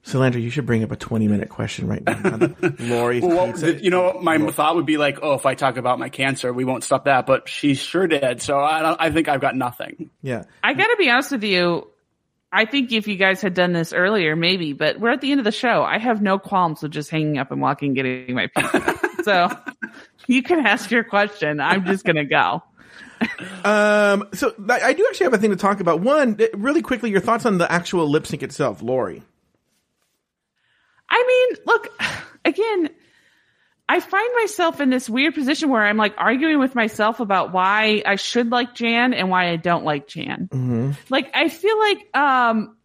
Salandra, 0.05 0.41
you 0.41 0.49
should 0.49 0.65
bring 0.65 0.83
up 0.85 0.91
a 0.93 0.97
20 0.97 1.29
minute 1.29 1.51
question 1.51 1.87
right 1.87 2.03
now. 2.03 2.39
Lori's 2.79 3.23
Well, 3.23 3.49
pizza. 3.49 3.73
the- 3.73 3.83
you 3.85 3.91
know, 3.91 4.19
my 4.23 4.39
thought 4.51 4.77
would 4.77 4.87
be 4.87 4.97
like, 4.97 5.19
oh, 5.23 5.35
if 5.35 5.45
I 5.45 5.55
talk 5.55 5.77
about 5.77 5.99
my 5.99 6.09
cancer, 6.09 6.53
we 6.53 6.65
won't 6.65 6.83
stop 6.85 7.05
that. 7.05 7.27
But 7.27 7.49
she 7.49 7.75
sure 7.75 8.07
did. 8.07 8.41
So 8.41 8.59
I, 8.59 9.07
I 9.07 9.11
think 9.11 9.29
I've 9.29 9.41
got 9.41 9.55
nothing. 9.57 10.11
yeah. 10.23 10.45
I 10.63 10.73
got 10.75 10.87
to 10.87 10.97
be 10.99 11.11
honest 11.11 11.33
with 11.33 11.45
you. 11.45 11.89
I 12.51 12.65
think 12.65 12.91
if 12.93 13.07
you 13.07 13.17
guys 13.17 13.43
had 13.43 13.53
done 13.53 13.75
this 13.75 13.93
earlier, 13.93 14.35
maybe, 14.35 14.73
but 14.73 14.99
we're 14.99 15.11
at 15.11 15.21
the 15.21 15.31
end 15.31 15.41
of 15.41 15.45
the 15.45 15.53
show. 15.53 15.83
I 15.83 15.99
have 15.99 16.23
no 16.23 16.39
qualms 16.39 16.81
with 16.83 16.93
just 16.93 17.11
hanging 17.11 17.37
up 17.37 17.51
and 17.51 17.61
walking, 17.61 17.93
getting 17.93 18.35
my 18.35 18.47
pizza. 18.47 18.95
so 19.25 19.49
you 20.27 20.43
can 20.43 20.65
ask 20.65 20.91
your 20.91 21.05
question. 21.05 21.61
I'm 21.61 21.85
just 21.85 22.07
gonna 22.07 22.25
go. 22.25 22.63
Um, 23.65 24.29
so 24.33 24.55
I 24.69 24.93
do 24.93 25.07
actually 25.09 25.25
have 25.25 25.35
a 25.35 25.39
thing 25.39 25.51
to 25.51 25.57
talk 25.57 25.81
about. 25.81 26.01
One, 26.01 26.39
really 26.55 26.83
quickly, 26.83 27.11
your 27.11 27.21
thoughts 27.21 27.45
on 27.45 27.59
the 27.59 27.71
actual 27.71 28.09
lip 28.09 28.27
sync 28.27 28.43
itself, 28.43 28.83
Lori. 28.83 29.23
I 31.11 31.25
mean, 31.27 31.65
look, 31.67 32.03
again, 32.45 32.91
I 33.89 34.01
find 34.01 34.29
myself 34.37 34.81
in 34.81 34.91
this 34.91 35.09
weird 35.09 35.35
position 35.35 35.71
where 35.71 35.85
I'm 35.85 35.97
like 35.97 36.15
arguing 36.19 36.59
with 36.59 36.75
myself 36.75 37.21
about 37.21 37.53
why 37.53 38.03
I 38.05 38.17
should 38.17 38.51
like 38.51 38.75
Jan 38.75 39.15
and 39.15 39.31
why 39.31 39.51
I 39.51 39.57
don't 39.57 39.85
like 39.85 40.07
Jan. 40.09 40.49
Like, 41.09 41.31
I 41.35 41.49
feel 41.49 41.79
like, 41.79 42.17
um, 42.17 42.77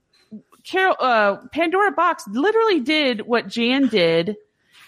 Carol, 0.64 0.96
uh, 1.00 1.38
Pandora 1.52 1.94
Boxx 1.94 2.24
literally 2.28 2.80
did 2.80 3.22
what 3.22 3.48
Jan 3.48 3.88
did 3.88 4.38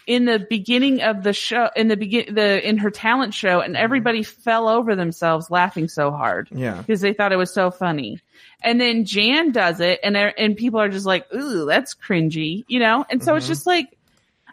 in 0.08 0.26
the 0.26 0.40
beginning 0.40 1.02
of 1.02 1.24
the 1.24 1.34
show, 1.34 1.70
in 1.76 1.88
the 1.88 1.98
begin, 1.98 2.36
the, 2.36 2.68
in 2.68 2.78
her 2.78 2.92
talent 2.92 3.34
show, 3.34 3.60
and 3.60 3.76
mm-hmm. 3.76 3.84
everybody 3.84 4.24
fell 4.24 4.68
over 4.68 4.96
themselves 4.96 5.50
laughing 5.50 5.88
so 5.88 6.12
hard. 6.12 6.48
Yeah. 6.52 6.78
Because 6.78 7.02
they 7.02 7.14
thought 7.14 7.32
it 7.32 7.38
was 7.38 7.54
so 7.54 7.72
funny. 7.72 8.22
And 8.62 8.80
then 8.80 9.06
Jan 9.06 9.52
does 9.52 9.80
it 9.80 10.00
and, 10.04 10.16
and 10.16 10.56
people 10.56 10.80
are 10.80 10.90
just 10.90 11.06
like, 11.06 11.32
ooh, 11.34 11.66
that's 11.66 11.94
cringy, 11.94 12.66
you 12.68 12.80
know? 12.80 13.06
And 13.10 13.24
so 13.24 13.36
it's 13.36 13.46
mm-hmm. 13.46 13.52
just 13.52 13.68
like, 13.68 13.98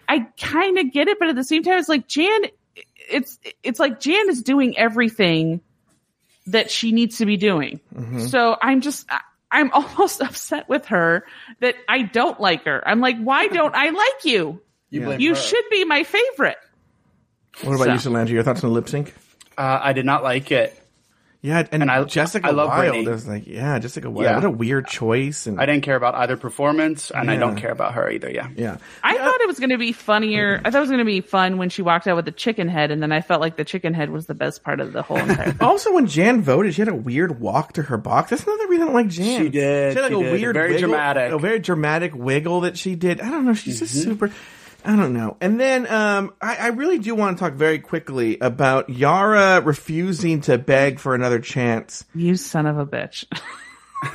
I 0.09 0.27
kind 0.39 0.79
of 0.79 0.93
get 0.93 1.09
it, 1.09 1.19
but 1.19 1.29
at 1.29 1.37
the 1.37 1.45
same 1.45 1.63
time, 1.63 1.79
it's 1.79 1.89
like 1.89 2.09
Jan, 2.09 2.43
it's, 3.11 3.39
it's 3.63 3.81
like 3.81 4.01
Jan 4.01 4.29
is 4.29 4.43
doing 4.43 4.77
everything 4.77 5.61
that 6.49 6.71
she 6.71 6.93
needs 6.93 7.19
to 7.19 7.27
be 7.27 7.37
doing. 7.37 7.81
Mm-hmm. 7.95 8.27
So 8.27 8.57
I'm 8.61 8.81
just, 8.81 9.07
I- 9.11 9.21
I'm 9.53 9.71
almost 9.73 10.21
upset 10.21 10.69
with 10.69 10.87
her 10.87 11.25
that 11.61 11.77
I 11.89 12.03
don't 12.03 12.41
like 12.41 12.65
her. 12.65 12.83
I'm 12.87 13.01
like, 13.01 13.19
why 13.19 13.47
don't 13.49 13.75
I 13.75 13.91
like 13.91 14.25
you? 14.25 14.61
You, 14.93 15.01
blame 15.03 15.21
You 15.21 15.31
her. 15.31 15.35
should 15.37 15.65
be 15.71 15.85
my 15.85 16.05
favorite. 16.05 16.59
What 17.63 17.75
about 17.75 18.01
So- 18.01 18.11
you, 18.11 18.17
Salandra? 18.17 18.29
Your 18.31 18.43
thoughts 18.45 18.63
on 18.63 18.71
the 18.71 18.75
lip 18.75 18.89
sync? 18.89 19.15
Uh, 19.59 19.79
I 19.83 19.93
did 19.93 20.07
not 20.07 20.23
like 20.23 20.51
it. 20.53 20.79
Yeah, 21.45 21.67
and, 21.73 21.83
And 21.83 21.91
I- 21.91 22.05
Jessica 22.05 22.47
I 22.47 22.51
love 22.53 22.69
Wild 22.69 22.95
Britney. 22.95 23.13
is 23.13 23.27
like, 23.27 23.49
yeah, 23.49 23.77
Jessica 23.81 24.09
Wild. 24.09 24.25
Yeah. 24.25 24.37
What 24.37 24.45
a 24.45 24.51
weird 24.51 24.87
choice. 24.87 25.49
And 25.49 25.61
I 25.61 25.67
didn't 25.67 25.83
care 25.83 25.97
about 25.97 26.15
either 26.15 26.37
performance, 26.37 27.11
and 27.11 27.29
I 27.29 27.37
don't 27.37 27.57
care 27.57 27.73
about 27.73 27.95
her 27.95 28.09
either. 28.09 28.31
Yeah. 28.31 28.47
yeah, 28.55 28.77
I 29.03 29.19
thought 29.19 29.41
it 29.41 29.49
was 29.49 29.59
going 29.59 29.71
to 29.71 29.77
be 29.79 29.91
funnier. 29.91 30.61
I 30.65 30.71
thought 30.71 30.79
it 30.79 30.83
was 30.83 30.91
going 30.91 31.01
to 31.01 31.05
be 31.05 31.21
fun 31.21 31.59
when 31.59 31.69
she 31.69 31.83
walked 31.83 32.07
out 32.07 32.15
with 32.15 32.27
the 32.27 32.31
chicken 32.31 32.69
head, 32.69 32.93
and 32.93 33.03
then 33.03 33.11
I 33.11 33.23
felt 33.23 33.41
like 33.41 33.57
the 33.57 33.65
chicken 33.65 33.93
head 33.93 34.11
was 34.11 34.27
the 34.27 34.35
best 34.35 34.63
part 34.63 34.79
of 34.79 34.93
the 34.93 35.03
whole 35.03 35.17
entire. 35.19 35.51
Thing. 35.51 35.57
Also, 35.61 35.93
when 35.93 36.07
Jan 36.07 36.43
voted, 36.43 36.75
she 36.77 36.81
had 36.81 36.89
a 36.89 36.95
weird 36.95 37.41
walk 37.41 37.73
to 37.73 37.83
her 37.83 37.97
box. 37.99 38.31
That's 38.31 38.45
another 38.45 38.69
reason 38.69 38.83
I 38.85 38.87
don't 38.87 38.95
like 38.95 39.09
Jan. 39.09 39.43
She 39.43 39.49
did, 39.49 39.95
She 39.95 39.99
had 40.01 40.03
like 40.03 40.13
she 40.13 40.21
a 40.21 40.23
did. 40.23 40.33
weird, 40.41 40.55
Very 40.55 40.75
wiggle- 40.75 40.89
dramatic. 40.91 41.33
a 41.33 41.39
very 41.41 41.59
dramatic 41.59 42.15
wiggle 42.15 42.61
that 42.61 42.79
she 42.79 42.95
did. 42.95 43.21
I 43.21 43.31
don't 43.33 43.45
know. 43.45 43.55
She's 43.55 43.81
just 43.81 43.97
Mm-hmm. 43.97 44.11
super. 44.13 44.31
I 44.85 44.97
don't 44.97 45.13
know. 45.13 45.37
And 45.41 45.59
then 45.61 45.87
um, 45.93 46.33
I, 46.41 46.57
I 46.57 46.67
really 46.69 46.99
do 46.99 47.15
want 47.15 47.37
to 47.37 47.41
talk 47.45 47.55
very 47.55 47.79
quickly 47.79 48.39
about 48.41 48.91
Yara 48.91 49.61
refusing 49.61 50.41
to 50.43 50.59
beg 50.59 50.99
for 50.99 51.15
another 51.15 51.39
chance. 51.39 52.05
you 52.15 52.37
son 52.37 52.67
of 52.67 52.79
a 52.79 52.87
bitch! 52.87 53.25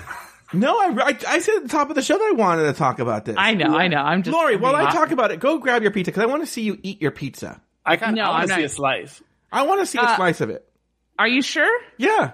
No, 0.54 0.78
I, 0.80 0.86
I, 0.98 1.18
I 1.28 1.40
said 1.40 1.56
at 1.58 1.64
the 1.64 1.68
top 1.70 1.90
of 1.90 1.96
the 1.98 2.02
show 2.02 2.18
that 2.18 2.24
I 2.24 2.32
wanted 2.32 2.64
to 2.68 2.74
talk 2.74 3.00
about 3.00 3.26
this. 3.26 3.36
I 3.38 3.54
know, 3.54 3.76
I 3.78 3.90
know. 3.90 3.98
I'm 3.98 4.24
just 4.24 4.34
Lori, 4.34 4.56
while 4.56 4.78
I 4.78 4.84
mean, 4.84 4.92
talk 4.94 5.12
about 5.12 5.30
it, 5.32 5.42
go 5.42 5.58
grab 5.58 5.82
your 5.82 5.92
pizza 5.92 6.10
because 6.10 6.24
I 6.24 6.26
want 6.26 6.42
to 6.42 6.48
see 6.48 6.62
you 6.62 6.80
eat 6.84 7.02
your 7.02 7.12
pizza. 7.12 7.60
I 7.86 7.98
kind 7.98 8.16
No, 8.16 8.30
want 8.30 8.44
I'm 8.44 8.48
to 8.48 8.56
see 8.56 8.64
a 8.64 8.70
slice. 8.70 9.22
I 9.52 9.64
want 9.64 9.82
to 9.82 9.86
see 9.86 9.98
a 9.98 10.04
Uh, 10.04 10.16
slice 10.16 10.40
of 10.40 10.50
it. 10.50 10.66
Are 11.20 11.28
you 11.28 11.42
sure? 11.42 11.70
Yeah. 11.98 12.32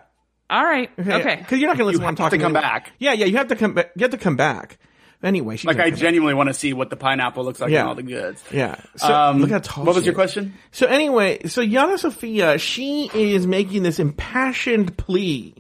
All 0.48 0.64
right. 0.64 0.92
Okay. 1.00 1.38
Because 1.38 1.58
you're 1.58 1.68
not 1.68 1.76
going 1.78 1.86
to 1.92 1.98
listen 1.98 2.02
You 2.02 2.06
when 2.06 2.10
I'm 2.10 2.18
have 2.18 2.32
to 2.32 2.38
talking. 2.38 2.40
come 2.42 2.56
anyway. 2.56 2.62
back. 2.62 2.92
Yeah, 3.00 3.14
yeah. 3.14 3.26
You 3.26 3.38
have 3.38 3.48
to 3.48 3.56
come. 3.56 3.74
back. 3.74 3.92
You 3.96 4.04
have 4.04 4.12
to 4.12 4.18
come 4.20 4.36
back. 4.36 4.78
Anyway, 5.24 5.58
Like 5.64 5.80
I 5.80 5.90
genuinely 5.90 6.34
want 6.34 6.50
to 6.50 6.54
see 6.54 6.74
what 6.74 6.90
the 6.90 6.98
pineapple 6.98 7.46
looks 7.46 7.62
like 7.62 7.72
Yeah. 7.72 7.80
and 7.82 7.90
all 7.90 7.96
the 7.96 8.04
goods. 8.04 8.44
Yeah. 8.52 8.76
So 8.98 9.14
Um, 9.14 9.40
look 9.40 9.52
how 9.52 9.60
tall. 9.60 9.86
what 9.86 9.96
was 9.96 10.06
your 10.06 10.14
question? 10.16 10.54
So 10.72 10.86
anyway, 10.86 11.48
so 11.48 11.62
Yara 11.62 11.98
Sofia, 11.98 12.58
she 12.58 13.10
is 13.14 13.48
making 13.48 13.84
this 13.84 14.00
impassioned 14.00 14.98
plea. 14.98 15.56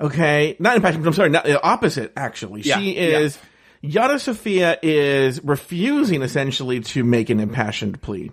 Okay, 0.00 0.56
not 0.58 0.76
impassioned. 0.76 1.06
I'm 1.06 1.12
sorry, 1.12 1.30
not 1.30 1.44
the 1.44 1.60
opposite. 1.62 2.12
Actually, 2.16 2.62
Yeah, 2.62 2.78
she 2.78 2.96
yeah. 2.96 3.18
is. 3.18 3.38
Yara 3.80 4.18
Sofia 4.18 4.78
is 4.82 5.42
refusing 5.44 6.22
essentially 6.22 6.80
to 6.80 7.04
make 7.04 7.30
an 7.30 7.40
impassioned 7.40 8.00
plea. 8.02 8.30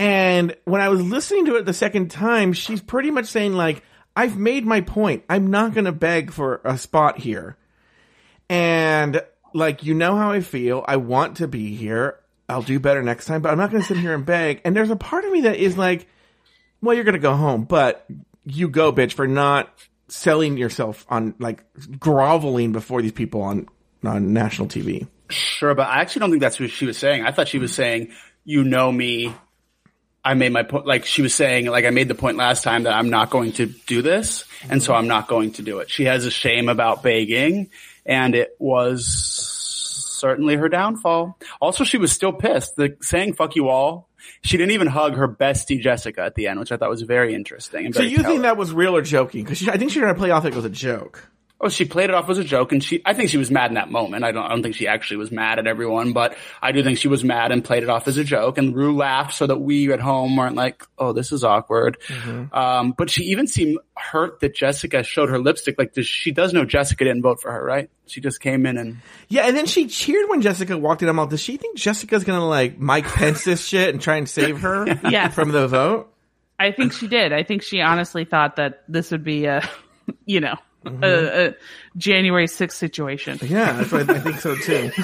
And 0.00 0.54
when 0.64 0.80
I 0.80 0.88
was 0.88 1.02
listening 1.02 1.46
to 1.46 1.56
it 1.56 1.64
the 1.64 1.72
second 1.72 2.10
time, 2.10 2.52
she's 2.52 2.80
pretty 2.80 3.10
much 3.10 3.26
saying 3.26 3.54
like, 3.54 3.82
"I've 4.14 4.36
made 4.36 4.64
my 4.66 4.80
point. 4.80 5.24
I'm 5.28 5.48
not 5.50 5.74
going 5.74 5.84
to 5.86 5.92
beg 5.92 6.32
for 6.32 6.60
a 6.64 6.78
spot 6.78 7.18
here." 7.18 7.56
And 8.48 9.22
like, 9.54 9.82
you 9.82 9.94
know 9.94 10.16
how 10.16 10.32
I 10.32 10.40
feel. 10.40 10.84
I 10.86 10.96
want 10.96 11.38
to 11.38 11.48
be 11.48 11.74
here. 11.74 12.18
I'll 12.48 12.62
do 12.62 12.80
better 12.80 13.02
next 13.02 13.26
time, 13.26 13.42
but 13.42 13.50
I'm 13.50 13.58
not 13.58 13.70
going 13.70 13.82
to 13.82 13.86
sit 13.86 13.98
here 13.98 14.14
and 14.14 14.24
beg. 14.24 14.62
And 14.64 14.74
there's 14.74 14.90
a 14.90 14.96
part 14.96 15.24
of 15.24 15.32
me 15.32 15.42
that 15.42 15.56
is 15.56 15.76
like, 15.76 16.06
well, 16.80 16.94
you're 16.94 17.04
going 17.04 17.14
to 17.14 17.18
go 17.18 17.34
home, 17.34 17.64
but 17.64 18.06
you 18.44 18.68
go, 18.68 18.92
bitch, 18.92 19.12
for 19.12 19.26
not 19.26 19.70
selling 20.08 20.56
yourself 20.56 21.04
on 21.10 21.34
like 21.38 21.62
groveling 21.98 22.72
before 22.72 23.02
these 23.02 23.12
people 23.12 23.42
on, 23.42 23.68
on 24.02 24.32
national 24.32 24.68
TV. 24.68 25.06
Sure, 25.28 25.74
but 25.74 25.88
I 25.88 26.00
actually 26.00 26.20
don't 26.20 26.30
think 26.30 26.40
that's 26.40 26.58
what 26.58 26.70
she 26.70 26.86
was 26.86 26.96
saying. 26.96 27.24
I 27.24 27.32
thought 27.32 27.48
she 27.48 27.58
was 27.58 27.74
saying, 27.74 28.12
"You 28.44 28.64
know 28.64 28.90
me. 28.90 29.34
I 30.24 30.34
made 30.34 30.52
my 30.52 30.62
point, 30.62 30.86
like 30.86 31.04
she 31.04 31.20
was 31.20 31.34
saying, 31.34 31.66
like 31.66 31.84
I 31.84 31.90
made 31.90 32.08
the 32.08 32.14
point 32.14 32.38
last 32.38 32.64
time 32.64 32.84
that 32.84 32.94
I'm 32.94 33.10
not 33.10 33.28
going 33.28 33.52
to 33.52 33.66
do 33.66 34.02
this. 34.02 34.44
And 34.68 34.82
so 34.82 34.94
I'm 34.94 35.06
not 35.06 35.28
going 35.28 35.52
to 35.52 35.62
do 35.62 35.78
it. 35.78 35.90
She 35.90 36.04
has 36.04 36.26
a 36.26 36.30
shame 36.30 36.68
about 36.68 37.02
begging 37.02 37.70
and 38.08 38.34
it 38.34 38.56
was 38.58 39.06
certainly 40.18 40.56
her 40.56 40.68
downfall. 40.68 41.38
Also, 41.60 41.84
she 41.84 41.98
was 41.98 42.10
still 42.10 42.32
pissed. 42.32 42.74
The 42.76 42.96
saying 43.00 43.34
"fuck 43.34 43.54
you 43.54 43.68
all." 43.68 44.08
She 44.42 44.56
didn't 44.56 44.72
even 44.72 44.88
hug 44.88 45.14
her 45.14 45.28
bestie 45.28 45.80
Jessica 45.80 46.22
at 46.22 46.34
the 46.34 46.48
end, 46.48 46.58
which 46.58 46.72
I 46.72 46.76
thought 46.76 46.90
was 46.90 47.02
very 47.02 47.34
interesting. 47.34 47.86
And 47.86 47.94
So 47.94 48.00
very 48.00 48.12
you 48.12 48.22
think 48.22 48.42
that 48.42 48.56
was 48.56 48.72
real 48.72 48.96
or 48.96 49.02
joking? 49.02 49.44
Because 49.44 49.68
I 49.68 49.76
think 49.76 49.92
she 49.92 50.00
tried 50.00 50.12
to 50.12 50.18
play 50.18 50.30
off 50.30 50.44
it 50.44 50.54
was 50.54 50.64
a 50.64 50.70
joke. 50.70 51.28
Oh, 51.60 51.68
she 51.68 51.84
played 51.84 52.08
it 52.08 52.14
off 52.14 52.30
as 52.30 52.38
a 52.38 52.44
joke, 52.44 52.70
and 52.70 52.84
she. 52.84 53.02
I 53.04 53.14
think 53.14 53.30
she 53.30 53.36
was 53.36 53.50
mad 53.50 53.72
in 53.72 53.74
that 53.74 53.90
moment. 53.90 54.22
I 54.22 54.30
don't. 54.30 54.44
I 54.44 54.48
don't 54.50 54.62
think 54.62 54.76
she 54.76 54.86
actually 54.86 55.16
was 55.16 55.32
mad 55.32 55.58
at 55.58 55.66
everyone, 55.66 56.12
but 56.12 56.36
I 56.62 56.70
do 56.70 56.84
think 56.84 56.98
she 56.98 57.08
was 57.08 57.24
mad 57.24 57.50
and 57.50 57.64
played 57.64 57.82
it 57.82 57.88
off 57.88 58.06
as 58.06 58.16
a 58.16 58.22
joke. 58.22 58.58
And 58.58 58.76
Ru 58.76 58.96
laughed 58.96 59.34
so 59.34 59.44
that 59.48 59.58
we 59.58 59.92
at 59.92 59.98
home 59.98 60.36
weren't 60.36 60.54
like, 60.54 60.84
"Oh, 60.98 61.12
this 61.12 61.32
is 61.32 61.42
awkward." 61.42 61.98
Um, 62.52 62.94
but 62.96 63.10
she 63.10 63.24
even 63.24 63.48
seemed 63.48 63.78
hurt 63.96 64.38
that 64.38 64.54
Jessica 64.54 65.02
showed 65.02 65.30
her 65.30 65.40
lipstick. 65.40 65.74
Like, 65.78 65.94
does, 65.94 66.06
she 66.06 66.30
does 66.30 66.52
know 66.52 66.64
Jessica 66.64 67.02
didn't 67.02 67.22
vote 67.22 67.40
for 67.40 67.50
her, 67.50 67.64
right? 67.64 67.90
She 68.06 68.20
just 68.20 68.40
came 68.40 68.64
in 68.64 68.76
and 68.78 68.98
Yeah, 69.28 69.42
and 69.48 69.56
then 69.56 69.66
she 69.66 69.88
cheered 69.88 70.28
when 70.28 70.40
Jessica 70.42 70.78
walked 70.78 71.02
in. 71.02 71.08
I'm 71.08 71.16
like, 71.16 71.30
does 71.30 71.40
she 71.42 71.56
think 71.56 71.76
Jessica's 71.76 72.22
gonna 72.22 72.46
like 72.46 72.78
Mike 72.78 73.06
Pence 73.06 73.42
this 73.42 73.66
shit 73.66 73.88
and 73.88 74.00
try 74.00 74.14
and 74.16 74.28
save 74.28 74.60
her 74.60 74.86
Yes. 75.10 75.34
from 75.34 75.50
the 75.50 75.66
vote? 75.66 76.14
I 76.60 76.70
think 76.70 76.92
she 76.92 77.08
did. 77.08 77.32
I 77.32 77.42
think 77.42 77.62
she 77.62 77.80
honestly 77.80 78.24
thought 78.24 78.56
that 78.56 78.84
this 78.88 79.10
would 79.10 79.24
be 79.24 79.46
a, 79.46 79.68
you 80.24 80.38
know, 80.40 80.54
a, 80.86 81.48
a 81.48 81.54
January 81.96 82.46
6th 82.46 82.72
situation. 82.72 83.38
Yeah, 83.42 83.72
that's 83.72 83.92
what 83.92 84.08
I, 84.10 84.14
I 84.14 84.20
think 84.20 84.40
so 84.40 84.54
too. 84.56 84.90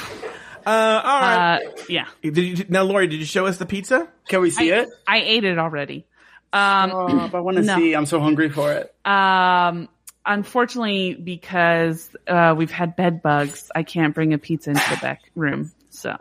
Uh, 0.67 1.03
all 1.05 1.21
right. 1.21 1.57
Uh, 1.57 1.71
yeah. 1.91 2.07
did 2.23 2.39
you, 2.39 2.65
now, 2.71 2.85
Lori, 2.85 3.07
did 3.07 3.19
you 3.21 3.27
show 3.27 3.45
us 3.45 3.59
the 3.59 3.67
pizza? 3.67 4.09
can 4.29 4.41
we 4.41 4.49
see 4.49 4.71
it? 4.71 4.89
I 5.07 5.19
ate 5.21 5.45
it 5.45 5.59
already. 5.59 6.07
Um, 6.55 6.91
Oh, 6.91 7.31
I 7.35 7.41
want 7.41 7.59
to 7.59 7.63
No. 7.65 7.77
see. 7.77 7.93
I'm 7.95 8.07
so 8.07 8.19
hungry 8.19 8.49
for 8.49 8.73
it. 8.73 8.95
um, 9.07 9.91
unfortunately, 10.25 11.13
because 11.23 12.17
uh, 12.27 12.55
we've 12.57 12.71
had 12.71 12.97
bed 12.97 13.21
bugs, 13.21 13.71
I 13.75 13.83
can't 13.83 14.15
bring 14.15 14.33
a 14.33 14.39
pizza 14.39 14.71
into 14.71 14.83
the 14.89 14.97
back 15.03 15.21
room. 15.35 15.71
So, 15.91 16.17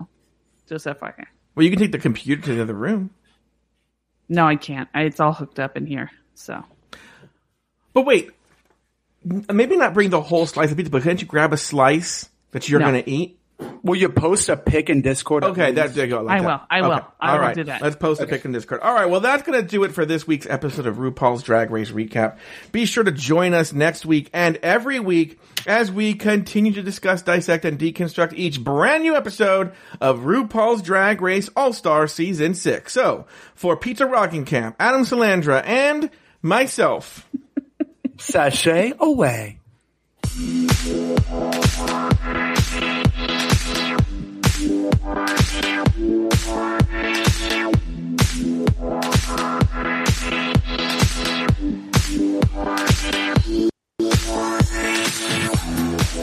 just 0.67 0.87
FYI. 0.87 1.25
Well, 1.55 1.63
you 1.63 1.69
can 1.69 1.79
take 1.79 1.93
the 1.93 1.97
computer 1.99 2.41
to 2.41 2.55
the 2.55 2.61
other 2.63 2.73
room. 2.73 3.11
No, 4.27 4.45
I 4.45 4.57
can't. 4.57 4.89
I, 4.93 5.03
it's 5.03 5.21
all 5.21 5.31
hooked 5.31 5.57
up 5.61 5.77
in 5.77 5.85
here. 5.85 6.11
So, 6.35 6.65
But 7.93 8.05
wait, 8.05 8.25
m- 8.25 8.33
maybe 9.51 9.75
not 9.77 9.93
bring 9.93 10.09
the 10.09 10.21
whole 10.21 10.45
slice 10.45 10.71
of 10.71 10.77
pizza, 10.77 10.91
but 10.91 11.03
can't 11.03 11.21
you 11.21 11.27
grab 11.27 11.53
a 11.53 11.57
slice 11.57 12.29
that 12.51 12.69
you're 12.69 12.79
No. 12.79 12.87
gonna 12.87 13.03
eat? 13.05 13.39
Will 13.81 13.95
you 13.95 14.09
post 14.09 14.49
a 14.49 14.57
pic 14.57 14.89
in 14.89 15.01
Discord? 15.01 15.43
Okay, 15.43 15.71
that's 15.71 15.93
there 15.93 16.05
you 16.05 16.09
go. 16.15 16.21
like 16.21 16.41
I 16.41 16.43
that. 16.43 16.47
will. 16.47 16.59
I 16.69 16.81
will. 16.81 16.91
Okay. 16.95 17.05
I 17.21 17.27
All 17.29 17.35
will 17.37 17.41
right. 17.45 17.55
do 17.55 17.63
that. 17.65 17.81
Let's 17.81 17.95
post 17.95 18.19
a 18.19 18.25
pic 18.27 18.43
in 18.43 18.51
Discord. 18.51 18.81
All 18.81 18.93
right. 18.93 19.05
Well, 19.05 19.21
that's 19.21 19.43
going 19.43 19.61
to 19.61 19.65
do 19.65 19.83
it 19.85 19.93
for 19.93 20.05
this 20.05 20.27
week's 20.27 20.47
episode 20.47 20.85
of 20.85 20.97
RuPaul's 20.97 21.43
Drag 21.43 21.69
Race 21.71 21.91
Recap. 21.91 22.37
Be 22.73 22.85
sure 22.85 23.03
to 23.05 23.11
join 23.11 23.53
us 23.53 23.71
next 23.71 24.05
week 24.05 24.29
and 24.33 24.57
every 24.63 24.99
week 24.99 25.39
as 25.67 25.91
we 25.91 26.13
continue 26.15 26.73
to 26.73 26.81
discuss, 26.81 27.21
dissect, 27.21 27.63
and 27.63 27.79
deconstruct 27.79 28.33
each 28.33 28.61
brand 28.61 29.03
new 29.03 29.15
episode 29.15 29.71
of 30.01 30.21
RuPaul's 30.21 30.81
Drag 30.81 31.21
Race 31.21 31.49
All 31.55 31.71
Star 31.71 32.07
Season 32.07 32.55
6. 32.55 32.91
So, 32.91 33.27
for 33.55 33.77
Pizza 33.77 34.05
Roggenkamp, 34.05 34.75
Adam 34.79 35.03
Salandra, 35.03 35.63
and 35.65 36.09
myself, 36.41 37.29
sachet 38.17 38.93
away. 38.99 39.59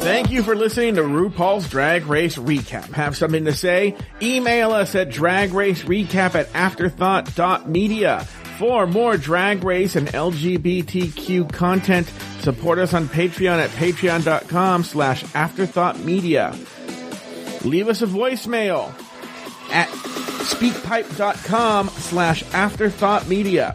Thank 0.03 0.31
you 0.31 0.43
for 0.43 0.57
listening 0.57 0.95
to 0.97 1.03
RuPaul's 1.03 1.69
Drag 1.69 2.07
Race 2.07 2.37
Recap. 2.37 2.93
Have 2.93 3.17
something 3.17 3.45
to 3.45 3.53
say? 3.53 3.97
Email 4.23 4.73
us 4.73 4.95
at 4.95 5.11
dragracerecap 5.11 6.35
at 6.35 6.53
afterthought.media. 6.55 8.27
For 8.61 8.87
more 8.87 9.17
drag 9.17 9.65
race 9.65 9.97
and 9.97 10.07
LGBTQ 10.09 11.51
content, 11.51 12.13
support 12.41 12.79
us 12.79 12.93
on 12.93 13.09
Patreon 13.09 13.57
at 13.57 13.71
patreon.com 13.71 14.85
slash 14.85 15.25
afterthoughtmedia. 15.25 16.53
Leave 17.65 17.89
us 17.89 18.03
a 18.03 18.07
voicemail 18.07 18.89
at 19.73 19.89
speakpipe.com 19.89 21.89
slash 21.89 22.45
afterthoughtmedia. 22.45 23.75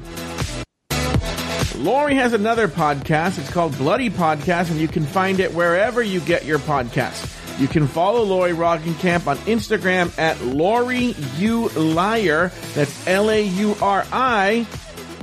Lori 1.84 2.14
has 2.14 2.34
another 2.34 2.68
podcast. 2.68 3.40
It's 3.40 3.52
called 3.52 3.76
Bloody 3.80 4.12
Podcast, 4.12 4.70
and 4.70 4.80
you 4.80 4.88
can 4.88 5.08
find 5.08 5.40
it 5.40 5.52
wherever 5.52 6.04
you 6.04 6.20
get 6.20 6.46
your 6.46 6.60
podcasts. 6.60 7.35
You 7.58 7.70
can 7.70 7.88
follow 7.88 8.24
Lori 8.24 8.52
Roggenkamp 8.52 9.28
on 9.28 9.38
Instagram 9.40 10.18
at 10.20 10.42
Lori 10.42 11.16
U 11.38 11.70
Liar. 11.70 12.52
That's 12.74 13.08
L 13.08 13.32
A 13.32 13.42
U 13.42 13.76
R 13.82 14.06
I, 14.12 14.68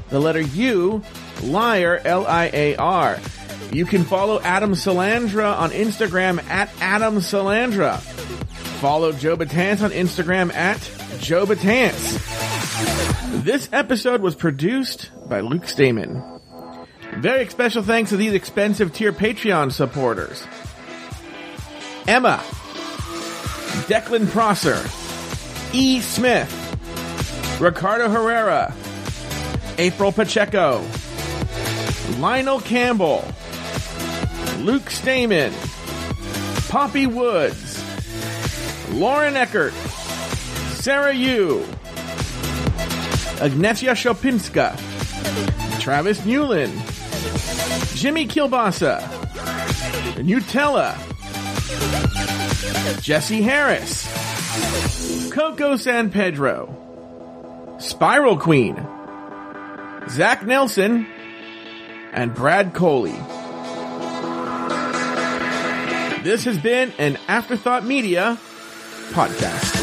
the 0.09 0.19
letter 0.19 0.41
U, 0.41 1.03
Liar, 1.43 2.01
L 2.05 2.27
I 2.27 2.51
A 2.53 2.77
R. 2.77 3.19
You 3.71 3.85
can 3.85 4.05
follow 4.05 4.41
Adam 4.41 4.73
Salandra 4.73 5.55
on 5.59 5.71
Instagram 5.71 6.43
at 6.45 6.71
Adam 6.81 7.17
Salandra. 7.17 7.99
Follow 8.81 9.13
Joe 9.13 9.37
Batance 9.37 9.83
on 9.83 9.91
Instagram 9.91 10.53
at 10.55 10.81
Joe 11.21 11.45
Batance. 11.45 12.19
This 13.45 13.69
episode 13.73 14.23
was 14.23 14.35
produced 14.35 15.11
by 15.29 15.41
Luke 15.41 15.69
Stamen. 15.69 16.23
Very 17.17 17.47
special 17.49 17.83
thanks 17.83 18.11
to 18.11 18.17
these 18.17 18.33
expensive 18.33 18.93
tier 18.93 19.13
Patreon 19.13 19.73
supporters. 19.73 20.47
Emma, 22.07 22.43
Declan 23.87 24.31
Prosser, 24.31 24.83
E. 25.73 26.01
Smith, 26.01 26.51
Ricardo 27.61 28.09
Herrera, 28.09 28.75
April 29.79 30.11
Pacheco, 30.13 30.85
Lionel 32.19 32.61
Campbell, 32.61 33.25
Luke 34.59 34.91
Stamen, 34.91 35.53
Poppy 36.69 37.07
Woods, 37.07 37.83
Lauren 38.91 39.37
Eckert, 39.37 39.73
Sarah 40.75 41.15
Yu, 41.15 41.65
Agnesia 43.41 43.93
Shopinska, 43.93 44.77
Travis 45.81 46.25
Newland, 46.25 46.73
Jimmy 47.95 48.27
Kilbasa, 48.27 49.01
Nutella, 50.17 51.12
Jesse 53.01 53.43
Harris, 53.43 54.07
Coco 55.33 55.77
San 55.77 56.11
Pedro, 56.11 57.77
Spiral 57.79 58.37
Queen, 58.39 58.77
Zach 60.09 60.45
Nelson, 60.45 61.07
and 62.13 62.35
Brad 62.35 62.75
Coley. 62.75 63.17
This 66.23 66.45
has 66.45 66.59
been 66.59 66.93
an 66.99 67.19
Afterthought 67.27 67.85
Media 67.85 68.39
podcast. 69.11 69.82